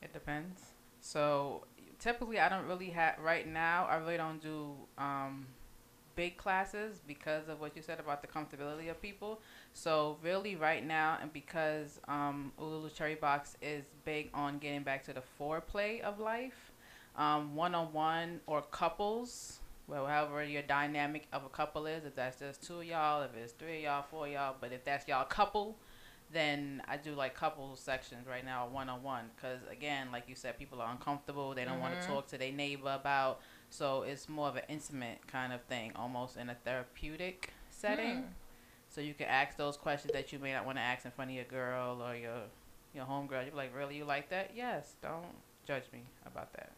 It 0.00 0.12
depends. 0.12 0.60
So 1.00 1.64
typically, 2.02 2.40
I 2.40 2.48
don't 2.48 2.66
really 2.66 2.90
have 2.90 3.14
right 3.22 3.46
now. 3.46 3.86
I 3.88 3.96
really 3.96 4.16
don't 4.16 4.42
do 4.42 4.72
um, 4.98 5.46
big 6.16 6.36
classes 6.36 7.00
because 7.06 7.48
of 7.48 7.60
what 7.60 7.76
you 7.76 7.82
said 7.82 8.00
about 8.00 8.22
the 8.22 8.28
comfortability 8.28 8.90
of 8.90 9.00
people. 9.00 9.40
So 9.72 10.18
really, 10.22 10.56
right 10.56 10.84
now, 10.84 11.18
and 11.20 11.32
because 11.32 12.00
um, 12.08 12.52
Ululu 12.60 12.92
Cherry 12.92 13.14
Box 13.14 13.56
is 13.62 13.84
big 14.04 14.30
on 14.34 14.58
getting 14.58 14.82
back 14.82 15.04
to 15.04 15.12
the 15.12 15.22
foreplay 15.40 16.00
of 16.00 16.18
life, 16.18 16.72
um, 17.16 17.54
one-on-one 17.54 18.40
or 18.46 18.62
couples. 18.62 19.60
Well, 19.86 20.06
however 20.06 20.44
your 20.44 20.62
dynamic 20.62 21.26
of 21.32 21.44
a 21.44 21.48
couple 21.48 21.86
is, 21.86 22.04
if 22.04 22.14
that's 22.14 22.38
just 22.38 22.66
two 22.66 22.82
y'all, 22.82 23.22
if 23.22 23.30
it's 23.36 23.52
three 23.52 23.84
y'all, 23.84 24.02
four 24.02 24.26
y'all, 24.28 24.56
but 24.60 24.72
if 24.72 24.84
that's 24.84 25.06
y'all 25.08 25.24
couple, 25.24 25.76
then 26.32 26.82
I 26.88 26.96
do 26.96 27.14
like 27.14 27.34
couple 27.34 27.76
sections 27.76 28.26
right 28.26 28.44
now, 28.44 28.66
one 28.68 28.88
on 28.88 29.02
one. 29.02 29.24
Because 29.36 29.60
again, 29.70 30.08
like 30.12 30.28
you 30.28 30.34
said, 30.34 30.58
people 30.58 30.80
are 30.80 30.90
uncomfortable. 30.90 31.54
They 31.54 31.64
don't 31.64 31.80
want 31.80 31.94
Mhm. 31.94 32.00
to 32.02 32.06
talk 32.06 32.26
to 32.28 32.38
their 32.38 32.52
neighbor 32.52 32.92
about. 32.92 33.40
So 33.70 34.02
it's 34.02 34.28
more 34.28 34.48
of 34.48 34.56
an 34.56 34.64
intimate 34.68 35.26
kind 35.26 35.52
of 35.52 35.62
thing, 35.62 35.92
almost 35.96 36.36
in 36.36 36.50
a 36.50 36.54
therapeutic 36.54 37.52
setting. 37.70 38.22
Hmm. 38.22 38.28
So 38.88 39.00
you 39.00 39.14
can 39.14 39.26
ask 39.26 39.56
those 39.56 39.76
questions 39.76 40.12
that 40.12 40.32
you 40.32 40.38
may 40.38 40.52
not 40.52 40.66
want 40.66 40.76
to 40.78 40.82
ask 40.82 41.04
in 41.04 41.10
front 41.10 41.30
of 41.30 41.34
your 41.34 41.44
girl 41.46 42.02
or 42.02 42.14
your 42.14 42.42
your 42.94 43.06
homegirl. 43.06 43.46
You're 43.46 43.54
like, 43.54 43.74
really, 43.74 43.96
you 43.96 44.04
like 44.04 44.28
that? 44.28 44.50
Yes. 44.54 44.96
Don't 45.00 45.34
judge 45.64 45.84
me 45.92 46.04
about 46.26 46.52
that. 46.52 46.72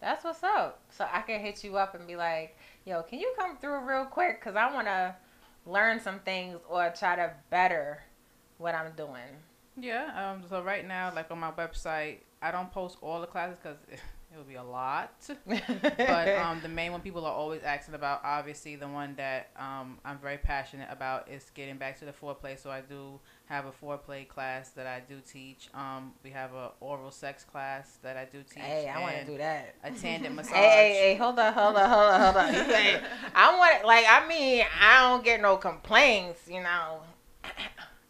That's 0.00 0.24
what's 0.24 0.42
up. 0.42 0.80
So 0.90 1.06
I 1.10 1.20
can 1.22 1.38
hit 1.40 1.62
you 1.62 1.76
up 1.76 1.94
and 1.94 2.04
be 2.06 2.16
like, 2.16 2.56
yo, 2.84 3.04
can 3.04 3.20
you 3.20 3.32
come 3.38 3.56
through 3.58 3.78
real 3.88 4.06
quick? 4.06 4.40
Because 4.40 4.56
I 4.56 4.72
want 4.74 4.88
to 4.88 5.14
learn 5.64 6.00
some 6.00 6.18
things 6.20 6.58
or 6.68 6.90
try 6.90 7.14
to 7.14 7.32
better 7.50 8.02
what 8.58 8.74
I'm 8.74 8.92
doing. 8.96 9.36
Yeah. 9.78 10.32
Um. 10.34 10.44
So 10.48 10.62
right 10.62 10.86
now, 10.86 11.12
like 11.14 11.30
on 11.30 11.38
my 11.38 11.50
website, 11.50 12.18
I 12.40 12.50
don't 12.50 12.70
post 12.70 12.98
all 13.02 13.20
the 13.20 13.26
classes 13.26 13.58
because 13.62 13.78
it 13.88 14.36
would 14.36 14.48
be 14.48 14.56
a 14.56 14.62
lot. 14.62 15.12
but 15.46 16.28
um, 16.38 16.60
the 16.62 16.68
main 16.68 16.92
one 16.92 17.00
people 17.00 17.24
are 17.24 17.32
always 17.32 17.62
asking 17.62 17.94
about, 17.94 18.20
obviously, 18.24 18.76
the 18.76 18.88
one 18.88 19.14
that 19.16 19.50
um, 19.56 19.98
I'm 20.04 20.18
very 20.18 20.38
passionate 20.38 20.88
about 20.90 21.28
is 21.28 21.50
getting 21.54 21.76
back 21.76 21.98
to 22.00 22.04
the 22.04 22.12
foreplay. 22.12 22.58
So 22.58 22.70
I 22.70 22.80
do 22.80 23.18
have 23.46 23.66
a 23.66 23.72
foreplay 23.72 24.26
class 24.26 24.70
that 24.70 24.86
I 24.86 25.00
do 25.08 25.20
teach. 25.20 25.68
Um, 25.74 26.12
we 26.22 26.30
have 26.30 26.52
a 26.52 26.72
oral 26.80 27.10
sex 27.10 27.44
class 27.44 27.98
that 28.02 28.16
I 28.16 28.24
do 28.24 28.42
teach. 28.42 28.62
hey, 28.62 28.88
I 28.88 29.00
want 29.00 29.16
to 29.18 29.24
do 29.24 29.38
that. 29.38 29.74
A 29.84 29.90
tandem 29.90 30.34
massage. 30.36 30.54
Hey, 30.54 30.68
hey, 30.68 31.12
hey, 31.12 31.14
hold 31.16 31.38
on, 31.38 31.52
hold 31.52 31.76
on, 31.76 31.88
hold 31.88 32.36
on, 32.36 32.54
hold 32.54 32.72
on. 32.72 33.00
I 33.34 33.56
want 33.56 33.86
like, 33.86 34.04
I 34.08 34.26
mean, 34.28 34.64
I 34.80 35.08
don't 35.08 35.24
get 35.24 35.40
no 35.40 35.56
complaints, 35.56 36.40
you 36.48 36.62
know. 36.62 37.00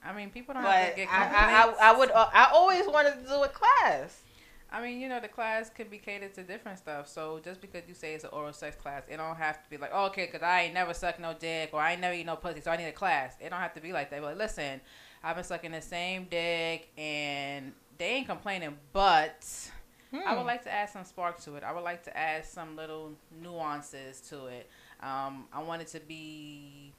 I 0.06 0.12
mean, 0.12 0.30
people 0.30 0.54
don't 0.54 0.62
have 0.62 0.74
But 0.74 0.90
to 0.90 0.96
get 0.96 1.08
I. 1.10 1.24
I, 1.24 1.88
I, 1.88 1.90
I 1.92 1.98
would, 1.98 2.10
uh, 2.10 2.28
I 2.32 2.50
always 2.52 2.86
wanted 2.86 3.22
to 3.22 3.28
do 3.28 3.42
a 3.42 3.48
class. 3.48 4.22
I 4.70 4.82
mean, 4.82 5.00
you 5.00 5.08
know, 5.08 5.20
the 5.20 5.28
class 5.28 5.70
could 5.70 5.90
be 5.90 5.98
catered 5.98 6.34
to 6.34 6.42
different 6.42 6.78
stuff. 6.78 7.08
So 7.08 7.40
just 7.42 7.60
because 7.60 7.82
you 7.88 7.94
say 7.94 8.14
it's 8.14 8.24
an 8.24 8.30
oral 8.32 8.52
sex 8.52 8.76
class, 8.76 9.04
it 9.08 9.16
don't 9.16 9.36
have 9.36 9.62
to 9.62 9.70
be 9.70 9.76
like, 9.76 9.90
oh, 9.92 10.06
okay, 10.06 10.26
because 10.26 10.42
I 10.42 10.62
ain't 10.62 10.74
never 10.74 10.92
sucked 10.92 11.20
no 11.20 11.34
dick 11.38 11.70
or 11.72 11.80
I 11.80 11.92
ain't 11.92 12.00
never 12.00 12.14
eat 12.14 12.26
no 12.26 12.36
pussy, 12.36 12.60
so 12.60 12.70
I 12.72 12.76
need 12.76 12.86
a 12.86 12.92
class. 12.92 13.36
It 13.40 13.50
don't 13.50 13.60
have 13.60 13.74
to 13.74 13.80
be 13.80 13.92
like 13.92 14.10
that. 14.10 14.20
But 14.20 14.36
listen, 14.36 14.80
I've 15.22 15.36
been 15.36 15.44
sucking 15.44 15.72
the 15.72 15.82
same 15.82 16.26
dick 16.30 16.88
and 16.98 17.72
they 17.96 18.06
ain't 18.06 18.26
complaining, 18.28 18.76
but 18.92 19.46
I 20.26 20.32
Hmm. 20.32 20.36
would 20.36 20.46
like 20.46 20.62
to 20.64 20.72
add 20.72 20.90
some 20.90 21.04
spark 21.04 21.40
to 21.42 21.54
it. 21.56 21.62
I 21.62 21.72
would 21.72 21.84
like 21.84 22.02
to 22.04 22.16
add 22.16 22.44
some 22.44 22.76
little 22.76 23.12
nuances 23.42 24.20
to 24.30 24.46
it. 24.46 24.68
Um, 25.00 25.46
I 25.52 25.62
want 25.62 25.82
it 25.82 25.88
to 25.88 26.00
be 26.00 26.92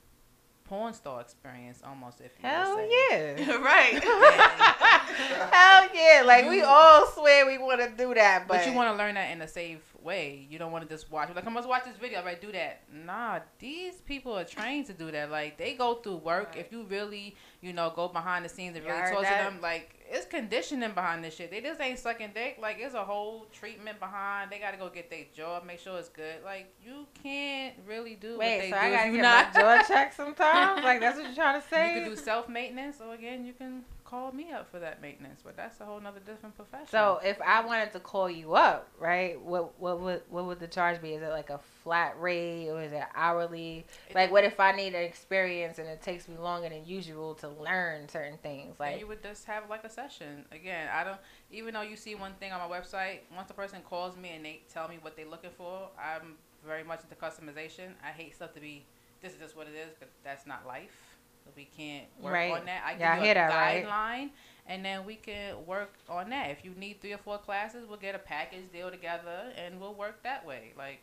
porn 0.67 0.93
star 0.93 1.21
experience 1.21 1.81
almost. 1.85 2.19
If 2.21 2.31
you 2.41 2.49
Hell 2.49 2.79
yeah. 2.79 3.55
right. 3.57 4.93
Hell 5.51 5.89
yeah. 5.93 6.23
Like 6.25 6.49
we 6.49 6.61
all 6.61 7.07
swear 7.07 7.45
we 7.45 7.57
want 7.57 7.81
to 7.81 7.89
do 7.97 8.13
that, 8.13 8.47
but, 8.47 8.57
But 8.57 8.67
you 8.67 8.73
want 8.73 8.91
to 8.91 8.97
learn 8.97 9.15
that 9.15 9.31
in 9.31 9.41
a 9.41 9.47
safe 9.47 9.87
way. 10.07 10.47
You 10.49 10.57
don't 10.57 10.71
want 10.71 10.87
to 10.87 10.89
just 10.89 11.11
watch. 11.11 11.29
Like, 11.35 11.45
I'm 11.45 11.53
gonna 11.53 11.67
watch 11.67 11.83
this 11.85 11.97
video. 11.97 12.23
Right, 12.23 12.41
do 12.41 12.51
that. 12.53 12.81
Nah, 13.05 13.39
these 13.59 13.95
people 13.95 14.35
are 14.35 14.45
trained 14.45 14.87
to 14.87 14.93
do 14.93 15.11
that. 15.11 15.29
Like, 15.29 15.57
they 15.57 15.73
go 15.73 15.95
through 15.95 16.17
work. 16.17 16.55
If 16.57 16.71
you 16.71 16.83
really, 16.83 17.35
you 17.61 17.73
know, 17.73 17.91
go 17.95 18.07
behind 18.07 18.45
the 18.45 18.49
scenes 18.49 18.75
and 18.75 18.85
really 18.85 18.97
talk 18.97 19.17
to 19.17 19.23
them, 19.23 19.59
like, 19.61 19.93
it's 20.09 20.25
conditioning 20.25 20.91
behind 20.93 21.23
this 21.23 21.35
shit. 21.35 21.51
They 21.51 21.59
just 21.59 21.81
ain't 21.81 21.99
sucking 21.99 22.31
dick. 22.33 22.57
Like, 22.59 22.77
it's 22.79 22.95
a 22.95 23.03
whole 23.03 23.45
treatment 23.51 23.99
behind. 23.99 24.49
They 24.49 24.59
gotta 24.59 24.77
go 24.77 24.89
get 24.89 25.09
their 25.09 25.25
job, 25.35 25.65
make 25.65 25.79
sure 25.79 25.99
it's 25.99 26.09
good. 26.09 26.43
Like, 26.43 26.73
you 26.83 27.05
can't 27.21 27.75
really 27.85 28.15
do 28.15 28.31
what 28.31 28.39
Wait, 28.39 28.59
they 28.59 28.69
so 28.69 28.75
do 28.75 28.81
I 28.81 28.91
gotta 28.91 29.11
get 29.11 29.21
not. 29.21 29.53
my 29.53 29.61
jaw 29.61 29.83
checked 29.83 30.15
sometimes? 30.15 30.83
Like 30.83 31.01
that's 31.01 31.17
what 31.17 31.25
you're 31.25 31.35
trying 31.35 31.61
to 31.61 31.67
say? 31.67 31.95
You 31.95 32.01
can 32.01 32.09
do 32.11 32.15
self 32.15 32.47
maintenance, 32.47 33.01
or 33.05 33.13
again, 33.13 33.45
you 33.45 33.53
can 33.53 33.83
call 34.07 34.31
me 34.31 34.51
up 34.51 34.69
for 34.71 34.79
that 34.79 35.01
maintenance. 35.01 35.41
But 35.43 35.57
that's 35.57 35.79
a 35.81 35.85
whole 35.85 35.99
nother 35.99 36.19
different 36.19 36.55
profession. 36.55 36.87
So 36.89 37.19
if 37.23 37.39
I 37.41 37.65
wanted 37.65 37.91
to 37.93 37.99
call 37.99 38.29
you 38.29 38.53
up, 38.55 38.89
right? 38.99 39.39
What 39.41 39.79
what 39.79 39.99
would 39.99 40.21
what 40.29 40.45
would 40.45 40.59
the 40.59 40.67
charge 40.67 41.01
be? 41.01 41.11
Is 41.13 41.21
it 41.21 41.29
like 41.29 41.49
a 41.49 41.59
flat 41.83 42.19
rate 42.19 42.69
or 42.69 42.81
is 42.81 42.91
it 42.91 43.03
hourly? 43.13 43.85
Like 44.15 44.31
what 44.31 44.43
if 44.43 44.59
I 44.59 44.71
need 44.71 44.95
an 44.95 45.03
experience 45.03 45.77
and 45.77 45.87
it 45.87 46.01
takes 46.01 46.27
me 46.27 46.37
longer 46.37 46.69
than 46.69 46.85
usual 46.85 47.35
to 47.35 47.49
learn 47.49 48.07
certain 48.07 48.37
things? 48.37 48.79
Like 48.79 48.93
Like 48.93 48.99
you 49.01 49.07
would 49.07 49.21
just 49.21 49.45
have 49.45 49.69
like 49.69 49.83
a 49.83 49.89
session. 49.89 50.45
Again, 50.51 50.87
I 50.93 51.03
don't. 51.03 51.19
Even 51.51 51.73
though 51.73 51.81
you 51.81 51.95
see 51.95 52.15
one 52.15 52.33
thing 52.39 52.51
on 52.51 52.67
my 52.67 52.79
website, 52.79 53.19
once 53.35 53.49
a 53.49 53.53
person 53.53 53.79
calls 53.87 54.17
me 54.17 54.29
and 54.29 54.45
they 54.45 54.61
tell 54.71 54.87
me 54.87 54.99
what 55.01 55.15
they're 55.15 55.29
looking 55.29 55.51
for, 55.57 55.89
I'm 56.01 56.35
very 56.65 56.83
much 56.83 57.01
into 57.01 57.15
customization. 57.15 57.91
I 58.03 58.11
hate 58.11 58.35
stuff 58.35 58.53
to 58.53 58.59
be. 58.59 58.85
This 59.21 59.33
is 59.33 59.39
just 59.39 59.57
what 59.57 59.67
it 59.67 59.73
is, 59.73 59.95
but 59.99 60.09
that's 60.23 60.45
not 60.45 60.65
life. 60.67 61.06
We 61.55 61.65
can't 61.77 62.05
work 62.21 62.33
Right. 62.33 62.51
on 62.53 62.65
that. 62.65 62.83
I 62.85 62.91
give 62.93 63.25
you 63.25 63.31
a 63.31 63.33
that, 63.35 63.49
right? 63.49 63.85
guideline, 63.85 64.29
and 64.67 64.83
then 64.83 65.05
we 65.05 65.15
can 65.15 65.65
work 65.65 65.93
on 66.09 66.29
that. 66.31 66.51
If 66.51 66.63
you 66.65 66.71
need 66.77 67.01
three 67.01 67.13
or 67.13 67.17
four 67.19 67.37
classes, 67.37 67.85
we'll 67.87 67.97
get 67.99 68.15
a 68.15 68.19
package 68.19 68.71
deal 68.71 68.89
together, 68.91 69.51
and 69.57 69.79
we'll 69.79 69.93
work 69.93 70.23
that 70.23 70.45
way. 70.45 70.73
Like. 70.77 70.99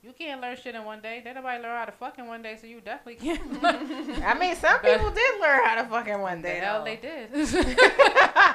You 0.00 0.12
can't 0.12 0.40
learn 0.40 0.56
shit 0.56 0.76
in 0.76 0.84
one 0.84 1.00
day. 1.00 1.20
Did 1.24 1.34
nobody 1.34 1.60
learn 1.60 1.76
how 1.76 1.84
to 1.84 1.90
fuck 1.90 2.20
in 2.20 2.28
one 2.28 2.40
day, 2.40 2.56
so 2.60 2.68
you 2.68 2.80
definitely 2.80 3.16
can't. 3.36 3.60
learn. 3.60 4.22
I 4.22 4.38
mean, 4.38 4.54
some 4.54 4.78
But- 4.80 4.92
people 4.92 5.10
did 5.10 5.40
learn 5.40 5.64
how 5.64 5.82
to 5.82 5.88
fucking 5.88 6.20
one 6.20 6.40
day. 6.40 6.60
The 6.60 6.66
hell 6.66 6.78
though. 6.78 6.84
they 6.84 6.94
did. 6.96 7.30
I 7.34 8.54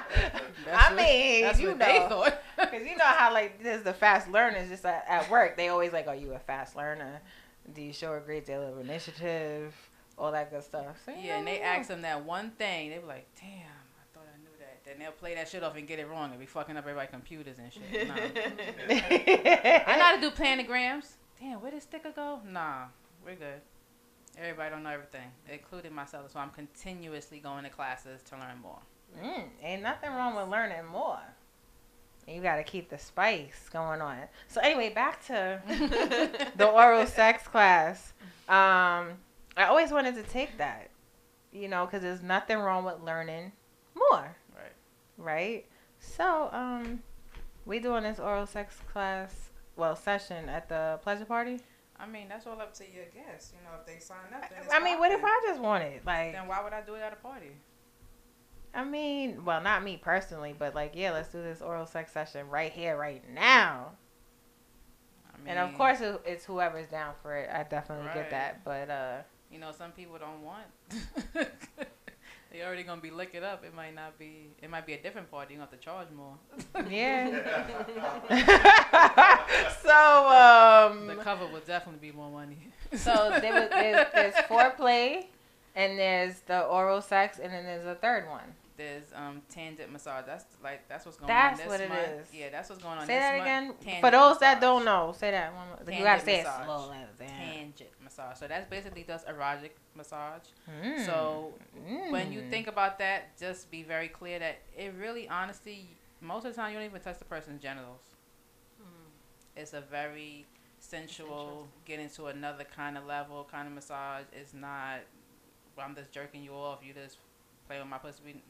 what- 0.72 0.96
mean, 0.96 1.42
that's 1.44 1.60
you 1.60 1.68
what 1.70 1.78
know, 1.80 1.86
they 1.86 2.00
thought. 2.08 2.42
because 2.58 2.88
you 2.88 2.96
know 2.96 3.04
how 3.04 3.34
like 3.34 3.62
there's 3.62 3.84
the 3.84 3.94
fast 3.94 4.30
learners 4.30 4.70
just 4.70 4.86
at, 4.86 5.04
at 5.08 5.30
work. 5.30 5.58
They 5.58 5.68
always 5.68 5.92
like, 5.92 6.08
"Are 6.08 6.16
you 6.16 6.32
a 6.34 6.40
fast 6.40 6.78
learner? 6.78 7.20
Do 7.76 7.82
you 7.82 7.92
show 7.92 8.14
a 8.14 8.20
great 8.22 8.46
deal 8.46 8.62
of 8.66 8.80
initiative? 8.80 9.74
All 10.18 10.32
that 10.32 10.52
good 10.52 10.64
stuff." 10.64 10.98
So, 11.06 11.12
Yeah, 11.12 11.38
and 11.38 11.48
they 11.48 11.62
ask 11.62 11.88
them 11.88 12.02
that 12.02 12.24
one 12.24 12.52
thing. 12.52 12.90
They 12.90 12.98
be 12.98 13.06
like, 13.06 13.28
"Damn, 13.40 13.50
I 13.50 14.06
thought 14.14 14.28
I 14.34 14.38
knew 14.40 14.50
that." 14.60 14.84
Then 14.86 15.00
they'll 15.00 15.12
play 15.12 15.36
that 15.36 15.48
shit 15.50 15.64
off 15.64 15.76
and 15.76 15.88
get 15.88 16.00
it 16.00 16.08
wrong 16.08 16.32
and 16.32 16.40
be 16.40 16.46
fucking 16.46 16.78
up 16.78 16.84
everybody's 16.84 17.12
computers 17.12 17.58
and 17.60 17.72
shit. 17.74 18.08
Nah. 18.08 18.14
I 18.90 19.96
know 19.98 20.04
how 20.04 20.16
to 20.16 20.22
do 20.22 20.32
planograms. 20.32 21.14
Damn, 21.40 21.62
where 21.62 21.72
did 21.72 21.82
sticker 21.84 22.12
go? 22.12 22.40
Nah, 22.48 22.86
we're 23.26 23.36
good. 23.36 23.62
Everybody 24.38 24.70
don't 24.72 24.84
know 24.84 24.90
everything, 24.90 25.30
including 25.52 25.94
myself. 25.94 26.32
So 26.32 26.40
I'm 26.40 26.50
continuously 26.50 27.40
going 27.40 27.64
to 27.66 27.70
classes 27.70 28.22
to 28.30 28.36
learn 28.36 28.60
more. 28.62 28.80
Mm, 29.22 29.44
ain't 29.62 29.84
nothing 29.84 30.10
wrong 30.12 30.36
with 30.36 30.48
learning 30.48 30.86
more. 30.92 31.20
You 32.28 32.42
got 32.42 32.56
to 32.56 32.64
keep 32.64 32.90
the 32.90 32.98
spice 32.98 33.70
going 33.72 34.02
on. 34.02 34.18
So 34.48 34.62
anyway, 34.62 34.90
back 34.94 35.24
to 35.28 35.62
the 36.56 36.66
oral 36.68 37.06
sex 37.06 37.48
class. 37.48 38.14
Um, 38.48 39.18
I 39.56 39.66
always 39.66 39.92
wanted 39.92 40.16
to 40.16 40.24
take 40.24 40.58
that, 40.58 40.90
you 41.52 41.68
know, 41.68 41.86
because 41.86 42.02
there's 42.02 42.22
nothing 42.24 42.58
wrong 42.58 42.84
with 42.86 43.02
learning 43.02 43.52
more, 43.96 44.36
Right. 44.56 44.72
right? 45.18 45.66
So, 46.00 46.50
um, 46.52 47.04
we 47.66 47.80
doing 47.80 48.04
this 48.04 48.20
oral 48.20 48.46
sex 48.46 48.78
class, 48.92 49.52
well, 49.76 49.96
session 49.96 50.50
at 50.50 50.68
the 50.70 51.00
pleasure 51.04 51.26
party. 51.26 51.60
I 52.00 52.08
mean, 52.08 52.28
that's 52.28 52.48
all 52.48 52.60
up 52.60 52.74
to 52.76 52.84
your 52.92 53.06
guests. 53.06 53.54
You 53.56 53.64
know, 53.64 53.76
if 53.80 53.86
they 53.86 54.00
sign 54.00 54.18
up. 54.34 54.50
Then 54.50 54.60
it's 54.66 54.74
I 54.74 54.80
mean, 54.84 55.00
what 55.00 55.12
if. 55.12 55.22
I 55.24 55.42
just 55.48 55.62
wanted 55.62 56.06
like? 56.06 56.34
Then 56.34 56.48
why 56.48 56.62
would 56.64 56.74
I 56.74 56.82
do 56.82 56.96
it 56.96 57.02
at 57.02 57.14
a 57.14 57.16
party? 57.18 57.52
I 58.74 58.84
mean, 58.84 59.46
well, 59.46 59.62
not 59.62 59.84
me 59.84 59.98
personally, 59.98 60.56
but 60.58 60.74
like, 60.74 60.94
yeah, 60.96 61.12
let's 61.12 61.30
do 61.30 61.42
this 61.44 61.62
oral 61.62 61.86
sex 61.86 62.12
session 62.12 62.50
right 62.50 62.72
here, 62.72 62.98
right 62.98 63.24
now. 63.32 63.92
I 65.34 65.38
mean, 65.38 65.48
And 65.50 65.60
of 65.60 65.76
course, 65.78 66.02
it's 66.26 66.44
whoever's 66.44 66.88
down 66.88 67.14
for 67.22 67.36
it. 67.38 67.50
I 67.54 67.64
definitely 67.64 68.08
Right. 68.08 68.16
get 68.16 68.30
that. 68.32 68.64
But 68.66 68.90
uh, 68.90 69.18
you 69.54 69.60
know, 69.60 69.72
some 69.72 69.92
people 69.92 70.18
don't 70.18 70.42
want. 70.42 70.66
they 72.52 72.64
already 72.64 72.84
gonna 72.84 73.00
be 73.00 73.12
licking 73.12 73.44
up. 73.44 73.64
It 73.64 73.76
might 73.76 73.94
not 73.94 74.18
be. 74.18 74.50
It 74.62 74.70
might 74.70 74.86
be 74.88 74.94
a 74.94 75.02
different 75.02 75.30
party. 75.30 75.54
You 75.54 75.60
have 75.60 75.70
to 75.72 75.78
charge 75.78 76.08
more. 76.16 76.36
yeah. 76.90 77.30
so 79.84 80.90
um, 80.90 81.08
the 81.08 81.16
cover 81.18 81.46
will 81.46 81.62
definitely 81.66 82.10
be 82.10 82.16
more 82.16 82.32
money. 82.32 82.58
so 82.96 83.38
there 83.40 83.54
was, 83.54 83.70
there's, 83.70 84.08
there's 84.14 84.36
foreplay, 84.46 85.28
and 85.76 86.00
there's 86.00 86.40
the 86.48 86.62
oral 86.62 87.02
sex, 87.02 87.38
and 87.38 87.54
then 87.54 87.64
there's 87.64 87.86
a 87.86 87.96
third 87.96 88.28
one. 88.28 88.56
There's 88.76 89.04
um 89.14 89.42
tangent 89.50 89.92
massage. 89.92 90.26
That's 90.26 90.46
like 90.64 90.88
that's 90.90 91.06
what's 91.06 91.18
going 91.18 91.28
That's 91.28 91.62
on. 91.62 91.68
what 91.68 91.78
this 91.80 91.90
month. 91.90 92.02
is. 92.02 92.34
Yeah, 92.34 92.50
that's 92.52 92.70
what's 92.70 92.82
going 92.82 92.98
on. 92.98 93.06
Say 93.06 93.14
this 93.16 93.22
that 93.24 93.38
month. 93.38 93.48
again. 93.48 93.74
Tangent 93.84 94.02
For 94.02 94.12
those 94.12 94.40
that 94.40 94.60
don't 94.62 94.84
know, 94.84 95.14
say 95.16 95.30
that 95.32 95.54
one. 95.54 95.68
more- 95.68 95.78
You 95.96 96.04
gotta 96.04 96.22
Tangent 96.22 96.26
say 96.26 96.40
it 96.40 96.44
massage. 96.44 96.66
slow. 96.66 96.88
like. 96.90 97.28
Tangent 97.30 97.90
massage. 98.04 98.38
So 98.38 98.48
that's 98.48 98.68
basically 98.70 99.04
just 99.04 99.28
erotic 99.30 99.76
massage. 99.96 100.42
Mm. 100.84 101.06
So 101.06 101.54
when 102.10 102.32
you 102.34 102.42
Mm. 102.42 102.50
think 102.50 102.68
about 102.68 102.98
that, 102.98 103.38
just 103.38 103.70
be 103.70 103.84
very 103.84 104.08
clear 104.08 104.40
that 104.40 104.58
it 104.76 104.94
really, 105.00 105.30
honestly, 105.30 105.88
most 106.20 106.46
of 106.46 106.56
the 106.56 106.60
time 106.62 106.72
you 106.72 106.78
don't 106.80 106.86
even 106.88 107.00
touch 107.02 107.20
the 107.20 107.26
person's 107.26 107.62
genitals. 107.62 108.02
It's 109.56 109.74
a 109.74 109.82
very 109.82 110.48
sensual, 110.80 111.68
get 111.86 112.00
into 112.00 112.26
another 112.26 112.64
kind 112.64 112.98
of 112.98 113.06
level 113.06 113.48
kind 113.52 113.68
of 113.68 113.74
massage. 113.76 114.24
It's 114.34 114.54
not, 114.54 115.02
well, 115.78 115.86
I'm 115.86 115.96
just 115.96 116.12
jerking 116.12 116.44
you 116.44 116.54
off. 116.54 116.80
You 116.84 116.94
just 116.94 117.18
play 117.68 117.78
with 117.80 117.88
my 117.88 118.00
pussy. 118.00 118.20
We, 118.26 118.42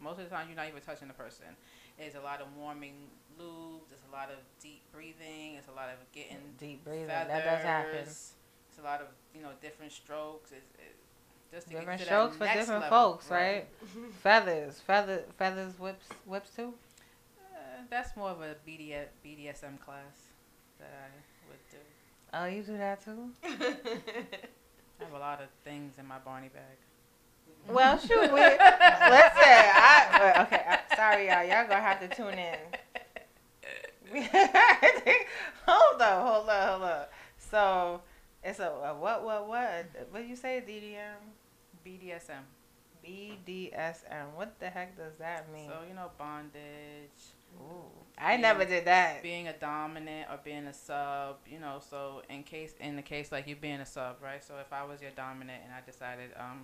most 0.00 0.18
of 0.18 0.24
the 0.28 0.30
time, 0.34 0.48
you're 0.48 0.56
not 0.56 0.68
even 0.68 0.80
touching 0.82 1.08
the 1.08 1.14
person. 1.14 1.46
It's 1.98 2.14
a 2.16 2.20
lot 2.20 2.40
of 2.40 2.46
warming 2.56 2.94
lubes. 3.40 3.90
It's 3.92 4.04
a 4.08 4.12
lot 4.14 4.30
of 4.30 4.38
deep 4.60 4.82
breathing. 4.92 5.54
It's 5.56 5.68
a 5.68 5.72
lot 5.72 5.88
of 5.88 5.96
getting 6.12 6.38
Deep 6.58 6.84
breathing. 6.84 7.08
feathers. 7.08 7.28
That 7.28 7.44
does 7.44 7.62
happen. 7.64 7.98
It's 8.00 8.34
a 8.80 8.82
lot 8.82 9.00
of 9.00 9.08
you 9.34 9.42
know 9.42 9.50
different 9.60 9.92
strokes. 9.92 10.52
It's, 10.52 10.70
it, 10.78 10.94
just 11.52 11.66
to 11.70 11.74
Different 11.78 12.00
strokes 12.02 12.36
for 12.36 12.44
different 12.46 12.82
level. 12.82 13.12
folks, 13.14 13.30
right? 13.30 13.66
feathers, 14.22 14.80
feather, 14.86 15.24
feathers, 15.38 15.78
whips, 15.78 16.06
whips 16.26 16.50
too. 16.54 16.74
Uh, 17.40 17.82
that's 17.88 18.14
more 18.16 18.28
of 18.30 18.42
a 18.42 18.54
BDS, 18.66 19.06
BDSM 19.24 19.80
class 19.80 20.28
that 20.78 20.90
I 20.92 21.48
would 21.48 21.58
do. 21.70 21.78
Oh, 22.34 22.44
you 22.44 22.62
do 22.62 22.76
that 22.76 23.02
too? 23.02 23.30
I 23.44 25.04
have 25.04 25.12
a 25.14 25.18
lot 25.18 25.40
of 25.40 25.48
things 25.64 25.94
in 25.98 26.06
my 26.06 26.18
Barney 26.18 26.48
bag. 26.48 26.76
Well, 27.70 27.98
shoot, 27.98 28.20
we, 28.20 28.26
listen. 28.30 28.62
I, 28.64 30.18
well, 30.20 30.42
okay, 30.46 30.64
I, 30.66 30.96
sorry, 30.96 31.28
y'all. 31.28 31.44
Y'all 31.44 31.68
gonna 31.68 31.80
have 31.80 32.00
to 32.00 32.08
tune 32.08 32.38
in. 32.38 32.58
hold 35.66 36.00
up, 36.00 36.26
hold 36.26 36.48
up, 36.48 36.68
hold 36.70 36.82
up. 36.82 37.12
So 37.36 38.00
it's 38.42 38.58
a, 38.58 38.68
a 38.68 38.94
what, 38.94 39.22
what, 39.22 39.46
what? 39.48 39.86
What 40.10 40.22
do 40.22 40.26
you 40.26 40.36
say? 40.36 40.62
DDM, 40.66 41.18
BDSM. 41.84 42.44
BDSM. 43.04 44.34
What 44.34 44.58
the 44.60 44.70
heck 44.70 44.96
does 44.96 45.14
that 45.18 45.52
mean? 45.52 45.68
So 45.68 45.74
you 45.88 45.94
know 45.94 46.10
bondage. 46.18 46.54
Ooh, 47.60 47.84
I 48.18 48.36
never 48.36 48.64
did 48.64 48.84
that. 48.86 49.22
Being 49.22 49.48
a 49.48 49.52
dominant 49.52 50.28
or 50.30 50.38
being 50.42 50.66
a 50.66 50.72
sub, 50.72 51.36
you 51.46 51.58
know. 51.60 51.80
So 51.88 52.22
in 52.30 52.42
case, 52.42 52.74
in 52.80 52.96
the 52.96 53.02
case 53.02 53.30
like 53.32 53.46
you 53.46 53.56
being 53.56 53.80
a 53.80 53.86
sub, 53.86 54.16
right? 54.22 54.42
So 54.42 54.54
if 54.60 54.72
I 54.72 54.84
was 54.84 55.00
your 55.00 55.10
dominant 55.12 55.62
and 55.64 55.72
I 55.72 55.80
decided, 55.84 56.30
um, 56.38 56.60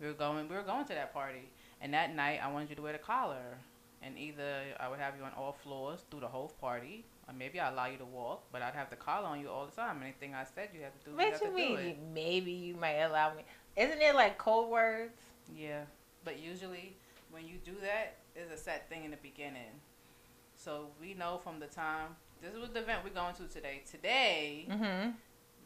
we 0.00 0.06
were 0.06 0.12
going, 0.14 0.48
we 0.48 0.54
were 0.56 0.62
going 0.62 0.84
to 0.86 0.94
that 0.94 1.12
party, 1.12 1.50
and 1.80 1.92
that 1.94 2.14
night 2.14 2.40
I 2.42 2.50
wanted 2.50 2.70
you 2.70 2.76
to 2.76 2.82
wear 2.82 2.92
the 2.92 2.98
collar, 2.98 3.58
and 4.02 4.18
either 4.18 4.62
I 4.78 4.88
would 4.88 4.98
have 4.98 5.14
you 5.18 5.24
on 5.24 5.32
all 5.36 5.52
floors 5.52 6.04
through 6.10 6.20
the 6.20 6.28
whole 6.28 6.52
party, 6.60 7.04
or 7.28 7.34
maybe 7.34 7.60
I 7.60 7.70
allow 7.70 7.86
you 7.86 7.98
to 7.98 8.04
walk, 8.04 8.44
but 8.52 8.62
I'd 8.62 8.74
have 8.74 8.90
the 8.90 8.96
collar 8.96 9.26
on 9.26 9.40
you 9.40 9.48
all 9.48 9.66
the 9.66 9.72
time. 9.76 10.00
Anything 10.02 10.34
I 10.34 10.44
said, 10.44 10.70
you 10.74 10.80
have 10.82 10.98
to 11.04 11.10
do. 11.10 11.16
What 11.16 11.40
you 11.40 11.48
do 11.48 11.54
mean? 11.54 11.78
it. 11.78 11.98
Maybe 12.14 12.52
you 12.52 12.74
might 12.76 12.96
allow 12.98 13.34
me. 13.34 13.42
Isn't 13.76 14.00
it 14.00 14.14
like 14.14 14.38
code 14.38 14.68
words? 14.70 15.12
Yeah, 15.54 15.82
but 16.24 16.38
usually 16.40 16.96
when 17.30 17.46
you 17.46 17.56
do 17.64 17.72
that, 17.82 18.16
there's 18.34 18.50
a 18.50 18.56
set 18.56 18.88
thing 18.88 19.04
in 19.04 19.10
the 19.10 19.16
beginning. 19.18 19.80
So 20.56 20.88
we 21.00 21.14
know 21.14 21.40
from 21.42 21.58
the 21.60 21.66
time 21.66 22.16
this 22.42 22.52
is 22.54 22.58
what 22.58 22.72
the 22.74 22.80
event 22.80 23.00
we're 23.04 23.10
going 23.10 23.34
to 23.34 23.42
today. 23.52 23.82
Today, 23.90 24.66
Mm-hmm. 24.70 25.10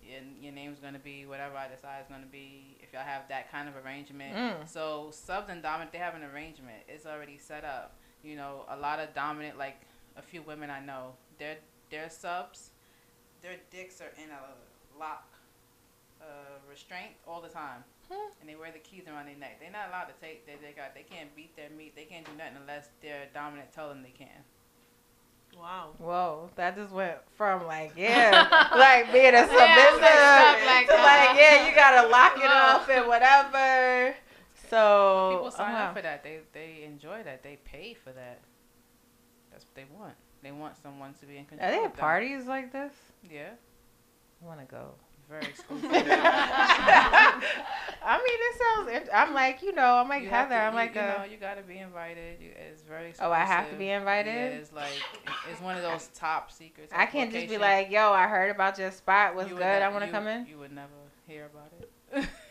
your, 0.03 0.21
your 0.43 0.53
name's 0.53 0.79
gonna 0.81 0.99
be 0.99 1.25
whatever 1.27 1.57
I 1.57 1.69
decide 1.69 2.01
is 2.03 2.09
gonna 2.09 2.27
be. 2.31 2.74
Y'all 2.95 3.03
have 3.05 3.27
that 3.29 3.51
kind 3.51 3.69
of 3.69 3.75
arrangement, 3.85 4.35
Mm. 4.37 4.69
so 4.69 5.11
subs 5.11 5.51
and 5.51 5.61
dominant 5.63 5.91
they 5.93 5.99
have 5.99 6.15
an 6.15 6.23
arrangement. 6.23 6.85
It's 6.89 7.07
already 7.07 7.39
set 7.39 7.65
up. 7.65 7.97
You 8.23 8.37
know, 8.37 8.65
a 8.69 8.77
lot 8.77 9.01
of 9.01 9.13
dominant, 9.15 9.59
like 9.59 9.81
a 10.17 10.23
few 10.23 10.41
women 10.43 10.71
I 10.71 10.79
know, 10.81 11.17
their 11.39 11.57
their 11.91 12.09
subs, 12.09 12.71
their 13.43 13.57
dicks 13.71 14.01
are 14.01 14.13
in 14.23 14.31
a 14.31 14.99
lock, 14.99 15.27
uh, 16.23 16.25
restraint 16.71 17.13
all 17.27 17.41
the 17.41 17.49
time. 17.49 17.83
and 18.41 18.49
they 18.49 18.55
wear 18.55 18.71
the 18.71 18.79
keys 18.79 19.05
around 19.09 19.27
their 19.27 19.35
neck. 19.37 19.59
They're 19.61 19.71
not 19.73 19.89
allowed 19.89 20.05
to 20.05 20.15
take. 20.21 20.47
They 20.47 20.55
they 20.65 20.73
got. 20.73 20.95
They 20.95 21.03
can't 21.03 21.35
beat 21.35 21.57
their 21.57 21.71
meat. 21.71 21.97
They 21.97 22.05
can't 22.05 22.25
do 22.25 22.33
nothing 22.37 22.59
unless 22.61 22.91
their 23.03 23.27
dominant 23.35 23.73
tell 23.73 23.89
them 23.89 24.03
they 24.03 24.11
can. 24.11 24.45
Wow. 25.59 25.91
Whoa, 25.99 26.51
that 26.57 26.77
just 26.77 26.93
went 26.93 27.17
from 27.37 27.67
like 27.67 27.93
yeah, 27.97 28.69
like 28.77 29.13
being 29.13 29.29
a 29.29 29.33
Yeah, 29.33 29.47
submissive 29.47 30.01
like, 30.01 30.67
like, 30.67 30.87
to 30.89 30.95
like 30.95 31.31
uh, 31.31 31.39
yeah, 31.39 31.69
you 31.69 31.75
gotta 31.75 32.09
lock 32.09 32.37
it 32.39 32.45
uh. 32.45 32.77
off 32.77 32.89
and 32.89 33.07
whatever. 33.07 34.15
So 34.69 35.31
People 35.37 35.51
sign 35.51 35.73
wow. 35.73 35.89
up 35.89 35.97
for 35.97 36.03
that. 36.03 36.23
They 36.25 36.41
they 36.53 36.83
enjoy 36.85 37.23
that. 37.23 37.43
They 37.43 37.59
pay 37.65 37.95
for 37.95 38.13
that. 38.13 38.41
That's 39.51 39.65
what 39.65 39.75
they 39.75 39.85
want. 39.97 40.15
They 40.43 40.53
want 40.53 40.77
someone 40.83 41.15
to 41.21 41.27
be 41.27 41.37
in 41.39 41.47
control. 41.47 41.69
Are 41.69 41.73
there 41.73 41.87
of 41.87 41.93
them. 41.93 42.01
parties 42.01 42.47
like 42.47 42.73
this? 42.73 42.93
Yeah, 43.31 43.51
I 44.43 44.47
want 44.47 44.61
to 44.61 44.67
go. 44.67 44.95
Very 45.29 45.43
exclusive. 45.45 45.91
I 48.07 48.19
mean, 48.19 48.39
it 48.41 48.57
sounds. 48.61 49.09
I'm 49.13 49.33
like, 49.35 49.63
you 49.63 49.73
know, 49.73 49.97
I'm 49.97 50.09
like 50.09 50.23
You 50.25 50.29
Heather. 50.31 50.51
to- 50.51 50.61
I'm 50.61 50.73
you- 50.73 50.79
like, 50.79 50.95
you 50.95 51.01
uh, 51.01 51.15
know, 51.19 51.25
you 51.25 51.37
gotta 51.39 51.63
be 51.63 51.79
invited. 51.79 52.41
You, 52.41 52.51
it's 52.71 52.83
very. 52.83 53.09
Exclusive. 53.11 53.31
Oh, 53.31 53.35
I 53.35 53.45
have 53.45 53.71
to 53.71 53.77
be 53.77 53.89
invited? 53.91 54.35
Yeah, 54.53 54.59
it's 54.59 54.73
like 54.73 54.93
it's 55.51 55.61
one 55.61 55.77
of 55.77 55.83
those 55.83 56.09
top 56.15 56.51
secrets. 56.53 56.93
I 56.95 57.07
can't 57.07 57.33
just 57.33 57.49
be 57.49 57.59
like, 57.59 57.91
yo, 57.91 58.13
I 58.13 58.27
heard 58.27 58.51
about 58.51 58.79
your 58.79 58.91
spot. 58.91 59.35
What's 59.35 59.49
good? 59.49 59.59
would 59.59 59.63
I 59.65 59.89
want 59.89 60.05
to 60.05 60.11
come 60.11 60.27
in. 60.27 60.47
You 60.47 60.59
would 60.59 60.73
never 60.73 60.89
hear 61.27 61.47
about 61.53 61.73
it. 61.81 62.29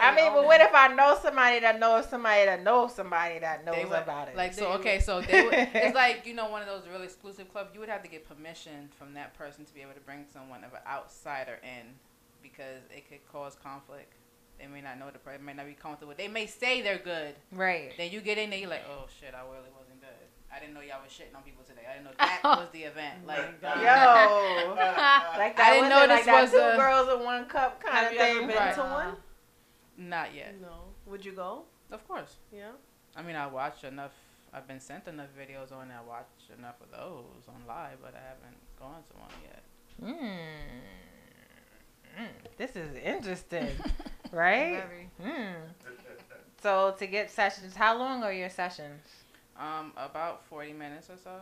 I 0.00 0.14
mean, 0.14 0.32
but 0.32 0.44
what 0.44 0.60
if 0.60 0.74
I 0.74 0.88
know 0.94 1.18
somebody 1.22 1.60
that 1.60 1.78
knows 1.78 2.06
somebody 2.08 2.44
that 2.46 2.62
knows 2.62 2.94
somebody 2.94 3.38
that 3.40 3.64
knows 3.64 3.84
would- 3.88 3.92
about 4.02 4.28
it? 4.28 4.36
Like 4.36 4.54
so, 4.54 4.72
okay, 4.72 5.00
so 5.00 5.20
they 5.20 5.44
would, 5.44 5.54
it's 5.74 5.94
like 5.94 6.26
you 6.26 6.34
know 6.34 6.48
one 6.50 6.62
of 6.62 6.68
those 6.68 6.82
really 6.90 7.04
exclusive 7.04 7.50
clubs. 7.52 7.70
You 7.74 7.80
would 7.80 7.88
have 7.88 8.02
to 8.02 8.08
get 8.08 8.28
permission 8.28 8.88
from 8.98 9.14
that 9.14 9.34
person 9.36 9.64
to 9.64 9.74
be 9.74 9.80
able 9.82 9.92
to 9.94 10.00
bring 10.00 10.24
someone 10.32 10.64
of 10.64 10.72
an 10.72 10.80
outsider 10.88 11.58
in, 11.62 11.86
because 12.42 12.82
it 12.94 13.08
could 13.08 13.20
cause 13.32 13.56
conflict. 13.62 14.12
They 14.58 14.66
may 14.68 14.80
not 14.80 14.98
know 15.00 15.10
the 15.12 15.18
person, 15.18 15.40
they 15.40 15.46
may 15.52 15.56
not 15.56 15.66
be 15.66 15.72
comfortable. 15.74 16.14
They 16.16 16.28
may 16.28 16.46
say 16.46 16.80
they're 16.80 16.98
good. 16.98 17.34
right. 17.52 17.90
Then 17.96 18.12
you 18.12 18.20
get 18.20 18.38
in 18.38 18.50
there, 18.50 18.58
you're 18.60 18.70
like, 18.70 18.84
oh 18.88 19.06
shit, 19.20 19.34
I 19.34 19.40
really 19.44 19.70
wasn't 19.76 20.00
good. 20.00 20.08
I 20.54 20.60
didn't 20.60 20.74
know 20.74 20.80
y'all 20.80 21.02
was 21.02 21.10
shitting 21.10 21.34
on 21.36 21.42
people 21.42 21.64
today. 21.66 21.82
I 21.90 21.94
didn't 21.94 22.04
know 22.04 22.12
that 22.16 22.40
was 22.44 22.68
the 22.72 22.84
event. 22.84 23.26
Like, 23.26 23.38
Yo, 23.60 23.68
like 24.78 25.56
that 25.56 25.58
I 25.58 25.70
didn't 25.74 25.88
know 25.88 26.04
it, 26.04 26.08
like 26.08 26.18
this 26.24 26.26
that 26.26 26.42
was 26.42 26.50
two 26.52 26.58
a- 26.58 26.76
girls 26.76 27.08
in 27.18 27.24
one 27.24 27.46
cup 27.46 27.82
kind 27.82 27.96
Have 27.96 28.06
of 28.06 28.12
you 28.12 28.18
thing. 28.20 28.36
ever 28.38 28.46
been 28.46 28.56
Right. 28.56 28.74
to 28.76 28.80
one? 28.82 29.16
Not 29.96 30.34
yet. 30.34 30.54
No. 30.60 30.94
Would 31.06 31.24
you 31.24 31.32
go? 31.32 31.62
Of 31.90 32.06
course. 32.06 32.36
Yeah. 32.52 32.72
I 33.16 33.22
mean, 33.22 33.36
I 33.36 33.46
watch 33.46 33.84
enough. 33.84 34.12
I've 34.52 34.66
been 34.66 34.80
sent 34.80 35.08
enough 35.08 35.28
videos 35.38 35.72
on. 35.72 35.90
I 35.90 36.00
watch 36.06 36.28
enough 36.56 36.76
of 36.80 36.90
those 36.90 37.48
on 37.48 37.66
live, 37.66 37.98
but 38.02 38.14
I 38.14 38.22
haven't 38.28 38.56
gone 38.78 39.02
to 39.10 39.16
one 39.18 39.30
yet. 39.42 39.62
Mm. 40.02 40.38
Mm. 42.18 42.28
This 42.56 42.76
is 42.76 42.94
interesting, 42.96 43.68
right? 44.32 44.82
Very. 44.86 45.10
Mm. 45.22 45.54
So 46.62 46.94
to 46.98 47.06
get 47.06 47.30
sessions, 47.30 47.74
how 47.74 47.98
long 47.98 48.22
are 48.22 48.32
your 48.32 48.50
sessions? 48.50 49.02
Um, 49.58 49.92
about 49.96 50.44
forty 50.46 50.72
minutes 50.72 51.10
or 51.10 51.16
so. 51.22 51.40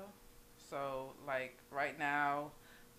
So 0.70 1.12
like 1.26 1.58
right 1.70 1.98
now, 1.98 2.50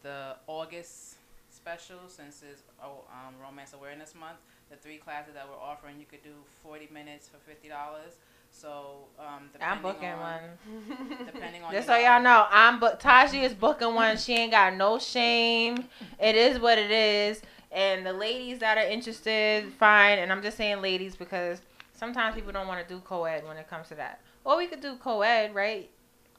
the 0.03 0.35
August 0.47 1.15
special, 1.49 1.97
since 2.07 2.43
it's 2.49 2.61
oh, 2.83 3.03
um, 3.11 3.35
Romance 3.41 3.73
Awareness 3.73 4.13
Month, 4.15 4.39
the 4.73 4.81
three 4.81 4.97
classes 4.97 5.33
that 5.35 5.47
we're 5.47 5.61
offering, 5.61 5.99
you 5.99 6.05
could 6.05 6.23
do 6.23 6.33
forty 6.63 6.89
minutes 6.91 7.27
for 7.27 7.37
fifty 7.37 7.69
dollars. 7.69 8.13
So 8.49 9.05
um, 9.19 9.49
I'm 9.61 9.81
booking 9.81 10.09
on, 10.09 10.19
one. 10.19 11.25
Depending 11.25 11.63
on 11.63 11.71
Just 11.71 11.87
so 11.87 11.95
y'all 11.95 12.21
know, 12.21 12.45
I'm 12.49 12.79
book. 12.79 12.99
Taji 12.99 13.41
is 13.41 13.53
booking 13.53 13.93
one. 13.95 14.17
She 14.17 14.33
ain't 14.33 14.51
got 14.51 14.75
no 14.75 14.99
shame. 14.99 15.85
It 16.19 16.35
is 16.35 16.59
what 16.59 16.77
it 16.77 16.91
is. 16.91 17.41
And 17.71 18.05
the 18.05 18.13
ladies 18.13 18.59
that 18.59 18.77
are 18.77 18.85
interested, 18.87 19.71
fine. 19.73 20.19
And 20.19 20.31
I'm 20.31 20.43
just 20.43 20.57
saying 20.57 20.81
ladies 20.81 21.15
because 21.15 21.61
sometimes 21.93 22.35
people 22.35 22.51
don't 22.51 22.67
want 22.67 22.87
to 22.87 22.93
do 22.93 22.99
co-ed 23.01 23.45
when 23.47 23.57
it 23.57 23.67
comes 23.67 23.87
to 23.87 23.95
that. 23.95 24.21
Or 24.43 24.57
we 24.57 24.67
could 24.67 24.81
do 24.81 24.95
co-ed, 24.97 25.55
right? 25.55 25.89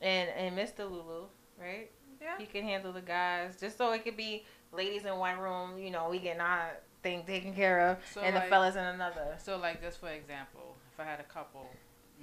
And 0.00 0.28
and 0.30 0.56
Mr. 0.56 0.90
Lulu, 0.90 1.26
right? 1.60 1.90
Yeah. 2.20 2.38
He 2.38 2.46
can 2.46 2.62
handle 2.62 2.92
the 2.92 3.00
guys, 3.00 3.58
just 3.60 3.76
so 3.76 3.92
it 3.92 4.04
could 4.04 4.16
be 4.16 4.44
ladies 4.72 5.04
in 5.04 5.16
one 5.18 5.38
room. 5.38 5.78
You 5.78 5.90
know, 5.90 6.08
we 6.10 6.20
getting 6.20 6.40
our 6.40 6.78
thing 7.04 7.22
taken 7.24 7.52
care 7.54 7.78
of, 7.88 7.98
So, 8.12 8.20
and 8.22 8.34
the 8.34 8.40
fellas 8.50 8.74
in 8.74 8.84
another. 8.84 9.36
So 9.38 9.56
like 9.58 9.80
just 9.80 10.00
for 10.00 10.08
example, 10.08 10.74
if 10.92 10.98
I 10.98 11.04
had 11.04 11.20
a 11.20 11.28
couple, 11.36 11.66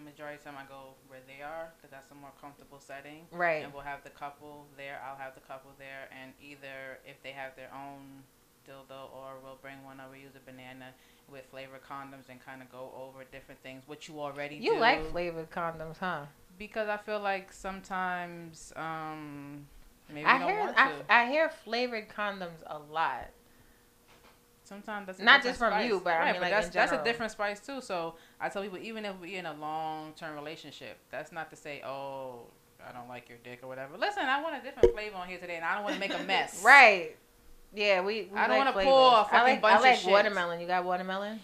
majority 0.03 0.36
of 0.38 0.44
the 0.44 0.49
time 0.49 0.58
I 0.60 0.68
go 0.68 0.95
where 1.08 1.20
they 1.28 1.41
are 1.44 1.72
because 1.78 1.91
that's 1.95 2.12
a 2.12 2.16
more 2.16 2.34
comfortable 2.41 2.80
setting. 2.80 3.22
Right. 3.32 3.64
And 3.64 3.72
we'll 3.74 3.84
have 3.94 4.03
the 4.03 4.10
couple 4.10 4.66
there. 4.76 4.98
I'll 5.06 5.18
have 5.26 5.36
the 5.36 5.45
couple 5.52 5.72
there, 5.78 6.03
and 6.20 6.34
either 6.41 6.99
if 7.06 7.22
they 7.24 7.32
have 7.32 7.56
their 7.56 7.72
own 7.74 8.24
dildo, 8.68 9.02
or 9.16 9.30
we'll 9.44 9.60
bring 9.62 9.84
one, 9.84 9.99
or 10.02 10.10
we 10.12 10.20
use 10.20 10.36
a 10.36 10.44
banana 10.52 10.90
with 11.32 11.45
flavored 11.52 11.82
condoms 11.84 12.30
and 12.30 12.44
kind 12.45 12.62
of 12.62 12.72
go 12.72 12.91
over 12.98 13.24
different 13.32 13.62
things, 13.64 13.84
which 13.88 14.08
you 14.10 14.20
already 14.20 14.56
You 14.56 14.74
do. 14.74 14.80
like 14.80 15.10
flavored 15.12 15.49
condoms, 15.52 15.98
huh? 15.98 16.26
because 16.58 16.88
I 16.90 16.98
feel 16.98 17.20
like 17.20 17.52
sometimes 17.52 18.72
um 18.76 19.66
maybe 20.14 20.26
I 20.26 20.38
hear 20.45 20.74
I. 20.78 20.91
I 21.10 21.30
hear 21.30 21.49
flavored 21.49 22.08
condoms 22.10 22.62
a 22.68 22.78
lot. 22.78 23.30
Sometimes 24.72 25.07
that's 25.07 25.19
a 25.19 25.23
Not 25.23 25.43
just 25.43 25.60
from 25.60 25.72
spice. 25.73 25.89
you, 25.89 25.99
but 26.02 26.14
I 26.14 26.19
right, 26.19 26.31
mean, 26.31 26.41
like, 26.43 26.52
that's 26.52 26.69
that's 26.69 26.93
a 26.93 27.03
different 27.03 27.34
spice 27.34 27.60
too. 27.60 27.81
So 27.81 28.15
I 28.39 28.48
tell 28.48 28.64
people, 28.64 28.77
even 28.77 29.03
if 29.03 29.19
we're 29.19 29.38
in 29.38 29.45
a 29.45 29.53
long 29.56 30.14
term 30.14 30.34
relationship, 30.34 30.98
that's 31.10 31.34
not 31.34 31.49
to 31.49 31.57
say, 31.57 31.81
oh, 31.85 32.43
I 32.88 32.93
don't 32.93 33.10
like 33.10 33.27
your 33.27 33.38
dick 33.43 33.60
or 33.64 33.68
whatever. 33.68 33.98
Listen, 33.98 34.23
I 34.23 34.41
want 34.41 34.56
a 34.56 34.64
different 34.64 34.93
flavor 34.93 35.18
on 35.18 35.27
here 35.27 35.39
today, 35.39 35.57
and 35.57 35.65
I 35.65 35.76
don't 35.76 35.84
want 35.84 35.95
to 35.95 35.99
make 35.99 36.14
a 36.18 36.23
mess. 36.26 36.64
Right. 36.64 37.18
Yeah, 37.76 37.99
we. 37.99 38.30
we 38.31 38.39
I 38.39 38.48
don't 38.48 38.60
like 38.65 38.76
wanna 38.76 38.85
pour 38.85 39.11
a 39.19 39.23
fucking 39.26 39.38
I 39.39 39.43
like, 39.43 39.61
bunch 39.61 39.73
I 39.73 39.77
of 39.77 39.84
like 39.84 39.99
shit. 39.99 40.10
watermelon. 40.11 40.61
You 40.61 40.68
got 40.68 40.85
watermelon? 40.85 41.41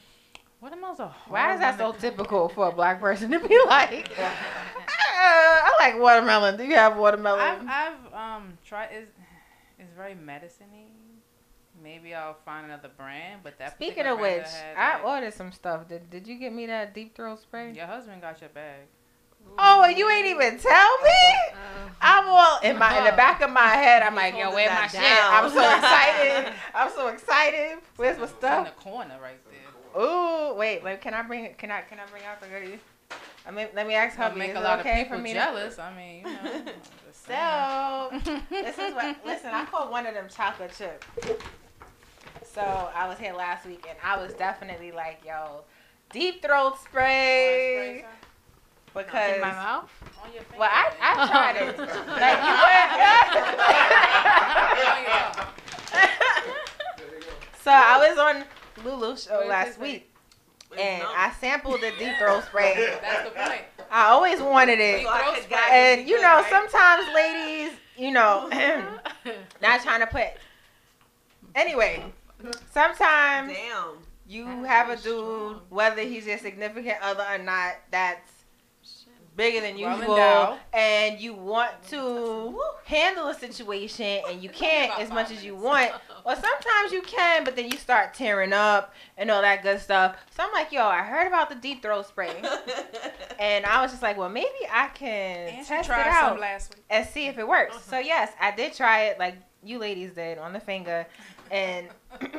Watermelon's 0.62 1.00
a 1.02 1.08
hard 1.10 1.32
Why 1.34 1.54
is 1.54 1.60
that 1.60 1.78
so 1.78 1.92
typical 1.92 2.48
for 2.48 2.70
a 2.70 2.72
black 2.72 3.02
person 3.02 3.30
to 3.32 3.40
be 3.46 3.60
like? 3.68 4.10
"Uh, 4.18 4.24
I 4.24 5.74
like 5.82 6.00
watermelon. 6.00 6.56
Do 6.56 6.64
you 6.64 6.76
have 6.76 6.94
I've 6.94 6.98
watermelon? 6.98 7.68
I've 7.68 8.14
um 8.14 8.58
tried 8.66 8.90
is 8.94 9.10
it's 9.78 9.92
very 9.98 10.16
medicine-y. 10.16 10.86
Maybe 11.84 12.14
I'll 12.16 12.38
find 12.46 12.66
another 12.66 12.90
brand, 12.98 13.42
but 13.44 13.58
that 13.60 13.74
Speaking 13.76 14.06
of 14.06 14.18
brand 14.20 14.42
which, 14.42 14.52
had, 14.52 14.78
I 14.78 14.96
like- 14.96 15.06
ordered 15.06 15.34
some 15.34 15.52
stuff. 15.52 15.88
Did 15.88 16.10
Did 16.10 16.28
you 16.28 16.38
get 16.40 16.54
me 16.54 16.66
that 16.68 16.94
deep 16.94 17.16
throat 17.16 17.40
spray? 17.40 17.72
your 17.74 17.86
husband 17.86 18.22
got 18.22 18.42
your 18.42 18.50
bag. 18.50 18.82
Oh, 19.58 19.82
and 19.84 19.98
you 19.98 20.10
ain't 20.10 20.26
even 20.28 20.60
tell 20.60 20.98
me. 21.04 21.10
I'm 22.02 22.28
all 22.28 22.60
in 22.62 22.78
my 22.78 22.98
in 22.98 23.06
the 23.06 23.12
back 23.12 23.42
of 23.42 23.50
my 23.50 23.68
head. 23.68 24.02
I'm 24.04 24.14
like, 24.16 24.36
yo, 24.36 24.52
where 24.54 24.68
my 24.70 24.76
that 24.76 24.92
shit? 24.92 25.02
I'm 25.02 25.50
so 25.50 25.76
excited. 25.78 26.54
I'm 26.76 26.92
so 26.92 27.08
excited. 27.08 27.78
Where's 27.96 28.18
my 28.18 28.24
It's 28.26 28.34
in 28.34 28.64
the 28.66 28.72
corner 28.78 29.18
right 29.22 29.40
there. 29.50 30.02
Ooh, 30.04 30.54
wait, 30.56 30.84
wait. 30.84 31.00
Can 31.02 31.14
I 31.14 31.22
bring 31.22 31.46
it? 31.46 31.58
Can 31.58 31.72
I? 31.72 31.82
Can 31.82 31.98
I 32.00 32.06
bring 32.12 32.24
out 32.26 32.42
the 32.42 32.48
goodies? 32.48 32.80
I 33.48 33.52
mean, 33.52 33.68
let 33.74 33.88
me 33.88 33.94
ask 33.94 34.18
Gonna 34.18 34.36
make 34.36 34.50
Is 34.50 34.58
a 34.58 34.60
it 34.60 34.64
lot 34.64 34.80
okay 34.80 35.02
of 35.04 35.08
for 35.08 35.14
people 35.14 35.24
me 35.24 35.34
jealous. 35.34 35.80
I 35.80 35.96
mean, 35.96 36.18
you 36.18 36.24
know. 36.26 36.40
I'm 36.44 36.66
just 37.08 37.26
to? 37.28 37.32
saying. 37.32 38.22
So 38.26 38.42
this 38.50 38.78
is 38.78 38.94
what. 38.94 39.18
Listen, 39.26 39.52
I 39.54 39.64
caught 39.66 39.90
one 39.90 40.06
of 40.06 40.14
them 40.14 40.26
chocolate 40.30 40.74
chip. 40.78 41.06
So 42.58 42.90
I 42.96 43.08
was 43.08 43.20
here 43.20 43.34
last 43.34 43.68
week, 43.68 43.86
and 43.88 43.96
I 44.04 44.18
was 44.18 44.34
definitely 44.34 44.92
like, 44.92 45.22
yo, 45.24 45.62
deep 46.12 46.42
throat 46.42 46.80
spray 46.84 48.04
because. 48.96 49.36
In 49.36 49.42
my 49.42 49.52
mouth? 49.52 49.92
On 50.24 50.34
your. 50.34 50.42
Well, 50.58 50.68
I, 50.72 50.92
I 51.00 51.28
tried 51.30 51.58
it. 51.58 51.78
like 51.78 52.42
you 52.42 52.54
were. 52.66 52.88
Oh, 55.94 56.00
so 57.62 57.70
I 57.70 58.10
was 58.10 58.18
on 58.18 58.44
Lulu 58.84 59.16
show 59.18 59.46
last 59.48 59.80
week, 59.80 60.10
It's 60.72 60.82
and 60.82 61.04
numb. 61.04 61.14
I 61.16 61.32
sampled 61.40 61.82
the 61.82 61.92
deep 62.00 62.18
throat 62.18 62.44
spray. 62.46 62.98
That's 63.04 63.30
the 63.30 63.36
point. 63.36 63.62
I 63.92 64.08
always 64.08 64.42
wanted 64.42 64.80
it. 64.80 65.04
So 65.04 65.10
I 65.10 65.22
throat 65.22 65.36
could 65.36 65.44
spray. 65.44 65.58
guide 65.58 65.74
And 65.74 66.10
you 66.10 66.20
know, 66.20 66.44
sometimes 66.50 67.06
ladies, 67.14 67.74
you 67.96 68.10
know, 68.10 68.50
not 69.62 69.84
trying 69.84 70.00
to 70.00 70.08
put. 70.08 70.30
Anyway, 71.54 72.04
sometimes 72.72 73.54
Damn. 73.54 73.98
you 74.28 74.46
That 74.46 74.60
is 74.62 74.68
have 74.68 74.90
a 74.90 74.96
dude, 74.96 75.04
strong. 75.04 75.62
whether 75.70 76.02
he's 76.02 76.26
your 76.26 76.38
significant 76.38 76.98
other 77.02 77.24
or 77.30 77.38
not, 77.38 77.76
that's 77.92 78.32
bigger 79.36 79.62
than 79.62 79.78
Well 79.78 79.96
usual, 80.00 80.58
and 80.74 81.20
you 81.22 81.36
want 81.36 81.72
to 81.90 82.60
handle 82.86 83.28
a 83.28 83.36
situation 83.36 84.22
and 84.28 84.42
you 84.42 84.50
can't 84.64 85.00
as 85.00 85.10
much 85.10 85.30
as 85.30 85.46
you 85.46 85.56
want. 85.56 85.92
Or 86.26 86.34
sometimes 86.36 86.92
you 86.92 87.04
can, 87.04 87.44
but 87.44 87.56
then 87.56 87.70
you 87.70 87.78
start 87.78 88.16
tearing 88.16 88.52
up 88.52 88.94
and 89.16 89.30
all 89.30 89.44
that 89.44 89.62
good 89.62 89.80
stuff. 89.80 90.18
So 90.36 90.42
I'm 90.44 90.52
like, 90.54 90.72
yo, 90.72 90.84
I 90.84 91.04
heard 91.04 91.28
about 91.28 91.50
the 91.50 91.56
deep 91.56 91.82
throat 91.84 92.08
spray. 92.08 92.32
And 93.40 93.68
I 93.68 93.84
was 93.84 93.92
just 93.92 94.02
like, 94.02 94.18
well, 94.18 94.30
maybe 94.30 94.48
I 94.74 94.88
can 94.88 95.50
And 95.50 95.58
she 95.64 95.70
test 95.70 95.90
it 95.90 95.96
out 95.96 96.30
some 96.32 96.40
last 96.40 96.74
week. 96.76 96.84
and 96.90 97.08
see 97.08 97.28
if 97.28 97.38
it 97.38 97.48
works. 97.48 97.76
Uh-huh. 97.76 97.92
So 97.92 98.00
yes, 98.00 98.32
I 98.42 98.50
did 98.50 98.74
try 98.74 99.04
it, 99.06 99.20
like 99.20 99.36
you 99.62 99.78
ladies 99.78 100.14
did 100.14 100.40
on 100.40 100.54
the 100.54 100.60
finger, 100.60 101.06
and 101.52 101.88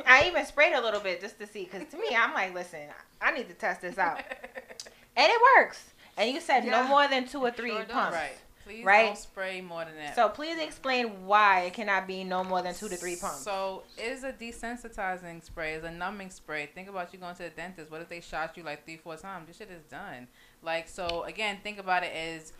I 0.05 0.25
even 0.27 0.45
sprayed 0.45 0.73
a 0.73 0.81
little 0.81 0.99
bit 0.99 1.21
just 1.21 1.39
to 1.39 1.47
see. 1.47 1.63
Because 1.65 1.87
to 1.91 1.97
me, 1.97 2.15
I'm 2.15 2.33
like, 2.33 2.53
listen, 2.53 2.81
I 3.21 3.31
need 3.31 3.47
to 3.49 3.53
test 3.55 3.81
this 3.81 3.97
out, 3.97 4.17
and 5.17 5.31
it 5.31 5.41
works. 5.57 5.83
And 6.17 6.31
you 6.33 6.41
said 6.41 6.65
no 6.65 6.83
more 6.87 7.07
than 7.07 7.27
two 7.27 7.39
or 7.39 7.51
three 7.51 7.71
Sure 7.71 7.85
pumps. 7.85 8.15
Right. 8.15 8.37
Please 8.65 8.85
Right. 8.85 9.05
don't 9.07 9.17
spray 9.17 9.61
more 9.61 9.83
than 9.85 9.95
that. 9.95 10.15
So 10.15 10.29
please 10.29 10.59
explain 10.59 11.25
why 11.25 11.61
it 11.61 11.73
cannot 11.73 12.05
be 12.05 12.23
no 12.23 12.43
more 12.43 12.61
than 12.61 12.75
two 12.75 12.87
to 12.89 12.95
three 12.97 13.15
pumps. 13.15 13.39
So 13.39 13.81
it's 13.97 14.23
a 14.23 14.31
desensitizing 14.31 15.43
spray, 15.43 15.73
it's 15.73 15.85
a 15.85 15.91
numbing 15.91 16.29
spray. 16.29 16.67
Think 16.67 16.87
about 16.87 17.11
you 17.13 17.19
going 17.19 17.35
to 17.35 17.43
the 17.43 17.49
dentist. 17.49 17.89
What 17.89 18.01
if 18.01 18.09
they 18.09 18.21
shot 18.21 18.55
you 18.57 18.63
like 18.63 18.85
three, 18.85 18.97
four 18.97 19.15
times? 19.15 19.47
This 19.47 19.57
shit 19.57 19.71
is 19.71 19.83
done. 19.89 20.27
Like 20.61 20.87
so 20.87 21.23
again, 21.23 21.57
think 21.63 21.79
about 21.79 22.03
it 22.03 22.11
as 22.13 22.53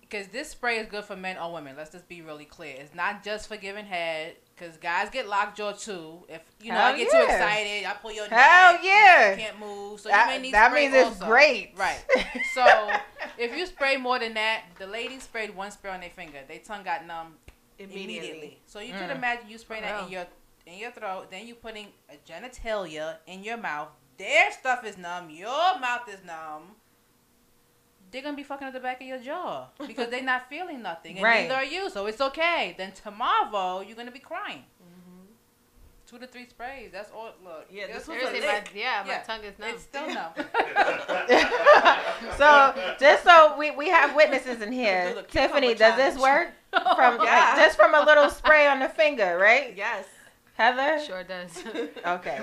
because 0.00 0.28
this 0.28 0.48
spray 0.50 0.78
is 0.78 0.86
good 0.86 1.04
for 1.04 1.16
men 1.16 1.36
or 1.36 1.52
women. 1.52 1.74
Let's 1.76 1.90
just 1.90 2.08
be 2.08 2.22
really 2.22 2.44
clear. 2.44 2.74
It's 2.78 2.94
not 2.94 3.22
just 3.24 3.48
for 3.48 3.56
giving 3.56 3.84
head. 3.84 4.36
Because 4.58 4.76
guys 4.78 5.10
get 5.10 5.28
lockjaw 5.28 5.72
too. 5.72 6.24
If 6.28 6.40
you 6.62 6.72
know, 6.72 6.78
Hell 6.78 6.94
I 6.94 6.96
get 6.96 7.10
too 7.10 7.18
excited, 7.24 7.84
I 7.84 7.92
pull 8.00 8.12
your 8.12 8.26
Hell 8.26 8.72
neck, 8.72 8.80
yeah. 8.82 9.30
you 9.32 9.36
can't 9.36 9.58
move. 9.60 10.00
So 10.00 10.08
That- 10.08 10.28
you 10.28 10.36
may 10.36 10.42
need 10.42 10.54
that 10.54 10.72
means 10.72 10.94
it's 10.94 11.08
also. 11.20 11.26
great. 11.26 11.72
right? 11.76 12.02
So 12.54 12.90
if 13.36 13.54
you 13.54 13.66
spray 13.66 13.98
more 13.98 14.18
than 14.18 14.32
that, 14.34 14.62
the 14.78 14.86
lady 14.86 15.20
sprayed 15.20 15.54
one 15.54 15.70
spray 15.70 15.90
on 15.90 16.00
their 16.00 16.08
finger. 16.08 16.38
Their 16.48 16.60
tongue 16.60 16.84
got 16.84 17.06
numb 17.06 17.34
immediately. 17.78 18.04
Immediately. 18.04 18.58
So 18.66 18.80
you 18.80 18.94
Mm. 18.94 18.98
could 19.00 19.10
imagine 19.16 19.50
you 19.50 19.58
spraying 19.58 19.82
that 19.82 20.04
in 20.04 20.08
your 20.10 20.26
in 20.64 20.78
your 20.78 20.90
throat, 20.90 21.30
then 21.30 21.46
you 21.46 21.54
putting 21.54 21.88
a 22.10 22.16
genitalia 22.28 23.18
in 23.26 23.44
your 23.44 23.56
mouth. 23.58 23.88
Their 24.16 24.50
stuff 24.52 24.84
is 24.84 24.96
numb. 24.96 25.28
Your 25.30 25.78
mouth 25.78 26.08
is 26.08 26.24
numb. 26.24 26.74
They're 28.16 28.22
gonna 28.22 28.34
be 28.34 28.44
fucking 28.44 28.66
at 28.66 28.72
the 28.72 28.80
back 28.80 29.02
of 29.02 29.06
your 29.06 29.18
jaw 29.18 29.66
because 29.86 30.08
they're 30.08 30.22
not 30.22 30.48
feeling 30.48 30.80
nothing, 30.80 31.16
and 31.16 31.22
Right. 31.22 31.42
neither 31.42 31.54
are 31.56 31.64
you. 31.64 31.90
So 31.90 32.06
it's 32.06 32.18
okay. 32.22 32.74
Then 32.78 32.92
tomorrow 32.92 33.82
you're 33.82 33.94
gonna 33.94 34.10
be 34.10 34.20
crying. 34.20 34.64
Two 36.08 36.18
to 36.20 36.26
three 36.26 36.46
sprays. 36.48 36.92
That's 36.92 37.10
all. 37.10 37.32
Look. 37.44 37.66
Yeah, 37.70 37.88
this 37.88 38.08
was 38.08 38.16
a 38.16 38.20
Seriously, 38.20 38.40
my, 38.40 38.62
yeah, 38.74 39.02
my 39.04 39.12
Yeah. 39.12 39.22
tongue 39.22 39.44
is 39.44 39.58
numb. 39.58 39.68
It's 39.68 39.82
still 39.82 40.06
numb. 40.06 40.32
so 42.38 42.74
just 42.98 43.22
so 43.22 43.54
we, 43.58 43.70
we 43.72 43.88
have 43.90 44.16
witnesses 44.16 44.62
in 44.62 44.72
here, 44.72 45.10
Do 45.10 45.16
the 45.16 45.22
cucumber 45.24 45.60
Tiffany, 45.60 45.74
does 45.74 45.96
this 45.96 46.16
work? 46.18 46.52
From 46.96 47.18
like, 47.18 47.56
just 47.56 47.76
from 47.76 47.94
a 47.94 48.00
little 48.00 48.30
spray 48.30 48.66
on 48.66 48.80
the 48.80 48.88
finger, 48.88 49.36
right? 49.36 49.74
Yes. 49.76 50.06
Heather? 50.54 50.98
Sure 51.04 51.22
does. 51.22 51.50
Okay. 52.06 52.40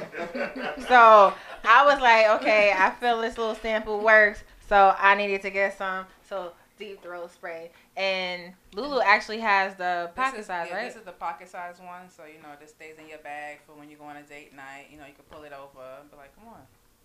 So 0.87 1.33
I 1.63 1.83
was 1.83 1.99
like, 1.99 2.27
okay, 2.41 2.71
I 2.77 2.91
feel 2.91 3.21
this 3.21 3.39
little 3.39 3.55
sample 3.55 4.01
works, 4.01 4.43
so 4.67 4.95
I 4.97 5.15
needed 5.15 5.41
to 5.43 5.49
get 5.49 5.77
some. 5.77 6.05
So 6.27 6.53
deep 6.79 7.03
throat 7.03 7.31
spray, 7.31 7.71
and 7.95 8.53
Lulu 8.73 8.99
actually 9.01 9.39
has 9.39 9.75
the 9.75 10.09
pocket 10.15 10.39
is, 10.39 10.47
size, 10.47 10.67
yeah, 10.69 10.75
right? 10.77 10.87
This 10.87 10.95
is 10.97 11.03
the 11.05 11.11
pocket 11.11 11.47
size 11.49 11.75
one, 11.79 12.09
so 12.09 12.23
you 12.25 12.41
know 12.41 12.49
this 12.59 12.71
stays 12.71 12.95
in 12.97 13.07
your 13.07 13.19
bag 13.19 13.59
for 13.65 13.73
when 13.73 13.89
you 13.89 13.95
go 13.97 14.05
on 14.05 14.17
a 14.17 14.23
date 14.23 14.55
night. 14.55 14.87
You 14.91 14.97
know 14.97 15.05
you 15.05 15.13
can 15.13 15.25
pull 15.29 15.43
it 15.43 15.53
over 15.53 15.85
and 16.01 16.09
be 16.09 16.17
like, 16.17 16.33
come 16.35 16.47
on, 16.47 16.61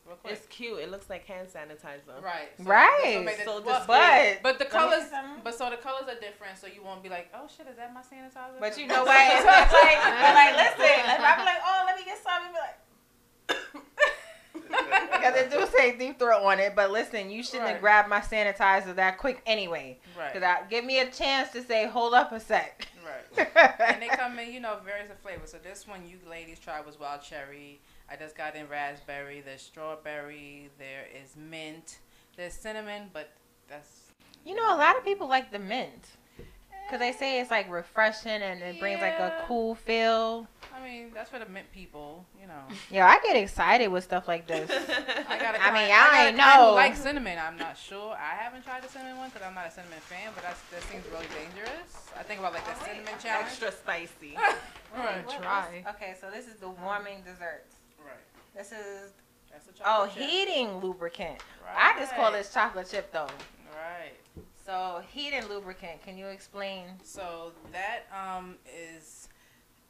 real 0.07 0.17
quick. 0.17 0.33
It's 0.33 0.47
cute. 0.47 0.79
It 0.81 0.91
looks 0.91 1.11
like 1.11 1.27
hand 1.27 1.49
sanitizer. 1.49 2.17
right. 2.23 2.49
So 2.57 2.65
Right. 2.65 3.01
this 3.05 3.17
will 3.17 3.23
make 3.25 3.37
the- 3.39 3.45
So 3.45 3.61
well, 3.61 3.85
but 3.87 4.43
but 4.43 4.59
the 4.59 4.65
colors, 4.65 5.05
but 5.45 5.55
so 5.55 5.69
the 5.69 5.77
colors 5.77 6.09
are 6.09 6.19
different, 6.19 6.57
so 6.59 6.67
you 6.67 6.83
won't 6.83 7.03
be 7.03 7.11
like, 7.11 7.29
oh 7.35 7.47
shit, 7.55 7.67
is 7.69 7.77
that 7.77 7.93
my 7.93 8.01
sanitizer? 8.01 8.59
But 8.59 8.79
you 8.79 8.87
know 8.87 9.05
what? 9.05 9.21
It's 9.37 9.45
like, 9.45 9.99
I'm 10.01 10.35
like, 10.35 10.57
listen, 10.57 10.97
if 11.13 11.21
I'm 11.21 11.45
like, 11.45 11.61
oh, 11.63 11.83
let 11.87 11.95
me 11.97 12.05
get 12.05 12.19
some, 12.23 12.43
and 12.43 12.55
be 12.55 12.59
like. 12.59 13.85
Because 15.19 15.35
it 15.35 15.51
do 15.51 15.67
say 15.77 15.99
deep 15.99 16.19
throat 16.19 16.45
on 16.45 16.61
it, 16.61 16.77
but 16.77 16.93
listen, 16.93 17.29
you 17.29 17.43
shouldn't 17.43 17.69
have 17.69 17.81
grabbed 17.81 18.09
my 18.09 18.21
sanitizer 18.21 18.95
that 18.95 19.19
quick 19.19 19.43
anyway. 19.47 19.99
right, 20.17 20.33
Cause 20.33 20.43
I 20.45 20.61
give 20.71 20.85
me 20.85 21.01
a 21.01 21.11
chance 21.11 21.51
to 21.51 21.63
say, 21.63 21.89
hold 21.89 22.15
up 22.15 22.31
a 22.31 22.39
sec. 22.39 22.87
right. 23.05 23.49
and 23.81 24.01
they 24.01 24.07
come 24.09 24.39
in, 24.39 24.53
you 24.53 24.61
know, 24.61 24.77
various 24.85 25.11
flavors. 25.23 25.51
So 25.51 25.59
this 25.59 25.89
one 25.89 26.09
you 26.09 26.19
ladies 26.31 26.61
tried 26.61 26.87
was 26.87 27.01
wild 27.01 27.23
cherry. 27.23 27.81
I 28.09 28.15
just 28.17 28.37
got 28.37 28.55
in 28.55 28.69
raspberry. 28.69 29.43
There's 29.45 29.61
strawberry. 29.63 30.71
There 30.79 31.07
is 31.21 31.35
mint. 31.37 31.99
There's 32.37 32.55
cinnamon, 32.55 33.11
but 33.13 33.31
that's 33.69 34.13
You 34.45 34.55
know, 34.55 34.75
a 34.75 34.79
lot 34.79 34.97
of 34.97 35.05
people 35.05 35.29
like 35.29 35.51
the 35.51 35.59
mint. 35.59 36.07
Cause 36.91 36.99
they 37.01 37.13
say 37.13 37.39
it's 37.41 37.51
like 37.51 37.71
refreshing 37.71 38.31
and 38.31 38.63
it 38.63 38.81
brings 38.81 39.01
like 39.03 39.19
a 39.19 39.45
cool 39.47 39.75
feel. 39.75 40.47
I 40.75 40.83
mean 40.83 41.11
that's 41.13 41.29
for 41.29 41.39
the 41.39 41.45
mint 41.47 41.71
people, 41.71 42.25
you 42.41 42.47
know. 42.47 42.63
Yeah, 42.91 43.07
I 43.07 43.19
get 43.27 43.37
excited 43.37 43.89
with 43.89 44.05
stuff 44.05 44.27
like 44.27 44.47
this. 44.47 44.71
I 45.29 45.39
got 45.39 45.55
a 45.55 45.59
I 45.63 45.69
client- 45.69 45.75
mean, 45.75 45.85
I 45.85 45.89
got 45.89 46.15
a 46.15 46.27
ain't 46.29 46.37
client 46.37 46.41
who 46.41 46.63
know. 46.69 46.73
like 46.73 46.97
cinnamon. 46.97 47.39
I'm 47.39 47.59
not 47.59 47.77
sure. 47.77 48.15
I 48.15 48.35
haven't 48.43 48.65
tried 48.65 48.83
the 48.85 48.89
cinnamon 48.89 49.19
one 49.19 49.29
because 49.29 49.47
I'm 49.47 49.55
not 49.55 49.67
a 49.67 49.71
cinnamon 49.71 49.99
fan, 50.01 50.31
but 50.35 50.43
that's, 50.45 50.61
that 50.73 50.83
seems 50.91 51.05
really 51.13 51.27
dangerous. 51.37 52.09
I 52.19 52.23
think 52.23 52.41
about 52.41 52.55
like 52.55 52.65
the 52.65 52.83
cinnamon 52.85 53.13
challenge. 53.23 53.47
Extra 53.49 53.73
spicy. 53.73 54.37
Right. 54.97 55.27
What 55.27 55.43
Try. 55.43 55.83
else? 55.85 55.97
Okay, 55.97 56.15
so 56.19 56.31
this 56.31 56.47
is 56.47 56.55
the 56.55 56.71
warming 56.71 57.19
desserts. 57.21 57.77
Right. 58.03 58.17
This 58.57 58.73
is 58.73 59.11
That's 59.53 59.67
a 59.69 59.73
oh 59.85 60.07
chip. 60.15 60.23
heating 60.27 60.79
lubricant. 60.79 61.39
Right. 61.63 61.95
I 61.95 62.01
just 62.01 62.15
call 62.15 62.33
this 62.33 62.51
chocolate 62.55 62.89
chip 62.91 63.13
though. 63.13 63.29
Right. 63.77 64.15
So 64.69 65.01
heat 65.15 65.33
and 65.33 65.49
lubricant. 65.49 66.03
Can 66.03 66.19
you 66.19 66.27
explain? 66.27 66.85
So 67.03 67.53
that 67.73 68.01
um 68.13 68.57
is 68.71 69.31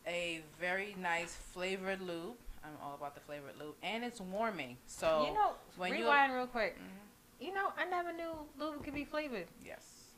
a 0.06 0.40
very 0.60 0.94
nice 1.02 1.34
flavored 1.34 2.00
lube. 2.00 2.36
I'm 2.62 2.76
all 2.80 2.94
about 2.94 3.16
the 3.16 3.20
flavored 3.20 3.58
lube, 3.58 3.74
and 3.82 4.04
it's 4.04 4.20
warming. 4.20 4.76
So 4.86 5.26
you 5.26 5.34
know, 5.34 5.54
when 5.76 5.94
you- 5.94 6.04
rewind 6.04 6.32
real 6.32 6.46
quick. 6.46 6.76
Mhm. 6.78 7.44
You 7.44 7.54
know, 7.54 7.72
I 7.76 7.86
never 7.86 8.12
knew 8.12 8.48
lube 8.56 8.84
could 8.84 8.94
be 8.94 9.04
flavored. 9.04 9.48
yes. 9.64 10.12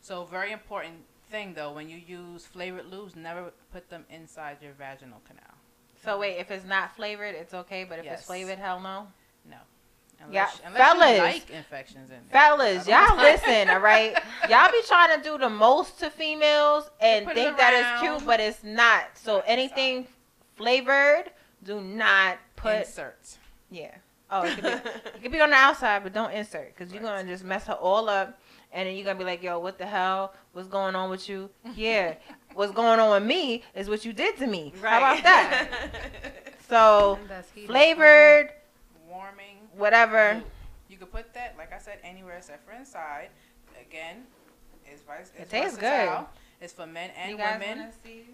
So 0.00 0.24
very 0.24 0.50
important 0.52 1.04
thing 1.28 1.52
though, 1.52 1.72
when 1.72 1.90
you 1.90 1.98
use 1.98 2.46
flavored 2.46 2.86
lubes, 2.86 3.16
never 3.16 3.52
put 3.70 3.90
them 3.90 4.06
inside 4.08 4.62
your 4.62 4.72
vaginal 4.72 5.20
canal. 5.26 5.56
So 6.02 6.18
wait, 6.18 6.38
if 6.38 6.50
it's 6.50 6.64
not 6.64 6.96
flavored, 6.96 7.34
it's 7.34 7.52
okay, 7.52 7.84
but 7.84 7.98
if 7.98 8.06
Yes. 8.06 8.20
it's 8.20 8.26
flavored, 8.26 8.58
hell 8.58 8.80
no. 8.80 9.12
No. 9.44 9.58
Yeah, 10.30 10.48
Unless, 10.48 10.60
unless 10.66 10.82
fellas. 10.82 11.18
like 11.20 11.50
infections 11.50 12.10
in 12.10 12.16
there. 12.30 12.40
Fellas, 12.42 12.88
y'all 12.88 13.16
listen, 13.16 13.70
all 13.70 13.78
right? 13.80 14.16
Y'all 14.48 14.72
be 14.72 14.80
trying 14.88 15.16
to 15.16 15.22
do 15.22 15.38
the 15.38 15.48
most 15.48 16.00
to 16.00 16.10
females 16.10 16.90
and 17.00 17.26
think 17.26 17.56
that 17.58 17.72
it's 17.74 18.00
cute, 18.00 18.26
but 18.26 18.40
it's 18.40 18.64
not. 18.64 19.04
So 19.14 19.36
Right, 19.36 19.44
anything 19.46 20.06
flavored, 20.56 21.30
do 21.62 21.80
not 21.80 22.38
put. 22.56 22.78
Insert. 22.78 23.36
Yeah. 23.70 23.94
Oh, 24.28 24.42
it 24.42 24.54
could, 24.56 24.64
be, 24.64 24.70
it 24.70 25.22
could 25.22 25.32
be 25.32 25.40
on 25.40 25.50
the 25.50 25.56
outside, 25.56 26.02
but 26.02 26.12
don't 26.12 26.32
insert 26.32 26.74
because 26.74 26.92
you're 26.92 27.02
Right. 27.02 27.18
gonna 27.18 27.28
just 27.28 27.44
mess 27.44 27.66
her 27.66 27.74
all 27.74 28.08
up, 28.08 28.40
and 28.72 28.88
then 28.88 28.96
you're 28.96 29.04
gonna 29.04 29.18
be 29.18 29.24
like, 29.24 29.40
"Yo, 29.42 29.60
what 29.60 29.78
the 29.78 29.86
hell? 29.86 30.34
What's 30.52 30.66
going 30.66 30.96
on 30.96 31.08
with 31.10 31.28
you?" 31.28 31.48
Yeah, 31.76 32.14
what's 32.54 32.72
going 32.72 32.98
on 32.98 33.10
with 33.12 33.22
me 33.28 33.62
is 33.76 33.88
what 33.88 34.04
you 34.04 34.12
did 34.12 34.36
to 34.38 34.48
me. 34.48 34.72
How 34.82 34.98
about 34.98 35.22
that? 35.22 35.68
So 36.68 37.16
flavored, 37.66 38.46
Warming. 38.46 38.52
Whatever. 39.76 40.34
lube. 40.34 40.44
You 40.88 40.96
could 40.98 41.10
put 41.12 41.34
that, 41.34 41.54
like 41.58 41.72
I 41.72 41.78
said, 41.78 41.98
anywhere 42.04 42.36
except 42.36 42.64
for 42.66 42.72
inside. 42.72 43.30
Again, 43.80 44.24
it's 44.84 45.02
vice. 45.02 45.32
It 45.36 45.48
tastes 45.50 45.76
versatile. 45.78 46.28
It's 46.60 46.72
for 46.72 46.86
men 46.86 47.10
You 47.16 47.22
and 47.30 47.38
guys 47.38 47.60
women. 47.60 47.78
wanna 47.80 47.92
see? 48.04 48.26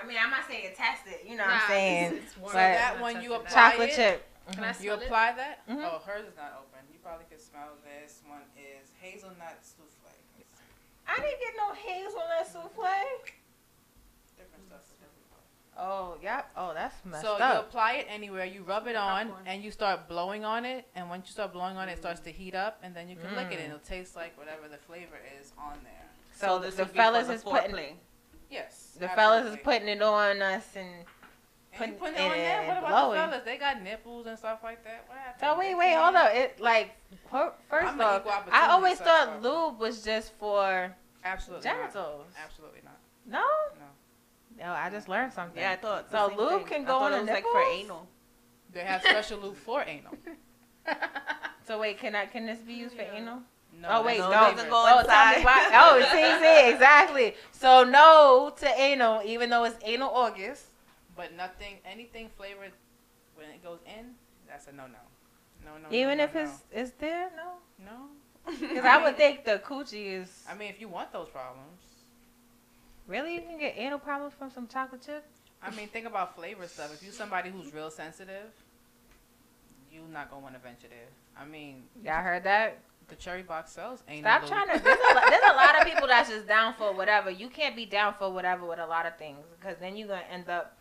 I 0.00 0.06
mean, 0.06 0.16
I'm 0.22 0.30
not 0.30 0.46
saying 0.48 0.64
it 0.66 0.76
test 0.76 1.02
it. 1.06 1.22
You 1.26 1.36
know 1.36 1.44
Nah, 1.46 1.52
what 1.52 1.62
I'm 1.62 1.68
saying? 1.68 2.04
it's- 2.12 2.22
it's 2.24 2.36
warm. 2.36 2.52
So 2.52 2.58
But- 2.58 2.74
that 2.78 3.00
one 3.00 3.22
you 3.22 3.34
apply 3.34 3.50
Chocolate 3.70 3.90
it. 3.90 3.96
chip. 3.96 4.28
Can 4.52 4.64
I 4.64 4.68
You 4.68 4.74
smell 4.74 5.00
it? 5.00 5.04
apply 5.04 5.32
that. 5.32 5.66
Mhm. 5.66 5.84
Oh, 5.90 5.98
hers 6.00 6.26
is 6.26 6.36
not 6.36 6.52
open. 6.60 6.80
You 6.92 6.98
probably 6.98 7.24
could 7.30 7.40
smell 7.40 7.76
this. 7.84 8.20
One 8.26 8.42
is 8.58 8.90
hazelnut 9.00 9.64
souffle. 9.64 10.10
I 11.06 11.14
didn't 11.20 11.40
get 11.40 11.54
no 11.56 11.72
hazelnut 11.72 12.46
souffle. 12.46 12.84
Different 15.74 15.86
stuff. 15.86 15.86
Oh, 15.86 16.16
yep. 16.22 16.50
Oh, 16.56 16.72
that's 16.74 16.94
messed 17.04 17.22
So 17.22 17.36
you 17.38 17.60
apply 17.60 17.92
it 17.94 18.06
anywhere. 18.08 18.44
You 18.44 18.62
rub 18.62 18.86
it 18.86 18.96
on, 18.96 19.28
Popcorn. 19.28 19.46
and 19.46 19.62
you 19.64 19.70
start 19.70 20.08
blowing 20.08 20.44
on 20.44 20.64
it. 20.64 20.86
And 20.94 21.08
once 21.08 21.26
you 21.26 21.32
start 21.32 21.52
blowing 21.52 21.76
on 21.76 21.88
it, 21.88 21.92
it 21.92 21.98
starts 21.98 22.20
to 22.20 22.30
heat 22.32 22.54
up, 22.54 22.78
and 22.82 22.94
then 22.94 23.08
you 23.08 23.16
can 23.16 23.34
lick 23.36 23.48
it, 23.52 23.58
and 23.60 23.62
Mm. 23.72 23.74
it'll 23.76 23.78
taste 23.86 24.16
like 24.16 24.36
whatever 24.38 24.68
the 24.68 24.78
flavor 24.78 25.18
is 25.40 25.52
on 25.58 25.78
there. 25.84 25.92
So, 26.36 26.58
this 26.58 26.74
the 26.76 26.82
would 26.82 26.92
be 26.92 26.96
for 26.98 27.02
fellas 27.02 27.28
is 27.28 27.42
putting 27.42 27.70
foreplay. 27.72 27.92
Yes. 28.50 28.96
the 28.98 29.08
fellas 29.08 29.46
is 29.46 29.56
putting 29.64 29.88
it 29.88 30.02
on 30.02 30.42
us, 30.42 30.76
and 30.76 30.88
And 31.72 31.78
putting 31.78 31.94
putting 31.96 32.14
it 32.14 32.20
it 32.20 32.30
on 32.30 32.38
there. 32.38 32.66
What 32.68 32.78
about 32.78 32.88
blowing. 32.90 33.20
the 33.20 33.26
fellas? 33.28 33.44
They 33.44 33.56
got 33.56 33.82
nipples 33.82 34.26
and 34.26 34.38
stuff 34.38 34.60
like 34.62 34.84
that. 34.84 35.04
What 35.08 35.18
happened? 35.18 35.40
so 35.40 35.58
wait, 35.58 35.74
wait, 35.76 35.94
hold 35.94 36.14
up. 36.14 36.32
It 36.34 36.60
like 36.60 36.90
first 37.30 37.88
I'm 37.92 38.00
an 38.00 38.06
off, 38.06 38.48
I 38.52 38.68
always 38.68 38.98
thought 38.98 39.42
lube 39.42 39.78
was 39.80 40.04
just 40.04 40.32
for 40.34 40.94
Absolutely 41.24 41.68
not. 41.68 41.76
genitals. 41.76 42.26
Absolutely 42.44 42.80
not. 42.84 42.96
No, 43.26 43.38
No. 43.80 43.83
No, 44.58 44.72
I 44.72 44.90
just 44.90 45.08
learned 45.08 45.32
something. 45.32 45.60
Yeah, 45.60 45.72
I 45.72 45.76
thought. 45.76 46.10
So 46.10 46.32
lube 46.36 46.60
thing. 46.60 46.66
can 46.68 46.84
go 46.84 46.98
thought 47.00 47.12
on 47.12 47.22
it 47.22 47.26
the 47.26 47.32
was 47.32 47.42
like 47.42 47.44
for 47.44 47.62
anal. 47.62 48.08
They 48.72 48.80
have 48.80 49.02
special 49.02 49.38
lube 49.40 49.56
for 49.56 49.82
anal. 49.82 50.16
So 51.66 51.80
wait, 51.80 51.98
can 51.98 52.14
I 52.14 52.26
can 52.26 52.46
this 52.46 52.58
be 52.58 52.74
used 52.74 52.94
for 52.94 53.02
anal? 53.02 53.40
No, 53.80 53.88
oh 53.90 54.04
wait, 54.04 54.18
that's 54.18 54.30
no. 54.30 54.36
no, 54.36 54.44
flavor. 54.44 54.56
doesn't 54.56 54.70
go 54.70 54.76
oh, 54.76 55.02
tell 55.02 55.26
me 55.26 55.36
inside. 55.36 55.44
why. 55.44 55.70
Oh, 55.72 56.00
see, 56.12 56.44
see, 56.44 56.70
exactly. 56.72 57.34
So 57.52 57.84
no 57.84 58.52
to 58.58 58.80
anal, 58.80 59.22
even 59.24 59.50
though 59.50 59.64
it's 59.64 59.76
anal 59.82 60.10
August. 60.10 60.66
But 61.16 61.34
nothing, 61.36 61.76
anything 61.84 62.28
flavored 62.36 62.72
when 63.34 63.48
it 63.48 63.62
goes 63.62 63.80
in, 63.86 64.10
that's 64.46 64.66
a 64.68 64.72
no 64.72 64.86
no. 64.86 64.98
No 65.64 65.78
no. 65.78 65.88
Even 65.90 66.18
no, 66.18 66.24
if 66.24 66.34
no, 66.34 66.42
it's 66.42 66.62
it's 66.70 66.90
there, 66.98 67.30
no. 67.36 67.84
no. 67.84 68.08
Because 68.60 68.84
I 68.84 69.02
would 69.02 69.16
think 69.16 69.44
the 69.46 69.62
coochie 69.64 70.20
is. 70.20 70.44
I 70.48 70.54
mean, 70.54 70.68
if 70.68 70.78
you 70.78 70.88
want 70.88 71.12
those 71.12 71.28
problems, 71.30 71.80
Really, 73.06 73.34
you 73.34 73.42
can 73.42 73.58
get 73.58 73.74
anal 73.76 73.98
problems 73.98 74.34
from 74.34 74.50
some 74.50 74.66
chocolate 74.66 75.02
chip. 75.04 75.24
I 75.62 75.70
mean, 75.74 75.88
think 75.88 76.06
about 76.06 76.36
flavor 76.36 76.66
stuff. 76.66 76.92
If 76.94 77.02
you're 77.02 77.12
somebody 77.12 77.50
who's 77.50 77.72
real 77.72 77.90
sensitive, 77.90 78.50
you're 79.92 80.02
not 80.12 80.30
gonna 80.30 80.42
want 80.42 80.54
to 80.54 80.60
venture 80.60 80.88
there. 80.88 81.08
I 81.38 81.44
mean, 81.44 81.84
Y'all 82.02 82.22
heard 82.22 82.44
that? 82.44 82.78
the 83.08 83.16
cherry 83.16 83.42
box 83.42 83.72
sells 83.72 84.02
ain't 84.08 84.24
Stop 84.24 84.46
trying 84.46 84.66
to. 84.66 84.82
There's 84.82 84.98
a, 84.98 85.14
lot, 85.14 85.24
there's 85.28 85.44
a 85.44 85.54
lot 85.54 85.80
of 85.80 85.86
people 85.86 86.08
that's 86.08 86.30
just 86.30 86.46
down 86.46 86.74
for 86.74 86.92
whatever. 86.94 87.30
You 87.30 87.48
can't 87.48 87.76
be 87.76 87.86
down 87.86 88.14
for 88.18 88.32
whatever 88.32 88.66
with 88.66 88.78
a 88.78 88.86
lot 88.86 89.06
of 89.06 89.16
things 89.18 89.38
because 89.58 89.76
then 89.78 89.96
you're 89.96 90.08
gonna 90.08 90.22
end 90.30 90.48
up 90.48 90.76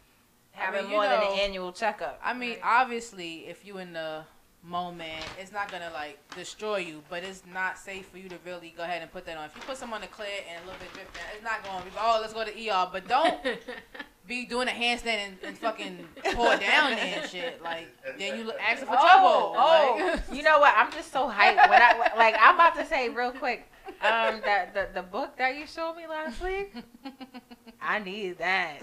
I 0.56 0.60
having 0.60 0.84
mean, 0.84 0.91
you 0.91 0.98
more 0.98 1.06
than 1.06 1.22
an 1.22 1.40
annual 1.40 1.72
checkup. 1.72 2.20
I 2.24 2.34
mean, 2.34 2.58
obviously, 2.64 3.48
if 3.48 3.66
you 3.66 3.78
in 3.78 3.94
the 3.94 4.24
moment, 4.64 5.26
it's 5.40 5.52
not 5.52 5.72
gonna 5.72 5.91
like 5.94 6.18
destroy 6.35 6.77
you, 6.77 7.03
but 7.10 7.23
it's 7.23 7.44
not 7.53 7.77
safe 7.77 8.07
for 8.07 8.18
you 8.18 8.30
to 8.30 8.38
really 8.45 8.73
go 8.76 8.84
ahead 8.84 9.02
and 9.02 9.11
put 9.11 9.26
that 9.26 9.38
on. 9.38 9.45
If 9.45 9.56
you 9.56 9.61
put 9.64 9.77
some 9.77 9.94
on 9.94 10.02
the 10.02 10.07
clit 10.07 10.44
and 10.49 10.64
a 10.64 10.65
little 10.65 10.80
bit 10.80 10.94
dripping, 10.94 11.22
it's 11.35 11.44
not 11.44 11.64
going 11.64 11.80
to 11.80 11.85
be, 11.85 11.91
oh, 11.99 12.19
let's 12.22 12.34
go 12.34 12.44
to 12.44 12.69
ER. 12.69 12.90
But 12.91 13.07
don't 13.07 13.38
be 14.27 14.45
doing 14.45 14.68
a 14.68 14.72
handstand 14.72 15.06
and, 15.07 15.38
and 15.44 15.57
fucking 15.57 16.07
pour 16.34 16.56
down 16.57 16.94
and 16.94 17.30
shit. 17.30 17.61
Like, 17.61 17.88
then 18.18 18.38
you 18.38 18.45
look- 18.45 18.60
asking 18.60 18.88
for 18.88 18.95
oh, 18.98 19.07
trouble. 19.07 19.56
Oh, 19.57 20.11
Like- 20.14 20.38
you 20.38 20.44
know 20.44 20.60
what? 20.60 20.73
I'm 20.77 20.91
just 20.91 21.11
so 21.11 21.30
hyped. 21.30 21.69
When 21.69 21.81
I 21.81 22.11
like, 22.18 22.35
I'm 22.40 22.56
about 22.56 22.76
to 22.76 22.85
say 22.85 23.10
real 23.10 23.31
quick. 23.31 23.69
Um, 24.02 24.41
that 24.45 24.73
the 24.73 24.88
the 24.94 25.02
book 25.02 25.38
that 25.38 25.57
you 25.57 25.68
showed 25.68 25.95
me 25.95 26.07
last 26.07 26.41
week. 26.41 26.73
I 27.81 27.99
need 27.99 28.38
that. 28.38 28.80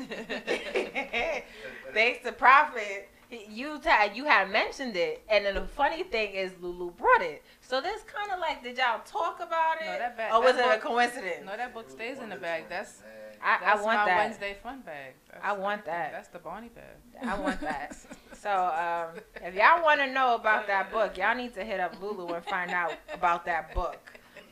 Thanks 1.94 2.22
to 2.24 2.32
Prophet, 2.32 3.08
you 3.30 3.78
ta- 3.80 4.10
you 4.14 4.24
had 4.24 4.50
mentioned 4.50 4.96
it, 4.96 5.22
and 5.28 5.44
then 5.46 5.54
the 5.54 5.62
funny 5.66 6.02
thing 6.02 6.34
is 6.34 6.52
Lulu 6.60 6.90
brought 6.92 7.22
it. 7.22 7.42
So 7.60 7.80
this 7.80 8.02
kind 8.02 8.32
of 8.32 8.40
like, 8.40 8.62
did 8.62 8.76
y'all 8.78 9.00
talk 9.04 9.36
about 9.40 9.80
it, 9.80 9.86
No, 9.86 9.98
that 9.98 10.16
bag- 10.16 10.32
or 10.32 10.42
was 10.42 10.56
that 10.56 10.74
it 10.74 10.78
a 10.78 10.80
coincidence? 10.80 11.44
No, 11.46 11.56
that 11.56 11.72
book 11.72 11.90
stays 11.90 12.18
in 12.18 12.28
the 12.28 12.36
bag. 12.36 12.64
That's 12.68 13.02
I, 13.42 13.58
that's 13.60 13.80
I 13.80 13.84
want 13.84 13.98
my 14.00 14.04
that. 14.06 14.18
Wednesday 14.18 14.56
fun 14.62 14.80
bag. 14.80 15.14
That's, 15.30 15.44
I 15.44 15.52
want 15.52 15.84
that. 15.86 16.12
That's 16.12 16.28
the 16.28 16.38
Bonnie 16.40 16.68
bag. 16.68 17.26
I 17.26 17.38
want 17.38 17.60
that. 17.60 17.96
So 18.42 18.48
um, 18.50 19.20
if 19.44 19.54
y'all 19.54 19.82
want 19.82 20.00
to 20.00 20.10
know 20.10 20.34
about 20.34 20.66
that 20.68 20.90
book, 20.90 21.18
y'all 21.18 21.34
need 21.36 21.52
to 21.52 21.62
hit 21.62 21.78
up 21.78 22.00
Lulu 22.00 22.26
and 22.32 22.42
find 22.46 22.70
out 22.70 22.94
about 23.12 23.44
that 23.44 23.74
book. 23.74 23.98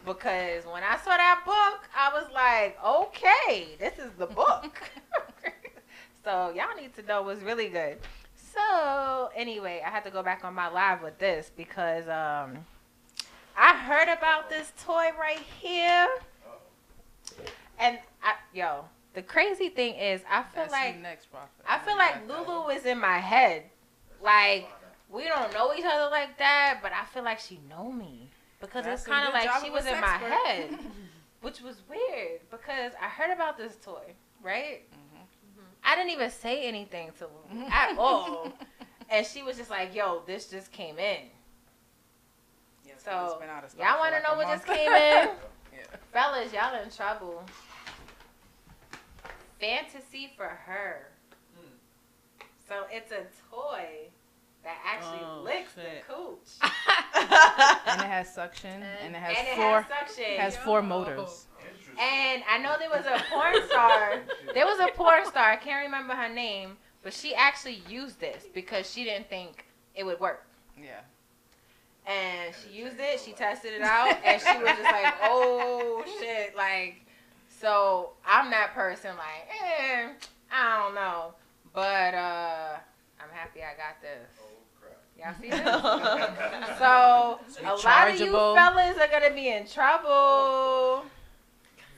Because 0.05 0.64
when 0.66 0.82
I 0.82 0.98
saw 0.98 1.16
that 1.16 1.40
book, 1.46 1.88
I 1.96 2.12
was 2.12 2.26
like, 2.34 2.76
okay, 2.84 3.68
this 3.78 3.98
is 3.98 4.10
the 4.18 4.26
book. 4.26 4.78
so 6.24 6.52
y'all 6.55 6.76
need 6.78 6.94
to 6.96 7.02
know 7.02 7.22
what's 7.22 7.40
really 7.40 7.68
good. 7.68 7.96
So 8.54 9.30
anyway, 9.34 9.82
I 9.84 9.90
had 9.90 10.04
to 10.04 10.10
go 10.10 10.22
back 10.22 10.44
on 10.44 10.54
my 10.54 10.68
live 10.68 11.02
with 11.02 11.18
this 11.18 11.50
because 11.56 12.04
um, 12.04 12.64
I 13.56 13.76
heard 13.76 14.08
about 14.08 14.48
this 14.48 14.72
toy 14.84 15.10
right 15.18 15.42
here. 15.60 16.08
And 17.78 17.98
I, 18.22 18.34
yo, 18.52 18.84
the 19.14 19.22
crazy 19.22 19.68
thing 19.68 19.94
is, 19.94 20.22
I 20.30 20.42
feel 20.42 20.66
That's 20.68 20.72
like. 20.72 20.96
I 21.66 21.78
feel 21.78 21.96
like 21.96 22.28
Lulu 22.28 22.68
is 22.68 22.84
in 22.84 22.98
my 22.98 23.18
head. 23.18 23.64
Like 24.22 24.68
we 25.10 25.24
don't 25.24 25.52
know 25.52 25.72
each 25.74 25.84
other 25.84 26.10
like 26.10 26.38
that, 26.38 26.80
but 26.82 26.92
I 26.92 27.04
feel 27.06 27.22
like 27.22 27.38
she 27.38 27.60
know 27.68 27.90
me 27.90 28.28
because 28.60 28.84
That's 28.84 29.02
it's 29.02 29.08
kind 29.08 29.26
of 29.26 29.34
like 29.34 29.48
she 29.62 29.70
was 29.70 29.86
in 29.86 30.00
my 30.00 30.16
head, 30.16 30.70
which 31.40 31.60
was 31.60 31.82
weird 31.88 32.40
because 32.50 32.92
I 33.00 33.08
heard 33.08 33.32
about 33.32 33.56
this 33.56 33.76
toy, 33.82 34.14
right? 34.42 34.82
I 35.84 35.96
didn't 35.96 36.10
even 36.12 36.30
say 36.30 36.64
anything 36.66 37.10
to 37.18 37.26
Lulu 37.52 37.66
at 37.70 37.96
all, 37.98 38.52
and 39.09 39.26
she 39.26 39.42
was 39.42 39.56
just 39.56 39.70
like, 39.70 39.94
"Yo, 39.94 40.22
this 40.26 40.48
just 40.50 40.70
came 40.72 40.98
in." 40.98 41.18
Yes, 42.84 42.96
it's 42.96 43.05
So 43.05 43.36
been 43.40 43.48
out 43.48 43.64
of 43.64 43.74
y'all 43.78 43.98
want 43.98 44.10
to 44.14 44.20
like 44.20 44.22
know 44.28 44.36
what 44.36 44.46
month. 44.48 44.64
just 44.66 44.66
came 44.78 44.90
in? 44.92 45.28
Yeah. 45.72 45.84
Fellas, 46.12 46.52
y'all 46.52 46.82
in 46.82 46.90
trouble. 46.90 47.44
Fantasy 49.60 50.32
for 50.36 50.46
her. 50.48 51.09
Mm. 51.59 52.44
So 52.68 52.84
it's 52.90 53.12
a 53.12 53.26
toy 53.50 54.09
that 54.64 54.76
actually 54.84 55.20
Oh, 55.22 55.42
licks 55.44 55.74
shit. 55.74 56.05
the 56.06 56.12
cooch. 56.14 56.48
and 57.14 58.00
it 58.00 58.06
has 58.06 58.32
suction, 58.34 58.82
and, 58.82 59.14
it 59.14 59.18
has 59.18 59.36
and 59.38 59.48
it 59.48 59.55
has 59.55 59.84
has 60.38 60.56
four 60.56 60.82
motors. 60.82 61.46
And 61.98 62.42
I 62.48 62.58
know 62.58 62.76
there 62.78 62.88
was 62.90 63.04
a 63.06 63.20
porn 63.32 63.56
star. 63.68 64.20
There 64.54 64.66
was 64.66 64.78
a 64.78 64.88
porn 64.94 65.26
star. 65.26 65.50
I 65.50 65.56
can't 65.56 65.84
remember 65.84 66.14
her 66.14 66.32
name, 66.32 66.76
but 67.02 67.12
she 67.12 67.34
actually 67.34 67.82
used 67.88 68.20
this 68.20 68.44
because 68.54 68.88
she 68.90 69.02
didn't 69.04 69.28
think 69.28 69.64
it 69.96 70.04
would 70.04 70.20
work. 70.20 70.46
Yeah. 70.80 71.00
And 72.06 72.54
she 72.54 72.78
used 72.78 72.96
it. 73.00 73.20
She 73.20 73.32
tested 73.32 73.72
it 73.74 73.82
out, 73.82 74.16
and 74.24 74.40
she 74.40 74.58
was 74.58 74.70
just 74.70 74.82
like, 74.82 75.14
"Oh 75.24 76.04
shit!" 76.20 76.56
Like, 76.56 77.02
so 77.48 78.10
I'm 78.24 78.50
that 78.50 78.72
person. 78.74 79.10
Like, 79.16 79.48
eh, 79.60 80.08
I 80.50 80.82
don't 80.82 80.94
know, 80.94 81.34
but 81.74 82.14
uh, 82.14 82.76
I'm 83.20 83.28
happy 83.32 83.60
I 83.60 83.74
got 83.76 84.00
this. 84.00 84.30
Y'all 85.18 85.34
see 85.40 85.50
this? 85.50 85.58
so 86.78 87.40
a 87.64 87.74
lot 87.84 88.08
of 88.08 88.20
you 88.20 88.26
Rechargeable. 88.32 88.54
fellas 88.54 88.96
are 88.98 89.08
gonna 89.08 89.34
be 89.34 89.48
in 89.48 89.66
trouble. 89.66 91.04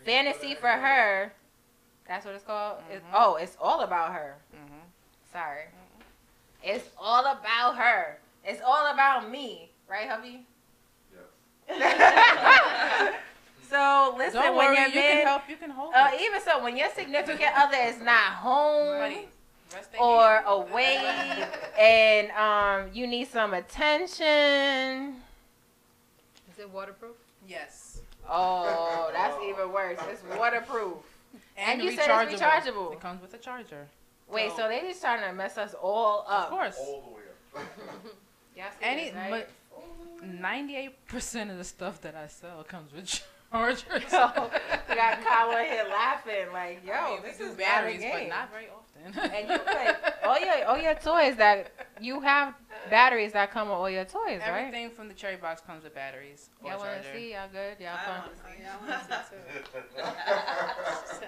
Fantasy 0.04 0.54
for 0.54 0.68
her. 0.68 1.32
That's 2.06 2.24
what 2.24 2.34
it's 2.34 2.44
called. 2.44 2.78
It's, 2.90 3.04
oh, 3.14 3.36
it's 3.36 3.56
all 3.60 3.82
about 3.82 4.12
her. 4.12 4.36
Mm-hmm. 4.54 4.80
Sorry. 5.32 5.64
It's 6.62 6.88
all 6.98 7.24
about 7.24 7.76
her. 7.76 8.18
It's 8.44 8.60
all 8.66 8.92
about 8.92 9.30
me, 9.30 9.70
right, 9.88 10.08
hubby? 10.08 10.44
Yes. 11.68 13.14
so 13.68 14.14
listen, 14.18 14.40
Don't 14.40 14.56
when 14.56 14.66
worry, 14.66 14.76
your 14.76 14.88
you 14.88 14.94
man, 14.94 15.16
can 15.16 15.26
help. 15.26 15.42
You 15.48 15.56
can 15.56 15.70
hold 15.70 15.94
uh, 15.94 16.10
even 16.20 16.40
so, 16.40 16.62
when 16.62 16.76
your 16.76 16.88
significant 16.90 17.50
other 17.56 17.76
is 17.76 18.00
not 18.00 18.32
home 18.34 18.98
Buddy, 18.98 19.28
or 20.00 20.28
hand. 20.28 20.44
away, 20.46 21.46
and 21.78 22.30
um, 22.32 22.90
you 22.92 23.06
need 23.06 23.28
some 23.28 23.54
attention. 23.54 25.16
Is 26.50 26.58
it 26.58 26.68
waterproof? 26.70 27.16
Yes. 27.46 27.89
Oh, 28.30 29.10
that's 29.14 29.36
even 29.44 29.72
worse. 29.72 29.98
It's 30.10 30.22
waterproof. 30.38 30.94
And 31.56 31.82
you 31.82 31.92
said 31.92 32.08
it's 32.28 32.40
rechargeable. 32.40 32.92
It 32.92 33.00
comes 33.00 33.20
with 33.20 33.34
a 33.34 33.38
charger. 33.38 33.86
Wait, 34.28 34.52
so 34.56 34.68
they 34.68 34.80
just 34.80 35.00
trying 35.00 35.28
to 35.28 35.32
mess 35.34 35.58
us 35.58 35.74
all 35.74 36.24
up? 36.28 36.44
Of 36.44 36.50
course. 36.50 36.76
All 36.78 37.02
the 37.02 37.14
way 37.16 37.22
up. 37.56 37.66
Y'all 38.56 38.66
see 38.78 38.86
Any, 38.86 39.04
this, 39.06 39.14
right? 39.14 39.46
but 40.20 40.28
ninety-eight 40.28 41.06
percent 41.06 41.50
of 41.50 41.58
the 41.58 41.64
stuff 41.64 42.00
that 42.02 42.14
I 42.14 42.26
sell 42.28 42.62
comes 42.64 42.92
with 42.92 43.06
chargers. 43.52 43.84
So 44.08 44.50
we 44.88 44.94
got 44.94 45.24
Kyle 45.24 45.64
here 45.64 45.84
laughing 45.88 46.52
like, 46.52 46.80
yo, 46.86 46.92
I 46.92 47.10
mean, 47.10 47.22
this 47.22 47.40
is 47.40 47.54
batteries, 47.56 48.00
not 48.00 48.08
a 48.08 48.12
but 48.12 48.28
not 48.28 48.50
very 48.52 48.66
often. 48.68 48.89
And 49.04 49.50
you 49.50 49.58
put 49.58 50.14
all 50.24 50.38
your 50.38 50.64
all 50.66 50.78
your 50.78 50.94
toys 50.94 51.36
that 51.36 51.70
you 52.00 52.20
have 52.20 52.54
batteries 52.88 53.32
that 53.32 53.50
come 53.50 53.68
with 53.68 53.76
all 53.76 53.90
your 53.90 54.04
toys, 54.04 54.40
right? 54.40 54.58
Everything 54.66 54.90
from 54.90 55.08
the 55.08 55.14
cherry 55.14 55.36
box 55.36 55.60
comes 55.60 55.84
with 55.84 55.94
batteries 55.94 56.48
or 56.62 56.70
Y'all 56.70 56.78
want 56.80 57.02
to 57.02 57.12
see? 57.12 57.32
Y'all 57.32 57.48
good? 57.52 57.76
Y'all 57.78 57.94
I 57.94 58.04
fun? 58.04 58.22
wanna 58.86 59.00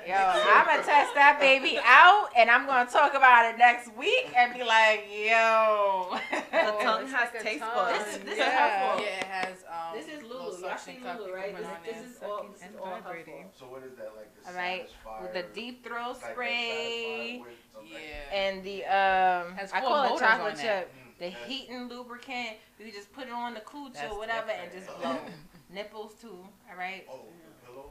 Yo, 0.06 0.14
I'm 0.16 0.66
gonna 0.66 0.82
test 0.82 1.14
that 1.14 1.38
baby 1.40 1.78
out, 1.84 2.28
and 2.36 2.50
I'm 2.50 2.66
gonna 2.66 2.88
talk 2.90 3.14
about 3.14 3.52
it 3.52 3.58
next 3.58 3.94
week 3.96 4.32
and 4.36 4.52
be 4.54 4.64
like, 4.64 5.06
yo. 5.10 6.16
The 6.30 6.72
tongue 6.82 7.06
has 7.06 7.12
like 7.12 7.34
a 7.34 7.42
taste 7.42 7.60
tongue. 7.60 7.74
buds. 7.74 8.04
This, 8.04 8.16
this 8.24 8.38
yeah, 8.38 8.46
is 8.46 8.52
helpful. 8.52 9.04
yeah, 9.04 9.18
it 9.18 9.24
has. 9.24 9.64
Um, 9.68 9.96
This 9.98 10.06
is 10.08 10.22
Lulu. 10.22 10.44
Y'all 10.44 10.52
suction 10.60 10.94
see 10.96 11.00
Lulu, 11.18 11.32
right? 11.32 11.54
can 11.56 11.64
put 11.64 11.64
This, 11.64 11.66
on 11.66 11.82
this 11.84 11.94
there. 11.94 12.04
is 12.04 12.22
all. 12.22 12.36
Sucking 12.38 12.52
This 12.52 12.62
is 12.62 12.76
all 12.82 12.90
vibrating. 13.02 13.38
helpful. 13.42 13.66
So 13.68 13.72
what 13.72 13.82
is 13.84 13.94
that 13.96 14.10
like? 14.16 14.30
The 14.42 14.48
All 14.50 14.54
right, 14.56 14.88
Satisfyer 14.88 15.22
with 15.22 15.32
the 15.34 15.44
deep 15.54 15.84
throat 15.84 16.16
spray 16.16 17.40
Satisfyer 17.42 17.44
with 17.44 17.48
something? 17.48 17.61
Yeah. 17.84 18.36
and 18.36 18.62
the 18.64 18.84
um, 18.84 19.54
I 19.72 19.80
call 19.80 20.14
it 20.14 20.18
chocolate 20.18 20.56
chip. 20.60 20.92
Mm. 20.92 21.18
The 21.18 21.28
Yes. 21.28 21.36
heating 21.46 21.88
lubricant. 21.88 22.56
You 22.78 22.90
just 22.90 23.12
put 23.12 23.26
it 23.28 23.32
on 23.32 23.54
the 23.54 23.60
cooch 23.60 23.96
or 24.10 24.18
whatever 24.18 24.50
and 24.50 24.72
just 24.72 24.86
different. 24.88 25.02
blow. 25.24 25.32
Nipples 25.72 26.14
too. 26.20 26.38
All 26.70 26.76
right. 26.76 27.06
Oh, 27.10 27.20
the 27.60 27.66
pillow. 27.66 27.90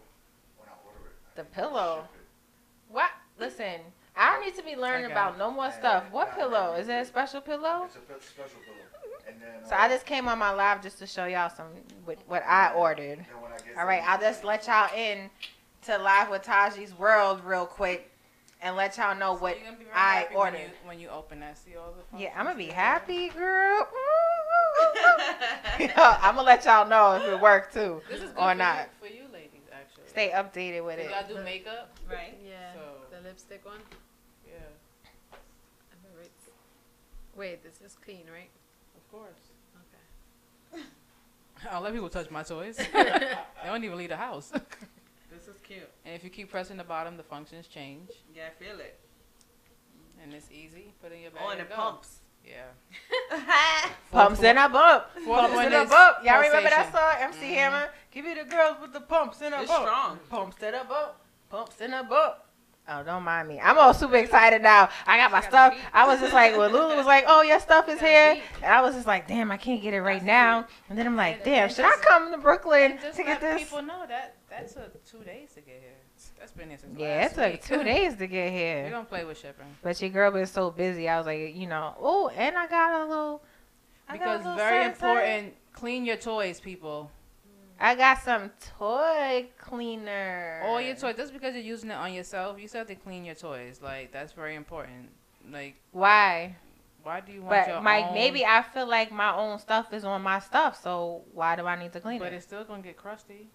When 0.57 0.67
I 0.67 0.73
order 0.85 1.07
it. 1.07 1.15
I 1.33 1.41
The 1.41 1.43
pillow. 1.45 2.03
it. 2.13 2.93
What? 2.93 3.09
Listen, 3.39 3.79
I 4.17 4.31
don't 4.33 4.45
need 4.45 4.55
to 4.55 4.63
be 4.63 4.75
learning 4.75 5.05
Okay. 5.05 5.13
about 5.13 5.37
no 5.37 5.49
more 5.49 5.71
stuff. 5.71 6.03
What 6.11 6.35
pillow? 6.35 6.75
Is 6.77 6.89
it 6.89 6.93
a 6.93 7.05
special 7.05 7.39
pillow? 7.41 7.83
It's 7.85 7.95
a 7.95 7.99
special 8.27 8.59
pillow. 8.65 8.77
And 9.27 9.41
then. 9.41 9.65
So 9.69 9.75
uh, 9.75 9.79
I 9.79 9.87
just 9.87 10.05
came 10.05 10.27
on 10.27 10.37
my 10.37 10.51
live 10.51 10.81
just 10.83 10.99
to 10.99 11.07
show 11.07 11.25
y'all 11.25 11.49
some 11.49 11.67
what, 12.03 12.17
what 12.27 12.43
I 12.45 12.73
ordered. 12.73 13.25
I 13.77 13.79
All 13.79 13.87
right, 13.87 14.03
I'll 14.05 14.19
just 14.19 14.43
let 14.43 14.67
y'all 14.67 14.89
in 14.95 15.29
to 15.83 15.97
live 15.97 16.29
with 16.29 16.43
Taji's 16.43 16.93
world 16.93 17.41
real 17.45 17.65
quick 17.65 18.10
and 18.61 18.75
let 18.75 18.97
y'all 18.97 19.15
know 19.17 19.33
what 19.35 19.57
You're 19.59 19.71
gonna 19.71 19.77
I 19.93 20.13
happy 20.15 20.35
when 20.35 20.45
ordered. 20.47 20.59
you, 20.59 20.67
when 20.87 20.99
you 20.99 21.09
open 21.09 21.39
that. 21.39 21.57
See 21.57 21.75
all 21.75 21.93
the. 22.11 22.19
Yeah, 22.19 22.29
I'm 22.37 22.45
gonna 22.45 22.57
be 22.57 22.67
happy, 22.67 23.29
girl. 23.29 23.87
I'm 25.97 26.35
gonna 26.35 26.43
let 26.43 26.65
y'all 26.65 26.87
know 26.87 27.13
if 27.15 27.23
it 27.23 27.39
worked 27.41 27.73
too 27.73 28.01
This 28.09 28.21
is 28.21 28.29
good 28.31 28.37
or 28.39 28.51
for 28.51 28.55
not. 28.55 28.89
You, 29.01 29.07
for 29.07 29.13
you 29.13 29.23
ladies, 29.33 29.61
actually. 29.73 30.03
Stay 30.07 30.29
updated 30.29 30.85
with 30.85 30.99
it. 30.99 31.09
y'all 31.09 31.27
do 31.27 31.43
makeup? 31.43 31.89
Right? 32.09 32.37
Yeah. 32.45 32.73
So- 32.73 33.15
The 33.17 33.27
lipstick 33.27 33.65
one. 33.65 33.79
Yeah, 34.47 34.53
I 35.31 35.95
remember 36.03 36.21
it's- 36.21 36.53
Wait, 37.35 37.63
this 37.63 37.81
is 37.85 37.95
clean, 38.03 38.23
right? 38.31 38.49
of 38.95 39.11
course. 39.11 39.39
Okay. 40.73 40.83
I'll 41.71 41.81
let 41.81 41.93
people 41.93 42.09
touch 42.09 42.29
my 42.31 42.43
toys. 42.43 42.77
they 42.77 43.35
don't 43.65 43.83
even 43.83 43.97
leave 43.97 44.09
the 44.09 44.17
house. 44.17 44.51
This 45.31 45.47
is 45.47 45.61
cute. 45.61 45.89
And 46.05 46.13
if 46.13 46.23
you 46.23 46.29
keep 46.29 46.51
pressing 46.51 46.77
the 46.77 46.83
bottom, 46.83 47.15
the 47.15 47.23
functions 47.23 47.67
change. 47.67 48.09
Yeah, 48.35 48.43
I 48.47 48.63
feel 48.63 48.79
it. 48.79 48.99
And 50.21 50.33
it's 50.33 50.51
easy. 50.51 50.93
Put 51.01 51.13
in 51.13 51.21
your 51.21 51.31
oh, 51.31 51.35
bag. 51.35 51.43
Oh, 51.45 51.49
and 51.51 51.59
and 51.61 51.69
it 51.69 51.69
go. 51.69 51.75
pumps. 51.75 52.17
Yeah. 52.45 53.89
Pumps 54.11 54.41
in 54.41 54.57
a 54.57 54.67
bump. 54.67 55.05
Fourth 55.23 55.41
Pumps 55.41 55.55
one 55.55 55.65
in 55.67 55.73
a 55.73 55.83
is 55.83 55.89
bump. 55.89 56.17
Y'all 56.23 56.41
remember 56.41 56.69
that 56.69 56.91
pulsation. 56.91 56.93
song? 56.93 57.13
MC 57.21 57.39
mm-hmm. 57.39 57.53
Hammer. 57.53 57.89
Give 58.11 58.25
you 58.25 58.35
the 58.35 58.49
girls 58.49 58.77
with 58.81 58.93
the 58.93 58.99
pumps 58.99 59.41
in 59.41 59.53
a 59.53 59.61
It's 59.61 59.71
bump. 59.71 59.83
strong. 59.83 60.19
Pumps 60.29 60.57
in 60.63 60.73
a 60.73 60.83
bump. 60.83 61.13
Pumps 61.49 61.81
in 61.81 61.93
a 61.93 62.03
bump. 62.03 62.35
Oh, 62.89 63.03
don't 63.03 63.23
mind 63.23 63.47
me. 63.47 63.59
I'm 63.59 63.77
all 63.77 63.93
super 63.93 64.15
excited 64.15 64.61
now. 64.61 64.89
I 65.05 65.17
got 65.17 65.31
my 65.31 65.41
stuff. 65.41 65.77
I 65.93 66.07
was 66.07 66.19
just 66.19 66.33
like, 66.33 66.57
when 66.57 66.73
Lulu 66.73 66.95
was 66.95 67.05
like, 67.05 67.25
"Oh, 67.27 67.43
your 67.43 67.59
stuff 67.59 67.87
is 67.87 67.99
here," 67.99 68.41
and 68.63 68.73
I 68.73 68.81
was 68.81 68.95
just 68.95 69.05
like, 69.05 69.27
"Damn, 69.27 69.51
I 69.51 69.57
can't 69.57 69.81
get 69.81 69.93
it 69.93 70.01
right 70.01 70.23
now." 70.23 70.65
And 70.89 70.97
then 70.97 71.05
I'm 71.05 71.15
like, 71.15 71.43
"Damn, 71.43 71.69
should 71.69 71.85
I 71.85 71.95
come 72.01 72.31
to 72.31 72.39
Brooklyn 72.39 72.93
And 72.93 72.99
just 72.99 73.17
to 73.17 73.23
get 73.23 73.41
let 73.41 73.57
this?" 73.59 73.69
people 73.69 73.83
know 73.83 74.03
that 74.07 74.35
that 74.51 74.67
took 74.71 75.03
two 75.05 75.23
days 75.23 75.53
to 75.53 75.61
get 75.61 75.79
here. 75.81 75.97
That's 76.39 76.51
been 76.51 76.69
here 76.69 76.77
since 76.77 76.97
Yeah, 76.99 77.25
it 77.25 77.33
took 77.33 77.51
week. 77.53 77.63
two 77.63 77.83
days 77.83 78.15
to 78.17 78.27
get 78.27 78.51
here. 78.51 78.81
Here. 78.83 78.89
don't 78.91 79.09
play 79.09 79.23
with 79.25 79.37
shipping 79.39 79.65
But 79.81 79.99
your 80.01 80.11
girl 80.11 80.29
been 80.31 80.45
so 80.45 80.69
busy. 80.69 81.09
I 81.09 81.17
was 81.17 81.25
like, 81.25 81.55
you 81.55 81.67
know, 81.67 81.95
oh, 81.99 82.29
and 82.29 82.55
I 82.57 82.67
got 82.67 83.01
a 83.01 83.05
little. 83.07 83.41
I 84.07 84.17
got 84.17 84.27
a 84.27 84.37
because 84.37 84.39
little 84.45 84.57
very 84.57 84.85
important. 84.85 85.53
Clean 85.73 86.05
your 86.05 86.17
toys, 86.17 86.59
people. 86.59 87.09
I 87.79 87.95
got 87.95 88.19
some 88.21 88.51
toy 88.77 89.47
cleaner. 89.57 90.61
All 90.65 90.79
your 90.79 90.95
toys. 90.95 91.15
Just 91.15 91.33
because 91.33 91.55
you're 91.55 91.63
using 91.63 91.89
it 91.89 91.95
on 91.95 92.13
yourself, 92.13 92.59
you 92.59 92.67
still 92.67 92.79
have 92.79 92.87
to 92.89 92.95
clean 92.95 93.25
your 93.25 93.33
toys. 93.35 93.79
Like 93.81 94.11
that's 94.11 94.33
very 94.33 94.55
important. 94.55 95.09
Like 95.51 95.75
Why? 95.91 96.55
why 97.03 97.19
do 97.21 97.31
you 97.31 97.41
want 97.41 97.49
But 97.49 97.67
your 97.67 97.81
Mike, 97.81 98.05
own? 98.09 98.13
maybe 98.13 98.45
I 98.45 98.61
feel 98.61 98.85
like 98.87 99.11
my 99.11 99.33
own 99.35 99.57
stuff 99.57 99.91
is 99.91 100.03
on 100.05 100.21
my 100.21 100.37
stuff, 100.37 100.79
so 100.83 101.23
why 101.33 101.55
do 101.55 101.65
I 101.65 101.75
need 101.81 101.93
to 101.93 101.99
clean 101.99 102.19
But 102.19 102.25
it? 102.25 102.29
But 102.29 102.35
it's 102.35 102.45
still 102.45 102.63
gonna 102.63 102.83
get 102.83 102.95
crusty. 102.97 103.47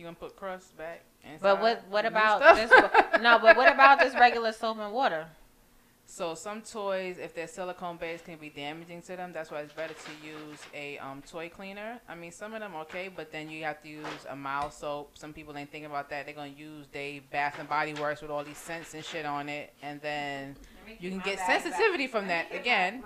You 0.00 0.06
gonna 0.06 0.16
put 0.16 0.34
crust 0.34 0.74
back 0.78 1.04
inside. 1.22 1.42
But 1.42 1.60
what 1.60 1.84
what 1.90 2.06
about 2.06 2.56
this? 2.56 2.70
no, 3.20 3.38
but 3.38 3.54
what 3.54 3.70
about 3.70 3.98
this 3.98 4.14
regular 4.14 4.50
soap 4.50 4.78
and 4.78 4.94
water? 4.94 5.26
So 6.06 6.34
some 6.34 6.62
toys, 6.62 7.18
if 7.18 7.34
they're 7.34 7.46
silicone 7.46 7.98
based, 7.98 8.24
can 8.24 8.38
be 8.38 8.48
damaging 8.48 9.02
to 9.02 9.16
them. 9.16 9.30
That's 9.34 9.50
why 9.50 9.60
it's 9.60 9.74
better 9.74 9.92
to 9.92 10.26
use 10.26 10.58
a 10.72 10.96
um, 10.96 11.22
toy 11.22 11.50
cleaner. 11.50 12.00
I 12.08 12.14
mean, 12.14 12.32
some 12.32 12.54
of 12.54 12.60
them 12.60 12.74
okay, 12.76 13.10
but 13.14 13.30
then 13.30 13.50
you 13.50 13.62
have 13.64 13.82
to 13.82 13.90
use 13.90 14.06
a 14.30 14.34
mild 14.34 14.72
soap. 14.72 15.18
Some 15.18 15.34
people 15.34 15.54
ain't 15.54 15.70
thinking 15.70 15.90
about 15.90 16.08
that. 16.08 16.24
They're 16.24 16.34
gonna 16.34 16.48
use 16.48 16.86
they 16.90 17.20
Bath 17.30 17.56
and 17.58 17.68
Body 17.68 17.92
Works 17.92 18.22
with 18.22 18.30
all 18.30 18.42
these 18.42 18.56
scents 18.56 18.94
and 18.94 19.04
shit 19.04 19.26
on 19.26 19.50
it, 19.50 19.74
and 19.82 20.00
then 20.00 20.56
you 20.98 21.10
can 21.10 21.20
get 21.20 21.40
sensitivity 21.40 22.06
from 22.06 22.26
that. 22.28 22.46
Again, 22.54 23.04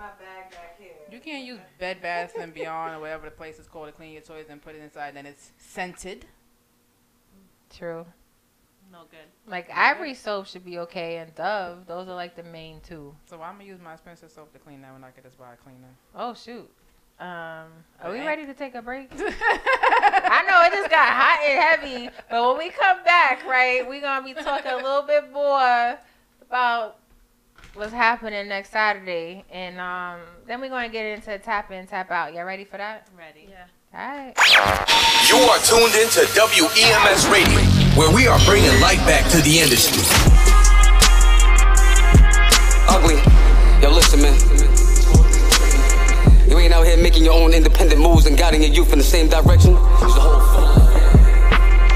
you 1.11 1.19
can't 1.19 1.45
use 1.45 1.59
Bed 1.77 2.01
Bath 2.01 2.35
and 2.39 2.53
Beyond 2.53 2.95
or 2.95 3.01
whatever 3.01 3.25
the 3.25 3.35
place 3.35 3.59
is 3.59 3.67
called 3.67 3.87
to 3.87 3.91
clean 3.91 4.13
your 4.13 4.21
toys 4.21 4.45
and 4.49 4.61
put 4.61 4.75
it 4.75 4.81
inside. 4.81 5.13
Then 5.17 5.25
it's 5.25 5.51
scented. 5.57 6.25
True. 7.69 8.05
No 8.91 9.01
good. 9.11 9.27
Like 9.47 9.69
Ivory 9.73 10.13
soap 10.13 10.47
should 10.47 10.63
be 10.63 10.79
okay, 10.79 11.17
and 11.17 11.33
Dove. 11.35 11.85
Those 11.85 12.07
are 12.07 12.15
like 12.15 12.35
the 12.35 12.43
main 12.43 12.79
two. 12.81 13.13
So 13.25 13.41
I'm 13.41 13.53
gonna 13.57 13.65
use 13.65 13.79
my 13.81 13.93
expensive 13.93 14.31
soap 14.31 14.53
to 14.53 14.59
clean 14.59 14.81
that 14.81 14.93
when 14.93 15.03
I 15.03 15.09
get 15.11 15.23
this 15.23 15.35
body 15.35 15.57
a 15.59 15.63
cleaner. 15.63 15.89
Oh 16.15 16.33
shoot. 16.33 16.69
Um, 17.17 17.71
are 18.01 18.11
we 18.11 18.19
ready 18.19 18.45
to 18.45 18.53
take 18.53 18.75
a 18.75 18.81
break? 18.81 19.09
I 19.17 20.43
know 20.47 20.61
it 20.63 20.77
just 20.77 20.89
got 20.89 21.07
hot 21.07 21.39
and 21.45 21.61
heavy, 21.61 22.09
but 22.29 22.45
when 22.45 22.57
we 22.57 22.69
come 22.69 23.03
back, 23.05 23.45
right, 23.45 23.87
we're 23.87 24.01
gonna 24.01 24.25
be 24.25 24.33
talking 24.33 24.71
a 24.71 24.75
little 24.75 25.03
bit 25.03 25.31
more 25.31 25.97
about 26.41 26.97
what's 27.73 27.93
happening 27.93 28.49
next 28.49 28.71
Saturday, 28.71 29.45
and 29.49 29.79
um, 29.79 30.19
then 30.45 30.59
we're 30.59 30.69
gonna 30.69 30.89
get 30.89 31.05
into 31.05 31.39
tap 31.39 31.71
in, 31.71 31.87
tap 31.87 32.11
out. 32.11 32.33
Y'all 32.33 32.43
ready 32.43 32.65
for 32.65 32.77
that? 32.77 33.07
Ready. 33.17 33.47
Yeah. 33.49 33.65
All 33.97 34.01
right. 34.01 34.35
You 35.29 35.37
are 35.37 35.57
tuned 35.59 35.95
into 35.95 36.27
WEMS 36.35 37.31
Radio, 37.31 37.59
where 37.97 38.13
we 38.13 38.27
are 38.27 38.37
bringing 38.43 38.81
life 38.81 38.99
back 39.07 39.31
to 39.31 39.37
the 39.37 39.59
industry. 39.59 40.03
Ugly. 42.89 43.15
Yo, 43.81 43.89
listen, 43.95 44.21
man. 44.21 44.35
You 46.49 46.59
ain't 46.59 46.73
out 46.73 46.85
here 46.85 46.97
making 46.97 47.23
your 47.23 47.35
own 47.35 47.53
independent 47.53 48.01
moves 48.01 48.25
and 48.25 48.37
guiding 48.37 48.63
your 48.63 48.71
youth 48.71 48.91
in 48.91 48.97
the 48.97 49.05
same 49.05 49.29
direction. 49.29 49.71
It's 49.71 50.13
the 50.13 50.19
whole 50.19 50.41
full. 50.41 50.65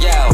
Yo. 0.01 0.29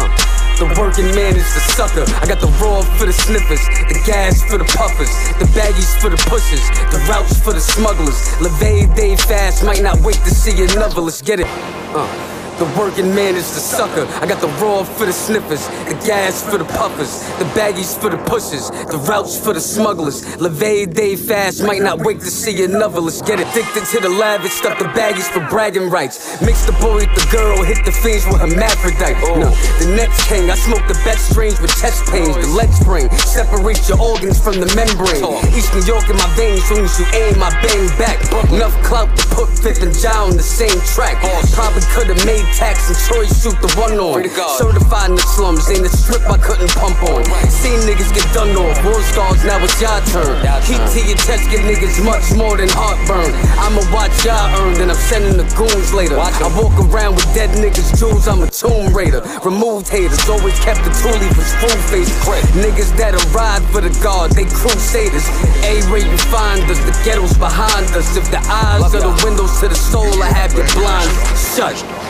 Uh. 0.00 0.21
The 0.62 0.80
working 0.80 1.06
man 1.06 1.34
is 1.34 1.54
the 1.54 1.60
sucker. 1.74 2.04
I 2.22 2.26
got 2.28 2.38
the 2.38 2.46
raw 2.62 2.82
for 2.96 3.04
the 3.04 3.12
sniffers, 3.12 3.58
the 3.88 4.00
gas 4.06 4.44
for 4.48 4.58
the 4.58 4.64
puffers, 4.64 5.10
the 5.40 5.46
baggies 5.58 6.00
for 6.00 6.08
the 6.08 6.16
pushers, 6.30 6.62
the 6.92 7.04
routes 7.10 7.40
for 7.40 7.52
the 7.52 7.58
smugglers. 7.58 8.14
Levee 8.40 8.86
day 8.94 9.16
fast, 9.16 9.64
might 9.64 9.82
not 9.82 9.98
wait 10.02 10.22
to 10.22 10.30
see 10.30 10.62
another. 10.62 11.00
Let's 11.00 11.20
get 11.20 11.40
it. 11.40 11.46
Uh. 11.48 12.31
The 12.62 12.78
working 12.78 13.12
man 13.12 13.34
is 13.34 13.50
the 13.54 13.58
sucker. 13.58 14.06
I 14.22 14.26
got 14.30 14.40
the 14.40 14.46
raw 14.62 14.84
for 14.84 15.04
the 15.04 15.12
sniffers, 15.12 15.66
the 15.90 15.98
gas 16.06 16.46
for 16.46 16.58
the 16.58 16.64
puffers, 16.78 17.18
the 17.42 17.44
baggies 17.58 17.98
for 17.98 18.08
the 18.08 18.18
pushers, 18.30 18.70
the 18.86 19.02
routes 19.10 19.34
for 19.34 19.52
the 19.52 19.60
smugglers. 19.60 20.22
Levee 20.38 20.86
day 20.86 21.16
fast, 21.16 21.64
might 21.64 21.82
not 21.82 22.06
wait 22.06 22.20
to 22.20 22.30
see 22.30 22.62
another. 22.62 23.00
Let's 23.00 23.20
get 23.20 23.42
addicted 23.42 23.82
to 23.90 23.98
the 23.98 24.08
lavish, 24.08 24.52
stuff 24.52 24.78
the 24.78 24.84
baggies 24.94 25.26
for 25.26 25.42
bragging 25.50 25.90
rights. 25.90 26.40
Mix 26.40 26.64
the 26.64 26.70
boy 26.78 27.02
with 27.02 27.10
the 27.18 27.26
girl, 27.34 27.64
hit 27.64 27.82
the 27.84 27.90
fiends 27.90 28.30
with 28.30 28.38
hermaphrodite. 28.38 29.18
Oh. 29.26 29.42
No, 29.42 29.50
the 29.82 29.98
next 29.98 30.22
king, 30.30 30.46
I 30.46 30.54
smoke 30.54 30.86
the 30.86 30.94
best 31.02 31.34
strains 31.34 31.58
with 31.60 31.74
chest 31.82 32.06
pains. 32.14 32.30
The 32.30 32.46
leg 32.54 32.70
spring 32.70 33.10
separate 33.26 33.82
your 33.90 33.98
organs 33.98 34.38
from 34.38 34.62
the 34.62 34.70
membrane. 34.78 35.18
East 35.50 35.74
New 35.74 35.82
York 35.82 36.06
in 36.06 36.14
my 36.14 36.30
veins, 36.38 36.62
soon 36.70 36.86
as 36.86 36.94
you 36.94 37.10
aim, 37.10 37.42
I 37.42 37.50
bang 37.58 37.90
back. 37.98 38.22
Enough 38.54 38.78
clout 38.86 39.10
to 39.18 39.26
put 39.34 39.50
Fifth 39.58 39.82
and 39.82 39.90
John 39.98 40.30
on 40.30 40.36
the 40.38 40.46
same 40.46 40.78
track. 40.94 41.18
Probably 41.50 41.82
could've 41.90 42.22
made 42.22 42.46
tax 42.52 42.88
and 42.88 42.98
Troy 43.08 43.26
shoot 43.26 43.56
the 43.60 43.70
one 43.80 43.96
on. 43.96 44.22
Certified 44.58 45.10
in 45.10 45.16
the 45.16 45.26
slums, 45.34 45.68
ain't 45.70 45.86
a 45.86 45.92
strip 45.92 46.22
I 46.28 46.38
couldn't 46.38 46.70
pump 46.76 47.00
on. 47.08 47.24
Seen 47.48 47.80
niggas 47.88 48.12
get 48.12 48.26
done 48.32 48.52
off, 48.56 48.76
war 48.84 49.00
scars, 49.02 49.44
now 49.44 49.58
it's 49.64 49.80
your 49.80 49.98
turn. 50.12 50.36
Keep 50.68 50.82
to 50.92 51.00
your 51.02 51.18
chest, 51.18 51.48
give 51.50 51.64
niggas 51.64 52.04
much 52.04 52.32
more 52.36 52.56
than 52.56 52.68
heartburn. 52.70 53.32
I'ma 53.58 53.82
watch 53.92 54.12
y'all 54.24 54.52
earn, 54.60 54.74
then 54.74 54.90
I'm 54.90 55.02
sending 55.08 55.36
the 55.36 55.48
goons 55.56 55.92
later. 55.92 56.18
I 56.18 56.48
walk 56.54 56.76
around 56.78 57.16
with 57.16 57.28
dead 57.34 57.50
niggas' 57.56 57.98
jewels, 57.98 58.28
I'm 58.28 58.42
a 58.42 58.50
tomb 58.50 58.92
raider. 58.92 59.24
Removed 59.44 59.88
haters, 59.88 60.28
always 60.28 60.56
kept 60.60 60.84
the 60.84 60.92
toolie 61.00 61.32
for 61.32 61.44
spoon 61.44 61.80
face. 61.88 62.10
Niggas 62.52 62.96
that'll 62.96 63.24
ride 63.32 63.62
for 63.72 63.80
the 63.80 63.92
guard, 64.02 64.32
they 64.32 64.44
crusaders. 64.44 65.26
A 65.64 65.80
where 65.90 66.04
you 66.04 66.18
find 66.28 66.62
us, 66.70 66.78
the 66.84 66.92
ghetto's 67.04 67.36
behind 67.38 67.86
us. 67.96 68.16
If 68.16 68.30
the 68.30 68.38
eyes 68.44 68.94
are 68.94 69.00
the 69.00 69.14
windows 69.24 69.58
to 69.60 69.68
the 69.68 69.74
soul, 69.74 70.22
I 70.22 70.28
have 70.28 70.52
your 70.54 70.66
blinds 70.74 71.56
shut. 71.56 72.01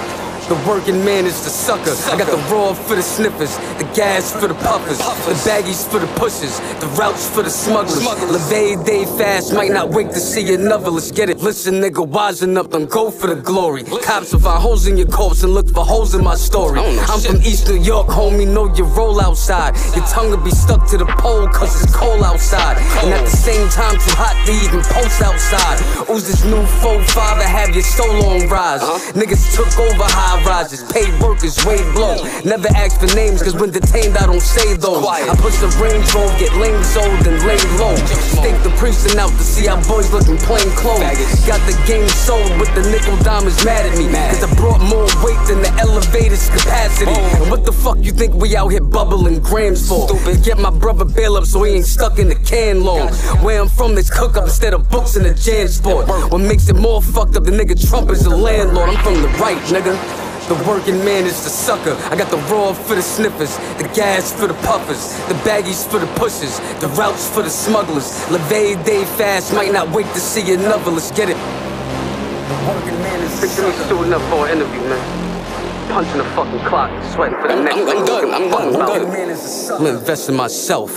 The 0.52 0.68
working 0.68 1.02
man 1.02 1.24
is 1.24 1.42
the 1.44 1.48
sucker. 1.48 1.96
I 2.12 2.18
got 2.18 2.28
the 2.28 2.36
raw 2.52 2.74
for 2.74 2.94
the 2.94 3.02
sniffers, 3.02 3.56
the 3.78 3.90
gas 3.96 4.38
for 4.38 4.48
the 4.48 4.54
puffers, 4.54 4.98
the 4.98 5.32
baggies 5.48 5.88
for 5.90 5.98
the 5.98 6.06
pushers, 6.20 6.60
the 6.78 6.88
routes 6.88 7.26
for 7.26 7.42
the 7.42 7.48
smugglers. 7.48 8.04
Levee 8.04 8.76
day 8.84 9.06
fast, 9.16 9.54
might 9.54 9.70
not 9.70 9.88
wait 9.88 10.10
to 10.10 10.20
see 10.20 10.52
another. 10.52 10.90
Let's 10.90 11.10
get 11.10 11.30
it. 11.30 11.38
Listen, 11.38 11.80
nigga, 11.80 12.06
wisen 12.06 12.58
up 12.58 12.74
and 12.74 12.86
go 12.90 13.10
for 13.10 13.28
the 13.28 13.36
glory. 13.36 13.82
Cops 14.04 14.34
will 14.34 14.40
find 14.40 14.60
holes 14.60 14.86
in 14.86 14.98
your 14.98 15.06
corpse 15.06 15.42
and 15.42 15.54
look 15.54 15.70
for 15.70 15.86
holes 15.86 16.14
in 16.14 16.22
my 16.22 16.34
story. 16.34 16.80
I'm 16.80 17.20
from 17.20 17.36
East 17.36 17.68
New 17.68 17.80
York, 17.80 18.08
homie, 18.08 18.46
know 18.46 18.68
your 18.76 18.88
roll 18.88 19.22
outside. 19.22 19.74
Your 19.96 20.04
tongue 20.04 20.28
will 20.28 20.44
be 20.44 20.50
stuck 20.50 20.86
to 20.90 20.98
the 20.98 21.06
pole 21.16 21.48
cause 21.48 21.82
it's 21.82 21.96
cold 21.96 22.22
outside. 22.22 22.76
And 23.00 23.14
at 23.14 23.24
the 23.24 23.36
same 23.36 23.70
time, 23.70 23.94
too 23.94 24.12
hot 24.20 24.36
to 24.44 24.52
even 24.52 24.82
post 24.84 25.22
outside. 25.22 25.80
Who's 26.08 26.26
this 26.26 26.44
new 26.44 26.60
4-5 26.84 27.40
to 27.40 27.48
have 27.48 27.70
your 27.72 27.84
soul 27.84 28.26
on 28.26 28.46
rise? 28.50 28.82
Niggas 29.16 29.56
took 29.56 29.72
over 29.80 30.04
high 30.04 30.41
rises, 30.44 30.82
paid 30.92 31.12
workers 31.20 31.56
way 31.64 31.78
blow. 31.92 32.16
Never 32.44 32.68
ask 32.74 33.00
for 33.00 33.10
names, 33.14 33.42
cause 33.42 33.54
when 33.54 33.70
detained, 33.70 34.16
I 34.16 34.26
don't 34.26 34.42
say 34.42 34.74
those. 34.76 35.04
I 35.04 35.34
push 35.36 35.56
the 35.58 35.68
range 35.80 36.06
roll, 36.14 36.28
get 36.38 36.52
lanes 36.56 36.96
old 36.96 37.26
and 37.26 37.38
lay 37.46 37.60
low. 37.78 37.96
Stake 38.36 38.60
the 38.62 38.72
precinct 38.78 39.16
out 39.16 39.30
to 39.30 39.44
see 39.44 39.66
how 39.66 39.76
boys 39.88 40.12
looking 40.12 40.38
plain 40.38 40.68
clothes. 40.76 41.02
Got 41.46 41.60
the 41.66 41.76
game 41.86 42.08
sold 42.08 42.50
with 42.58 42.72
the 42.74 42.82
nickel 42.90 43.16
diamonds 43.24 43.64
mad 43.64 43.86
at 43.86 43.96
me. 43.98 44.06
Cause 44.12 44.44
I 44.44 44.54
brought 44.56 44.80
more 44.80 45.06
weight 45.24 45.40
than 45.48 45.62
the 45.62 45.72
elevator's 45.80 46.48
capacity. 46.50 47.12
And 47.12 47.50
what 47.50 47.64
the 47.64 47.72
fuck 47.72 47.98
you 47.98 48.12
think 48.12 48.34
we 48.34 48.56
out 48.56 48.68
here 48.68 48.82
bubbling 48.82 49.40
grams 49.40 49.88
for? 49.88 50.08
Stupid. 50.08 50.44
Get 50.44 50.58
my 50.58 50.70
brother 50.70 51.04
bail 51.04 51.36
up 51.36 51.44
so 51.44 51.62
he 51.62 51.74
ain't 51.74 51.86
stuck 51.86 52.18
in 52.18 52.28
the 52.28 52.34
can 52.34 52.84
long. 52.84 53.08
Where 53.42 53.60
I'm 53.60 53.68
from, 53.68 53.94
there's 53.94 54.10
cook 54.10 54.36
up 54.36 54.44
instead 54.44 54.74
of 54.74 54.88
books 54.90 55.16
in 55.16 55.22
the 55.22 55.34
jam 55.34 55.68
sport. 55.68 56.08
What 56.30 56.38
makes 56.38 56.68
it 56.68 56.76
more 56.76 57.02
fucked 57.02 57.36
up, 57.36 57.44
the 57.44 57.50
nigga 57.50 57.76
Trump 57.88 58.10
is 58.10 58.26
a 58.26 58.30
landlord. 58.30 58.88
I'm 58.90 59.02
from 59.02 59.22
the 59.22 59.28
right, 59.38 59.58
nigga. 59.68 60.31
The 60.48 60.54
working 60.66 61.04
man 61.04 61.24
is 61.24 61.44
the 61.44 61.50
sucker. 61.50 61.96
I 62.10 62.16
got 62.16 62.30
the 62.30 62.36
raw 62.52 62.72
for 62.72 62.96
the 62.96 63.02
sniffers, 63.02 63.56
the 63.78 63.88
gas 63.94 64.32
for 64.32 64.48
the 64.48 64.54
puffers, 64.54 65.16
the 65.28 65.34
baggies 65.46 65.88
for 65.88 65.98
the 65.98 66.06
pushers, 66.18 66.58
the 66.80 66.88
routes 66.98 67.30
for 67.30 67.42
the 67.42 67.48
smugglers. 67.48 68.10
Levee 68.28 68.74
day 68.84 69.04
fast, 69.04 69.54
might 69.54 69.72
not 69.72 69.88
wait 69.90 70.06
to 70.06 70.20
see 70.20 70.52
another. 70.52 70.90
Let's 70.90 71.12
get 71.12 71.30
it. 71.30 71.36
The 71.36 72.58
working 72.68 72.98
man 73.00 73.20
is 73.22 73.40
the 73.40 73.46
sucker. 73.46 73.68
me 73.68 73.84
suiting 73.88 74.12
up 74.12 74.22
for 74.30 74.46
an 74.48 74.58
interview, 74.58 74.80
man. 74.88 75.88
Punching 75.92 76.18
the 76.18 76.24
fucking 76.34 76.60
clock, 76.66 76.90
sweating 77.14 77.38
for 77.40 77.48
the 77.48 77.62
next. 77.62 77.76
I'm, 77.76 77.88
I'm 77.88 78.04
done. 78.04 78.34
I'm 78.34 78.50
done. 78.50 78.76
I'm 78.82 79.06
done. 79.06 79.80
I'm 79.80 79.86
investing 79.86 80.36
myself. 80.36 80.90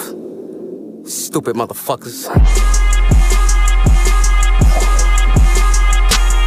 Stupid 1.06 1.56
motherfuckers. 1.56 2.85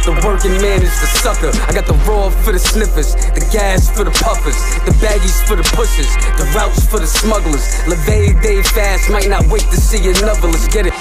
The 0.05 0.15
working 0.25 0.55
man 0.61 0.81
is 0.81 0.95
the 1.01 1.07
sucker. 1.19 1.51
I 1.67 1.73
got 1.73 1.85
the 1.85 1.93
raw 2.07 2.29
for 2.29 2.53
the 2.53 2.59
sniffers, 2.59 3.13
the 3.35 3.45
gas 3.51 3.91
for 3.91 4.03
the 4.03 4.11
puffers, 4.11 4.57
the 4.87 4.95
baggies 5.03 5.45
for 5.45 5.55
the 5.55 5.67
pushers, 5.75 6.07
the 6.39 6.49
routes 6.55 6.87
for 6.87 6.99
the 6.99 7.05
smugglers. 7.05 7.67
Levee 7.85 8.33
day 8.41 8.63
fast, 8.63 9.09
might 9.11 9.27
not 9.27 9.45
wait 9.47 9.67
to 9.69 9.77
see 9.77 9.99
another. 10.09 10.47
Let's 10.47 10.67
get 10.69 10.87
it. 10.87 10.93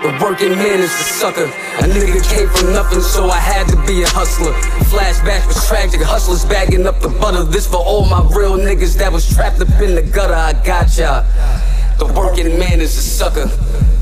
The 0.00 0.16
working 0.22 0.56
man 0.56 0.80
is 0.80 0.88
the 0.96 1.04
sucker. 1.04 1.44
A 1.44 1.84
nigga 1.90 2.22
came 2.30 2.48
from 2.48 2.72
nothing, 2.72 3.02
so 3.02 3.28
I 3.28 3.38
had 3.38 3.68
to 3.68 3.76
be 3.84 4.02
a 4.02 4.08
hustler. 4.08 4.54
Flashback 4.88 5.46
was 5.46 5.66
tragic, 5.68 6.00
hustlers 6.00 6.44
bagging 6.46 6.86
up 6.86 7.00
the 7.00 7.08
butter. 7.08 7.42
This 7.42 7.66
for 7.66 7.76
all 7.76 8.06
my 8.06 8.22
real 8.34 8.56
niggas 8.56 8.96
that 8.98 9.12
was 9.12 9.28
trapped 9.34 9.60
up 9.60 9.68
in 9.82 9.94
the 9.96 10.02
gutter. 10.02 10.32
I 10.32 10.52
got 10.64 10.96
ya. 10.96 11.24
The 11.98 12.06
working 12.06 12.58
man 12.58 12.80
is 12.80 12.96
a 12.96 13.02
sucker. 13.02 13.48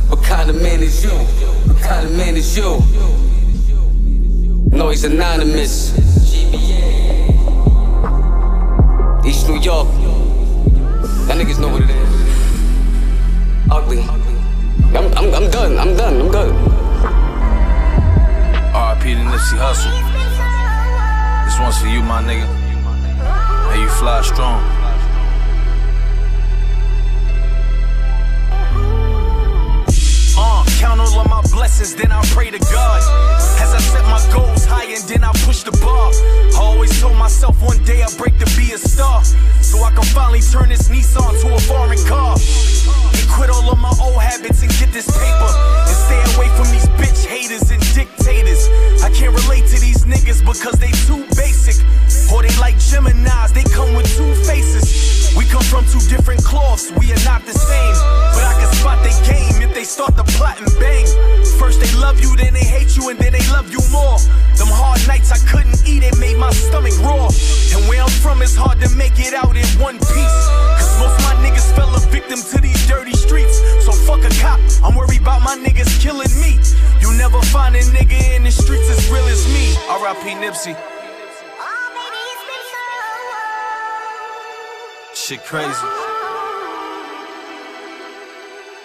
What 0.06 0.22
kind 0.22 0.50
of 0.50 0.62
man 0.62 0.82
is 0.82 1.02
you? 1.02 1.10
What 1.10 1.82
kind 1.82 2.06
of 2.06 2.12
man 2.16 2.36
is 2.36 2.56
you? 2.56 3.27
No, 4.70 4.90
he's 4.90 5.04
anonymous. 5.04 5.90
GBA. 6.30 7.28
East 9.26 9.48
New 9.48 9.58
York. 9.60 9.88
That 11.26 11.36
niggas 11.36 11.58
know 11.60 11.68
what 11.68 11.82
it 11.82 11.90
is. 11.90 12.08
Ugly. 13.70 14.00
I'm, 14.00 15.06
I'm, 15.16 15.34
I'm 15.34 15.50
done. 15.50 15.78
I'm 15.78 15.96
done. 15.96 16.20
I'm 16.20 16.30
done. 16.30 16.54
RIP 18.78 19.02
to 19.02 19.22
Nipsey 19.24 19.58
Hussle. 19.58 19.92
This 21.44 21.58
one's 21.58 21.78
for 21.80 21.88
you, 21.88 22.02
my 22.02 22.22
nigga. 22.22 22.46
May 23.70 23.80
you 23.82 23.88
fly 23.88 24.22
strong. 24.22 24.77
Count 30.78 31.00
all 31.00 31.20
of 31.20 31.28
my 31.28 31.42
blessings, 31.52 31.94
then 31.94 32.12
I 32.12 32.22
pray 32.34 32.50
to 32.50 32.58
God. 32.58 33.00
As 33.60 33.74
I 33.74 33.78
set 33.78 34.04
my 34.04 34.20
goals 34.32 34.64
high 34.64 34.84
and 34.84 35.02
then 35.04 35.24
I 35.24 35.32
push 35.44 35.62
the 35.62 35.72
bar. 35.84 36.10
I 36.54 36.60
always 36.60 37.00
told 37.00 37.16
myself 37.16 37.60
one 37.62 37.82
day 37.84 38.02
I'll 38.02 38.16
break 38.16 38.38
to 38.38 38.46
be 38.56 38.72
a 38.72 38.78
star. 38.78 39.24
So 39.62 39.82
I 39.82 39.90
can 39.92 40.04
finally 40.04 40.40
turn 40.40 40.68
this 40.68 40.87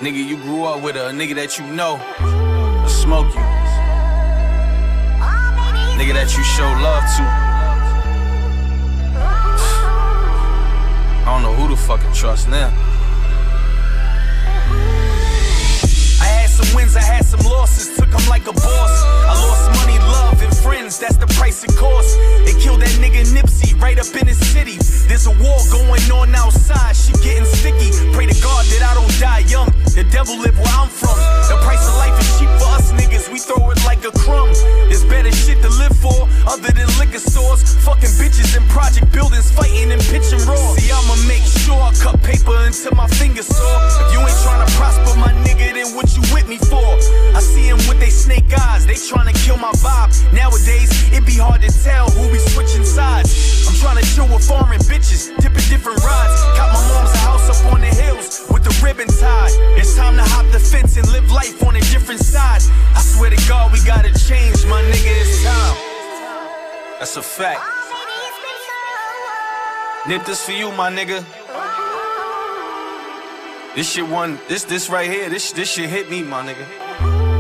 Nigga, 0.03 0.21
you 0.27 0.35
grew 0.35 0.65
up 0.65 0.81
with 0.83 0.97
a, 0.97 1.11
nigga 1.11 1.33
that 1.35 1.57
you 1.57 1.65
know 1.65 1.93
will 2.83 2.89
smoke 2.89 3.33
you. 3.33 3.39
Nigga 5.95 6.13
that 6.15 6.35
you 6.35 6.43
show 6.43 6.67
love 6.83 7.03
to. 7.15 7.23
I 11.21 11.25
don't 11.25 11.41
know 11.41 11.53
who 11.53 11.69
to 11.73 11.77
fucking 11.81 12.11
trust 12.11 12.49
now. 12.49 12.67
I 16.19 16.25
had 16.25 16.49
some 16.49 16.75
wins, 16.75 16.97
I 16.97 17.01
had 17.01 17.23
some 17.25 17.39
losses, 17.39 17.82
them 18.13 18.29
like 18.29 18.47
a 18.47 18.53
boss. 18.53 18.93
I 19.27 19.33
lost 19.47 19.65
money, 19.81 19.99
love, 19.99 20.41
and 20.41 20.55
friends, 20.57 20.99
that's 20.99 21.17
the 21.17 21.27
price 21.27 21.63
it 21.63 21.75
costs. 21.75 22.15
They 22.45 22.53
killed 22.59 22.81
that 22.81 22.95
nigga 23.01 23.25
Nipsey 23.33 23.79
right 23.81 23.99
up 23.99 24.15
in 24.15 24.27
his 24.27 24.39
city. 24.53 24.77
There's 25.07 25.27
a 25.27 25.31
war 25.31 25.59
going 25.71 26.05
on 26.11 26.33
outside, 26.35 26.95
shit 26.95 27.21
getting 27.21 27.45
sticky. 27.45 27.91
Pray 28.13 28.27
to 28.27 28.37
God 28.41 28.65
that 28.65 28.83
I 28.83 28.93
don't 28.93 29.19
die 29.19 29.43
young. 29.49 29.69
The 29.95 30.05
devil 30.09 30.37
live 30.39 30.57
where 30.57 30.73
I'm 30.73 30.89
from. 30.89 31.32
Price 31.63 31.87
of 31.87 31.95
life 31.95 32.19
is 32.19 32.39
cheap 32.39 32.49
for 32.59 32.69
us 32.75 32.91
niggas, 32.91 33.31
we 33.31 33.39
throw 33.39 33.71
it 33.71 33.79
like 33.85 34.03
a 34.03 34.11
crumb. 34.11 34.51
There's 34.89 35.05
better 35.05 35.31
shit 35.31 35.61
to 35.61 35.69
live 35.69 35.95
for, 35.97 36.27
other 36.47 36.71
than 36.71 36.87
liquor 36.99 37.19
stores. 37.19 37.63
Fucking 37.85 38.13
bitches 38.19 38.55
in 38.55 38.63
project 38.67 39.11
buildings, 39.11 39.49
fighting 39.51 39.91
and 39.91 40.01
pitching 40.11 40.43
raw. 40.45 40.59
See, 40.75 40.91
I'ma 40.91 41.15
make 41.27 41.43
sure 41.43 41.79
I 41.79 41.93
cut 42.03 42.21
paper 42.21 42.55
until 42.67 42.95
my 42.95 43.07
fingers 43.07 43.47
sore. 43.47 43.79
If 44.03 44.13
you 44.13 44.19
ain't 44.19 44.39
trying 44.43 44.65
to 44.65 44.69
prosper, 44.75 45.17
my 45.17 45.31
nigga, 45.47 45.73
then 45.73 45.95
what 45.95 46.15
you 46.15 46.21
with 46.33 46.47
me 46.47 46.57
for? 46.57 46.99
I 47.31 47.39
see 47.39 47.69
them 47.69 47.79
with 47.87 47.99
they 47.99 48.09
snake 48.09 48.51
eyes, 48.67 48.85
they 48.85 48.95
trying 48.95 49.31
to 49.31 49.37
kill 49.39 49.57
my 49.57 49.71
vibe. 49.79 50.11
Nowadays, 50.33 50.91
it 51.13 51.25
be 51.25 51.39
hard 51.39 51.61
to 51.61 51.71
tell 51.83 52.09
who 52.11 52.31
be 52.31 52.39
switching 52.39 52.83
sides. 52.83 53.52
I'm 53.67 53.75
trying 53.75 54.03
to 54.03 54.05
chill 54.15 54.27
with 54.27 54.45
foreign 54.47 54.81
bitches, 54.81 55.35
dipping 55.39 55.67
different 55.69 55.99
rides. 56.03 56.41
Got 56.57 56.73
my 56.73 56.81
mom's 56.89 57.15
house 57.19 57.49
up 57.49 57.73
on 57.73 57.81
the 57.81 57.87
hills 57.87 58.45
with 58.51 58.63
the 58.63 58.73
ribbon 58.83 59.07
tied. 59.07 59.51
It's 59.79 59.95
time 59.95 60.15
to 60.15 60.23
hop 60.23 60.51
the 60.51 60.59
fence 60.59 60.97
and 60.97 61.07
live 61.11 61.31
life 61.31 61.63
on 61.65 61.75
a 61.75 61.81
different 61.93 62.21
side. 62.21 62.61
I 62.95 63.01
swear 63.01 63.29
to 63.29 63.47
God, 63.47 63.71
we 63.71 63.79
gotta 63.85 64.11
change, 64.27 64.65
my 64.65 64.81
nigga, 64.81 65.13
it's 65.21 65.43
time. 65.43 65.77
That's 66.99 67.17
a 67.17 67.21
fact. 67.21 67.61
Nip 70.07 70.25
this 70.25 70.45
for 70.45 70.51
you, 70.51 70.71
my 70.71 70.91
nigga. 70.91 71.23
This 73.75 73.91
shit 73.91 74.07
one, 74.07 74.39
this 74.47 74.63
this 74.65 74.89
right 74.89 75.09
here, 75.09 75.29
this 75.29 75.51
this 75.51 75.69
shit 75.69 75.89
hit 75.89 76.09
me, 76.09 76.21
my 76.21 76.45
nigga. 76.45 76.65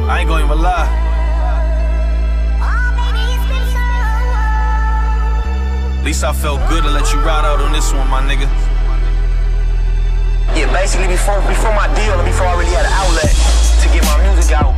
I 0.09 0.19
ain't 0.19 0.29
gonna 0.29 0.45
even 0.45 0.61
lie. 0.61 1.12
At 6.03 6.07
least 6.07 6.25
I 6.25 6.33
felt 6.33 6.59
good 6.67 6.83
to 6.83 6.91
let 6.91 7.13
you 7.13 7.19
ride 7.23 7.47
out 7.47 7.61
on 7.61 7.71
this 7.71 7.93
one, 7.93 8.03
my 8.09 8.19
nigga. 8.19 8.43
Yeah, 10.51 10.67
basically 10.67 11.07
before 11.07 11.39
before 11.47 11.71
my 11.71 11.87
deal 11.95 12.19
and 12.19 12.27
before 12.27 12.45
I 12.45 12.59
really 12.59 12.75
had 12.75 12.83
an 12.83 12.91
outlet 12.91 13.31
to 13.31 13.87
get 13.87 14.03
my 14.03 14.19
music 14.19 14.51
out, 14.51 14.75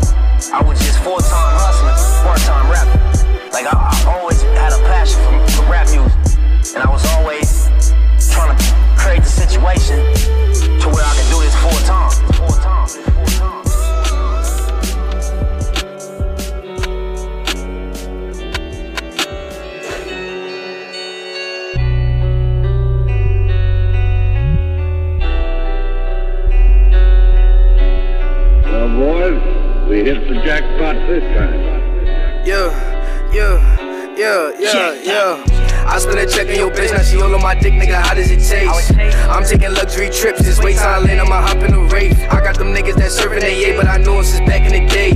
I 0.54 0.62
was 0.62 0.78
just 0.78 1.02
full 1.02 1.18
time 1.18 1.58
hustling, 1.58 1.98
part 2.22 2.38
time 2.46 2.70
rapping. 2.70 3.50
Like 3.50 3.66
I, 3.66 3.74
I 3.74 4.22
always 4.22 4.40
had 4.54 4.78
a 4.78 4.78
passion 4.86 5.18
for, 5.26 5.66
for 5.66 5.66
rap 5.66 5.90
music, 5.90 6.14
and 6.78 6.86
I 6.86 6.90
was 6.94 7.02
always 7.18 7.74
trying 8.30 8.54
to 8.54 8.62
create 8.94 9.26
the 9.26 9.34
situation 9.34 9.98
to 10.78 10.86
where 10.94 11.02
I 11.02 11.14
can 11.18 11.26
do 11.34 11.42
this 11.42 11.58
full 11.58 11.82
time. 11.90 12.14
Full 12.38 12.54
we 29.96 30.04
hit 30.04 30.28
the 30.28 30.36
jackpot 30.42 30.96
this 31.08 31.24
time. 31.24 32.46
Yeah, 32.46 33.32
yeah, 33.32 34.16
yeah, 34.18 34.52
yeah, 34.60 34.94
yeah. 35.02 35.55
I 35.86 36.00
spend 36.00 36.20
a 36.20 36.26
check 36.26 36.48
on 36.48 36.56
your 36.56 36.72
bitch, 36.72 36.92
now 36.92 37.04
she 37.04 37.22
all 37.22 37.34
on 37.34 37.42
my 37.42 37.54
dick, 37.54 37.74
nigga. 37.74 38.02
How 38.02 38.14
does 38.14 38.32
it 38.32 38.42
taste? 38.42 38.92
I'm 39.30 39.44
taking 39.44 39.72
luxury 39.74 40.10
trips, 40.10 40.44
just 40.44 40.64
wait 40.64 40.78
till 40.78 40.88
I 40.88 41.00
land, 41.00 41.22
I'ma 41.22 41.42
hop 41.42 41.58
in 41.58 41.72
the 41.72 41.80
Wraith. 41.80 42.20
I 42.32 42.42
got 42.42 42.58
them 42.58 42.74
niggas 42.74 42.96
that 42.96 43.12
serving 43.12 43.40
they 43.40 43.72
A, 43.72 43.78
but 43.78 43.88
I 43.88 43.98
know 43.98 44.16
them 44.16 44.24
since 44.24 44.50
back 44.50 44.62
in 44.62 44.74
the 44.74 44.90
day. 44.90 45.12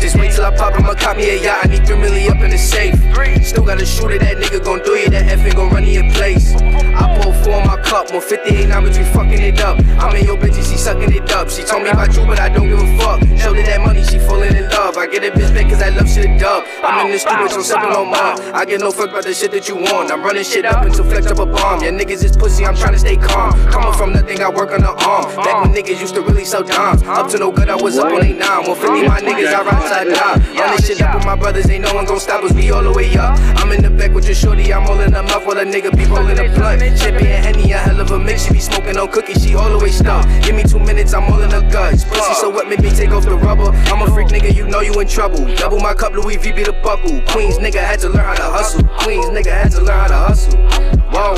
Just 0.00 0.16
wait 0.16 0.32
till 0.32 0.44
I 0.44 0.56
pop, 0.56 0.74
I'ma 0.74 0.94
cop 0.94 1.16
me 1.16 1.28
a 1.28 1.42
yacht. 1.42 1.66
I 1.66 1.68
need 1.68 1.86
three 1.86 1.98
million 1.98 2.36
up 2.36 2.42
in 2.42 2.50
the 2.50 2.58
safe. 2.58 2.96
Still 3.44 3.64
got 3.64 3.80
a 3.80 3.86
shooter, 3.86 4.18
that 4.18 4.38
nigga 4.38 4.64
gon' 4.64 4.80
do 4.82 4.92
you, 4.92 5.10
that 5.10 5.28
F 5.28 5.44
ain't 5.44 5.54
gon' 5.54 5.70
run 5.70 5.84
in 5.84 5.92
your 5.92 6.10
place. 6.14 6.54
I 6.54 7.20
pull 7.20 7.32
four 7.44 7.60
in 7.60 7.66
my 7.66 7.76
cup, 7.82 8.10
more 8.10 8.22
58 8.22 8.68
now, 8.68 8.80
but 8.80 8.96
we 8.96 9.04
fucking 9.04 9.42
it 9.42 9.60
up. 9.60 9.78
I'm 10.00 10.16
in 10.16 10.24
your 10.24 10.36
bitch 10.36 10.56
and 10.56 10.64
she 10.64 10.76
sucking 10.76 11.12
it 11.12 11.30
up. 11.32 11.50
She 11.50 11.62
told 11.62 11.82
me 11.82 11.90
about 11.90 12.16
you, 12.16 12.24
but 12.24 12.40
I 12.40 12.48
don't 12.48 12.68
give 12.68 12.80
a 12.80 12.98
fuck. 12.98 13.20
Showed 13.36 13.56
her 13.56 13.62
that 13.62 13.80
money, 13.84 14.02
she 14.02 14.18
falling 14.18 14.56
in 14.56 14.68
love. 14.70 14.96
I 14.96 15.06
get 15.06 15.24
a 15.24 15.30
bitch 15.30 15.52
back 15.52 15.68
cause 15.68 15.82
I 15.82 15.90
love 15.90 16.08
shit 16.08 16.40
dub. 16.40 16.64
I'm 16.82 17.06
in 17.06 17.12
the 17.12 17.18
stupid, 17.18 17.50
so 17.50 17.60
sipping 17.60 17.92
on 17.92 18.08
mom. 18.08 18.40
I 18.54 18.64
get 18.64 18.80
no 18.80 18.90
fuck 18.90 19.10
about 19.10 19.24
the 19.24 19.34
shit 19.34 19.52
that 19.52 19.68
you 19.68 19.76
want. 19.76 20.10
I'm 20.14 20.22
running 20.22 20.44
shit 20.44 20.64
up 20.64 20.84
until 20.84 21.02
flex 21.02 21.26
up 21.26 21.40
a 21.40 21.44
bomb. 21.44 21.82
Yeah, 21.82 21.90
niggas 21.90 22.22
is 22.22 22.36
pussy, 22.36 22.64
I'm 22.64 22.76
trying 22.76 22.92
to 22.92 23.00
stay 23.00 23.16
calm. 23.16 23.50
Coming 23.72 23.92
from 23.94 24.12
nothing, 24.12 24.40
I 24.40 24.48
work 24.48 24.70
on 24.70 24.82
the 24.82 24.94
arm. 24.94 25.26
Back 25.34 25.64
when 25.64 25.74
niggas 25.74 26.00
used 26.00 26.14
to 26.14 26.22
really 26.22 26.44
sell 26.44 26.62
dimes. 26.62 27.02
Up 27.02 27.28
to 27.32 27.38
no 27.38 27.50
good, 27.50 27.68
I 27.68 27.74
was 27.74 27.98
up 27.98 28.12
on 28.12 28.24
8 28.24 28.38
9. 28.38 28.48
150, 28.62 29.08
my 29.08 29.20
niggas, 29.20 29.52
I 29.52 29.62
ride 29.64 29.88
side 29.90 30.14
down. 30.14 30.56
Run 30.56 30.76
this 30.76 30.86
shit 30.86 31.02
up 31.02 31.16
with 31.16 31.26
my 31.26 31.34
brothers, 31.34 31.68
ain't 31.68 31.82
no 31.82 31.92
one 31.96 32.04
gon' 32.04 32.20
stop 32.20 32.44
us. 32.44 32.52
We 32.52 32.70
all 32.70 32.84
the 32.84 32.92
way 32.92 33.12
up. 33.16 33.36
I'm 33.58 33.72
in 33.72 33.82
the 33.82 33.90
back 33.90 34.12
with 34.14 34.26
your 34.26 34.36
shorty, 34.36 34.72
I'm 34.72 34.86
all 34.86 35.00
in 35.00 35.12
the 35.12 35.20
mouth 35.20 35.44
while 35.44 35.58
a 35.58 35.64
nigga 35.64 35.90
be 35.96 36.04
rolling 36.04 36.38
a 36.38 36.46
blunt. 36.54 36.80
Champion 36.96 37.42
Henny, 37.42 37.72
a 37.72 37.78
hell 37.78 37.98
of 37.98 38.12
a 38.12 38.18
mix. 38.18 38.46
She 38.46 38.52
be 38.52 38.60
smoking 38.60 38.96
on 38.96 39.10
cookies, 39.10 39.42
she 39.42 39.56
all 39.56 39.68
the 39.68 39.78
way 39.82 39.90
stuck. 39.90 40.24
Give 40.44 40.54
me 40.54 40.62
two 40.62 40.78
minutes, 40.78 41.12
I'm 41.12 41.24
all 41.24 41.42
in 41.42 41.50
the 41.50 41.62
guts. 41.72 42.04
Pussy 42.04 42.34
so 42.34 42.50
wet, 42.50 42.68
make 42.68 42.78
me 42.80 42.90
take 42.90 43.10
off 43.10 43.24
the 43.24 43.36
rubber. 43.36 43.74
I'm 43.90 44.00
a 44.00 44.06
freak 44.14 44.28
nigga, 44.28 44.54
you 44.54 44.68
know 44.68 44.78
you 44.78 44.94
in 45.00 45.08
trouble. 45.08 45.44
Double 45.56 45.80
my 45.80 45.92
cup, 45.92 46.12
Louis 46.12 46.36
V 46.36 46.52
be 46.52 46.62
the 46.62 46.72
buckle. 46.72 47.20
Queens 47.34 47.58
nigga 47.58 47.82
had 47.82 47.98
to 48.06 48.08
learn 48.08 48.24
how 48.24 48.34
to 48.34 48.42
hustle. 48.44 48.83
Nigga 49.34 49.50
had 49.50 49.72
to 49.72 49.80
learn 49.80 49.98
how 49.98 50.06
to 50.06 50.14
hustle. 50.14 50.56
Whoa, 51.10 51.34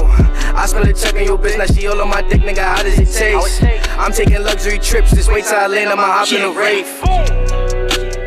I 0.55 0.67
spent 0.67 0.87
a 0.87 0.93
check 0.93 1.15
on 1.15 1.25
your 1.25 1.39
bitch, 1.39 1.57
now 1.57 1.65
she 1.65 1.87
all 1.87 1.99
on 2.03 2.11
my 2.11 2.21
dick, 2.21 2.43
nigga. 2.43 2.59
How 2.59 2.83
does 2.83 2.99
it 2.99 3.11
taste? 3.11 3.63
I'm 3.99 4.13
taking 4.13 4.43
luxury 4.43 4.79
trips, 4.79 5.13
just 5.15 5.33
wait 5.33 5.47
till 5.47 5.57
I 5.57 5.67
land, 5.67 5.89
I'ma 5.89 6.03
hop 6.03 6.31
in 6.31 6.43
a 6.43 6.51
rave. 6.51 8.26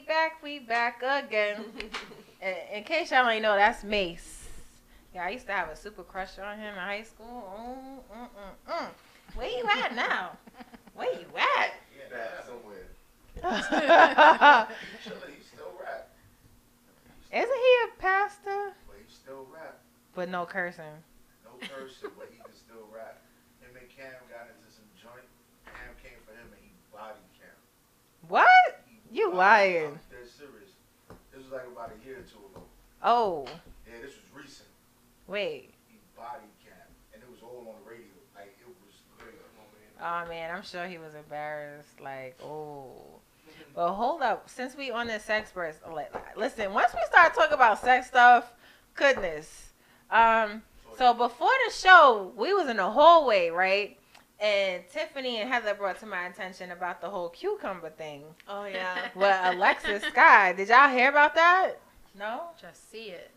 We 0.00 0.06
back, 0.06 0.42
we 0.42 0.58
back 0.60 1.02
again. 1.02 1.62
in, 2.40 2.54
in 2.78 2.84
case 2.84 3.10
y'all 3.10 3.28
ain't 3.28 3.42
know, 3.42 3.54
that's 3.54 3.84
Mase. 3.84 4.48
Yeah, 5.14 5.26
I 5.26 5.28
used 5.28 5.44
to 5.44 5.52
have 5.52 5.68
a 5.68 5.76
super 5.76 6.04
crush 6.04 6.38
on 6.38 6.56
him 6.56 6.72
in 6.72 6.80
high 6.80 7.02
school. 7.02 7.44
Mm, 8.08 8.16
mm, 8.16 8.28
mm, 8.32 8.72
mm. 8.72 8.86
Where 9.34 9.48
you 9.50 9.62
at 9.84 9.94
now? 9.94 10.38
Where 10.94 11.12
you 11.12 11.26
at? 11.36 11.74
He's 11.92 12.08
back 12.10 12.46
somewhere. 12.48 12.88
Isn't 13.36 13.68
Chilling, 15.04 15.36
he 15.36 15.44
still 15.44 15.68
he 17.52 17.72
a 17.84 18.00
pastor? 18.00 18.72
But 18.88 18.96
he 18.96 19.12
still 19.12 19.46
rap. 19.52 19.80
But 20.14 20.30
no 20.30 20.46
cursing. 20.46 20.96
No 21.44 21.50
cursing, 21.60 22.08
but 22.16 22.28
he 22.32 22.38
can 22.38 22.54
still 22.56 22.88
rap. 22.88 23.20
Him 23.60 23.76
and 23.76 23.88
Cam 23.90 24.16
got 24.32 24.48
into 24.48 24.72
some 24.72 24.88
joint. 24.96 25.28
Cam 25.66 25.92
came 26.02 26.16
for 26.24 26.32
him 26.32 26.48
and 26.48 26.62
he 26.62 26.72
bodied 26.90 27.20
Cam. 27.36 27.52
What? 28.28 28.59
You 29.10 29.32
lying. 29.32 29.84
I'm 29.86 29.92
dead 30.10 30.28
serious. 30.28 30.70
This 31.32 31.42
was 31.44 31.52
like 31.52 31.66
about 31.66 31.90
a 31.90 32.06
year 32.06 32.18
or 32.18 32.22
two 32.22 32.38
ago. 32.52 32.62
Oh, 33.02 33.44
Yeah, 33.86 33.94
this 34.02 34.12
was 34.14 34.44
recent. 34.44 34.68
wait. 35.26 35.70
He 35.88 35.98
bodied 36.16 36.48
Cam. 36.64 36.72
And 37.14 37.22
it 37.22 37.28
was 37.30 37.40
all 37.42 37.58
on 37.60 37.74
the 37.84 37.90
radio. 37.90 38.06
Like, 38.36 38.56
it 38.60 38.66
was 38.66 38.94
crazy. 39.18 39.36
Oh 40.00 40.28
man, 40.28 40.54
I'm 40.54 40.62
sure 40.62 40.86
he 40.86 40.98
was 40.98 41.14
embarrassed. 41.14 42.00
Like, 42.00 42.38
oh. 42.42 42.92
But 43.74 43.92
hold 43.92 44.20
up, 44.22 44.48
since 44.50 44.76
we 44.76 44.90
on 44.90 45.06
this 45.06 45.24
sex 45.24 45.52
burst, 45.52 45.78
listen. 46.36 46.72
Once 46.72 46.92
we 46.92 47.00
start 47.06 47.34
talking 47.34 47.54
about 47.54 47.80
sex 47.80 48.08
stuff, 48.08 48.52
goodness. 48.94 49.70
Um. 50.10 50.62
So 50.98 51.14
before 51.14 51.52
the 51.66 51.72
show, 51.72 52.32
we 52.36 52.52
was 52.52 52.68
in 52.68 52.76
the 52.76 52.90
hallway, 52.90 53.48
right? 53.48 53.96
And 54.40 54.82
Tiffany 54.90 55.38
and 55.38 55.50
Heather 55.50 55.74
brought 55.74 56.00
to 56.00 56.06
my 56.06 56.26
attention 56.26 56.70
about 56.70 57.00
the 57.00 57.10
whole 57.10 57.28
cucumber 57.28 57.90
thing. 57.90 58.22
Oh 58.48 58.64
yeah. 58.64 59.08
With 59.14 59.36
Alexis 59.42 60.02
Skyy. 60.04 60.56
Did 60.56 60.68
y'all 60.68 60.88
hear 60.88 61.10
about 61.10 61.34
that? 61.34 61.74
No. 62.18 62.42
Just 62.60 62.90
see 62.90 63.08
it. 63.10 63.30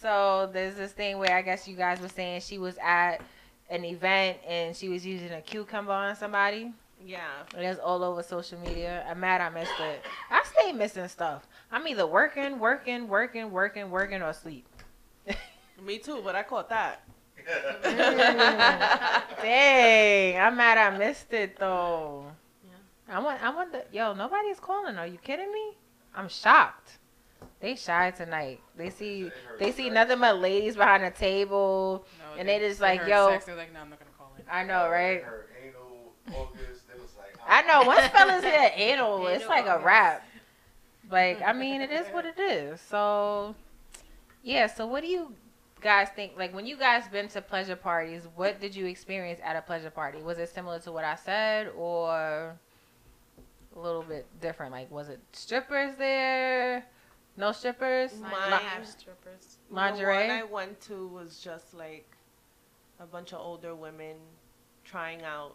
So 0.00 0.48
there's 0.52 0.76
this 0.76 0.92
thing 0.92 1.18
where 1.18 1.36
I 1.36 1.42
guess 1.42 1.68
you 1.68 1.76
guys 1.76 2.00
were 2.00 2.08
saying 2.08 2.40
she 2.40 2.58
was 2.58 2.78
at 2.82 3.20
an 3.68 3.84
event 3.84 4.38
and 4.46 4.74
she 4.74 4.88
was 4.88 5.04
using 5.04 5.32
a 5.32 5.40
cucumber 5.42 5.92
on 5.92 6.16
somebody. 6.16 6.72
Yeah. 7.04 7.28
It 7.56 7.64
is 7.64 7.78
all 7.78 8.02
over 8.02 8.22
social 8.22 8.58
media. 8.60 9.04
I'm 9.08 9.20
mad 9.20 9.40
I 9.40 9.50
missed 9.50 9.78
it. 9.78 10.02
I 10.30 10.42
stay 10.44 10.72
missing 10.72 11.08
stuff. 11.08 11.46
I'm 11.70 11.86
either 11.86 12.06
working, 12.06 12.58
working, 12.58 13.08
working, 13.08 13.50
working, 13.50 13.90
working, 13.90 14.22
or 14.22 14.32
sleep. 14.32 14.66
Me 15.82 15.98
too, 15.98 16.22
but 16.24 16.34
I 16.34 16.42
caught 16.42 16.70
that. 16.70 17.02
Dang, 19.42 20.40
I'm 20.40 20.56
mad 20.56 20.78
I 20.78 20.96
missed 20.96 21.32
it 21.32 21.58
though. 21.58 22.26
I 23.08 23.18
want, 23.18 23.42
I 23.42 23.50
want 23.54 23.72
the, 23.72 23.84
yo, 23.92 24.14
nobody's 24.14 24.58
calling. 24.58 24.96
Are 24.96 25.06
you 25.06 25.18
kidding 25.18 25.52
me? 25.52 25.72
I'm 26.14 26.28
shocked. 26.28 26.98
They 27.60 27.76
shy 27.76 28.10
tonight. 28.10 28.60
They 28.76 28.90
see, 28.90 29.30
they 29.58 29.72
see 29.72 29.90
nothing 29.90 30.20
but 30.20 30.38
ladies 30.38 30.76
behind 30.76 31.04
the 31.04 31.10
table, 31.10 32.06
and 32.38 32.48
they, 32.48 32.58
just 32.58 32.80
like, 32.80 33.06
yo. 33.06 33.30
sex, 33.30 33.44
they're 33.44 33.56
like, 33.56 33.72
no, 33.72 33.80
I'm 33.80 33.90
not 33.90 33.98
gonna 33.98 34.10
call 34.18 34.32
in. 34.38 34.44
I 34.50 34.64
know, 34.64 34.88
right? 34.88 35.22
Her 35.22 35.46
anal, 35.62 36.12
August, 36.34 36.84
it 36.94 37.00
like, 37.18 37.36
I 37.46 37.62
know. 37.62 37.86
Once 37.86 38.06
fellas 38.08 38.42
hit 38.44 38.72
anal, 38.76 39.26
it's 39.26 39.46
like 39.46 39.66
a 39.66 39.80
wrap. 39.84 40.26
Like, 41.10 41.42
I 41.42 41.52
mean, 41.52 41.80
it 41.80 41.90
is 41.90 42.06
what 42.12 42.24
it 42.24 42.38
is. 42.38 42.80
So, 42.80 43.54
yeah. 44.42 44.66
So, 44.66 44.86
what 44.86 45.02
do 45.02 45.08
you 45.08 45.34
guys 45.84 46.08
think? 46.16 46.32
Like, 46.36 46.52
when 46.54 46.66
you 46.66 46.76
guys 46.76 47.06
been 47.06 47.28
to 47.28 47.40
pleasure 47.42 47.76
parties, 47.76 48.26
what 48.34 48.60
did 48.60 48.74
you 48.74 48.86
experience 48.86 49.40
at 49.44 49.54
a 49.54 49.62
pleasure 49.62 49.90
party? 49.90 50.22
Was 50.22 50.38
it 50.38 50.48
similar 50.48 50.80
to 50.80 50.90
what 50.90 51.04
I 51.04 51.14
said, 51.14 51.70
or 51.76 52.56
a 53.76 53.78
little 53.78 54.02
bit 54.02 54.26
different? 54.40 54.72
Like, 54.72 54.90
was 54.90 55.08
it 55.08 55.20
strippers 55.32 55.94
there? 55.96 56.84
No 57.36 57.52
strippers? 57.52 58.12
Mine, 58.20 58.52
Li- 58.52 58.86
strippers. 58.86 59.58
Lingerie? 59.70 60.28
The 60.28 60.28
one 60.28 60.30
I 60.30 60.44
went 60.44 60.80
to 60.82 61.06
was 61.08 61.38
just 61.38 61.74
like 61.74 62.10
a 62.98 63.06
bunch 63.06 63.32
of 63.32 63.40
older 63.40 63.74
women 63.74 64.16
trying 64.84 65.22
out, 65.22 65.54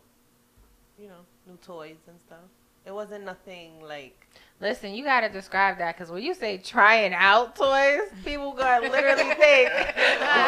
you 0.98 1.08
know, 1.08 1.26
new 1.48 1.58
toys 1.58 1.98
and 2.08 2.20
stuff. 2.20 2.40
It 2.86 2.94
wasn't 2.94 3.26
nothing 3.26 3.82
like. 3.82 4.28
Listen, 4.61 4.94
you 4.94 5.06
gotta 5.06 5.30
describe 5.30 5.77
that 5.77 5.95
because 5.95 6.11
when 6.11 6.22
you 6.22 6.34
say 6.34 6.57
trying 6.57 7.14
out 7.14 7.56
toys, 7.56 8.02
people 8.26 8.52
gonna 8.52 8.90
literally 8.90 9.23
think 9.36 9.69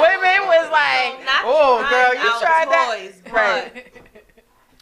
women 0.02 0.48
was 0.48 0.70
like, 0.70 1.16
"Oh, 1.46 1.88
girl, 1.90 2.14
you 2.14 2.40
tried 2.42 2.68
that?" 2.70 2.98
toys, 3.00 3.22
but, 3.24 3.34
right, 3.34 3.94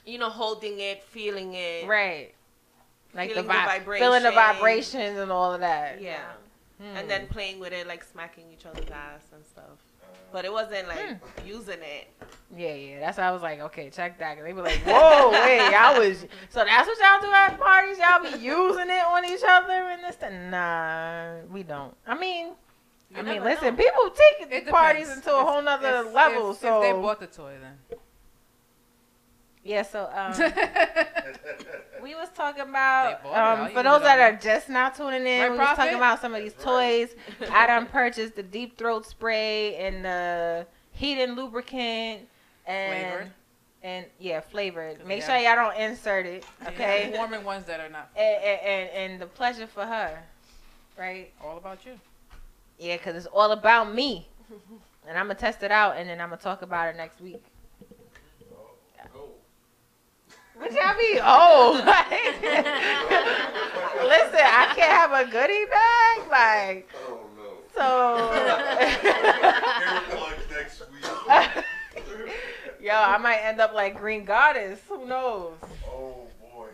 You 0.05 0.17
know, 0.17 0.29
holding 0.29 0.79
it, 0.79 1.03
feeling 1.03 1.53
it. 1.53 1.87
right. 1.87 2.33
Like 3.13 3.29
the, 3.29 3.35
Feeling 3.43 3.47
the 3.47 3.53
vi- 3.53 3.97
feeling 3.99 4.23
the 4.23 4.31
vibrations 4.31 5.17
and 5.19 5.31
all 5.31 5.53
of 5.53 5.59
that. 5.61 5.99
Yeah. 6.01 6.19
Hmm. 6.79 6.95
And 6.97 7.09
then 7.09 7.27
playing 7.27 7.59
with 7.59 7.73
it, 7.73 7.87
like 7.87 8.03
smacking 8.03 8.45
each 8.53 8.65
other's 8.65 8.89
ass 8.89 9.23
and 9.33 9.43
stuff. 9.45 9.77
But 10.31 10.45
it 10.45 10.51
wasn't 10.53 10.87
like 10.87 10.99
Hmm. 10.99 11.47
using 11.47 11.79
it. 11.81 12.07
Yeah, 12.55 12.73
yeah. 12.73 12.99
That's 12.99 13.17
why 13.17 13.25
I 13.25 13.31
was 13.31 13.41
like, 13.41 13.59
okay, 13.59 13.89
check 13.89 14.17
that. 14.19 14.35
'Cause 14.37 14.43
they 14.45 14.53
were 14.53 14.63
like, 14.63 14.79
whoa, 14.85 15.29
wait, 15.31 15.71
y'all 15.71 15.99
was. 15.99 16.25
So 16.49 16.63
that's 16.65 16.87
what 16.87 16.97
y'all 16.99 17.21
do 17.21 17.31
at 17.33 17.59
parties? 17.59 17.97
Y'all 17.99 18.21
be 18.23 18.43
using 18.43 18.89
it 18.89 19.03
on 19.05 19.25
each 19.25 19.41
other 19.47 19.71
and 19.73 20.03
this? 20.03 20.15
That? 20.17 20.31
Nah, 20.33 21.47
we 21.51 21.63
don't. 21.63 21.95
I 22.07 22.17
mean, 22.17 22.53
I 23.15 23.21
mean, 23.23 23.43
listen, 23.43 23.75
know. 23.75 23.83
people 23.83 24.09
take 24.11 24.51
It 24.51 24.67
parties 24.67 25.09
into 25.11 25.33
a 25.33 25.41
If- 25.41 25.47
whole 25.47 25.61
nother 25.61 26.05
if- 26.07 26.13
level. 26.13 26.51
if- 26.51 26.57
so 26.59 26.81
if 26.81 26.93
they 26.95 27.01
bought 27.01 27.19
the 27.19 27.27
toy, 27.27 27.55
then 27.61 27.98
Yeah, 29.69 29.83
so 29.83 30.09
um, 30.15 30.33
we 32.01 32.15
was 32.15 32.29
talking 32.33 32.63
about 32.63 33.21
They 33.21 33.29
bought 33.29 33.35
it. 33.35 33.39
I'll 33.39 33.65
um, 33.65 33.71
for 33.71 33.83
those 33.83 34.01
that 34.01 34.19
are 34.19 34.35
just 34.35 34.67
now 34.67 34.89
tuning 34.89 35.27
in, 35.27 35.41
Right, 35.41 35.51
we 35.51 35.57
was 35.59 35.77
talking 35.77 35.93
about 35.93 36.19
some 36.19 36.33
of 36.33 36.41
these 36.41 36.55
toys. 36.55 37.13
I 37.51 37.67
done 37.67 37.85
purchased 37.85 38.35
the 38.35 38.41
deep 38.41 38.79
throat 38.79 39.05
spray 39.05 39.75
and 39.75 40.03
the 40.03 40.65
heat 40.91 41.21
and 41.21 41.35
lubricant 41.35 42.27
and 42.65 42.91
Flavored? 43.07 43.31
and 43.83 44.05
yeah, 44.17 44.39
flavored. 44.39 45.05
Make 45.05 45.19
Yeah. 45.19 45.37
sure 45.39 45.55
y'all 45.55 45.71
don't 45.71 45.79
insert 45.79 46.25
it, 46.25 46.43
okay? 46.65 47.03
have 47.03 47.13
warming 47.13 47.43
ones 47.43 47.65
that 47.65 47.79
are 47.79 47.89
not. 47.89 48.09
and, 48.15 48.43
and, 48.43 48.61
and, 48.61 48.89
and 49.11 49.21
the 49.21 49.27
pleasure 49.27 49.67
for 49.67 49.85
her, 49.85 50.17
right? 50.97 51.31
All 51.43 51.57
about 51.57 51.85
you. 51.85 51.91
Yeah, 52.79 52.97
because 52.97 53.15
it's 53.15 53.27
all 53.27 53.51
about 53.51 53.93
me. 53.93 54.27
And 55.07 55.15
I'm 55.15 55.27
to 55.27 55.35
test 55.35 55.61
it 55.61 55.69
out 55.71 55.95
and 55.95 56.09
then 56.09 56.19
I'm 56.19 56.31
to 56.31 56.37
talk 56.37 56.63
about 56.63 56.87
it 56.89 56.97
next 56.97 57.21
week. 57.21 57.43
What 60.59 60.71
y'all 60.73 60.93
be? 60.97 61.19
Oh, 61.23 61.73
listen, 64.03 64.43
I 64.43 64.73
can't 64.75 64.91
have 64.91 65.13
a 65.13 65.23
goodie 65.31 65.65
bag, 65.71 66.27
like. 66.29 66.89
So. 67.73 68.29
next 70.51 70.81
week. 72.25 72.33
Yo, 72.81 72.93
I 72.93 73.17
might 73.19 73.37
end 73.37 73.61
up 73.61 73.73
like 73.73 73.97
Green 73.97 74.25
Goddess. 74.25 74.81
Who 74.89 75.05
knows? 75.05 75.53
Oh 75.87 76.27
boy. 76.41 76.67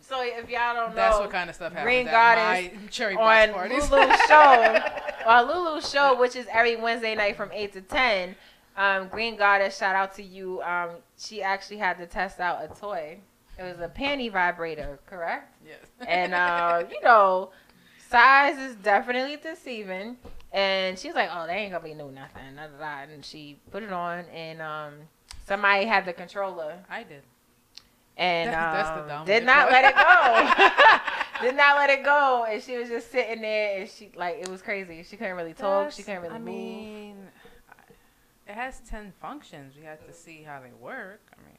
so 0.00 0.20
if 0.22 0.50
y'all 0.50 0.74
don't 0.74 0.90
know, 0.90 0.94
That's 0.94 1.18
what 1.18 1.30
kind 1.30 1.48
of 1.48 1.56
stuff 1.56 1.72
happens 1.72 1.84
Green 1.84 2.06
Goddess 2.06 2.72
my 2.74 2.86
cherry 2.90 3.14
box 3.14 3.48
on 3.48 3.54
parties. 3.54 3.88
Lulu's 3.90 4.20
show, 4.26 4.80
on 5.26 5.46
Lulu's 5.48 5.88
show, 5.88 6.18
which 6.18 6.34
is 6.34 6.46
every 6.52 6.74
Wednesday 6.76 7.14
night 7.14 7.36
from 7.36 7.50
eight 7.52 7.72
to 7.74 7.80
ten. 7.80 8.34
Um, 8.78 9.08
Green 9.08 9.36
Goddess, 9.36 9.76
shout 9.76 9.96
out 9.96 10.14
to 10.14 10.22
you. 10.22 10.62
Um, 10.62 10.90
she 11.18 11.42
actually 11.42 11.78
had 11.78 11.98
to 11.98 12.06
test 12.06 12.38
out 12.38 12.62
a 12.62 12.68
toy. 12.68 13.18
It 13.58 13.62
was 13.64 13.80
a 13.80 13.88
panty 13.88 14.30
vibrator, 14.30 15.00
correct? 15.04 15.56
Yes. 15.66 15.78
And 16.06 16.32
uh, 16.32 16.84
you 16.90 17.00
know, 17.02 17.50
size 18.08 18.56
is 18.56 18.76
definitely 18.76 19.36
deceiving. 19.36 20.16
And 20.52 20.96
she's 20.96 21.14
like, 21.14 21.28
"Oh, 21.32 21.46
they 21.46 21.54
ain't 21.54 21.72
gonna 21.72 21.84
be 21.84 21.92
new 21.92 22.10
nothing." 22.12 22.56
And 23.12 23.24
she 23.24 23.58
put 23.72 23.82
it 23.82 23.92
on, 23.92 24.24
and 24.32 24.62
um, 24.62 24.94
somebody 25.46 25.84
had 25.84 26.06
the 26.06 26.12
controller. 26.12 26.78
I 26.88 27.02
did. 27.02 27.22
And 28.16 28.52
That's- 28.52 28.88
that's 28.88 29.12
um, 29.12 29.26
did 29.26 29.44
not 29.44 29.70
let 29.70 29.84
it 29.84 29.94
go. 29.94 30.98
did 31.42 31.56
not 31.56 31.76
let 31.76 31.90
it 31.90 32.04
go, 32.04 32.46
and 32.48 32.62
she 32.62 32.76
was 32.78 32.88
just 32.88 33.10
sitting 33.10 33.42
there, 33.42 33.80
and 33.80 33.90
she 33.90 34.10
like 34.14 34.36
it 34.40 34.48
was 34.48 34.62
crazy. 34.62 35.02
She 35.02 35.16
couldn't 35.16 35.36
really 35.36 35.54
talk. 35.54 35.92
She 35.92 36.02
couldn't 36.02 36.22
really 36.22 36.34
I 36.34 36.38
move. 36.38 36.46
mean, 36.46 37.16
it 38.48 38.54
has 38.54 38.80
ten 38.88 39.12
functions. 39.20 39.74
We 39.78 39.84
have 39.84 40.04
to 40.06 40.12
see 40.12 40.42
how 40.42 40.60
they 40.60 40.72
work. 40.80 41.20
I 41.32 41.36
mean, 41.46 41.56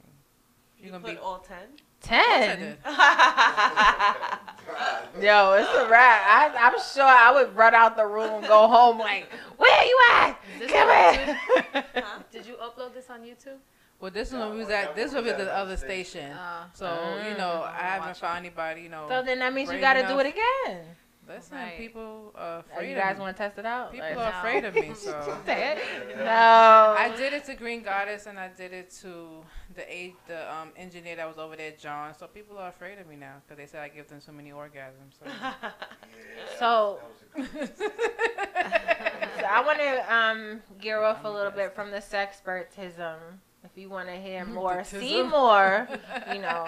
You 0.78 0.84
you're 0.86 0.92
gonna 0.94 1.04
put 1.04 1.16
be 1.16 1.18
all 1.22 1.40
ten. 1.40 1.68
Ten. 2.02 2.78
Yo, 5.22 5.54
it's 5.54 5.70
a 5.70 5.88
wrap. 5.90 6.22
I, 6.26 6.52
I'm 6.58 6.80
sure 6.94 7.04
I 7.04 7.32
would 7.34 7.56
run 7.56 7.74
out 7.76 7.98
the 7.98 8.06
room, 8.06 8.42
go 8.44 8.68
home 8.68 8.98
like, 9.00 9.28
where 9.58 9.84
you 9.86 10.00
at? 10.14 10.38
Come 10.70 10.90
on 10.90 11.14
here. 11.14 11.38
YouTube? 11.94 12.24
Did 12.32 12.46
you 12.46 12.56
upload 12.56 12.94
this 12.94 13.10
on 13.10 13.22
YouTube? 13.22 13.58
Well, 14.00 14.12
this 14.12 14.32
one 14.32 14.52
we 14.52 14.60
was 14.60 14.70
at. 14.70 14.96
This 14.96 15.14
was 15.14 15.26
at 15.28 15.38
the 15.38 15.54
other 15.54 15.76
station. 15.76 16.32
Uh, 16.32 16.68
So 16.74 16.88
you 17.30 17.38
know, 17.38 17.64
I 17.68 17.82
haven't 17.82 18.16
found 18.16 18.38
anybody. 18.38 18.84
You 18.84 18.90
know. 18.90 19.08
So 19.10 19.22
then 19.24 19.40
that 19.40 19.54
means 19.54 19.72
you 19.72 19.80
got 19.80 19.96
to 19.96 20.08
do 20.08 20.20
it 20.20 20.26
again. 20.28 20.86
Listen, 21.30 21.58
Right. 21.58 21.78
people 21.78 22.32
are 22.36 22.58
Oh, 22.58 22.60
afraid 22.74 22.90
you 22.90 22.96
of 22.98 23.04
guys 23.04 23.16
me. 23.16 23.22
want 23.22 23.38
to 23.38 23.44
test 23.44 23.60
it 23.60 23.66
out? 23.66 23.92
People 23.92 24.08
Like, 24.10 24.18
are 24.18 24.32
no. 24.32 24.38
afraid 24.40 24.66
of 24.66 24.74
me, 24.74 24.94
so. 24.96 25.12
No. 26.18 26.96
I 26.98 27.14
did 27.16 27.34
it 27.34 27.46
to 27.46 27.54
Green 27.54 27.84
Goddess 27.84 28.26
and 28.26 28.40
I 28.40 28.48
did 28.48 28.74
it 28.74 28.90
to 29.02 29.44
the 29.76 29.84
a 29.94 30.16
the 30.28 30.52
um 30.52 30.72
engineer 30.76 31.16
that 31.18 31.28
was 31.28 31.38
over 31.38 31.56
there, 31.56 31.72
John. 31.78 32.16
So 32.18 32.26
people 32.28 32.58
are 32.58 32.70
afraid 32.70 32.98
of 32.98 33.08
me 33.08 33.16
now 33.16 33.36
because 33.46 33.58
they 33.58 33.68
said 33.68 33.82
I 33.84 33.90
give 33.90 34.08
them 34.10 34.20
so 34.22 34.32
many 34.32 34.52
orgasms. 34.52 35.14
So. 35.20 35.30
So, 36.58 37.00
so 39.38 39.46
I 39.50 39.62
want 39.66 39.80
to 39.80 40.14
um 40.14 40.62
gear 40.80 41.02
off 41.02 41.24
a 41.26 41.30
little 41.30 41.52
bit 41.52 41.74
from 41.76 41.92
the 41.92 41.98
sexpertism. 41.98 43.16
If 43.64 43.72
you 43.78 43.90
want 43.90 44.08
to 44.08 44.16
hear 44.16 44.46
more, 44.60 44.84
see 44.84 45.22
more, 45.22 45.88
you 46.34 46.40
know, 46.42 46.68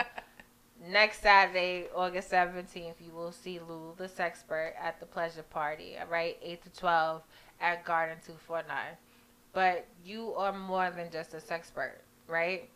next 0.89 1.21
Saturday, 1.21 1.85
August 1.95 2.31
17th, 2.31 2.95
you 2.99 3.11
will 3.13 3.31
see 3.31 3.59
Lou, 3.59 3.93
the 3.97 4.07
sexpert, 4.07 4.71
at 4.81 4.99
the 4.99 5.05
pleasure 5.05 5.43
party, 5.43 5.95
all 5.99 6.07
right? 6.07 6.37
8 6.41 6.63
to 6.63 6.69
12 6.79 7.21
at 7.59 7.85
Garden 7.85 8.17
249. 8.25 8.75
But 9.53 9.85
you 10.05 10.33
are 10.33 10.53
more 10.53 10.89
than 10.89 11.11
just 11.11 11.33
a 11.33 11.37
sexpert, 11.37 11.99
right? 12.27 12.69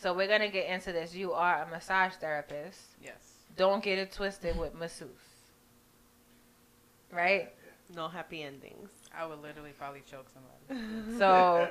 So 0.00 0.12
we're 0.12 0.28
going 0.28 0.40
to 0.40 0.48
get 0.48 0.68
into 0.68 0.92
this. 0.92 1.14
You 1.14 1.32
are 1.32 1.62
a 1.62 1.70
massage 1.70 2.12
therapist. 2.14 2.80
Yes. 3.02 3.14
Don't 3.56 3.82
get 3.82 3.98
it 3.98 4.12
twisted 4.12 4.58
with 4.58 4.74
masseuse. 4.74 5.08
Right? 7.10 7.52
No 7.94 8.08
happy 8.08 8.42
endings. 8.42 8.90
I 9.16 9.26
would 9.26 9.42
literally 9.42 9.72
probably 9.78 10.02
choke 10.10 10.26
somebody. 10.32 10.48
So, 11.18 11.68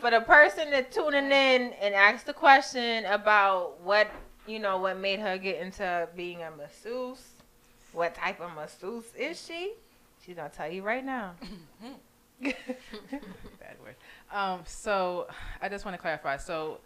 for 0.00 0.10
the 0.10 0.20
person 0.20 0.70
that 0.70 0.90
tuning 0.90 1.26
in 1.26 1.72
and 1.80 1.94
asked 1.94 2.24
the 2.24 2.32
question 2.32 3.04
about 3.04 3.80
what 3.82 4.08
you 4.46 4.58
know 4.58 4.78
what 4.78 4.98
made 4.98 5.20
her 5.20 5.38
get 5.38 5.60
into 5.60 6.08
being 6.16 6.42
a 6.42 6.50
masseuse, 6.50 7.22
what 7.92 8.14
type 8.14 8.40
of 8.40 8.54
masseuse 8.54 9.14
is 9.16 9.44
she? 9.44 9.74
She's 10.24 10.36
gonna 10.36 10.48
tell 10.48 10.70
you 10.70 10.82
right 10.82 11.04
now. 11.04 11.32
Bad 12.42 12.52
word. 13.82 13.94
Um, 14.30 14.60
so 14.66 15.26
I 15.62 15.68
just 15.68 15.84
want 15.84 15.94
to 15.94 16.00
clarify. 16.00 16.36
So 16.36 16.80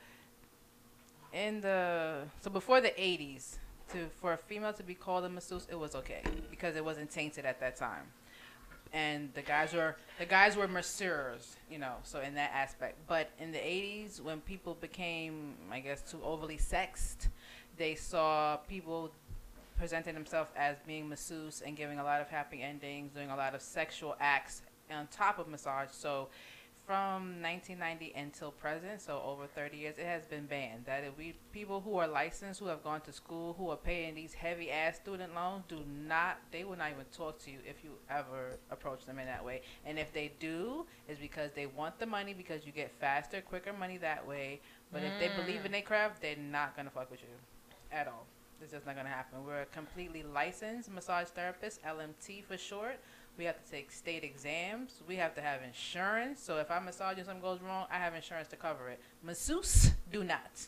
in 1.32 1.60
the 1.60 2.22
so 2.40 2.50
before 2.50 2.80
the 2.80 2.90
'80s, 2.90 3.56
to 3.92 4.06
for 4.20 4.32
a 4.32 4.36
female 4.36 4.72
to 4.74 4.82
be 4.82 4.94
called 4.94 5.24
a 5.24 5.28
masseuse, 5.28 5.66
it 5.70 5.78
was 5.78 5.94
okay 5.96 6.22
because 6.50 6.76
it 6.76 6.84
wasn't 6.84 7.10
tainted 7.10 7.44
at 7.44 7.58
that 7.60 7.76
time, 7.76 8.04
and 8.92 9.32
the 9.34 9.42
guys 9.42 9.72
were 9.72 9.96
the 10.18 10.26
guys 10.26 10.56
were 10.56 10.68
masseurs, 10.68 11.56
you 11.70 11.78
know. 11.78 11.94
So 12.02 12.20
in 12.20 12.34
that 12.34 12.50
aspect, 12.54 12.98
but 13.06 13.30
in 13.38 13.52
the 13.52 13.58
'80s, 13.58 14.20
when 14.20 14.40
people 14.40 14.74
became, 14.74 15.54
I 15.70 15.80
guess, 15.80 16.02
too 16.02 16.20
overly 16.24 16.58
sexed, 16.58 17.28
they 17.76 17.94
saw 17.94 18.56
people 18.56 19.12
presenting 19.78 20.14
themselves 20.14 20.50
as 20.56 20.76
being 20.86 21.08
masseuse 21.08 21.62
and 21.64 21.76
giving 21.76 21.98
a 21.98 22.04
lot 22.04 22.20
of 22.20 22.28
happy 22.28 22.62
endings, 22.62 23.12
doing 23.12 23.30
a 23.30 23.36
lot 23.36 23.54
of 23.54 23.62
sexual 23.62 24.14
acts 24.20 24.62
on 24.90 25.06
top 25.10 25.38
of 25.38 25.48
massage. 25.48 25.88
So 25.90 26.28
from 26.90 27.40
1990 27.40 28.14
until 28.16 28.50
present, 28.50 29.00
so 29.00 29.22
over 29.24 29.46
30 29.46 29.76
years, 29.76 29.94
it 29.96 30.06
has 30.06 30.26
been 30.26 30.46
banned. 30.46 30.86
That 30.86 31.04
if 31.04 31.16
we 31.16 31.36
people 31.52 31.80
who 31.80 31.98
are 31.98 32.08
licensed, 32.08 32.58
who 32.58 32.66
have 32.66 32.82
gone 32.82 33.00
to 33.02 33.12
school, 33.12 33.54
who 33.56 33.70
are 33.70 33.76
paying 33.76 34.16
these 34.16 34.34
heavy 34.34 34.72
ass 34.72 34.96
student 34.96 35.32
loans, 35.32 35.62
do 35.68 35.84
not. 36.08 36.38
They 36.50 36.64
will 36.64 36.76
not 36.76 36.90
even 36.90 37.04
talk 37.16 37.38
to 37.44 37.50
you 37.52 37.58
if 37.64 37.84
you 37.84 37.90
ever 38.10 38.58
approach 38.72 39.06
them 39.06 39.20
in 39.20 39.26
that 39.26 39.44
way. 39.44 39.62
And 39.86 40.00
if 40.00 40.12
they 40.12 40.32
do, 40.40 40.84
is 41.08 41.16
because 41.20 41.52
they 41.54 41.66
want 41.66 41.96
the 42.00 42.06
money 42.06 42.34
because 42.34 42.66
you 42.66 42.72
get 42.72 42.90
faster, 42.98 43.40
quicker 43.40 43.72
money 43.72 43.96
that 43.98 44.26
way. 44.26 44.60
But 44.92 45.04
if 45.04 45.12
they 45.20 45.28
mm. 45.28 45.46
believe 45.46 45.64
in 45.64 45.70
their 45.70 45.82
craft, 45.82 46.20
they're 46.20 46.34
not 46.36 46.76
gonna 46.76 46.90
fuck 46.90 47.08
with 47.08 47.20
you 47.20 47.36
at 47.96 48.08
all. 48.08 48.26
It's 48.60 48.72
just 48.72 48.84
not 48.84 48.96
gonna 48.96 49.10
happen. 49.10 49.44
We're 49.46 49.62
a 49.62 49.66
completely 49.66 50.24
licensed 50.24 50.90
massage 50.90 51.28
therapist, 51.28 51.84
LMT 51.84 52.42
for 52.42 52.58
short. 52.58 52.98
We 53.40 53.46
have 53.46 53.64
to 53.64 53.70
take 53.70 53.90
state 53.90 54.22
exams. 54.22 55.00
We 55.08 55.16
have 55.16 55.34
to 55.36 55.40
have 55.40 55.62
insurance. 55.62 56.42
So 56.42 56.58
if 56.58 56.70
I 56.70 56.78
massage 56.78 57.16
and 57.16 57.24
something 57.24 57.40
goes 57.40 57.62
wrong, 57.62 57.86
I 57.90 57.94
have 57.96 58.14
insurance 58.14 58.48
to 58.48 58.56
cover 58.56 58.90
it. 58.90 59.00
Masseuse 59.22 59.92
do 60.12 60.22
not. 60.22 60.66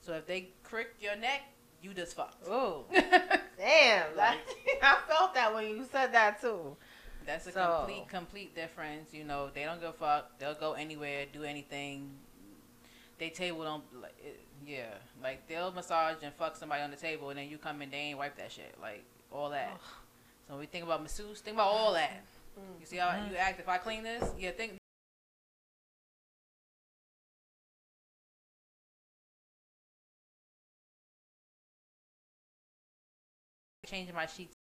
So 0.00 0.14
if 0.14 0.26
they 0.26 0.48
crick 0.64 0.96
your 0.98 1.14
neck, 1.14 1.42
you 1.80 1.94
just 1.94 2.16
fucked. 2.16 2.48
Ooh. 2.48 2.82
Damn, 2.92 4.16
that, 4.16 4.36
I 4.82 4.96
felt 5.06 5.32
that 5.34 5.54
when 5.54 5.68
you 5.68 5.86
said 5.92 6.12
that 6.12 6.40
too. 6.40 6.76
That's 7.24 7.46
a 7.46 7.52
So- 7.52 7.76
complete, 7.86 8.08
complete 8.08 8.54
difference. 8.56 9.14
You 9.14 9.22
know, 9.22 9.50
they 9.54 9.62
don't 9.62 9.78
give 9.78 9.90
a 9.90 9.92
fuck. 9.92 10.40
They'll 10.40 10.54
go 10.54 10.72
anywhere, 10.72 11.24
do 11.32 11.44
anything. 11.44 12.10
They 13.18 13.30
table 13.30 13.62
don't, 13.62 13.84
like, 14.02 14.16
it, 14.18 14.40
yeah, 14.66 14.86
like 15.22 15.46
they'll 15.46 15.70
massage 15.70 16.16
and 16.24 16.34
fuck 16.34 16.56
somebody 16.56 16.82
on 16.82 16.90
the 16.90 16.96
table, 16.96 17.30
and 17.30 17.38
then 17.38 17.48
you 17.48 17.58
come 17.58 17.80
in, 17.80 17.90
they 17.92 17.96
ain't 17.96 18.18
wipe 18.18 18.36
that 18.38 18.50
shit, 18.50 18.74
like 18.82 19.04
all 19.30 19.50
that. 19.50 19.78
So 20.48 20.54
when 20.54 20.60
we 20.60 20.66
think 20.66 20.84
about 20.84 21.02
masseuse, 21.02 21.40
think 21.42 21.56
about 21.56 21.66
all 21.66 21.92
that. 21.92 22.24
You 22.80 22.86
see 22.86 22.96
how 22.96 23.10
you 23.10 23.24
mm-hmm. 23.24 23.34
act 23.38 23.60
if 23.60 23.68
I 23.68 23.76
clean 23.76 24.02
this? 24.02 24.24
Yeah, 24.38 24.50
think. 24.52 24.78
Changing 33.86 34.14
my 34.14 34.26
sheets 34.26 34.57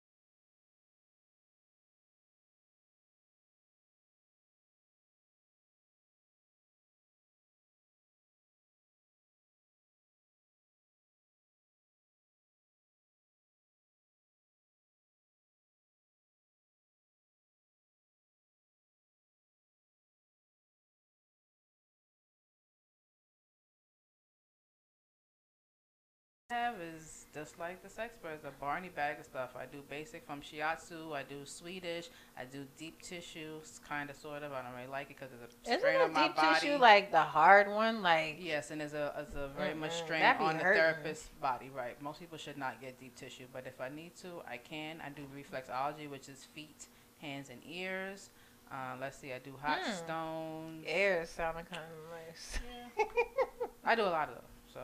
have 26.51 26.75
is 26.81 27.25
just 27.33 27.57
like 27.59 27.81
the 27.81 27.87
Sexperts, 27.89 28.43
a 28.45 28.51
Barney 28.59 28.89
bag 28.89 29.19
of 29.19 29.25
stuff. 29.25 29.51
I 29.55 29.65
do 29.65 29.79
basic 29.89 30.25
from 30.27 30.41
shiatsu. 30.41 31.13
I 31.13 31.23
do 31.23 31.45
Swedish. 31.45 32.09
I 32.37 32.43
do 32.45 32.65
deep 32.77 33.01
tissue, 33.01 33.59
kind 33.87 34.09
of, 34.09 34.15
sort 34.17 34.43
of. 34.43 34.51
I 34.51 34.61
don't 34.61 34.73
really 34.75 34.87
like 34.91 35.09
it 35.09 35.17
because 35.17 35.29
it's 35.43 35.55
a 35.55 35.69
Isn't 35.69 35.79
strain 35.79 36.01
on 36.01 36.13
my 36.13 36.27
deep 36.27 36.35
body. 36.35 36.59
tissue 36.59 36.77
like 36.77 37.11
the 37.11 37.21
hard 37.21 37.67
one? 37.69 38.01
Like 38.01 38.37
Yes, 38.39 38.71
and 38.71 38.81
it's 38.81 38.93
a, 38.93 39.13
there's 39.15 39.35
a 39.35 39.47
very 39.57 39.73
much 39.73 39.91
Mm-mm, 39.91 40.03
strain 40.05 40.23
on 40.23 40.57
the 40.57 40.63
hurting. 40.63 40.81
therapist's 40.81 41.29
body, 41.41 41.69
right? 41.75 42.01
Most 42.01 42.19
people 42.19 42.37
should 42.37 42.57
not 42.57 42.81
get 42.81 42.99
deep 42.99 43.15
tissue, 43.15 43.45
but 43.53 43.65
if 43.65 43.79
I 43.81 43.89
need 43.89 44.15
to, 44.17 44.41
I 44.47 44.57
can. 44.57 45.01
I 45.05 45.09
do 45.09 45.23
reflexology, 45.35 46.09
which 46.09 46.27
is 46.29 46.43
feet, 46.43 46.87
hands, 47.19 47.49
and 47.49 47.61
ears. 47.65 48.29
Uh, 48.71 48.95
let's 49.01 49.17
see, 49.17 49.33
I 49.33 49.39
do 49.39 49.53
hot 49.61 49.79
Hmm. 49.83 49.91
stones. 49.93 50.85
ears 50.87 51.29
sounding 51.29 51.65
kind 51.65 51.81
of 51.83 52.11
nice. 52.27 52.59
I 53.83 53.95
do 53.95 54.03
a 54.03 54.13
lot 54.19 54.29
of 54.29 54.35
those. 54.35 54.43
So, 54.73 54.79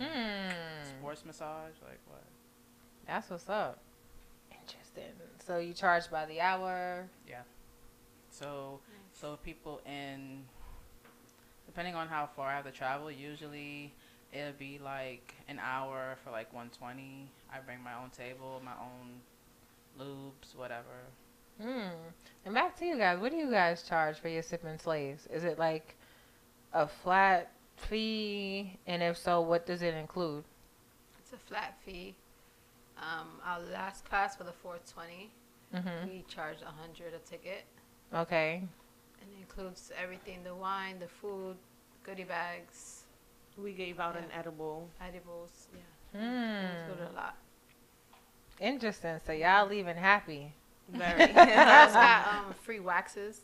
mm. 0.00 0.98
Sports 0.98 1.24
massage, 1.24 1.74
like 1.82 2.00
what? 2.08 2.24
That's 3.06 3.30
what's 3.30 3.48
up. 3.48 3.78
Interesting. 4.50 5.12
So 5.46 5.58
you 5.58 5.72
charge 5.72 6.10
by 6.10 6.26
the 6.26 6.40
hour. 6.40 7.08
Yeah. 7.28 7.42
So, 8.30 8.80
so 9.12 9.38
people 9.44 9.80
in, 9.86 10.42
depending 11.66 11.94
on 11.94 12.08
how 12.08 12.28
far 12.34 12.48
I 12.48 12.56
have 12.56 12.64
to 12.64 12.70
travel, 12.70 13.10
usually 13.10 13.92
it'll 14.32 14.52
be 14.58 14.78
like 14.82 15.34
an 15.48 15.60
hour 15.62 16.16
for 16.24 16.30
like 16.30 16.52
120. 16.52 17.28
I 17.52 17.58
bring 17.60 17.82
my 17.82 17.94
own 17.94 18.10
table, 18.10 18.60
my 18.64 18.72
own 18.72 19.20
lubes, 19.98 20.54
whatever. 20.56 21.06
Hmm. 21.60 21.88
And 22.44 22.54
back 22.54 22.76
to 22.78 22.84
you 22.84 22.98
guys. 22.98 23.18
What 23.18 23.30
do 23.30 23.38
you 23.38 23.50
guys 23.50 23.82
charge 23.82 24.18
for 24.18 24.28
your 24.28 24.42
Sip 24.42 24.64
and 24.64 24.80
Slays? 24.80 25.26
Is 25.32 25.44
it 25.44 25.58
like 25.58 25.96
a 26.72 26.86
flat 26.86 27.50
fee? 27.76 28.78
And 28.86 29.02
if 29.02 29.16
so, 29.16 29.40
what 29.40 29.66
does 29.66 29.82
it 29.82 29.94
include? 29.94 30.44
It's 31.18 31.32
a 31.32 31.36
flat 31.36 31.76
fee. 31.84 32.14
Um, 32.98 33.28
our 33.44 33.60
last 33.60 34.04
class 34.08 34.36
for 34.36 34.44
the 34.44 34.52
420, 34.52 35.30
Mhm. 35.74 36.08
we 36.08 36.24
charged 36.28 36.62
100 36.64 37.12
a 37.14 37.18
ticket. 37.18 37.64
Okay. 38.14 38.62
And 39.20 39.30
it 39.32 39.40
includes 39.40 39.92
everything 40.00 40.42
the 40.44 40.54
wine, 40.54 40.98
the 40.98 41.08
food, 41.08 41.56
goodie 42.02 42.24
bags. 42.24 43.04
We 43.58 43.72
gave 43.72 44.00
out 44.00 44.16
an 44.16 44.30
edible. 44.32 44.88
Edibles, 45.00 45.68
yeah. 45.74 45.80
Hmm. 46.18 46.64
It 46.66 46.80
included 46.88 47.10
a 47.10 47.14
lot. 47.14 47.36
Interesting. 48.60 49.20
So 49.26 49.32
y'all 49.32 49.66
leaving 49.66 49.96
happy. 49.96 50.52
Very. 50.88 51.26
We 51.32 51.40
also 51.40 51.94
got 51.94 52.26
um, 52.34 52.54
free 52.54 52.80
waxes. 52.80 53.40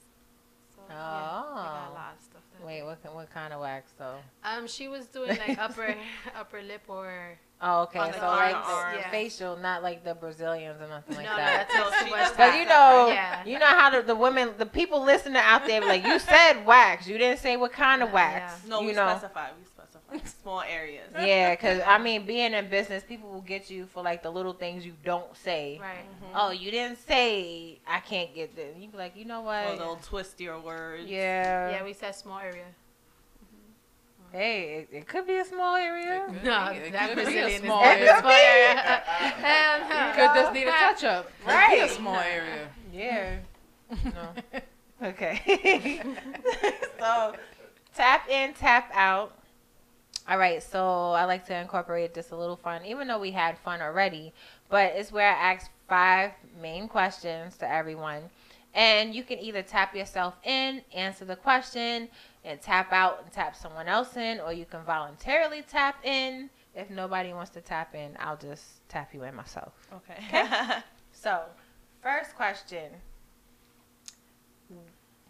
So, 0.75 0.81
Oh. 0.89 0.91
yeah, 0.91 1.41
we 1.51 1.57
got 1.57 1.91
a 1.91 1.95
lot 1.95 2.15
of 2.17 2.23
stuff. 2.23 2.43
That 2.63 2.67
Wait, 2.67 2.83
what 2.85 3.15
what 3.15 3.31
kind 3.33 3.53
of 3.53 3.61
wax 3.61 3.93
though? 3.99 4.17
Um, 4.45 4.67
she 4.67 4.89
was 4.89 5.07
doing 5.07 5.37
like 5.37 5.59
upper 5.59 5.95
upper 6.39 6.63
lip 6.63 6.83
or. 6.89 7.39
Oh, 7.65 7.83
okay. 7.83 8.01
on 8.01 8.09
the 8.11 8.19
So 8.19 8.27
like 8.27 8.57
arms, 8.57 8.97
the 8.97 9.01
yeah. 9.03 9.11
facial, 9.13 9.57
not 9.57 9.85
like 9.85 10.03
the 10.03 10.17
Brazilians 10.17 10.83
or 10.83 10.89
nothing 10.89 11.15
like 11.15 11.27
No, 11.27 11.31
no, 11.31 11.37
that. 11.37 11.69
that's 11.73 12.03
too 12.05 12.11
much 12.11 12.37
But 12.37 12.59
you 12.59 12.65
know, 12.65 13.07
Yeah. 13.07 13.45
you 13.45 13.57
know 13.61 13.67
how 13.67 13.89
the, 13.89 14.03
the 14.03 14.17
women, 14.17 14.51
the 14.59 14.67
people 14.67 15.01
listening 15.05 15.37
out 15.37 15.65
there, 15.69 15.81
like 15.81 16.05
you 16.05 16.19
said 16.19 16.67
wax, 16.67 17.07
you 17.07 17.19
didn't 17.19 17.39
say 17.39 17.57
what 17.57 17.71
kind 17.73 18.03
of 18.03 18.11
wax. 18.13 18.67
No, 18.67 18.81
you 18.81 18.89
we 18.89 18.93
know. 18.95 19.07
specify. 19.11 19.51
We 19.57 19.65
specify 19.65 20.29
small 20.43 20.63
areas. 20.63 21.09
Yeah, 21.15 21.53
because 21.55 21.81
I 21.87 21.99
mean, 22.03 22.27
being 22.27 22.53
in 22.53 22.69
business, 22.69 23.05
people 23.05 23.31
will 23.31 23.41
get 23.43 23.71
you 23.71 23.87
for 23.87 24.03
like 24.03 24.25
the 24.25 24.31
little 24.31 24.53
things 24.55 24.85
you 24.85 24.95
don't 25.05 25.35
say. 25.37 25.79
Right. 25.81 26.05
Oh, 26.35 26.51
you 26.51 26.73
didn't 26.73 26.99
say 27.07 27.79
I 27.87 28.01
can't 28.01 28.35
get 28.35 28.57
this. 28.57 28.77
You 28.77 28.89
be 28.89 28.97
like, 28.99 29.15
you 29.17 29.25
know 29.25 29.43
what? 29.43 29.67
Or 29.69 29.77
they'll 29.77 29.97
twist 30.03 30.41
your 30.41 30.59
words. 30.59 31.09
Yeah. 31.09 31.71
Yeah, 31.71 31.85
we 31.85 31.93
said 31.93 32.15
small 32.17 32.41
area. 32.53 32.65
Mm-hmm. 33.45 34.37
Hey, 34.37 34.87
it, 34.91 34.97
it 34.97 35.07
could 35.07 35.27
be 35.27 35.37
a 35.37 35.45
small 35.45 35.77
area. 35.77 36.27
No, 36.45 36.67
It 36.71 36.93
that 36.93 37.09
could 37.09 37.17
be 37.17 37.23
a 37.23 37.25
Brazilian 37.25 37.49
is 37.49 37.61
small 37.61 37.85
area. 37.85 38.17
small 38.19 38.31
area. 38.31 38.75
Hell 38.77 40.13
could 40.15 40.41
just 40.41 40.53
need 40.53 40.67
a 40.69 40.71
touch 40.71 41.05
up. 41.05 41.31
Right. 41.47 41.69
could 41.71 41.87
Be 41.87 41.93
a 41.93 41.97
small 41.97 42.17
area. 42.17 42.69
Yeah. 42.93 43.37
no. 44.05 44.61
Okay. 45.03 46.01
so 47.01 47.35
tap 47.93 48.29
in, 48.31 48.55
tap 48.55 48.89
out. 48.95 49.33
All 50.29 50.39
right, 50.39 50.63
so 50.63 51.11
I 51.11 51.25
like 51.25 51.45
to 51.49 51.57
incorporate 51.57 52.15
this 52.15 52.31
a 52.31 52.37
little 52.37 52.55
fun, 52.55 52.85
even 52.87 53.09
though 53.09 53.19
we 53.19 53.33
had 53.33 53.59
fun 53.59 53.83
already. 53.83 54.33
But 54.69 54.93
it's 54.95 55.11
where 55.11 55.29
I 55.29 55.33
ask 55.55 55.69
five 55.89 56.31
main 56.61 56.87
questions 56.87 57.57
to 57.57 57.69
everyone. 57.69 58.23
And 58.75 59.13
you 59.13 59.25
can 59.25 59.41
either 59.41 59.63
tap 59.63 59.93
yourself 59.97 60.35
in, 60.45 60.83
answer 60.95 61.25
the 61.25 61.35
question, 61.35 62.09
and 62.45 62.61
tap 62.61 62.93
out 62.93 63.21
and 63.23 63.33
tap 63.33 63.55
someone 63.57 63.87
else 63.89 64.17
in, 64.17 64.41
or 64.41 64.53
you 64.53 64.65
can 64.65 64.83
voluntarily 64.83 65.63
tap 65.63 66.05
in. 66.05 66.51
If 66.75 66.89
nobody 66.91 67.33
wants 67.33 67.51
to 67.51 67.61
tap 67.61 67.95
in, 67.95 68.17
I'll 68.19 68.37
just 68.37 68.87
tap 68.89 69.13
you 69.15 69.23
in 69.25 69.35
myself. 69.35 69.73
Okay. 69.95 70.79
So, 71.15 71.43
first 72.03 72.35
question 72.35 72.91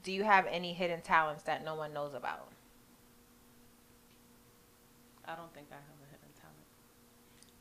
Do 0.05 0.13
you 0.13 0.23
have 0.23 0.47
any 0.47 0.73
hidden 0.73 1.01
talents 1.03 1.43
that 1.43 1.65
no 1.65 1.75
one 1.75 1.93
knows 1.93 2.15
about? 2.15 2.49
I 5.27 5.35
don't 5.37 5.53
think 5.53 5.67
I 5.71 5.75
have 5.75 5.83
a 6.03 6.11
hidden 6.11 6.29
talent. 6.41 6.67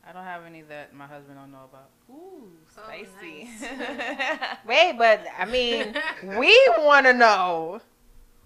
I 0.08 0.12
don't 0.12 0.24
have 0.24 0.44
any 0.44 0.62
that 0.62 0.94
my 0.94 1.06
husband 1.06 1.36
don't 1.36 1.52
know 1.52 1.68
about. 1.68 1.90
Ooh, 2.10 2.48
Oh, 2.78 2.82
spicy. 2.84 3.50
Wait, 4.66 4.94
but 4.98 5.24
I 5.38 5.44
mean, 5.44 5.94
we 6.38 6.68
want 6.78 7.06
to 7.06 7.12
know. 7.12 7.80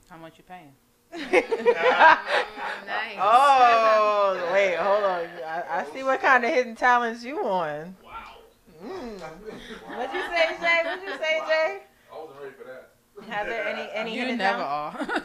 How 0.08 0.16
much 0.16 0.38
you 0.38 0.44
paying? 0.44 0.72
nice. 1.32 3.16
Oh, 3.18 4.50
wait, 4.52 4.76
hold 4.76 5.04
on. 5.04 5.26
I, 5.46 5.80
I 5.80 5.84
see 5.92 6.02
what 6.02 6.20
kind 6.20 6.44
of 6.44 6.50
hidden 6.52 6.74
talents 6.74 7.24
you 7.24 7.38
on. 7.40 7.96
Wow. 8.04 8.10
Mm. 8.84 9.18
What'd 9.20 10.14
you 10.14 10.22
say, 10.22 10.56
Jay? 10.60 10.80
What'd 10.84 11.02
you 11.04 11.16
say, 11.16 11.40
Jay? 11.46 11.82
I 12.12 12.18
wasn't 12.18 12.40
ready 12.40 12.54
for 12.58 12.64
that. 12.64 12.90
Have 13.34 13.46
there 13.46 13.66
any 13.66 13.88
any 13.94 14.14
You 14.14 14.20
hidden 14.22 14.36
never 14.38 14.58
talents? 14.58 15.10
are. 15.10 15.22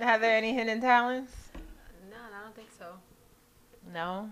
Have 0.00 0.20
there 0.20 0.36
any 0.36 0.52
hidden 0.54 0.80
talents? 0.80 1.32
No, 2.10 2.16
I 2.16 2.42
don't 2.44 2.56
think 2.56 2.70
so. 2.76 2.86
No. 3.92 4.30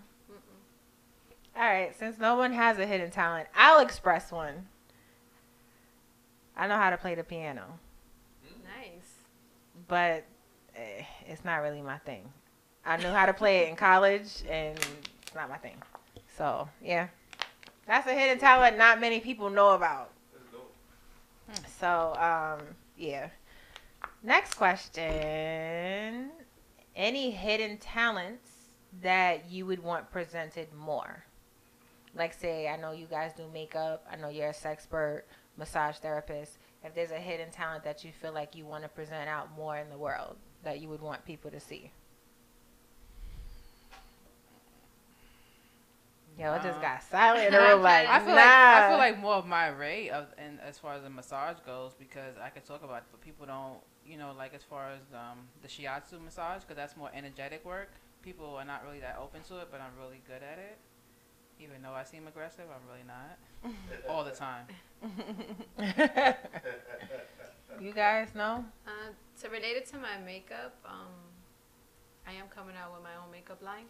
All 1.56 1.62
right. 1.62 1.96
Since 1.96 2.18
no 2.18 2.34
one 2.34 2.52
has 2.52 2.78
a 2.78 2.86
hidden 2.86 3.10
talent, 3.12 3.46
I'll 3.54 3.80
express 3.80 4.32
one. 4.32 4.66
I 6.56 6.66
know 6.66 6.76
how 6.76 6.90
to 6.90 6.96
play 6.96 7.14
the 7.14 7.22
piano, 7.24 7.62
Nice. 7.62 7.89
But 9.90 10.24
eh, 10.76 11.02
it's 11.26 11.44
not 11.44 11.56
really 11.56 11.82
my 11.82 11.98
thing. 11.98 12.22
I 12.86 12.96
knew 12.96 13.08
how 13.08 13.26
to 13.26 13.34
play 13.34 13.64
it 13.64 13.68
in 13.68 13.76
college, 13.76 14.42
and 14.48 14.78
it's 14.78 15.34
not 15.34 15.50
my 15.50 15.58
thing. 15.58 15.76
So 16.38 16.68
yeah, 16.82 17.08
that's 17.86 18.06
a 18.06 18.14
hidden 18.14 18.38
talent 18.38 18.78
not 18.78 19.00
many 19.00 19.20
people 19.20 19.50
know 19.50 19.70
about. 19.70 20.12
So 21.78 22.14
um, 22.14 22.64
yeah. 22.96 23.28
Next 24.22 24.54
question: 24.54 26.30
Any 26.96 27.30
hidden 27.32 27.76
talents 27.76 28.48
that 29.02 29.50
you 29.50 29.66
would 29.66 29.82
want 29.82 30.10
presented 30.10 30.72
more? 30.72 31.24
Like, 32.14 32.32
say, 32.32 32.68
I 32.68 32.76
know 32.76 32.92
you 32.92 33.06
guys 33.06 33.32
do 33.36 33.44
makeup. 33.52 34.04
I 34.10 34.16
know 34.16 34.28
you're 34.28 34.48
a 34.48 34.54
sex 34.54 34.82
expert, 34.82 35.24
massage 35.56 35.96
therapist. 35.96 36.58
If 36.82 36.94
there's 36.94 37.10
a 37.10 37.18
hidden 37.18 37.50
talent 37.50 37.84
that 37.84 38.04
you 38.04 38.10
feel 38.12 38.32
like 38.32 38.56
you 38.56 38.64
want 38.64 38.84
to 38.84 38.88
present 38.88 39.28
out 39.28 39.54
more 39.54 39.76
in 39.76 39.90
the 39.90 39.98
world, 39.98 40.36
that 40.64 40.80
you 40.80 40.88
would 40.88 41.02
want 41.02 41.24
people 41.24 41.50
to 41.50 41.60
see. 41.60 41.90
Yo, 46.38 46.54
it 46.54 46.62
just 46.62 46.80
got 46.80 47.02
silent 47.02 47.52
room. 47.54 47.82
Like, 47.82 48.08
I 48.08 48.18
feel 48.20 48.28
nah. 48.28 48.36
like 48.36 48.46
I 48.46 48.88
feel 48.88 48.98
like 48.98 49.18
more 49.18 49.34
of 49.34 49.46
my 49.46 49.68
rate 49.68 50.08
of 50.08 50.28
and 50.38 50.58
as 50.66 50.78
far 50.78 50.94
as 50.94 51.02
the 51.02 51.10
massage 51.10 51.58
goes 51.66 51.92
because 51.98 52.36
I 52.42 52.48
could 52.48 52.64
talk 52.64 52.82
about 52.82 52.98
it, 52.98 53.04
but 53.10 53.20
people 53.20 53.44
don't, 53.44 53.78
you 54.06 54.16
know, 54.16 54.32
like 54.36 54.54
as 54.54 54.62
far 54.62 54.90
as 54.90 55.02
um, 55.12 55.40
the 55.60 55.68
shiatsu 55.68 56.22
massage 56.24 56.62
because 56.62 56.76
that's 56.76 56.96
more 56.96 57.10
energetic 57.14 57.62
work. 57.64 57.90
People 58.22 58.54
are 58.54 58.64
not 58.64 58.84
really 58.86 59.00
that 59.00 59.18
open 59.20 59.42
to 59.48 59.58
it, 59.58 59.68
but 59.70 59.82
I'm 59.82 59.92
really 60.00 60.22
good 60.26 60.42
at 60.42 60.58
it. 60.58 60.78
Even 61.62 61.82
though 61.82 61.92
I 61.92 62.04
seem 62.04 62.26
aggressive, 62.26 62.64
I'm 62.74 62.80
really 62.88 63.04
not 63.06 63.38
all 64.08 64.24
the 64.24 64.30
time. 64.30 64.66
you 67.80 67.92
guys 67.92 68.28
know? 68.34 68.64
Uh, 68.86 68.90
so 69.34 69.48
related 69.48 69.86
to 69.86 69.96
my 69.98 70.18
makeup, 70.24 70.74
um, 70.86 71.12
I 72.26 72.32
am 72.32 72.46
coming 72.48 72.74
out 72.76 72.92
with 72.94 73.02
my 73.02 73.14
own 73.22 73.30
makeup 73.30 73.62
line 73.62 73.84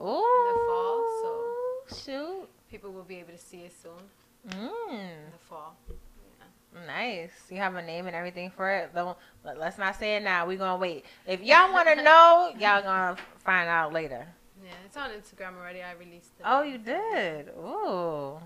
Ooh. 0.00 0.04
in 0.04 0.52
the 0.52 0.60
fall, 0.66 1.04
so 1.22 2.02
Shoot. 2.04 2.48
people 2.70 2.90
will 2.92 3.04
be 3.04 3.16
able 3.16 3.32
to 3.32 3.38
see 3.38 3.58
it 3.62 3.72
soon 3.80 3.92
Mm. 4.48 4.90
in 4.90 5.30
the 5.30 5.38
fall. 5.48 5.76
Nice. 6.86 7.30
You 7.50 7.58
have 7.58 7.76
a 7.76 7.82
name 7.82 8.06
and 8.08 8.16
everything 8.16 8.50
for 8.50 8.68
it. 8.70 8.92
Don't, 8.94 9.16
let, 9.44 9.56
let's 9.58 9.78
not 9.78 9.94
say 9.96 10.16
it 10.16 10.22
now. 10.24 10.46
We're 10.46 10.56
gonna 10.58 10.78
wait. 10.78 11.04
If 11.26 11.42
y'all 11.42 11.70
want 11.72 11.86
to 11.88 11.94
know, 12.02 12.50
y'all 12.58 12.82
gonna 12.82 13.16
find 13.44 13.68
out 13.68 13.92
later. 13.92 14.26
Yeah, 14.64 14.70
it's 14.86 14.96
on 14.96 15.10
Instagram 15.10 15.58
already. 15.58 15.82
I 15.82 15.92
released 15.92 16.32
it. 16.38 16.44
Oh, 16.44 16.62
you 16.62 16.78
did. 16.78 17.48
Ooh. 17.58 18.38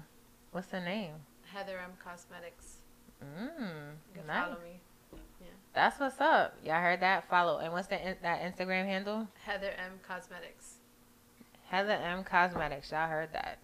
What's 0.53 0.69
the 0.69 0.81
name? 0.81 1.13
Heather 1.53 1.79
M 1.83 1.93
Cosmetics. 2.03 2.77
Mm. 3.23 3.49
You 3.51 4.19
can 4.21 4.27
Nice. 4.27 4.45
follow 4.45 4.57
me. 4.63 4.81
Yeah, 5.41 5.47
That's 5.75 6.01
what's 6.01 6.21
up. 6.21 6.55
Y'all 6.65 6.81
heard 6.81 7.01
that? 7.01 7.29
Follow. 7.29 7.59
And 7.59 7.73
what's 7.73 7.89
the 7.89 8.01
in, 8.09 8.17
that 8.23 8.41
Instagram 8.43 8.87
handle? 8.87 9.29
Heather 9.45 9.73
M 9.79 10.01
Cosmetics. 10.07 10.75
Heather 11.69 11.93
M 11.93 12.25
Cosmetics. 12.25 12.91
Y'all 12.91 13.09
heard 13.09 13.33
that. 13.33 13.59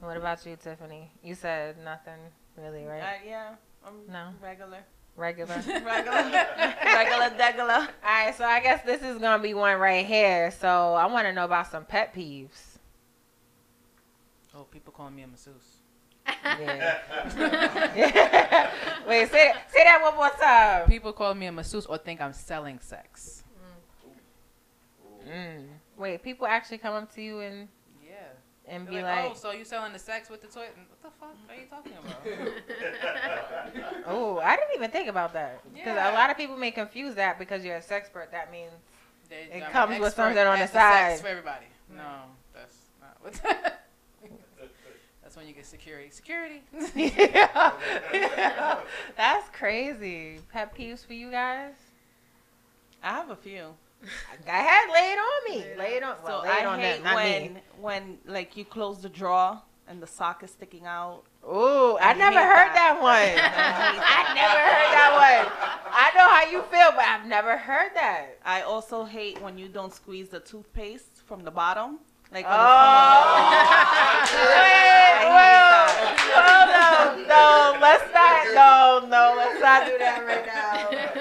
What 0.00 0.16
about 0.16 0.44
you, 0.46 0.56
Tiffany? 0.56 1.10
You 1.22 1.34
said 1.34 1.76
nothing 1.84 2.18
really, 2.56 2.84
right? 2.84 3.02
Uh, 3.02 3.06
yeah. 3.26 3.54
I'm 3.86 3.94
No. 4.12 4.30
regular. 4.42 4.80
Regular. 5.18 5.54
regular. 5.66 5.84
regular, 5.84 7.30
degular. 7.36 7.88
All 7.88 8.24
right, 8.24 8.32
so 8.36 8.44
I 8.44 8.60
guess 8.60 8.84
this 8.84 9.02
is 9.02 9.18
gonna 9.18 9.42
be 9.42 9.52
one 9.52 9.76
right 9.78 10.06
here. 10.06 10.52
So 10.52 10.68
I 10.68 11.06
want 11.06 11.26
to 11.26 11.32
know 11.32 11.44
about 11.44 11.66
some 11.66 11.84
pet 11.84 12.14
peeves. 12.14 12.78
Oh, 14.54 14.62
people 14.62 14.92
calling 14.92 15.16
me 15.16 15.22
a 15.22 15.26
masseuse. 15.26 15.78
Yeah. 16.44 17.00
Wait, 19.08 19.28
say 19.30 19.52
say 19.68 19.82
that 19.84 20.00
one 20.02 20.14
more 20.14 20.30
time. 20.40 20.86
People 20.86 21.12
call 21.12 21.34
me 21.34 21.46
a 21.46 21.52
masseuse 21.52 21.86
or 21.86 21.98
think 21.98 22.20
I'm 22.20 22.32
selling 22.32 22.78
sex. 22.78 23.42
Mm. 25.28 25.66
Wait, 25.96 26.22
people 26.22 26.46
actually 26.46 26.78
come 26.78 26.94
up 26.94 27.12
to 27.16 27.22
you 27.22 27.40
and 27.40 27.56
Yeah. 27.58 27.66
And 28.68 28.86
They're 28.86 28.94
be 28.94 29.02
like, 29.02 29.18
oh, 29.18 29.22
like, 29.28 29.32
oh, 29.32 29.34
so 29.34 29.50
you 29.52 29.64
selling 29.64 29.92
the 29.92 29.98
sex 29.98 30.28
with 30.30 30.40
the 30.42 30.48
toy? 30.48 30.66
What 31.00 31.02
the 31.02 31.10
fuck 31.18 31.34
are 31.48 31.54
you 31.54 31.66
talking 31.68 31.92
about? 31.92 34.04
"Oh, 34.06 34.38
I 34.38 34.56
didn't 34.56 34.74
even 34.76 34.90
think 34.90 35.08
about 35.08 35.32
that." 35.32 35.60
Because 35.72 35.96
Yeah. 35.96 36.12
a 36.12 36.14
lot 36.14 36.30
of 36.30 36.36
people 36.36 36.56
may 36.56 36.70
confuse 36.70 37.14
that 37.16 37.38
because 37.38 37.64
you're 37.64 37.76
a 37.76 37.80
sexpert. 37.82 38.30
That 38.30 38.50
means 38.52 38.72
They- 39.28 39.48
it 39.52 39.62
I'm 39.64 39.72
comes 39.72 39.98
with 39.98 40.08
expert 40.08 40.22
something 40.22 40.46
on 40.46 40.58
the 40.58 40.66
side. 40.68 41.10
sex 41.12 41.20
for 41.22 41.28
everybody. 41.28 41.66
No, 41.94 42.22
that's 42.54 42.76
not 43.00 43.16
what. 43.20 43.40
that's 45.22 45.36
when 45.36 45.46
you 45.46 45.54
get 45.54 45.66
security. 45.66 46.10
Security. 46.10 46.62
yeah. 46.94 47.72
That's 49.16 49.48
crazy. 49.50 50.40
Pet 50.52 50.74
peeves 50.76 51.06
for 51.06 51.12
you 51.14 51.30
guys? 51.30 51.74
I 53.02 53.12
have 53.12 53.30
a 53.30 53.36
few. 53.36 53.74
Go 54.46 54.52
ahead, 54.52 54.88
lay 54.92 55.12
it 55.12 55.18
on 55.18 55.50
me. 55.50 55.64
Lay 55.78 55.96
it 55.96 56.02
on. 56.02 56.16
Well, 56.24 56.42
So 56.42 56.48
lay 56.48 56.54
it 56.54 56.62
I 56.62 56.66
on 56.66 56.78
hate 56.78 57.02
them, 57.02 57.14
when 57.14 57.54
me. 57.54 57.60
when 57.80 58.18
like 58.26 58.56
you 58.56 58.64
close 58.64 59.00
the 59.02 59.08
drawer 59.08 59.60
and 59.88 60.00
the 60.02 60.06
sock 60.06 60.42
is 60.42 60.50
sticking 60.50 60.86
out. 60.86 61.22
Ooh, 61.44 61.96
I, 61.98 62.12
never 62.14 62.38
heard 62.40 62.72
that, 62.74 62.98
that. 62.98 63.02
one. 63.02 63.12
I 64.18 64.34
never 64.34 64.60
heard 64.60 64.90
that 64.98 65.12
one. 65.16 65.46
I 65.90 66.10
know 66.16 66.28
how 66.28 66.44
you 66.50 66.62
feel, 66.70 66.90
but 66.94 67.04
I've 67.06 67.26
never 67.26 67.56
heard 67.56 67.92
that. 67.94 68.38
I 68.44 68.62
also 68.62 69.04
hate 69.04 69.40
when 69.40 69.56
you 69.56 69.68
don't 69.68 69.92
squeeze 69.94 70.28
the 70.28 70.40
toothpaste 70.40 71.22
from 71.26 71.42
the 71.44 71.50
bottom. 71.50 71.98
Like 72.30 72.44
Oh. 72.46 72.52
Wait, 74.28 75.24
well, 75.32 75.88
hold 76.36 76.70
on. 76.70 77.26
No, 77.26 77.78
let's 77.80 78.12
not. 78.12 78.46
No, 78.54 79.06
no, 79.08 79.34
let's 79.36 79.60
not 79.60 79.86
do 79.86 79.96
that 79.98 80.22
right 80.26 80.46
now. 80.46 81.17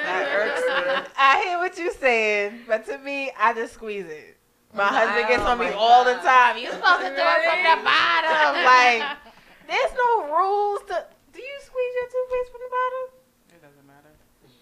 That 1.18 1.38
irks 1.38 1.44
me. 1.44 1.44
I 1.44 1.49
hear 1.49 1.57
what 1.57 1.77
you're 1.77 1.94
saying, 1.94 2.61
but 2.68 2.85
to 2.88 2.98
me, 2.99 3.31
I 3.38 3.53
just 3.53 3.73
squeeze 3.73 4.06
it. 4.06 4.38
My 4.73 4.88
husband 4.88 5.27
gets 5.27 5.44
Oh 5.44 5.48
on 5.52 5.60
me 5.60 5.65
my 5.65 5.73
all 5.73 6.03
the 6.06 6.15
time. 6.15 6.57
You're 6.57 6.72
supposed 6.73 7.02
to 7.02 7.10
do 7.10 7.15
it 7.18 7.41
from 7.44 7.64
the 7.64 7.84
bottom. 7.84 8.34
Like, 8.68 9.18
there's 9.68 9.94
no 9.98 10.27
rules 10.38 10.81
to. 10.88 11.06
Do 11.34 11.39
you 11.41 11.57
squeeze 11.61 11.94
your 11.95 12.07
toothpaste 12.10 12.52
from 12.52 12.61
the 12.64 12.72
bottom? 12.72 13.06
It 13.56 13.61
doesn't 13.61 13.88
matter. 13.88 14.11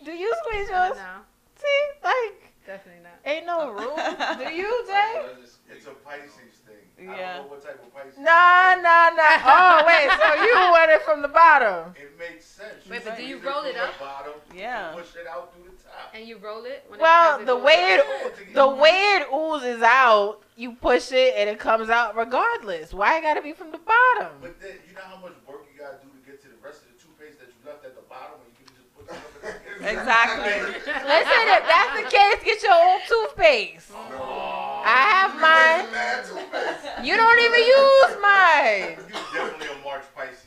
Do 0.06 0.11
you 0.11 0.34
squeeze 0.45 0.69
yours? 0.69 0.98
don't. 0.98 1.26
See, 1.57 1.82
like, 2.03 2.52
Definitely 2.65 3.03
not. 3.03 3.18
ain't 3.26 3.45
no 3.45 3.69
oh. 3.69 3.72
rules. 3.72 4.02
Do 4.48 4.53
you, 4.53 4.69
Jay? 4.88 5.26
It's 5.72 5.86
a 5.88 5.91
Pisces 6.03 6.61
thing. 6.65 6.76
I 6.99 7.03
Yeah. 7.18 7.38
don't 7.38 7.45
know 7.45 7.52
what 7.52 7.64
type 7.64 7.82
of 7.82 7.94
Pisces. 7.94 8.18
Nah, 8.19 8.76
nah, 8.82 9.10
nah. 9.14 9.40
Oh, 9.45 9.84
wait. 9.88 10.10
So 10.10 10.27
you 10.44 10.53
want 10.73 10.91
it 10.91 11.02
from 11.03 11.22
the 11.22 11.27
bottom? 11.30 11.94
It 11.95 12.18
makes 12.19 12.45
sense. 12.45 12.86
Wait, 12.90 13.03
but 13.06 13.15
do 13.18 13.23
you 13.23 13.38
squeeze 13.38 13.45
roll 13.45 13.61
from 13.61 13.69
it 13.72 13.73
the 13.76 13.84
up? 13.84 13.99
Bottom, 13.99 14.34
Yeah. 14.53 14.91
Push 14.95 15.15
it 15.15 15.27
out 15.27 15.53
through 15.53 15.64
the 15.65 15.69
top. 15.69 15.74
And 16.13 16.27
you 16.27 16.38
roll 16.38 16.63
it? 16.65 16.85
When 16.88 16.99
Well, 16.99 17.39
it, 17.39 17.45
the 17.45 17.57
way 17.57 17.97
it 17.99 18.53
the 18.53 18.67
way 18.67 19.17
it 19.19 19.27
oozes 19.34 19.81
out, 19.81 20.41
you 20.55 20.73
push 20.73 21.11
it 21.11 21.35
and 21.38 21.49
it 21.49 21.59
comes 21.59 21.89
out 21.89 22.15
regardless. 22.15 22.93
Why 22.93 23.17
it 23.17 23.22
gotta 23.22 23.41
be 23.41 23.53
from 23.53 23.72
the 23.72 23.80
bottom? 23.80 24.34
But 24.41 24.59
then, 24.61 24.76
you 24.88 24.95
know 24.95 25.01
how 25.01 25.17
much 25.17 25.34
work 25.47 25.65
you 25.72 25.80
gotta 25.80 25.97
do 26.03 26.07
to 26.09 26.31
get 26.31 26.41
to 26.43 26.47
the 26.47 26.55
rest 26.63 26.81
of 26.84 26.95
the 26.95 27.03
toothpaste 27.03 27.39
that 27.39 27.47
you 27.47 27.59
left 27.67 27.85
at 27.85 27.95
the 27.95 28.03
bottom 28.07 28.39
when 28.39 28.47
you 28.55 28.63
can 28.63 28.72
just 28.76 28.88
put 28.95 29.05
it 29.05 29.15
up 29.15 29.81
in 29.81 29.99
Exactly. 29.99 30.55
Listen, 31.11 31.43
if 31.51 31.63
that's 31.67 31.93
the 31.99 32.07
case, 32.07 32.39
get 32.43 32.63
your 32.63 32.73
own 32.73 32.99
toothpaste. 33.07 33.91
I 33.91 34.99
have 35.11 35.35
mine. 35.41 35.85
You 37.05 37.17
don't 37.17 37.39
even 37.39 37.59
use 37.59 38.13
mine. 38.22 38.97
You 39.09 39.15
definitely 39.34 39.67
a 39.67 39.84
March 39.84 40.03
Pisces. 40.15 40.41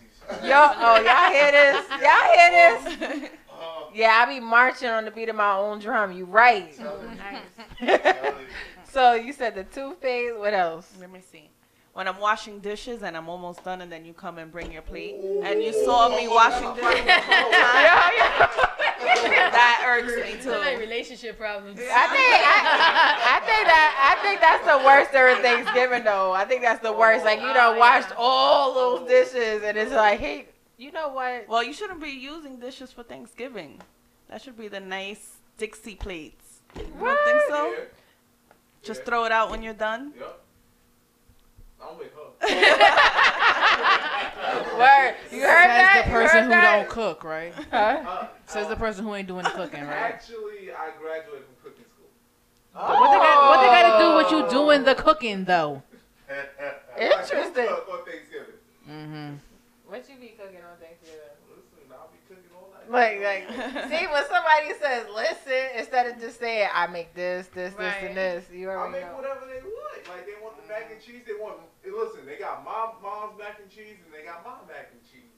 Yo, 0.44 0.56
oh 0.56 1.00
y'all 1.00 1.32
hear 1.32 1.50
this? 1.52 1.86
Y'all 2.04 2.28
hear 2.34 2.50
this? 2.52 2.80
Um, 3.02 3.28
Yeah, 3.94 4.24
I 4.27 4.32
be 4.32 4.40
marching 4.40 4.89
on 4.89 5.05
the 5.05 5.10
beat 5.10 5.28
of 5.28 5.36
my 5.36 5.55
own 5.56 5.78
drum. 5.81 6.12
You 6.12 6.24
right. 6.24 6.74
so 8.90 9.15
you 9.15 9.32
said 9.32 9.55
the 9.55 9.65
toothpaste. 9.65 10.36
What 10.36 10.55
else? 10.55 10.93
Let 11.01 11.10
me 11.10 11.20
see. 11.20 11.51
When 11.93 12.06
I'm 12.06 12.20
washing 12.20 12.60
dishes 12.60 13.02
and 13.02 13.16
I'm 13.16 13.28
almost 13.28 13.65
done, 13.65 13.81
and 13.81 13.90
then 13.90 14.05
you 14.05 14.12
come 14.12 14.39
and 14.39 14.52
bring 14.52 14.70
your 14.70 14.82
plate, 14.82 15.16
and 15.43 15.60
you 15.60 15.73
saw 15.85 16.09
me 16.09 16.28
washing 16.28 16.73
dishes, 16.74 17.05
the 17.05 17.12
whole 17.12 17.51
time. 17.51 18.15
that 19.51 19.82
irks 19.85 20.15
me 20.15 20.40
Sound 20.40 20.60
like 20.60 20.74
too. 20.74 20.81
relationship 20.81 21.36
problems. 21.36 21.81
I 21.81 21.82
think 21.82 21.90
I, 21.90 23.36
I 23.36 23.40
think 23.40 23.66
that 23.66 24.16
I 24.16 24.23
think 24.23 24.40
that's 24.40 24.65
the 24.65 24.78
worst 24.86 25.10
during 25.10 25.43
Thanksgiving 25.43 26.05
though. 26.05 26.31
I 26.32 26.44
think 26.44 26.62
that's 26.62 26.81
the 26.82 26.93
worst. 26.93 27.24
Like 27.24 27.40
you 27.40 27.52
done 27.52 27.78
washed 27.78 28.12
all 28.16 28.74
those 28.74 29.09
dishes 29.09 29.62
and 29.65 29.77
it's 29.77 29.90
like, 29.93 30.20
hey, 30.20 30.47
you 30.78 30.92
know 30.92 31.09
what? 31.09 31.48
Well, 31.48 31.62
you 31.62 31.72
shouldn't 31.72 32.00
be 32.00 32.10
using 32.10 32.56
dishes 32.59 32.92
for 32.92 33.02
Thanksgiving. 33.02 33.80
That 34.28 34.40
should 34.42 34.56
be 34.56 34.68
the 34.68 34.80
nice 34.80 35.36
Dixie 35.59 35.96
plates. 35.96 36.60
You 36.76 36.84
don't 37.00 37.18
think 37.24 37.42
so? 37.48 37.70
Yeah. 37.72 37.78
Just 38.82 39.00
Yeah. 39.00 39.06
throw 39.06 39.24
it 39.24 39.32
out 39.32 39.50
when 39.50 39.62
you're 39.62 39.74
done. 39.74 40.12
Yep. 40.18 40.40
I'm 41.82 41.98
with 41.98 42.12
her. 42.14 42.30
Word. 44.78 45.14
You 45.32 45.42
heard 45.42 45.66
Says 45.66 45.88
that? 45.88 46.02
the 46.06 46.10
person 46.12 46.42
who 46.44 46.48
that? 46.50 46.76
don't 46.76 46.88
cook, 46.88 47.24
right? 47.24 47.52
Huh? 47.70 48.28
Says 48.46 48.68
the 48.68 48.76
person 48.76 49.05
who 49.05 49.14
ain't 49.14 49.28
doing 49.28 49.44
the 49.44 49.50
cooking, 49.50 49.82
right? 49.84 49.92
Actually, 49.96 50.70
I 50.72 50.90
graduated 51.00 51.44
from 51.44 51.55
cooking 51.70 51.84
school. 51.84 52.09
What 52.72 53.10
they 53.12 53.18
got? 53.18 53.48
What 53.48 53.60
they 53.62 53.68
got 53.68 53.98
to 53.98 54.05
do 54.05 54.09
with 54.16 54.30
you 54.32 54.48
doing 54.50 54.84
the 54.84 54.94
cooking 54.94 55.44
though? 55.44 55.82
Interesting. 56.98 57.66
Cook 57.66 57.88
on 57.90 58.05
Thanksgiving. 58.05 58.55
Mm-hmm. 58.88 59.34
What 59.89 60.05
you 60.09 60.16
be 60.20 60.36
cooking 60.36 60.60
on 60.60 60.77
Thanksgiving? 60.77 61.16
Listen, 61.48 61.89
I'll 61.90 62.12
be 62.12 62.20
cooking 62.28 62.52
all 62.52 62.69
night. 62.77 62.93
Like, 62.93 63.24
like, 63.24 63.44
see 63.89 64.05
when 64.06 64.24
somebody 64.28 64.77
says 64.78 65.06
listen 65.15 65.65
instead 65.77 66.06
of 66.12 66.20
just 66.20 66.39
saying 66.39 66.69
I 66.73 66.86
make 66.89 67.15
this, 67.15 67.48
this, 67.48 67.73
this, 67.74 67.94
and 68.02 68.15
this. 68.16 68.44
You 68.52 68.69
I'll 68.70 68.85
already 68.85 69.01
make 69.01 69.09
know. 69.10 69.16
whatever 69.16 69.47
they 69.48 69.60
want. 69.65 70.09
Like 70.09 70.27
they 70.27 70.36
want 70.44 70.60
the 70.60 70.69
mac 70.69 70.90
and 70.93 71.01
cheese. 71.01 71.23
They 71.27 71.32
want. 71.40 71.56
Listen, 71.85 72.27
they 72.27 72.36
got 72.36 72.65
mom, 72.65 73.01
mom's 73.02 73.39
mac 73.39 73.59
and 73.60 73.70
cheese, 73.70 73.97
and 74.05 74.12
they 74.12 74.24
got 74.28 74.44
my 74.44 74.60
mac 74.69 74.93
and 74.93 75.01
cheese. 75.09 75.32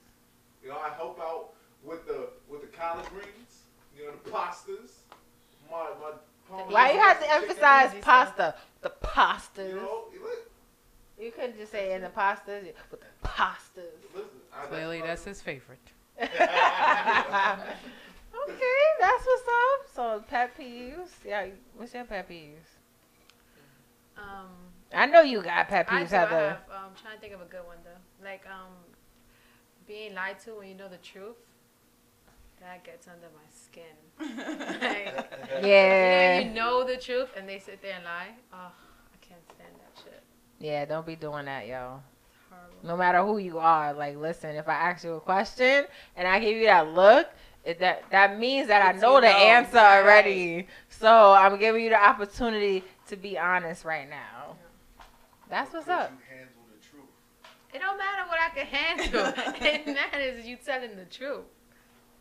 You 0.63 0.71
know, 0.71 0.79
I 0.83 0.91
help 0.99 1.21
out 1.21 1.55
with 1.85 2.07
the 2.07 2.31
with 2.51 2.61
the 2.63 2.69
collard 2.77 3.07
greens. 3.15 3.71
You 3.97 4.07
know, 4.07 4.13
the 4.25 4.31
pastas. 4.31 5.07
My 5.71 5.87
my. 6.03 6.19
parmesan 6.51 6.73
Why 6.75 6.91
you 6.93 6.99
have 6.99 7.21
to 7.21 7.27
chicken. 7.27 7.43
emphasize 7.43 7.95
pasta? 8.03 8.55
The 8.83 8.91
pastas. 9.03 9.69
You 9.71 9.77
know, 9.77 10.05
look, 10.21 10.51
You 11.21 11.31
couldn't 11.31 11.57
just 11.57 11.71
say 11.71 11.95
in 11.95 12.03
the 12.03 12.09
pastas, 12.09 12.73
but 12.91 13.01
the 13.01 13.07
pastas. 13.29 13.95
listen. 14.15 14.40
I, 14.53 14.67
Clearly, 14.67 15.01
that's 15.01 15.25
his 15.25 15.41
favorite. 15.43 15.79
okay, 16.21 16.31
that's 19.01 19.27
what's 19.27 19.49
up. 19.49 19.95
So 19.95 20.25
pet 20.29 20.57
peeves. 20.59 21.11
Yeah, 21.25 21.47
what's 21.77 21.95
your 21.95 22.05
pet 22.05 22.29
peeves? 22.29 22.79
Um, 24.17 24.49
I 24.95 25.07
know 25.07 25.23
you 25.23 25.43
got 25.43 25.69
pet 25.69 25.87
peeves. 25.89 25.93
I 25.93 26.03
peeves, 26.05 26.11
do. 26.11 26.17
I 26.17 26.19
Heather. 26.19 26.49
have. 26.51 26.59
Um, 26.71 26.91
trying 27.01 27.15
to 27.17 27.21
think 27.21 27.33
of 27.35 27.41
a 27.41 27.45
good 27.47 27.65
one 27.67 27.79
though. 27.85 28.25
Like 28.25 28.45
um, 28.47 28.73
being 29.87 30.15
lied 30.15 30.39
to 30.41 30.51
when 30.57 30.69
you 30.69 30.75
know 30.75 30.89
the 30.89 30.99
truth. 30.99 31.37
That 32.61 32.85
gets 32.85 33.07
under 33.09 33.29
my 33.35 33.49
skin. 33.49 33.97
Like, 34.83 35.63
Yeah. 35.65 36.39
You 36.41 36.45
know, 36.45 36.49
you 36.51 36.55
know 36.55 36.85
the 36.87 36.99
truth, 37.01 37.31
and 37.37 37.49
they 37.49 37.59
sit 37.59 37.81
there 37.81 37.95
and 37.95 38.05
lie. 38.05 38.35
Oh, 38.53 38.57
I 38.57 39.17
can't 39.27 39.41
stand 39.55 39.71
that 39.79 40.03
shit. 40.05 40.23
Yeah, 40.59 40.85
don't 40.85 41.07
be 41.07 41.17
doing 41.17 41.47
that, 41.47 41.67
yo. 41.67 42.03
Horrible. 42.51 42.89
No 42.89 42.97
matter 42.97 43.23
who 43.25 43.39
you 43.39 43.59
are, 43.59 43.93
like, 43.93 44.17
listen, 44.17 44.57
if 44.57 44.69
I 44.69 44.75
ask 44.75 45.05
you 45.05 45.15
a 45.15 45.21
question 45.21 45.87
and 46.17 46.29
I 46.29 46.39
give 46.41 46.57
you 46.57 46.67
that 46.67 46.93
look, 46.93 47.29
it, 47.65 47.79
that 47.81 48.05
that 48.11 48.39
means 48.39 48.69
that 48.69 48.83
I 48.83 48.99
know 48.99 49.17
the 49.21 49.29
know, 49.29 49.37
answer 49.37 49.77
right. 49.77 50.03
already. 50.03 50.67
So 50.89 51.33
I'm 51.33 51.59
giving 51.59 51.85
you 51.85 51.91
the 51.91 52.03
opportunity 52.03 52.85
to 53.09 53.17
be 53.17 53.39
honest 53.39 53.85
right 53.85 54.09
now. 54.09 54.57
That's 55.49 55.73
what's 55.73 55.89
up. 55.89 56.13
You 56.13 56.37
handle 56.37 56.63
the 56.73 56.87
truth. 56.89 57.05
It 57.75 57.81
don't 57.81 57.99
matter 57.99 58.29
what 58.29 58.39
I 58.41 58.49
can 58.55 58.67
handle. 58.67 59.45
it 59.67 59.87
matters 59.87 60.47
you 60.47 60.57
telling 60.65 60.97
the 60.97 61.05
truth. 61.05 61.45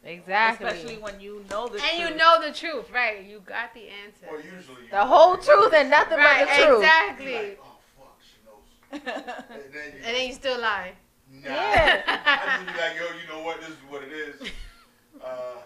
Exactly. 0.03 0.67
Especially 0.67 0.97
when 0.97 1.19
you 1.19 1.45
know 1.49 1.67
the 1.67 1.77
truth. 1.77 1.89
And 1.91 1.99
you 1.99 2.15
know 2.17 2.41
the 2.45 2.53
truth, 2.53 2.89
right? 2.93 3.23
You 3.23 3.41
got 3.45 3.73
the 3.73 3.87
answer. 3.89 4.27
Or 4.29 4.37
usually 4.37 4.83
you 4.83 4.91
the 4.91 5.05
whole 5.05 5.37
truth 5.37 5.73
and 5.73 5.89
nothing 5.89 6.17
Right, 6.17 6.45
but 6.47 6.57
the 6.57 6.65
truth. 6.65 6.77
exactly. 6.79 7.33
Like, 7.33 7.59
oh 7.61 7.65
fuck, 7.65 7.67
she 7.67 7.67
knows. 7.67 7.78
And 8.91 9.01
then 9.03 9.13
you. 9.13 10.01
And 10.03 10.15
then 10.15 10.27
you 10.27 10.33
still 10.33 10.59
lie. 10.59 10.93
Nah. 11.31 11.49
Yeah. 11.49 12.01
I 12.05 12.63
just 12.63 12.75
be 12.75 12.81
like, 12.81 12.95
yo, 12.95 13.05
you 13.21 13.27
know 13.29 13.43
what? 13.45 13.59
This 13.59 13.69
is 13.69 13.75
what 13.89 14.03
it 14.03 14.11
is. 14.11 14.49
Uh, 15.21 15.57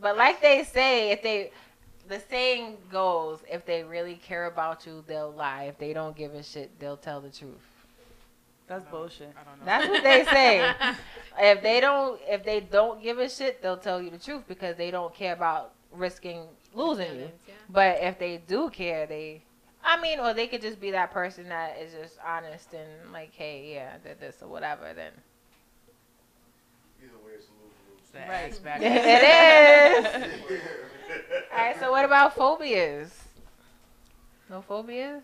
But 0.00 0.16
like 0.16 0.40
they 0.40 0.64
say, 0.64 1.10
if 1.10 1.22
they 1.22 1.50
the 2.08 2.20
saying 2.30 2.78
goes, 2.90 3.40
if 3.50 3.66
they 3.66 3.82
really 3.82 4.14
care 4.14 4.46
about 4.46 4.86
you, 4.86 5.04
they'll 5.06 5.32
lie. 5.32 5.64
If 5.64 5.78
they 5.78 5.92
don't 5.92 6.16
give 6.16 6.32
a 6.34 6.42
shit, 6.42 6.78
they'll 6.78 6.96
tell 6.96 7.20
the 7.20 7.28
truth. 7.28 7.68
That's 8.66 8.84
bullshit. 8.84 9.34
I 9.38 9.44
don't 9.44 9.58
know. 9.58 9.64
That's 9.64 9.88
what 9.88 10.02
they 10.02 10.24
say. 10.24 10.72
if 11.38 11.62
they 11.62 11.80
don't, 11.80 12.20
if 12.26 12.44
they 12.44 12.60
don't 12.60 13.02
give 13.02 13.18
a 13.18 13.28
shit, 13.28 13.62
they'll 13.62 13.76
tell 13.76 14.00
you 14.00 14.10
the 14.10 14.18
truth 14.18 14.44
because 14.46 14.76
they 14.76 14.90
don't 14.90 15.14
care 15.14 15.32
about 15.32 15.72
risking 15.92 16.44
losing 16.74 17.14
you. 17.14 17.30
Yeah. 17.46 17.54
But 17.70 17.98
if 18.02 18.18
they 18.18 18.42
do 18.46 18.70
care, 18.70 19.06
they, 19.06 19.42
I 19.84 20.00
mean, 20.00 20.18
or 20.20 20.34
they 20.34 20.46
could 20.48 20.60
just 20.62 20.80
be 20.80 20.90
that 20.90 21.10
person 21.12 21.48
that 21.48 21.78
is 21.80 21.92
just 21.92 22.18
honest 22.26 22.72
and 22.74 23.12
like, 23.12 23.32
hey, 23.34 23.72
yeah, 23.74 23.92
I 23.94 24.06
did 24.08 24.20
this 24.20 24.36
or 24.42 24.48
whatever. 24.48 24.92
Then 24.94 25.12
Either 27.02 27.12
way, 27.24 27.32
it's 27.36 27.46
a 27.46 27.52
lose-lose. 27.62 28.10
The 28.12 28.18
Right. 28.28 28.62
back. 28.64 28.80
it 28.82 30.34
is. 30.50 30.60
All 31.52 31.58
right. 31.58 31.78
So 31.80 31.90
what 31.90 32.04
about 32.04 32.34
phobias? 32.34 33.10
No 34.50 34.62
phobias? 34.62 35.22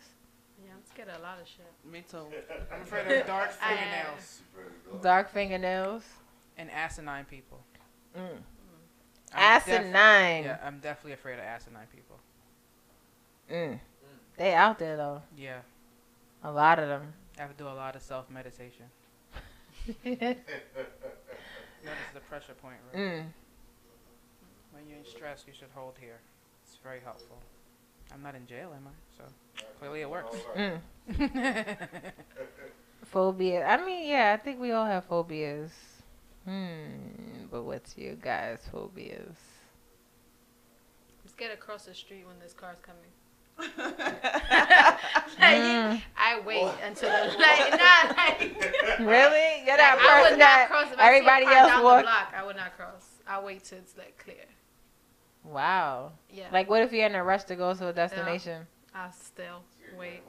Yeah, 0.64 0.70
I'm 0.72 0.84
scared 0.90 1.08
of 1.08 1.18
a 1.18 1.22
lot 1.22 1.38
of 1.40 1.46
shit. 1.48 1.66
Me 1.90 2.02
too. 2.08 2.26
I'm 2.74 2.82
afraid 2.82 3.20
of 3.20 3.26
dark 3.26 3.50
fingernails 3.52 4.40
Dark 5.02 5.30
fingernails. 5.32 6.04
and 6.56 6.70
asinine 6.70 7.24
people. 7.24 7.58
Mm. 8.16 8.20
I'm 9.36 9.60
Asinine. 9.62 10.44
yeah, 10.44 10.58
I'm 10.64 10.78
definitely 10.78 11.12
afraid 11.14 11.34
of 11.34 11.40
asinine 11.44 11.86
people. 11.92 12.16
Mm. 13.50 13.80
They 14.36 14.54
out 14.54 14.78
there 14.78 14.96
though. 14.96 15.22
Yeah, 15.36 15.60
A 16.42 16.50
lot 16.50 16.78
of 16.78 16.88
them. 16.88 17.12
I 17.38 17.42
have 17.42 17.50
to 17.50 17.56
do 17.56 17.68
a 17.68 17.70
lot 17.74 17.96
of 17.96 18.02
self 18.02 18.28
meditation. 18.30 18.86
That 20.04 20.16
is 20.16 20.36
the 22.14 22.20
pressure 22.28 22.54
point, 22.54 22.76
right? 22.92 23.00
Mm. 23.00 23.24
When 24.72 24.88
you're 24.88 24.98
in 24.98 25.04
stress, 25.04 25.44
you 25.46 25.52
should 25.52 25.68
hold 25.74 25.94
here. 26.00 26.18
It's 26.64 26.76
very 26.82 27.00
helpful. 27.00 27.38
I'm 28.12 28.22
not 28.22 28.34
in 28.34 28.46
jail, 28.46 28.72
am 28.74 28.86
I? 28.88 28.92
So 29.16 29.24
clearly 29.78 30.00
it 30.02 30.10
works. 30.10 30.36
Mm. 30.56 30.80
Phobia. 33.04 33.66
I 33.66 33.84
mean, 33.84 34.08
yeah, 34.08 34.36
I 34.38 34.42
think 34.42 34.60
we 34.60 34.72
all 34.72 34.86
have 34.86 35.04
phobias. 35.04 35.70
Hmm. 36.44 37.46
But 37.50 37.62
what's 37.64 37.96
your 37.96 38.14
guys' 38.14 38.60
phobias? 38.70 39.36
I'm 41.22 41.28
scared 41.30 41.52
to 41.52 41.56
cross 41.56 41.84
the 41.86 41.94
street 41.94 42.26
when 42.26 42.38
this 42.40 42.52
car's 42.52 42.78
coming. 42.82 43.10
Mm. 45.38 46.02
I 46.16 46.40
wait 46.40 46.72
until 46.84 47.10
the 47.10 47.38
like, 47.38 47.70
not 47.78 48.16
like, 48.16 48.40
Really? 49.00 49.64
You're 49.66 49.76
that 49.76 49.96
like, 49.98 50.04
I 50.04 50.20
person 50.22 50.30
would 50.32 50.40
that 50.40 50.68
not 50.68 50.68
cross 50.68 50.92
if 50.92 50.98
I 50.98 51.02
see 51.02 51.02
a 51.02 51.06
everybody 51.06 51.44
car 51.44 51.54
else 51.54 51.68
down 51.68 51.84
walk. 51.84 52.02
block. 52.02 52.34
I 52.36 52.44
would 52.44 52.56
not 52.56 52.76
cross. 52.76 53.08
I 53.26 53.40
wait 53.42 53.64
till 53.64 53.78
it's 53.78 53.96
like 53.96 54.18
clear. 54.18 54.44
Wow. 55.44 56.12
Yeah. 56.30 56.48
Like, 56.52 56.70
what 56.70 56.82
if 56.82 56.92
you're 56.92 57.06
in 57.06 57.14
a 57.14 57.22
rush 57.22 57.44
to 57.44 57.56
go 57.56 57.74
to 57.74 57.88
a 57.88 57.92
destination? 57.92 58.66
I'll 58.94 59.12
still 59.12 59.62
wait. 59.98 60.22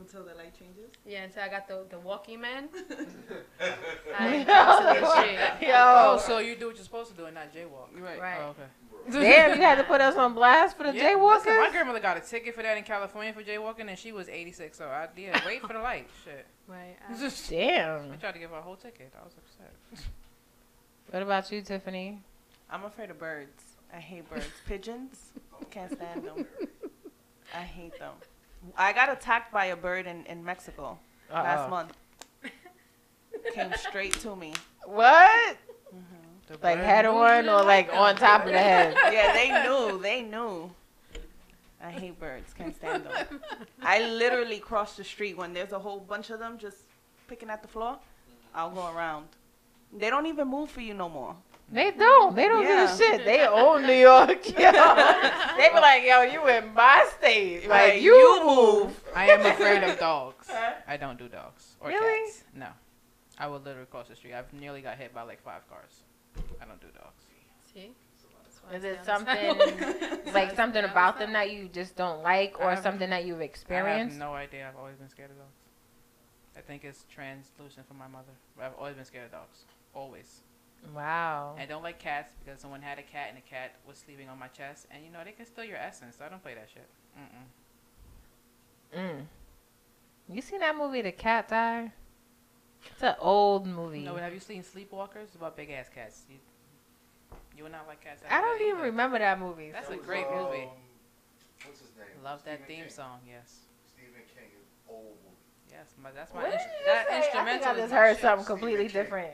Until 0.00 0.24
the 0.24 0.34
light 0.34 0.52
changes. 0.58 0.90
Yeah, 1.06 1.22
until 1.22 1.44
I 1.44 1.48
got 1.48 1.68
the 1.68 1.84
the 1.88 2.00
walking 2.00 2.40
man. 2.40 2.68
I 4.18 4.34
ain't 4.34 4.48
crossing 4.48 5.36
the. 5.66 5.72
Oh, 5.72 6.18
so 6.18 6.38
you 6.38 6.56
do 6.56 6.66
what 6.66 6.74
you're 6.74 6.84
supposed 6.84 7.12
to 7.12 7.16
do 7.16 7.26
and 7.26 7.34
not 7.36 7.54
jaywalk. 7.54 7.90
Right. 7.96 8.20
Right. 8.20 8.38
Oh, 8.40 8.48
okay. 8.48 8.68
Damn, 9.10 9.56
you 9.58 9.62
had 9.62 9.76
to 9.76 9.84
put 9.84 10.00
us 10.00 10.16
on 10.16 10.34
blast 10.34 10.76
for 10.76 10.84
the 10.84 10.94
Yeah, 10.94 11.12
jaywalkers. 11.14 11.38
listen, 11.44 11.56
my 11.58 11.70
grandmother 11.70 12.00
got 12.00 12.16
a 12.16 12.20
ticket 12.20 12.54
for 12.54 12.62
that 12.62 12.76
in 12.76 12.84
California 12.84 13.32
for 13.32 13.42
jaywalking, 13.42 13.88
and 13.88 13.98
she 13.98 14.12
was 14.12 14.28
86. 14.28 14.76
So 14.78 14.86
I 14.86 15.08
did 15.14 15.34
wait 15.46 15.60
for 15.60 15.72
the 15.72 15.80
light. 15.80 16.08
Shit. 16.24 16.46
Right. 16.66 16.96
I 17.08 17.30
Damn. 17.48 18.12
I 18.12 18.16
tried 18.16 18.32
to 18.32 18.38
give 18.38 18.50
her 18.50 18.56
a 18.56 18.62
whole 18.62 18.76
ticket. 18.76 19.12
I 19.20 19.24
was 19.24 19.34
upset. 19.36 20.04
What 21.10 21.22
about 21.22 21.52
you, 21.52 21.60
Tiffany? 21.60 22.18
I'm 22.70 22.82
afraid 22.84 23.10
of 23.10 23.18
birds. 23.20 23.62
I 23.94 23.98
hate 24.00 24.28
birds. 24.28 24.48
Pigeons. 24.66 25.30
Can't 25.70 25.92
stand 25.92 26.24
them. 26.24 26.46
I 27.54 27.58
hate 27.60 27.96
them. 28.00 28.14
I 28.76 28.92
got 28.92 29.12
attacked 29.12 29.52
by 29.52 29.66
a 29.66 29.76
bird 29.76 30.06
in, 30.06 30.24
in 30.26 30.42
Mexico 30.44 30.98
Uh-oh. 31.30 31.42
last 31.42 31.70
month. 31.70 31.92
Came 33.54 33.72
straight 33.76 34.14
to 34.20 34.34
me. 34.34 34.54
What? 34.86 35.56
The 36.46 36.58
Like 36.62 36.78
head 36.78 37.04
knew 37.04 37.12
you 37.12 37.18
on 37.18 37.48
or 37.48 37.62
like 37.64 37.92
on 37.92 38.16
top 38.16 38.44
of 38.46 38.52
the 38.52 38.58
head? 38.70 38.94
Yeah, 39.12 39.32
they 39.32 39.48
knew. 39.62 40.00
They 40.02 40.22
knew. 40.22 40.70
I 41.82 41.90
hate 41.90 42.18
birds. 42.18 42.52
Can't 42.54 42.74
stand 42.74 43.04
them. 43.04 43.40
I 43.82 44.00
literally 44.08 44.58
cross 44.58 44.96
the 44.96 45.04
street 45.04 45.36
when 45.36 45.52
there's 45.52 45.72
a 45.72 45.78
whole 45.78 46.00
bunch 46.00 46.30
of 46.30 46.38
them 46.38 46.56
just 46.58 46.78
picking 47.28 47.50
at 47.50 47.62
the 47.62 47.68
floor. 47.68 47.98
I'll 48.54 48.70
go 48.70 48.90
around. 48.94 49.26
They 49.96 50.10
don't 50.10 50.26
even 50.26 50.48
move 50.48 50.70
for 50.70 50.80
you 50.80 50.94
no 50.94 51.08
more. 51.08 51.36
They 51.70 51.90
don't. 51.92 52.34
They 52.36 52.46
don't 52.46 52.62
Yeah. 52.62 52.86
give 52.86 52.94
a 52.94 52.96
shit. 52.98 53.24
They 53.24 53.46
own 53.46 53.82
New 53.86 53.92
York. 53.94 54.46
Yo. 54.48 54.54
they 55.56 55.68
be 55.72 55.80
like, 55.80 56.04
yo, 56.04 56.22
you 56.22 56.46
in 56.48 56.72
my 56.74 57.08
state. 57.18 57.68
Like, 57.68 57.92
Like, 57.94 58.02
you, 58.02 58.14
you 58.14 58.46
move. 58.46 59.00
I 59.14 59.30
am 59.30 59.44
afraid 59.46 59.82
of 59.82 59.98
dogs. 59.98 60.48
I 60.86 60.96
don't 60.96 61.18
do 61.18 61.28
dogs 61.28 61.76
or 61.80 61.88
Really? 61.88 62.26
cats. 62.30 62.44
No. 62.54 62.68
I 63.38 63.46
will 63.46 63.58
literally 63.60 63.86
cross 63.90 64.08
the 64.08 64.16
street. 64.16 64.34
I've 64.34 64.52
nearly 64.52 64.80
got 64.82 64.96
hit 64.98 65.12
by 65.14 65.22
like 65.22 65.42
five 65.42 65.68
cars. 65.68 66.02
I 66.64 66.68
don't 66.68 66.80
do 66.80 66.86
dogs. 66.98 67.24
See? 67.72 67.92
That's 68.42 68.62
why 68.62 68.72
I 68.72 68.76
Is 68.76 68.84
it 68.84 69.02
stay 69.02 69.12
on 69.12 69.58
the 69.58 69.64
something 69.64 70.32
like 70.32 70.56
something 70.56 70.84
about 70.84 71.18
them 71.18 71.32
that 71.32 71.52
you 71.52 71.68
just 71.68 71.96
don't 71.96 72.22
like, 72.22 72.58
or 72.60 72.76
something 72.76 73.10
that 73.10 73.24
you've 73.24 73.38
I 73.38 73.42
have 73.42 73.50
experienced? 73.50 74.18
no 74.18 74.32
idea. 74.34 74.68
I've 74.68 74.78
always 74.78 74.96
been 74.96 75.08
scared 75.08 75.30
of 75.30 75.36
dogs. 75.36 75.58
I 76.56 76.60
think 76.60 76.84
it's 76.84 77.04
translucent 77.12 77.86
from 77.86 77.98
my 77.98 78.06
mother. 78.06 78.32
But 78.56 78.66
I've 78.66 78.74
always 78.78 78.94
been 78.94 79.04
scared 79.04 79.26
of 79.26 79.32
dogs. 79.32 79.64
Always. 79.92 80.40
Wow. 80.94 81.56
I 81.58 81.66
don't 81.66 81.82
like 81.82 81.98
cats 81.98 82.32
because 82.44 82.60
someone 82.60 82.82
had 82.82 82.98
a 82.98 83.02
cat 83.02 83.26
and 83.28 83.36
the 83.36 83.48
cat 83.48 83.74
was 83.86 83.98
sleeping 83.98 84.28
on 84.28 84.38
my 84.38 84.48
chest. 84.48 84.86
And 84.90 85.04
you 85.04 85.10
know, 85.10 85.20
they 85.24 85.32
can 85.32 85.46
steal 85.46 85.64
your 85.64 85.78
essence. 85.78 86.16
So 86.18 86.24
I 86.24 86.28
don't 86.28 86.42
play 86.42 86.54
that 86.54 86.68
shit. 86.72 86.86
Mm-mm. 87.18 89.00
Mm. 89.00 89.26
You 90.28 90.40
seen 90.42 90.60
that 90.60 90.76
movie, 90.76 91.02
The 91.02 91.12
Cat's 91.12 91.52
Eye? 91.52 91.92
It's 92.92 93.02
an 93.02 93.14
old 93.18 93.66
movie. 93.66 94.00
No, 94.00 94.12
but 94.14 94.22
have 94.22 94.32
you 94.34 94.40
seen 94.40 94.62
Sleepwalkers? 94.62 95.24
It's 95.24 95.34
about 95.34 95.56
big 95.56 95.70
ass 95.70 95.88
cats. 95.94 96.22
You, 96.28 96.36
you 97.56 97.62
would 97.64 97.72
not 97.72 97.86
like 97.86 98.02
cats. 98.02 98.22
I 98.30 98.40
don't 98.40 98.60
even 98.60 98.76
either. 98.76 98.82
remember 98.90 99.18
that 99.18 99.38
movie. 99.38 99.70
That's 99.70 99.88
That 99.88 99.94
a 99.94 99.96
was, 99.98 100.06
great 100.06 100.26
um, 100.26 100.34
movie. 100.34 100.68
What's 101.64 101.80
his 101.80 101.90
name? 101.96 102.06
Love 102.24 102.42
that 102.44 102.66
theme 102.66 102.82
King. 102.84 102.90
song. 102.90 103.20
Yes. 103.26 103.60
Stephen 103.86 104.22
King 104.34 104.50
is 104.60 104.66
old 104.88 105.16
movie. 105.24 105.36
Yes, 105.70 105.94
my, 106.02 106.10
that's 106.12 106.32
my 106.34 106.42
What 106.42 106.50
did 106.50 106.60
inst- 106.60 106.66
you 106.66 106.86
that 106.86 107.06
say? 107.08 107.14
I 107.14 107.18
instrumental. 107.18 107.64
think 107.64 107.76
I 107.78 107.80
just 107.80 107.92
my 107.92 107.98
heard 107.98 108.18
something 108.18 108.44
Stephen 108.44 108.58
completely 108.58 108.84
King. 108.88 108.92
different. 109.02 109.32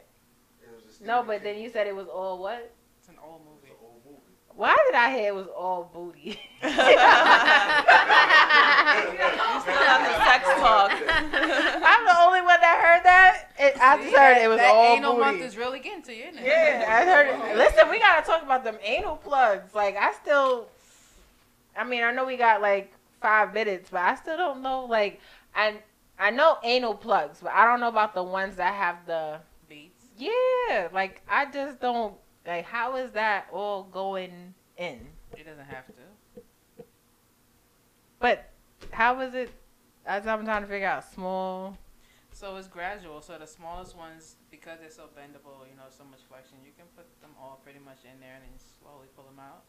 It 0.63 0.69
was 0.75 1.01
a 1.01 1.05
No, 1.05 1.15
Stephen 1.23 1.27
but 1.27 1.43
then 1.45 1.59
you 1.61 1.69
said 1.71 1.87
it 1.87 1.95
was 1.97 2.09
all 2.09 2.39
what? 2.39 2.73
It's 2.99 3.09
an 3.09 3.17
old 3.25 3.41
movie. 3.45 3.69
It's 3.73 3.81
an 3.81 3.87
old 3.87 4.01
movie. 4.05 4.17
Why 4.55 4.77
did 4.87 4.95
I 4.95 5.11
hear 5.17 5.29
it 5.29 5.35
was 5.35 5.49
all 5.49 5.85
booty? 5.93 6.39
You 9.01 9.61
still 9.61 9.87
on 9.91 10.03
the 10.03 10.15
sex 10.25 10.43
talk. 10.61 10.91
I'm 10.93 12.05
the 12.05 12.17
only 12.21 12.41
one 12.43 12.61
that 12.61 12.77
heard 12.83 13.03
that. 13.05 13.10
I 13.91 14.03
just 14.03 14.17
heard 14.17 14.37
that, 14.37 14.43
it 14.43 14.49
was 14.49 14.59
that 14.59 14.75
all 14.75 14.97
anal 14.97 15.13
booty. 15.15 15.25
month 15.25 15.43
is 15.43 15.57
really 15.57 15.81
getting 15.81 16.03
to 16.03 16.15
you, 16.15 16.25
isn't 16.25 16.39
it? 16.39 16.47
Yeah, 16.47 16.85
I 16.89 17.05
heard 17.05 17.27
it. 17.51 17.57
Listen, 17.57 17.89
we 17.91 17.99
gotta 17.99 18.25
talk 18.27 18.43
about 18.43 18.65
them 18.65 18.77
anal 18.83 19.17
plugs. 19.17 19.75
Like, 19.75 19.97
I 19.97 20.13
still, 20.15 20.69
I 21.77 21.85
mean, 21.85 22.03
I 22.03 22.13
know 22.13 22.25
we 22.25 22.37
got 22.37 22.61
like 22.61 22.93
five 23.21 23.53
minutes, 23.55 23.91
but 23.91 24.01
I 24.01 24.15
still 24.15 24.37
don't 24.37 24.63
know. 24.63 24.85
Like, 24.85 25.21
I 25.55 25.79
I 26.19 26.31
know 26.31 26.59
anal 26.63 26.95
plugs, 26.95 27.39
but 27.43 27.53
I 27.53 27.65
don't 27.65 27.81
know 27.81 27.89
about 27.89 28.15
the 28.15 28.23
ones 28.23 28.57
that 28.57 28.75
have 28.75 29.07
the. 29.07 29.41
beads. 29.69 30.05
Yeah, 30.19 30.89
like 30.93 31.23
I 31.29 31.47
just 31.51 31.81
don't 31.81 32.15
like. 32.47 32.65
How 32.67 32.97
is 32.97 33.11
that 33.13 33.47
all 33.53 33.85
going 33.85 34.55
in? 34.77 35.01
It 35.37 35.47
doesn't 35.47 35.65
have 35.67 35.87
to. 35.87 36.85
But 38.19 38.51
how 38.91 39.21
is 39.21 39.35
it? 39.35 39.51
As 40.05 40.27
I'm 40.27 40.45
trying 40.45 40.63
to 40.63 40.69
figure 40.69 40.89
out, 40.89 41.11
small. 41.13 41.77
So 42.41 42.57
it's 42.57 42.69
gradual. 42.69 43.21
So 43.21 43.37
the 43.37 43.47
smallest 43.47 43.95
ones, 43.95 44.37
because 44.51 44.79
they're 44.81 44.91
so 44.91 45.11
bendable, 45.15 45.69
you 45.69 45.77
know, 45.77 45.89
so 45.91 46.05
much 46.05 46.21
flexion, 46.27 46.57
you 46.65 46.73
can 46.75 46.87
put 46.97 47.05
them 47.21 47.33
all 47.39 47.61
pretty 47.63 47.81
much 47.81 47.99
in 48.11 48.19
there 48.19 48.37
and 48.37 48.45
then 48.45 48.57
slowly 48.81 49.09
pull 49.15 49.25
them 49.25 49.39
out. 49.39 49.63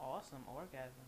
Awesome 0.00 0.42
orgasm. 0.52 1.06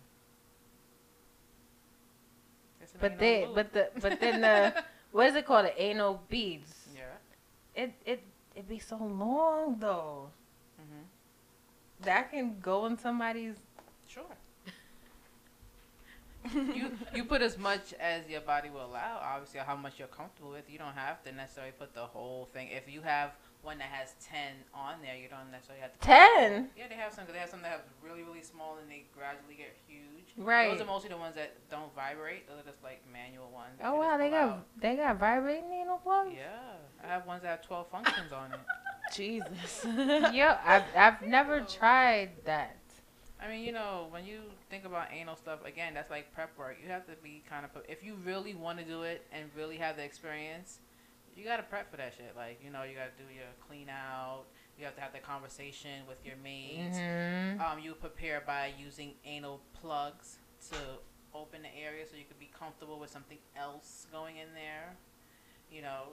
But 3.01 3.19
they, 3.19 3.49
but 3.53 3.73
the, 3.73 3.89
but 4.01 4.21
then 4.21 4.41
the, 4.41 4.85
what 5.11 5.27
is 5.27 5.35
it 5.35 5.47
called? 5.47 5.67
The 5.67 5.83
anal 5.83 6.23
beads. 6.29 6.73
Yeah. 6.95 7.83
It 7.83 7.93
it 8.05 8.23
it 8.55 8.69
be 8.69 8.79
so 8.79 8.97
long 8.99 9.79
though. 9.81 10.31
Mhm. 10.81 11.03
That 12.03 12.31
can 12.31 12.61
go 12.61 12.87
in 12.87 12.97
somebody's. 12.97 13.57
Sure. 14.07 14.37
You 16.55 16.93
you 17.15 17.25
put 17.25 17.43
as 17.43 17.59
much 17.59 17.93
as 18.01 18.29
your 18.29 18.41
body 18.41 18.71
will 18.71 18.85
allow. 18.87 19.21
Obviously, 19.23 19.61
how 19.61 19.77
much 19.77 19.99
you're 19.99 20.09
comfortable 20.09 20.51
with. 20.51 20.65
You 20.69 20.79
don't 20.79 20.95
have 20.95 21.23
to 21.25 21.33
necessarily 21.33 21.73
put 21.73 21.95
the 21.95 22.05
whole 22.05 22.49
thing. 22.53 22.69
If 22.71 22.93
you 22.93 23.01
have 23.03 23.33
one 23.63 23.79
that 23.79 23.89
has 23.89 24.15
ten 24.25 24.53
on 24.75 25.03
there, 25.03 25.17
you 25.17 25.29
don't 25.29 25.51
necessarily 25.51 25.83
have 25.83 25.93
to. 25.93 25.99
put 25.99 26.07
10? 26.07 26.71
Yeah, 26.77 26.85
they 26.89 26.95
have 26.95 27.13
some. 27.13 27.25
They 27.31 27.39
have 27.39 27.51
some 27.51 27.63
that 27.63 27.71
have 27.71 27.81
really 28.03 28.23
really 28.23 28.43
small 28.43 28.79
and 28.81 28.91
they 28.91 29.05
gradually 29.15 29.55
get 29.57 29.77
huge. 29.87 30.35
Right. 30.37 30.71
Those 30.71 30.81
are 30.81 30.87
mostly 30.87 31.09
the 31.11 31.17
ones 31.17 31.35
that 31.37 31.55
don't 31.71 31.95
vibrate. 31.95 32.49
Those 32.49 32.61
are 32.61 32.71
just 32.71 32.83
like 32.83 33.03
manual 33.13 33.51
ones. 33.51 33.81
Oh 33.83 33.97
wow, 33.97 34.17
they 34.19 34.31
got 34.31 34.49
out. 34.49 34.67
they 34.81 34.97
got 34.97 35.19
vibrating 35.19 35.73
anal 35.73 35.99
plugs. 35.99 36.33
Yeah, 36.37 37.05
I 37.05 37.09
have 37.09 37.27
ones 37.27 37.43
that 37.43 37.49
have 37.49 37.63
twelve 37.63 37.89
functions 37.91 38.33
on 38.33 38.53
it. 38.53 38.61
Jesus. 39.15 39.85
Yo, 40.35 40.57
I've 40.65 40.83
I've 40.97 41.23
never 41.23 41.61
tried 41.61 42.31
that. 42.45 42.77
I 43.41 43.49
mean, 43.49 43.65
you 43.65 43.73
know, 43.73 44.07
when 44.11 44.25
you 44.25 44.41
think 44.71 44.85
about 44.87 45.09
anal 45.13 45.37
stuff, 45.37 45.65
again, 45.65 45.93
that's 45.95 46.11
like 46.11 46.33
prep 46.33 46.57
work. 46.59 46.79
You 46.83 46.91
have 46.91 47.07
to 47.07 47.13
be 47.23 47.43
kind 47.49 47.65
of, 47.65 47.71
if 47.89 48.03
you 48.03 48.15
really 48.25 48.55
want 48.55 48.79
to 48.79 48.85
do 48.85 49.03
it 49.03 49.27
and 49.31 49.51
really 49.57 49.77
have 49.77 49.97
the 49.97 50.05
experience, 50.05 50.79
you 51.37 51.45
got 51.45 51.59
to 51.59 51.63
prep 51.63 51.91
for 51.91 51.99
that 51.99 52.15
shit. 52.17 52.33
Like, 52.35 52.61
you 52.65 52.71
know, 52.71 52.83
you 52.83 52.95
got 52.97 53.15
to 53.17 53.23
do 53.23 53.29
your 53.33 53.45
clean 53.69 53.89
out. 53.91 54.45
You 54.79 54.85
have 54.87 54.95
to 54.97 55.01
have 55.03 55.13
the 55.13 55.19
conversation 55.19 56.07
with 56.09 56.25
your 56.25 56.37
mates. 56.43 56.97
Mhm. 56.97 57.61
Um, 57.61 57.79
you 57.79 57.95
prepare 57.95 58.41
by 58.41 58.73
using 58.79 59.15
anal 59.25 59.61
plugs 59.75 60.39
to 60.71 60.77
open 61.35 61.61
the 61.63 61.75
area 61.77 62.07
so 62.07 62.17
you 62.17 62.25
could 62.25 62.39
be 62.41 62.51
comfortable 62.59 62.99
with 62.99 63.11
something 63.11 63.39
else 63.55 64.07
going 64.11 64.37
in 64.39 64.55
there. 64.55 64.97
You 65.71 65.83
know, 65.83 66.09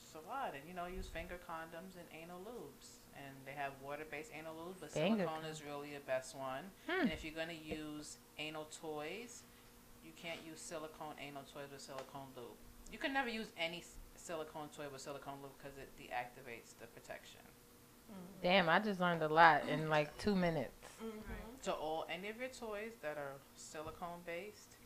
it's 0.00 0.14
a 0.14 0.20
lot. 0.26 0.54
And, 0.54 0.66
you 0.66 0.74
know, 0.74 0.86
use 0.86 1.06
finger 1.08 1.38
condoms 1.48 1.96
and 1.98 2.08
anal 2.12 2.40
lubes. 2.40 3.03
And 3.16 3.34
they 3.46 3.52
have 3.52 3.72
water-based 3.82 4.30
anal 4.36 4.54
lube, 4.54 4.76
but 4.80 4.90
Finger 4.90 5.24
silicone 5.24 5.44
is 5.50 5.62
really 5.62 5.94
the 5.94 6.04
best 6.06 6.34
one. 6.34 6.64
Hmm. 6.88 7.02
And 7.02 7.12
if 7.12 7.24
you're 7.24 7.34
going 7.34 7.54
to 7.54 7.62
use 7.62 8.18
anal 8.38 8.66
toys, 8.80 9.42
you 10.04 10.12
can't 10.20 10.40
use 10.44 10.60
silicone 10.60 11.14
anal 11.22 11.42
toys 11.52 11.70
with 11.72 11.80
silicone 11.80 12.34
lube. 12.36 12.58
You 12.90 12.98
can 12.98 13.12
never 13.12 13.28
use 13.28 13.46
any 13.58 13.84
silicone 14.16 14.68
toy 14.76 14.86
with 14.92 15.00
silicone 15.00 15.38
lube 15.42 15.52
because 15.58 15.78
it 15.78 15.88
deactivates 15.98 16.74
the 16.80 16.86
protection. 16.88 17.40
Damn, 18.42 18.68
I 18.68 18.78
just 18.78 19.00
learned 19.00 19.22
a 19.22 19.28
lot 19.28 19.68
in 19.68 19.88
like 19.88 20.16
two 20.18 20.34
minutes. 20.34 20.72
So 21.62 21.72
all 21.72 22.06
any 22.12 22.28
of 22.28 22.36
your 22.38 22.48
toys 22.48 22.92
that 23.02 23.16
are 23.16 23.32
silicone 23.56 24.20
based, 24.26 24.76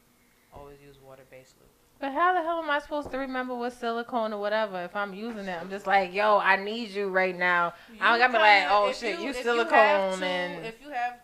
always 0.55 0.78
use 0.80 0.96
water 1.05 1.24
based 1.30 1.55
lube. 1.59 1.68
But 2.00 2.12
how 2.12 2.32
the 2.32 2.42
hell 2.42 2.60
am 2.62 2.70
I 2.70 2.78
supposed 2.78 3.10
to 3.10 3.18
remember 3.18 3.54
what 3.56 3.72
silicone 3.72 4.32
or 4.32 4.40
whatever 4.40 4.82
if 4.84 4.94
I'm 4.94 5.14
using 5.14 5.46
it? 5.46 5.58
I'm 5.60 5.68
just 5.68 5.86
like, 5.86 6.14
yo, 6.14 6.38
I 6.38 6.56
need 6.56 6.90
you 6.90 7.08
right 7.08 7.36
now. 7.36 7.74
I 8.00 8.12
You 8.14 8.18
gotta 8.20 8.32
be 8.32 8.38
like, 8.38 8.64
oh 8.70 8.92
shit, 8.92 9.18
you, 9.18 9.26
have 9.32 9.36
silicone 9.36 10.18
two- 10.18 10.24
and 10.24 10.64
if 10.66 10.80
you 10.80 10.90
have 10.90 11.14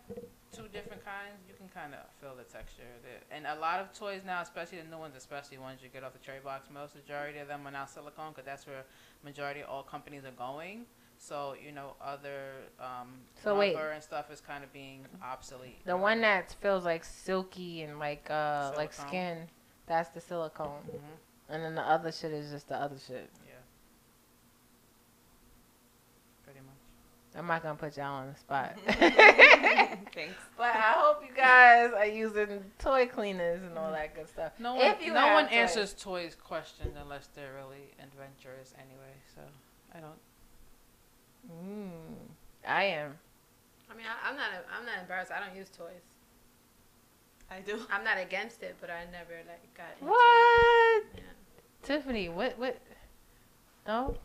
two 0.51 0.67
different 0.73 1.03
kinds, 1.05 1.39
you 1.47 1.53
can 1.55 1.69
kind 1.69 1.93
of 1.93 1.99
feel 2.19 2.35
the 2.35 2.43
texture. 2.43 2.83
And 3.31 3.45
a 3.47 3.55
lot 3.59 3.79
of 3.79 3.93
toys 3.93 4.21
now, 4.25 4.41
especially 4.41 4.79
the 4.79 4.89
new 4.89 4.97
ones, 4.97 5.15
especially 5.15 5.57
ones 5.57 5.79
you 5.81 5.89
get 5.89 6.03
off 6.03 6.13
the 6.13 6.19
cherry 6.19 6.39
box, 6.43 6.67
most 6.73 6.95
majority 6.95 7.39
of 7.39 7.47
them 7.47 7.65
are 7.65 7.71
now 7.71 7.85
silicone 7.85 8.31
because 8.31 8.45
that's 8.45 8.67
where 8.67 8.83
majority 9.23 9.61
of 9.61 9.69
all 9.69 9.83
companies 9.83 10.23
are 10.25 10.31
going. 10.31 10.85
So 11.17 11.55
you 11.65 11.71
know, 11.71 11.95
other 12.03 12.51
um, 12.81 13.19
So 13.41 13.57
wait. 13.57 13.75
rubber 13.75 13.91
and 13.91 14.03
stuff 14.03 14.29
is 14.29 14.41
kind 14.41 14.63
of 14.63 14.73
being 14.73 15.05
obsolete. 15.23 15.79
the 15.85 15.95
one 15.95 16.19
that 16.21 16.53
feels 16.61 16.83
like 16.83 17.05
silky 17.05 17.83
and 17.83 17.97
like 17.99 18.27
uh 18.29 18.73
like 18.75 18.91
skin, 18.91 19.47
that's 19.87 20.09
the 20.09 20.21
silicone. 20.21 20.81
Mm-hmm. 20.87 21.53
And 21.53 21.63
then 21.63 21.75
the 21.75 21.81
other 21.81 22.11
shit 22.11 22.31
is 22.31 22.51
just 22.51 22.67
the 22.69 22.75
other 22.75 22.95
shit. 23.07 23.29
Yeah. 23.45 23.53
Pretty 26.43 26.59
much. 26.59 27.37
I'm 27.37 27.47
not 27.47 27.61
gonna 27.61 27.75
put 27.75 27.97
y'all 27.97 28.05
on 28.05 28.27
the 28.33 28.39
spot. 28.39 28.73
Thanks. 28.87 30.33
But 30.57 30.75
I 30.75 30.93
hope 30.95 31.21
you 31.21 31.35
guys 31.35 31.91
are 31.95 32.05
using 32.07 32.63
toy 32.79 33.05
cleaners 33.07 33.61
and 33.63 33.77
all 33.77 33.91
that 33.91 34.15
good 34.15 34.27
stuff. 34.27 34.53
No 34.59 34.75
If 34.79 34.97
one, 34.97 35.05
you 35.05 35.13
no 35.13 35.33
one 35.33 35.45
toys. 35.45 35.53
answers 35.53 35.93
toys 35.93 36.35
questions 36.35 36.95
unless 36.99 37.27
they're 37.35 37.53
really 37.53 37.93
adventurous 38.01 38.73
anyway. 38.77 39.13
So 39.35 39.41
I 39.93 39.99
don't. 39.99 40.19
Mm, 41.51 41.89
I 42.67 42.83
am. 42.85 43.13
I 43.91 43.95
mean, 43.95 44.05
I, 44.07 44.29
I'm 44.29 44.35
not. 44.35 44.47
I'm 44.75 44.85
not 44.85 44.99
embarrassed. 45.01 45.31
I 45.31 45.45
don't 45.45 45.55
use 45.55 45.69
toys. 45.69 46.01
I 47.51 47.59
do. 47.59 47.79
I'm 47.91 48.03
not 48.03 48.17
against 48.17 48.63
it, 48.63 48.75
but 48.81 48.89
I 48.89 49.05
never 49.11 49.33
like 49.47 49.73
got. 49.75 49.87
into 49.99 50.05
it. 50.05 50.09
What? 50.09 51.03
Tiffany, 51.83 52.29
what 52.29 52.57
what? 52.57 52.77
No. 53.87 54.17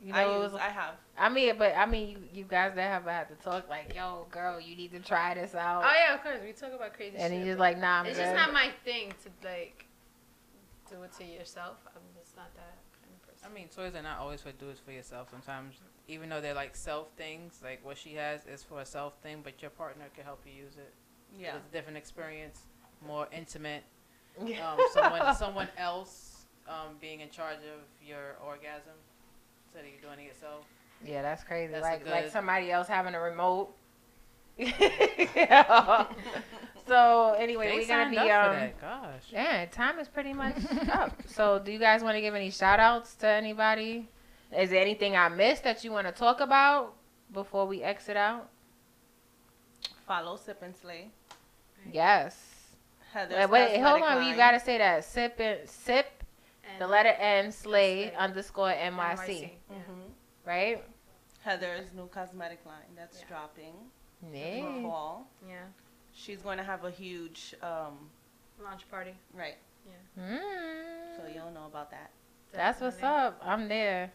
You 0.00 0.14
I 0.14 0.22
know, 0.24 0.40
it 0.40 0.42
use- 0.44 0.52
was- 0.52 0.60
I 0.60 0.68
have. 0.68 0.94
I 1.18 1.28
mean, 1.28 1.56
but 1.58 1.74
I 1.76 1.84
mean, 1.86 2.08
you, 2.10 2.18
you 2.32 2.44
guys 2.44 2.72
that 2.76 2.88
have 2.88 3.04
had 3.04 3.28
to 3.30 3.34
talk 3.44 3.68
like, 3.68 3.92
yo, 3.96 4.26
girl, 4.30 4.60
you 4.60 4.76
need 4.76 4.92
to 4.92 5.00
try 5.00 5.34
this 5.34 5.56
out. 5.56 5.82
Oh 5.84 5.92
yeah, 5.92 6.14
of 6.14 6.22
course. 6.22 6.38
We 6.44 6.52
talk 6.52 6.72
about 6.72 6.92
crazy 6.94 7.16
And 7.16 7.32
shit. 7.32 7.40
you 7.40 7.46
just 7.46 7.58
like, 7.58 7.78
nah, 7.78 8.00
I'm 8.00 8.06
It's 8.06 8.16
good. 8.16 8.24
just 8.26 8.36
not 8.36 8.52
my 8.52 8.70
thing 8.84 9.12
to 9.24 9.48
like 9.48 9.86
do 10.88 11.02
it 11.02 11.12
to 11.18 11.24
yourself. 11.24 11.78
I'm 11.88 12.00
just 12.16 12.36
not 12.36 12.54
that 12.54 12.76
kind 13.02 13.12
of 13.12 13.28
person. 13.28 13.48
I 13.50 13.52
mean, 13.52 13.66
toys 13.74 13.96
are 13.96 14.02
not 14.02 14.18
always 14.20 14.40
for 14.40 14.52
do 14.52 14.68
it 14.68 14.78
for 14.84 14.92
yourself. 14.92 15.28
Sometimes, 15.32 15.74
even 16.06 16.28
though 16.28 16.40
they're 16.40 16.54
like 16.54 16.76
self 16.76 17.08
things, 17.16 17.60
like 17.64 17.84
what 17.84 17.98
she 17.98 18.14
has 18.14 18.46
is 18.46 18.62
for 18.62 18.80
a 18.80 18.86
self 18.86 19.14
thing, 19.20 19.40
but 19.42 19.60
your 19.60 19.72
partner 19.72 20.04
can 20.14 20.24
help 20.24 20.40
you 20.46 20.52
use 20.52 20.76
it. 20.76 20.94
Yeah. 21.36 21.56
It's 21.56 21.66
a 21.68 21.72
different 21.72 21.98
experience, 21.98 22.60
more 23.06 23.28
intimate. 23.32 23.82
Yeah. 24.44 24.74
Um, 24.78 24.78
someone, 24.92 25.34
someone 25.34 25.68
else 25.76 26.46
um, 26.68 26.96
being 27.00 27.20
in 27.20 27.30
charge 27.30 27.58
of 27.58 28.06
your 28.06 28.36
orgasm 28.44 28.94
instead 29.66 29.80
of 29.80 29.86
you 29.86 30.00
doing 30.00 30.20
it 30.20 30.28
yourself. 30.28 30.64
Yeah, 31.04 31.22
that's 31.22 31.42
crazy. 31.44 31.72
That's 31.72 31.84
a 31.84 31.90
like 31.90 32.08
like 32.08 32.30
somebody 32.30 32.70
else 32.70 32.88
having 32.88 33.14
a 33.14 33.20
remote. 33.20 33.74
so 36.88 37.36
anyway, 37.38 37.68
They 37.68 37.76
we're 37.76 37.86
gonna 37.86 38.10
be 38.10 38.18
up 38.18 38.54
for 38.54 38.60
um 38.60 38.70
gosh. 38.80 39.22
Yeah, 39.30 39.66
time 39.66 39.98
is 39.98 40.08
pretty 40.08 40.32
much 40.32 40.56
up. 40.90 41.22
So 41.26 41.58
do 41.60 41.70
you 41.70 41.78
guys 41.78 42.02
want 42.02 42.16
to 42.16 42.20
give 42.20 42.34
any 42.34 42.50
shout 42.50 42.80
outs 42.80 43.14
to 43.16 43.28
anybody? 43.28 44.08
Is 44.56 44.70
there 44.70 44.80
anything 44.80 45.14
I 45.16 45.28
missed 45.28 45.64
that 45.64 45.84
you 45.84 45.92
want 45.92 46.06
to 46.06 46.12
talk 46.12 46.40
about 46.40 46.94
before 47.32 47.66
we 47.66 47.82
exit 47.82 48.16
out? 48.16 48.48
Follow 50.06 50.36
Sip 50.36 50.62
and 50.62 50.74
Slay. 50.74 51.10
Yes. 51.92 52.36
Heather's 53.12 53.36
Wait, 53.38 53.50
wait 53.50 53.80
hold 53.80 54.00
Cosmetic 54.00 54.22
on. 54.24 54.26
You 54.28 54.36
gotta 54.36 54.60
say 54.60 54.78
that. 54.78 55.04
Sip 55.04 55.40
and 55.40 55.68
sip, 55.68 56.22
the 56.78 56.86
letter 56.86 57.08
N, 57.18 57.50
slay 57.52 58.12
underscore 58.14 58.70
NYC. 58.70 58.92
NYC. 58.92 59.50
Mhm. 59.72 60.10
Right? 60.44 60.84
Heather's 61.42 61.92
new 61.94 62.06
cosmetic 62.08 62.60
line 62.66 62.94
that's 62.96 63.22
dropping 63.22 63.74
Yeah. 64.32 64.62
for 64.62 64.82
fall. 64.82 65.26
Yeah. 65.48 65.56
She's 66.12 66.42
going 66.42 66.58
to 66.58 66.64
have 66.64 66.84
a 66.84 66.90
huge 66.90 67.54
um, 67.62 68.10
Launch 68.62 68.88
party. 68.90 69.14
right. 69.32 69.56
Yeah. 69.86 70.22
Mm. 70.24 71.16
So 71.16 71.22
you'll 71.32 71.52
know 71.52 71.66
about 71.66 71.90
that. 71.92 72.10
That's 72.52 72.80
what's 72.80 73.02
up. 73.02 73.40
I'm 73.44 73.68
there. 73.68 74.10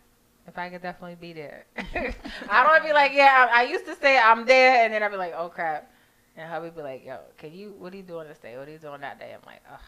If 0.45 0.57
I 0.57 0.69
could 0.69 0.81
definitely 0.81 1.15
be 1.15 1.31
there. 1.33 1.65
I 2.49 2.63
don't 2.63 2.83
be 2.85 2.91
like, 2.91 3.13
yeah, 3.13 3.47
I, 3.49 3.61
I 3.61 3.63
used 3.63 3.85
to 3.85 3.95
say 3.95 4.17
I'm 4.19 4.45
there, 4.45 4.83
and 4.83 4.93
then 4.93 5.01
I'd 5.01 5.09
be 5.11 5.15
like, 5.17 5.33
oh 5.35 5.47
crap. 5.49 5.89
And 6.35 6.49
hubby 6.49 6.71
be 6.71 6.81
like, 6.81 7.05
yo, 7.05 7.19
can 7.37 7.53
you, 7.53 7.75
what 7.77 7.93
are 7.93 7.97
you 7.97 8.03
doing 8.03 8.27
this 8.27 8.39
day? 8.39 8.57
What 8.57 8.67
are 8.67 8.71
you 8.71 8.79
doing 8.79 9.01
that 9.01 9.19
day? 9.19 9.33
I'm 9.33 9.41
like, 9.45 9.61
ugh. 9.71 9.79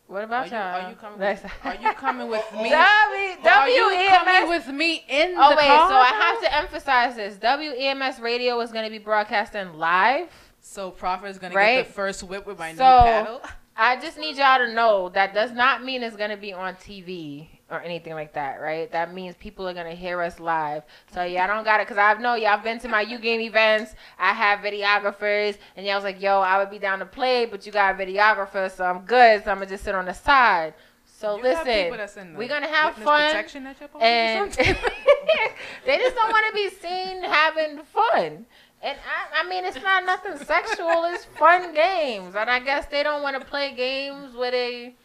What 0.08 0.24
about 0.24 0.44
Are 0.44 0.46
you- 0.48 0.52
y'all? 0.54 0.86
are 0.86 0.90
you 0.90 0.96
coming 0.96 1.20
with- 1.20 1.52
are 1.66 1.76
you 1.76 1.94
coming 1.94 2.28
with 2.30 2.52
me? 2.54 2.70
W, 2.70 2.74
Are 2.74 3.70
you 3.70 3.84
WEMS 3.94 4.08
coming 4.26 4.50
with 4.50 4.68
me 4.70 5.04
in 5.10 5.36
Oh 5.38 5.50
the 5.50 5.54
Oh 5.54 5.58
wait, 5.58 5.68
car, 5.68 5.90
so 5.90 5.96
I 5.96 6.08
have 6.08 6.42
to 6.42 6.56
emphasize 6.56 7.16
this. 7.16 7.36
WEMS 7.38 8.22
radio 8.22 8.60
is 8.62 8.72
going 8.72 8.86
to 8.86 8.90
be 8.90 9.00
broadcasting 9.00 9.74
live. 9.74 10.30
So 10.70 10.92
Prophet 10.92 11.28
is 11.28 11.38
gonna 11.40 11.56
Right? 11.56 11.78
get 11.78 11.88
the 11.88 11.94
first 11.94 12.24
whip 12.24 12.46
with 12.46 12.60
my 12.60 12.74
so 12.74 12.84
new 12.84 13.04
paddle. 13.06 13.42
I 13.80 13.96
just 14.02 14.18
need 14.18 14.38
y'all 14.38 14.58
to 14.58 14.74
know 14.74 15.10
that 15.10 15.34
does 15.34 15.52
not 15.52 15.84
mean 15.84 16.02
it's 16.02 16.16
going 16.16 16.32
to 16.32 16.38
be 16.38 16.52
on 16.52 16.74
TV 16.78 17.48
or 17.70 17.80
anything 17.80 18.14
like 18.16 18.34
that, 18.34 18.60
right? 18.60 18.92
That 18.92 19.14
means 19.14 19.36
people 19.36 19.68
are 19.68 19.74
going 19.74 19.86
to 19.86 19.96
hear 19.96 20.20
us 20.20 20.40
live. 20.40 20.82
So 21.14 21.22
y'all 21.24 21.46
don't 21.46 21.64
got 21.64 21.80
it 21.80 21.88
because 21.88 22.00
I 22.00 22.20
know 22.20 22.34
y'all 22.34 22.60
been 22.60 22.80
to 22.80 22.88
my 22.88 23.02
U 23.02 23.20
Game 23.20 23.40
events. 23.40 23.94
I 24.18 24.34
have 24.34 24.60
videographers, 24.62 25.58
and 25.76 25.86
y'all 25.86 25.94
was 25.96 26.04
like, 26.04 26.20
"Yo, 26.20 26.40
I 26.40 26.58
would 26.58 26.72
be 26.72 26.80
down 26.80 26.98
to 27.00 27.06
play, 27.06 27.46
but 27.46 27.68
you 27.68 27.72
got 27.72 27.94
a 27.94 28.04
videographer, 28.04 28.70
so 28.76 28.84
I'm 28.84 29.02
good. 29.06 29.44
So 29.44 29.52
I'm 29.52 29.58
gonna 29.58 29.68
just 29.70 29.84
sit 29.84 29.94
on 29.94 30.06
the 30.06 30.14
side." 30.14 30.74
So 31.06 31.38
You 31.38 31.44
listen, 31.44 31.66
people 31.66 31.98
that's 31.98 32.18
in 32.18 32.34
the 32.34 32.40
we're 32.40 32.48
gonna 32.48 32.68
have 32.68 32.96
fun, 32.96 33.32
protection 33.32 33.64
that 33.64 33.80
you're 33.80 33.90
supposed 33.90 34.04
to 34.04 34.62
do 34.62 34.64
and 34.68 34.78
they 35.86 35.98
just 35.98 36.16
don't 36.16 36.32
want 36.32 36.46
to 36.48 36.54
be 36.54 36.70
seen 36.70 37.24
having 37.24 37.80
fun. 37.86 38.46
And 38.82 38.98
I, 38.98 39.42
I 39.42 39.50
mean, 39.50 39.66
it's 39.66 39.82
not 39.82 40.06
nothing 40.06 40.38
sexual. 40.38 41.06
It's 41.06 41.26
fun 41.26 41.74
games, 41.74 42.36
and 42.36 42.50
I 42.50 42.60
guess 42.60 42.86
they 42.86 43.04
don't 43.04 43.24
want 43.24 43.40
to 43.40 43.46
play 43.46 43.74
games 43.76 44.36
where 44.36 44.52
they 44.52 44.96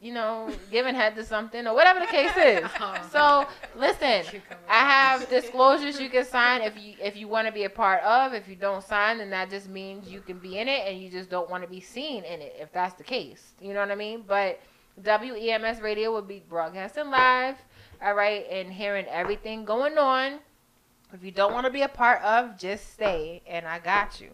you 0.00 0.14
know, 0.14 0.48
giving 0.70 0.94
head 0.94 1.16
to 1.16 1.24
something 1.24 1.66
or 1.66 1.74
whatever 1.74 2.00
the 2.00 2.06
case 2.06 2.36
is. 2.36 2.68
So 3.10 3.46
listen, 3.76 4.40
I 4.68 4.80
have 4.80 5.28
disclosures 5.28 5.98
you 5.98 6.08
can 6.10 6.24
sign 6.24 6.62
if 6.62 6.78
you 6.78 6.94
if 7.02 7.16
you 7.16 7.26
want 7.26 7.46
to 7.46 7.52
be 7.52 7.64
a 7.64 7.70
part 7.70 8.02
of. 8.02 8.34
If 8.34 8.48
you 8.48 8.54
don't 8.54 8.84
sign, 8.84 9.18
then 9.18 9.30
that 9.30 9.50
just 9.50 9.68
means 9.68 10.08
you 10.08 10.20
can 10.20 10.38
be 10.38 10.58
in 10.58 10.68
it 10.68 10.86
and 10.86 11.00
you 11.00 11.10
just 11.10 11.30
don't 11.30 11.48
want 11.50 11.62
to 11.64 11.68
be 11.68 11.80
seen 11.80 12.24
in 12.24 12.40
it. 12.40 12.54
If 12.60 12.72
that's 12.72 12.94
the 12.94 13.04
case, 13.04 13.54
you 13.60 13.72
know 13.72 13.80
what 13.80 13.90
I 13.90 13.94
mean. 13.94 14.24
But 14.26 14.60
WEMS 15.02 15.80
Radio 15.82 16.12
will 16.12 16.22
be 16.22 16.42
broadcasting 16.48 17.10
live, 17.10 17.56
all 18.02 18.14
right, 18.14 18.46
and 18.50 18.72
hearing 18.72 19.06
everything 19.06 19.64
going 19.64 19.96
on. 19.96 20.38
If 21.12 21.24
you 21.24 21.30
don't 21.30 21.52
want 21.52 21.66
to 21.66 21.72
be 21.72 21.82
a 21.82 21.88
part 21.88 22.22
of, 22.22 22.58
just 22.58 22.92
stay, 22.92 23.42
and 23.46 23.66
I 23.66 23.78
got 23.78 24.20
you. 24.20 24.30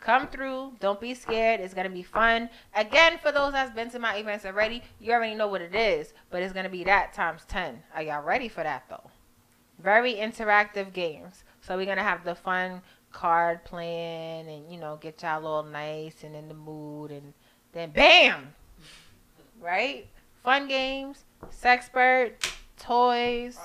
Come 0.00 0.28
through. 0.28 0.72
Don't 0.80 1.00
be 1.00 1.14
scared. 1.14 1.60
It's 1.60 1.72
gonna 1.72 1.88
be 1.88 2.02
fun. 2.02 2.50
Again, 2.74 3.18
for 3.22 3.32
those 3.32 3.52
that's 3.52 3.74
been 3.74 3.90
to 3.90 3.98
my 3.98 4.16
events 4.16 4.44
already, 4.44 4.82
you 5.00 5.12
already 5.12 5.34
know 5.34 5.48
what 5.48 5.62
it 5.62 5.74
is. 5.74 6.12
But 6.30 6.42
it's 6.42 6.52
gonna 6.52 6.68
be 6.68 6.84
that 6.84 7.14
times 7.14 7.44
ten. 7.48 7.82
Are 7.94 8.02
y'all 8.02 8.22
ready 8.22 8.48
for 8.48 8.62
that 8.62 8.84
though? 8.90 9.10
Very 9.78 10.14
interactive 10.14 10.92
games. 10.92 11.44
So 11.62 11.76
we're 11.76 11.86
gonna 11.86 12.02
have 12.02 12.24
the 12.24 12.34
fun 12.34 12.82
card 13.12 13.64
playing, 13.64 14.48
and 14.48 14.70
you 14.70 14.78
know, 14.78 14.98
get 15.00 15.22
y'all 15.22 15.46
all 15.46 15.62
nice 15.62 16.22
and 16.22 16.36
in 16.36 16.48
the 16.48 16.54
mood, 16.54 17.10
and 17.10 17.32
then 17.72 17.90
bam, 17.90 18.54
right? 19.60 20.06
Fun 20.42 20.68
games, 20.68 21.24
sexpert, 21.50 22.32
toys, 22.78 23.58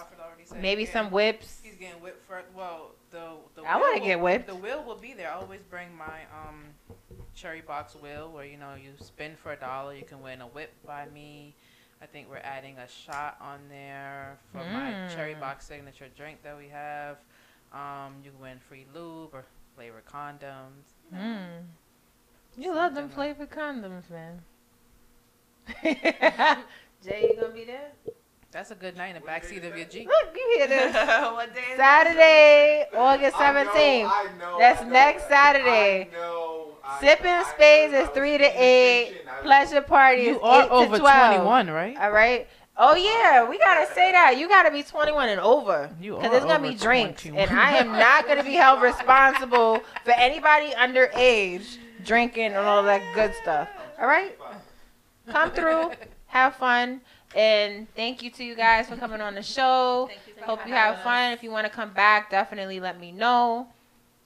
maybe 0.55 0.85
some 0.85 1.11
whips. 1.11 1.58
Getting 1.79 2.01
whipped 2.01 2.25
for 2.27 2.41
well 2.55 2.91
the 3.11 3.35
the. 3.55 3.61
I 3.63 3.77
wanna 3.77 4.01
get 4.01 4.19
whipped. 4.19 4.47
The 4.47 4.55
wheel 4.55 4.83
will 4.83 4.97
be 4.97 5.13
there. 5.13 5.31
I 5.31 5.35
always 5.35 5.61
bring 5.69 5.87
my 5.95 6.21
um 6.45 6.63
cherry 7.33 7.61
box 7.61 7.95
wheel 7.95 8.29
where 8.31 8.43
you 8.45 8.57
know 8.57 8.73
you 8.75 8.91
spin 8.99 9.35
for 9.41 9.53
a 9.53 9.55
dollar 9.55 9.93
you 9.93 10.03
can 10.03 10.21
win 10.21 10.41
a 10.41 10.47
whip 10.47 10.73
by 10.85 11.05
me. 11.13 11.55
I 12.01 12.05
think 12.05 12.29
we're 12.29 12.37
adding 12.37 12.77
a 12.77 12.87
shot 12.87 13.37
on 13.41 13.59
there 13.69 14.37
for 14.51 14.57
my 14.57 15.07
cherry 15.13 15.35
Mm. 15.35 15.39
box 15.39 15.65
signature 15.67 16.07
drink 16.17 16.43
that 16.43 16.57
we 16.57 16.67
have. 16.69 17.17
Um, 17.73 18.15
you 18.23 18.31
can 18.31 18.39
win 18.41 18.59
free 18.67 18.85
lube 18.93 19.33
or 19.33 19.45
flavored 19.75 20.05
condoms. 20.05 20.95
Mm. 21.13 21.63
You 22.57 22.73
love 22.73 22.93
them 22.95 23.09
flavored 23.09 23.51
condoms, 23.51 24.09
man. 24.09 24.41
Jay, 27.03 27.27
you 27.29 27.35
gonna 27.39 27.53
be 27.53 27.65
there? 27.65 27.91
That's 28.51 28.71
a 28.71 28.75
good 28.75 28.97
night 28.97 29.15
in 29.15 29.21
the 29.21 29.27
backseat 29.27 29.63
of 29.69 29.77
your 29.77 29.85
Jeep. 29.85 30.07
Look, 30.07 30.35
you 30.35 30.53
hear 30.57 30.67
this? 30.67 30.93
What 31.33 31.53
day 31.53 31.59
is 31.61 31.67
it? 31.73 31.77
Saturday, 31.77 32.85
August 32.97 33.35
I 33.39 33.53
know, 33.53 33.63
seventeenth. 33.63 34.11
I 34.11 34.27
know, 34.39 34.55
That's 34.59 34.81
I 34.81 34.83
know. 34.85 34.89
next 34.89 35.27
Saturday. 35.27 36.09
I 36.11 36.13
know. 36.15 36.65
I- 36.83 36.99
Sipping 36.99 37.43
spades 37.53 37.93
is 37.93 38.09
three 38.09 38.37
to 38.39 38.45
eight. 38.45 39.21
Pleasure 39.43 39.81
party 39.81 40.23
You 40.23 40.35
is 40.37 40.39
are 40.41 40.63
eight 40.63 40.67
to 40.67 40.73
over 40.73 40.97
12. 40.97 41.27
21, 41.35 41.69
right? 41.69 41.97
All 41.99 42.09
right. 42.11 42.47
Oh 42.75 42.95
yeah, 42.95 43.47
we 43.47 43.59
gotta 43.59 43.85
say 43.93 44.11
that. 44.13 44.37
You 44.39 44.47
gotta 44.47 44.71
be 44.71 44.81
21 44.81 45.29
and 45.29 45.39
over. 45.41 45.89
You 46.01 46.15
Because 46.15 46.27
are 46.27 46.31
there's 46.31 46.45
gonna 46.45 46.67
be 46.69 46.75
drinks, 46.75 47.21
21. 47.23 47.47
and 47.49 47.59
I 47.59 47.71
am 47.77 47.91
not 47.91 48.25
gonna 48.25 48.43
be 48.43 48.53
held 48.53 48.81
responsible 48.81 49.81
for 50.03 50.11
anybody 50.11 50.71
underage 50.71 51.77
drinking 52.03 52.45
and 52.45 52.55
all 52.65 52.81
that 52.83 53.01
good 53.13 53.33
stuff. 53.43 53.67
All 53.99 54.07
right. 54.07 54.35
Come 55.27 55.51
through, 55.51 55.91
have 56.29 56.55
fun, 56.55 57.01
and 57.35 57.87
thank 57.95 58.23
you 58.23 58.31
to 58.31 58.43
you 58.43 58.55
guys 58.55 58.87
for 58.87 58.95
coming 58.95 59.21
on 59.21 59.35
the 59.35 59.43
show. 59.43 60.09
Hope 60.41 60.65
you 60.65 60.73
have 60.73 61.01
fun. 61.01 61.33
If 61.33 61.43
you 61.43 61.51
want 61.51 61.67
to 61.67 61.71
come 61.71 61.91
back, 61.93 62.31
definitely 62.31 62.79
let 62.79 62.99
me 62.99 63.11
know. 63.11 63.67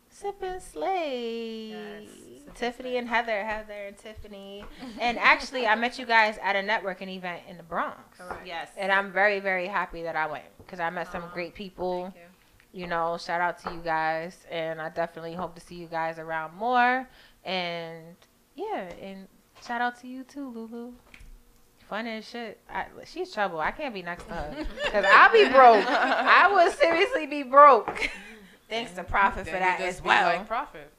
Sip 0.09 0.41
and 0.41 0.61
Slay. 0.61 2.07
Tiffany 2.55 2.97
and 2.97 3.09
Heather, 3.09 3.43
Heather 3.43 3.87
and 3.87 3.97
Tiffany. 3.97 4.63
and 4.99 5.17
actually, 5.17 5.65
I 5.65 5.75
met 5.75 5.97
you 5.97 6.05
guys 6.05 6.37
at 6.43 6.55
a 6.55 6.59
networking 6.59 7.09
event 7.09 7.41
in 7.49 7.57
the 7.57 7.63
Bronx. 7.63 8.19
Yes. 8.45 8.69
And 8.77 8.91
I'm 8.91 9.11
very, 9.11 9.39
very 9.39 9.67
happy 9.67 10.03
that 10.03 10.15
I 10.15 10.27
went 10.27 10.45
because 10.59 10.79
I 10.79 10.89
met 10.89 11.11
some 11.11 11.23
great 11.33 11.53
people. 11.55 12.13
You. 12.73 12.87
know, 12.87 13.17
shout 13.17 13.39
out 13.41 13.59
to 13.63 13.71
you 13.71 13.81
guys. 13.83 14.37
And 14.51 14.81
I 14.81 14.89
definitely 14.89 15.33
hope 15.33 15.55
to 15.55 15.61
see 15.61 15.75
you 15.75 15.87
guys 15.87 16.19
around 16.19 16.55
more. 16.55 17.07
And 17.43 18.15
yeah, 18.55 18.89
and 19.01 19.27
shout 19.65 19.81
out 19.81 19.99
to 20.01 20.07
you 20.07 20.23
too, 20.23 20.49
Lulu. 20.49 20.93
Fun 21.89 22.07
as 22.07 22.27
shit. 22.27 22.59
I, 22.69 22.85
she's 23.05 23.31
trouble. 23.31 23.59
I 23.59 23.71
can't 23.71 23.93
be 23.93 24.01
next 24.01 24.25
to 24.27 24.33
her 24.33 24.55
because 24.83 25.05
I'll 25.07 25.31
be 25.31 25.47
broke. 25.49 25.85
I 25.87 26.47
will 26.51 26.71
seriously 26.71 27.27
be 27.27 27.43
broke. 27.43 28.09
Thanks 28.69 28.93
to 28.93 29.03
Profit 29.03 29.45
for 29.45 29.51
that 29.51 29.79
you 29.79 29.85
as 29.85 29.95
just 29.95 30.03
be 30.03 30.07
well. 30.07 30.27
like 30.37 30.47
profit. 30.47 30.91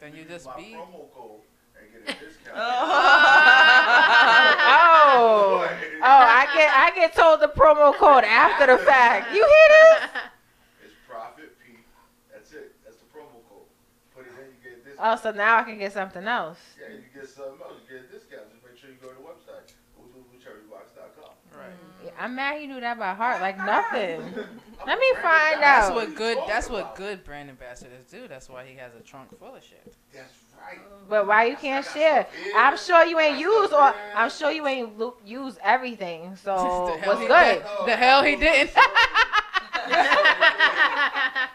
Then 0.00 0.14
you 0.14 0.24
just 0.24 0.46
my 0.46 0.56
be. 0.56 0.74
promo 0.74 1.10
code 1.12 1.40
and 1.74 1.90
get 2.06 2.14
a 2.16 2.18
discount. 2.24 2.54
Oh. 2.54 2.60
oh, 4.68 5.68
oh! 5.68 6.02
I 6.02 6.46
get 6.54 6.70
I 6.70 6.90
get 6.94 7.14
told 7.14 7.40
the 7.40 7.48
promo 7.48 7.94
code 7.94 8.24
after 8.24 8.66
the 8.66 8.78
fact. 8.84 9.34
You 9.34 9.42
hear 9.42 9.68
this? 9.70 10.10
It's 10.84 10.94
profit 11.08 11.50
P. 11.64 11.78
That's 12.32 12.52
it. 12.52 12.74
That's 12.84 12.96
the 12.98 13.06
promo 13.10 13.42
code. 13.50 13.66
Put 14.14 14.26
it 14.26 14.32
in, 14.38 14.54
you 14.54 14.60
get 14.62 14.98
a 14.98 15.12
Oh, 15.12 15.16
so 15.16 15.30
now 15.32 15.56
I 15.58 15.62
can 15.64 15.78
get 15.78 15.92
something 15.92 16.26
else. 16.28 16.58
Yeah, 16.78 16.94
you 16.94 17.02
get 17.14 17.28
something 17.28 17.58
else. 17.62 17.74
You 17.90 17.98
get 17.98 18.06
a 18.06 18.12
discount. 18.12 18.50
Just 18.52 18.62
make 18.62 18.76
sure 18.78 18.90
you 18.90 18.96
go 19.02 19.08
to 19.10 19.14
the 19.18 19.26
website. 19.26 19.66
cherrybox.com. 20.38 21.34
Right. 21.58 21.74
Yeah, 22.04 22.07
I'm 22.18 22.34
mad 22.34 22.60
he 22.60 22.66
knew 22.66 22.80
that 22.80 22.98
by 22.98 23.14
heart 23.14 23.40
like 23.40 23.56
nothing. 23.58 24.20
Let 24.86 24.98
me 24.98 25.06
find 25.14 25.62
That's 25.62 25.88
out. 25.88 25.94
That's 25.94 25.94
what 25.94 26.14
good. 26.16 26.38
That's 26.46 26.68
what 26.70 26.94
good 26.96 27.24
brand 27.24 27.48
ambassadors 27.48 28.04
do. 28.10 28.26
That's 28.28 28.48
why 28.48 28.64
he 28.66 28.76
has 28.76 28.92
a 28.98 29.00
trunk 29.00 29.36
full 29.38 29.54
of 29.54 29.62
shit. 29.62 29.94
That's 30.12 30.32
right. 30.60 30.78
But 31.08 31.26
why 31.26 31.44
you 31.44 31.56
can't 31.56 31.84
share? 31.86 32.26
I'm 32.56 32.76
sure 32.76 33.04
you 33.04 33.18
ain't 33.20 33.38
use 33.38 33.72
or 33.72 33.94
I'm 34.14 34.30
sure 34.30 34.50
you 34.50 34.66
ain't 34.66 34.98
lo- 34.98 35.16
use 35.24 35.58
everything. 35.62 36.36
So 36.42 36.98
what's 37.04 37.20
he 37.20 37.26
good? 37.26 37.62
did- 37.62 37.86
The 37.86 37.96
hell 37.96 38.22
he 38.22 38.36
didn't. 38.36 38.70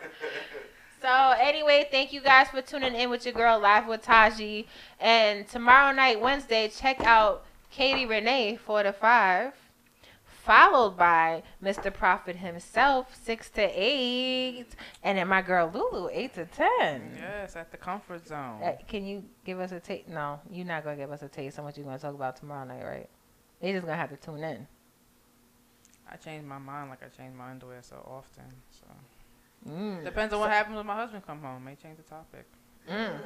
So 1.02 1.34
anyway, 1.38 1.86
thank 1.92 2.14
you 2.14 2.22
guys 2.22 2.48
for 2.48 2.62
tuning 2.62 2.96
in 2.96 3.10
with 3.10 3.26
your 3.26 3.34
girl 3.34 3.60
live 3.60 3.88
with 3.88 4.04
Taji. 4.04 4.68
And 5.02 5.46
tomorrow 5.50 5.94
night, 5.94 6.22
Wednesday, 6.22 6.70
check 6.70 7.02
out 7.02 7.44
Katie 7.70 8.06
Renee 8.06 8.56
four 8.56 8.84
to 8.84 8.94
five, 8.94 9.52
followed 10.46 10.98
by 10.98 11.42
Mr. 11.64 11.94
Prophet 11.94 12.36
himself 12.36 13.16
six 13.24 13.50
to 13.52 13.62
eight, 13.62 14.68
and 15.04 15.18
then 15.18 15.28
my 15.28 15.42
girl 15.42 15.72
Lulu 15.74 16.10
eight 16.12 16.34
to 16.36 16.46
ten. 16.46 17.18
yes, 17.20 17.56
at 17.56 17.72
the 17.72 17.78
comfort 17.78 18.28
zone. 18.28 18.62
Uh, 18.64 18.74
can 18.88 19.06
you 19.06 19.24
give 19.46 19.60
us 19.60 19.72
a 19.72 19.80
taste? 19.80 20.08
No, 20.10 20.40
you're 20.52 20.66
not 20.66 20.84
gonna 20.84 20.98
give 20.98 21.12
us 21.12 21.22
a 21.22 21.28
taste 21.30 21.58
on 21.60 21.66
what 21.66 21.78
you're 21.78 21.86
gonna 21.86 21.98
talk 22.00 22.14
about 22.16 22.36
tomorrow 22.36 22.66
night, 22.66 22.84
right? 22.84 23.10
They 23.62 23.72
just 23.72 23.86
gonna 23.86 23.98
have 23.98 24.10
to 24.10 24.18
tune 24.18 24.44
in. 24.44 24.68
I 26.12 26.18
change 26.18 26.44
my 26.46 26.58
mind 26.58 26.90
like 26.90 27.00
I 27.04 27.08
change 27.08 27.34
my 27.36 27.50
underwear 27.52 27.82
so 27.82 27.96
often. 28.06 28.44
So 28.70 28.86
Mm. 29.70 30.04
depends 30.04 30.34
on 30.34 30.42
what 30.42 30.50
happens 30.52 30.76
when 30.76 30.86
my 30.86 30.96
husband 30.96 31.26
come 31.26 31.42
home. 31.42 31.64
May 31.64 31.76
change 31.76 31.96
the 31.98 32.04
topic. 32.04 32.46
Mm. 32.90 33.18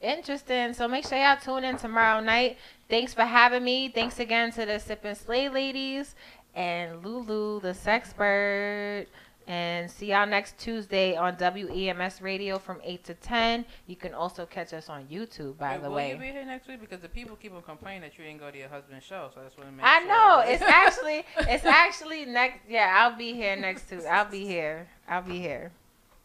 Interesting. 0.00 0.72
So 0.74 0.86
make 0.88 1.04
sure 1.06 1.18
y'all 1.18 1.36
tune 1.36 1.64
in 1.64 1.76
tomorrow 1.76 2.20
night. 2.20 2.56
Thanks 2.88 3.12
for 3.12 3.24
having 3.24 3.64
me. 3.64 3.88
Thanks 3.88 4.18
again 4.20 4.52
to 4.52 4.64
the 4.64 4.78
Sip 4.78 5.04
and 5.04 5.16
Slay 5.16 5.48
ladies 5.48 6.14
and 6.58 7.04
Lulu, 7.04 7.60
the 7.60 7.68
sexpert. 7.68 9.06
And 9.46 9.90
see 9.90 10.10
y'all 10.10 10.26
next 10.26 10.58
Tuesday 10.58 11.16
on 11.16 11.36
WEMS 11.36 12.20
Radio 12.20 12.58
from 12.58 12.82
8 12.84 13.02
to 13.04 13.14
10. 13.14 13.64
You 13.86 13.96
can 13.96 14.12
also 14.12 14.44
catch 14.44 14.74
us 14.74 14.90
on 14.90 15.06
YouTube, 15.06 15.56
by 15.56 15.72
Wait, 15.72 15.82
the 15.82 15.88
will 15.88 15.96
way. 15.96 16.10
you 16.12 16.18
be 16.18 16.26
here 16.26 16.44
next 16.44 16.68
week? 16.68 16.80
Because 16.80 17.00
the 17.00 17.08
people 17.08 17.34
keep 17.34 17.54
on 17.54 17.62
complaining 17.62 18.02
that 18.02 18.18
you 18.18 18.24
didn't 18.24 18.40
go 18.40 18.50
to 18.50 18.58
your 18.58 18.68
husband's 18.68 19.06
show. 19.06 19.30
So 19.34 19.40
that's 19.40 19.56
what 19.56 19.72
make 19.72 19.86
I 19.86 20.00
sure. 20.00 20.08
know. 20.08 20.42
It's 20.44 20.62
actually 20.68 21.24
it's 21.48 21.64
actually 21.64 22.26
next 22.26 22.58
yeah, 22.68 22.94
I'll 22.98 23.16
be 23.16 23.32
here 23.32 23.56
next 23.56 23.88
Tuesday. 23.88 24.06
I'll 24.06 24.30
be 24.30 24.44
here. 24.44 24.86
I'll 25.08 25.22
be 25.22 25.38
here. 25.38 25.72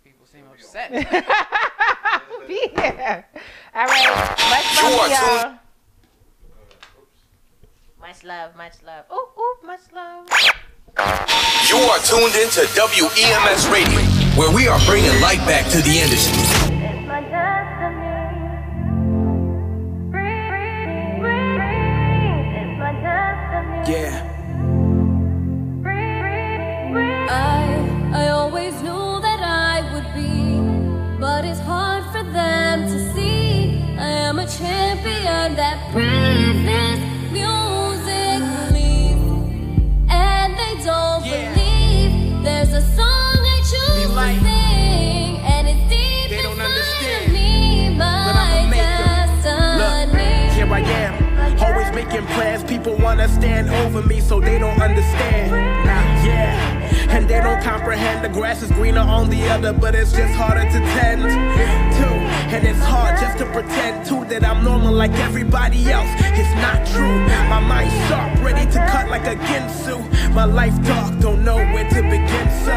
People 0.04 0.26
seem 0.26 0.44
upset. 0.52 0.92
be 2.48 2.60
here. 2.76 3.26
All 3.74 3.86
right. 3.86 4.36
Much 4.50 4.84
love, 4.84 5.10
y'all. 5.10 5.60
Tuned- 8.04 8.14
Much 8.14 8.24
love, 8.24 8.56
much 8.58 8.74
love. 8.86 9.06
Ooh, 9.12 9.28
ooh, 9.40 9.56
much 9.66 9.80
love. 9.94 10.28
You 11.70 11.78
are 11.78 12.00
tuned 12.00 12.36
in 12.36 12.50
to 12.50 12.62
WEMS 12.76 13.72
Radio, 13.72 14.00
where 14.38 14.52
we 14.54 14.68
are 14.68 14.80
bringing 14.86 15.20
light 15.22 15.40
back 15.48 15.70
to 15.72 15.78
the 15.82 16.00
industry. 16.00 16.44
Yeah. 23.86 24.30
I, 27.30 28.14
I 28.14 28.30
always 28.30 28.74
knew 28.82 29.20
that 29.22 29.42
I 29.42 29.82
would 29.94 30.10
be, 30.14 31.20
but 31.20 31.46
it's 31.46 31.60
hard 31.60 32.04
for 32.14 32.24
them 32.24 32.84
to 32.84 33.14
see. 33.14 33.82
I 33.98 34.08
am 34.30 34.40
a 34.40 34.48
champion 34.48 35.56
that 35.56 35.92
breathes 35.92 36.43
making 52.04 52.26
plans. 52.28 52.64
People 52.64 52.96
wanna 52.98 53.28
stand 53.28 53.70
over 53.70 54.02
me 54.02 54.20
so 54.20 54.40
they 54.40 54.60
don't 54.60 54.82
understand. 54.82 55.52
Yeah. 56.26 57.16
And 57.16 57.30
they 57.30 57.40
don't 57.40 57.62
comprehend 57.62 58.24
the 58.24 58.30
grass 58.30 58.62
is 58.64 58.72
greener 58.72 59.02
on 59.02 59.30
the 59.30 59.44
other, 59.50 59.72
but 59.72 59.94
it's 59.96 60.12
just 60.12 60.34
harder 60.34 60.64
to 60.64 60.80
tend 60.96 61.22
to. 61.22 62.08
And 62.54 62.68
it's 62.68 62.80
hard 62.80 63.20
just 63.20 63.38
to 63.40 63.46
pretend 63.46 64.06
too 64.06 64.26
that 64.26 64.44
I'm 64.44 64.64
normal 64.64 64.94
like 64.94 65.14
everybody 65.14 65.92
else. 65.92 66.10
It's 66.40 66.54
not 66.66 66.86
true. 66.88 67.18
My 67.50 67.60
mind's 67.60 67.94
sharp, 68.08 68.44
ready 68.44 68.70
to 68.72 68.80
cut 68.92 69.10
like 69.10 69.26
a 69.26 69.36
Ginsu. 69.48 69.98
My 70.34 70.46
life 70.46 70.76
dark, 70.84 71.20
don't 71.20 71.44
know 71.44 71.58
where 71.58 71.90
to 71.90 72.02
begin. 72.04 72.48
So, 72.66 72.76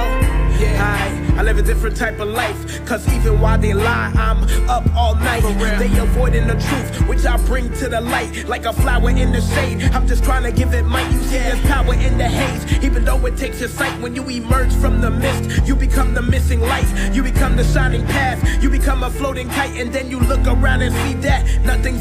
yeah, 0.58 1.32
I, 1.36 1.40
I 1.40 1.42
live 1.42 1.58
a 1.58 1.62
different 1.62 1.96
type 1.96 2.20
of 2.20 2.28
life. 2.28 2.84
Cause 2.86 3.06
even 3.12 3.40
while 3.40 3.58
they 3.58 3.74
lie, 3.74 4.12
I'm 4.14 4.44
up 4.68 4.84
all 4.94 5.14
night. 5.14 5.42
They 5.78 5.98
avoiding 5.98 6.46
the 6.46 6.54
truth, 6.54 7.08
which 7.08 7.24
I 7.24 7.36
bring 7.46 7.72
to 7.74 7.88
the 7.88 8.00
light. 8.00 8.46
Like 8.48 8.64
a 8.64 8.72
flower 8.72 9.10
in 9.10 9.32
the 9.32 9.40
shade. 9.40 9.82
I'm 9.94 10.06
just 10.06 10.24
trying 10.24 10.42
to 10.44 10.52
give 10.52 10.74
it 10.74 10.84
might. 10.84 11.10
You 11.12 11.20
see, 11.22 11.38
there's 11.38 11.60
power 11.62 11.94
in 11.94 12.18
the 12.18 12.28
haze. 12.28 12.84
Even 12.84 13.04
though 13.04 13.24
it 13.26 13.36
takes 13.36 13.60
your 13.60 13.68
sight 13.68 14.00
when 14.00 14.14
you 14.14 14.28
emerge 14.28 14.72
from 14.74 15.00
the 15.00 15.10
mist, 15.10 15.66
you 15.66 15.74
become 15.76 16.14
the 16.14 16.22
missing 16.22 16.60
light. 16.60 16.86
You 17.14 17.22
become 17.22 17.56
the 17.56 17.64
shining 17.64 18.04
path. 18.06 18.62
You 18.62 18.70
become 18.70 19.02
a 19.02 19.10
floating 19.10 19.48
kite, 19.48 19.76
and 19.80 19.92
then 19.92 20.10
you 20.10 20.20
look 20.20 20.46
around 20.46 20.82
and 20.82 20.94
see 20.94 21.14
that 21.20 21.44
nothing's 21.64 21.86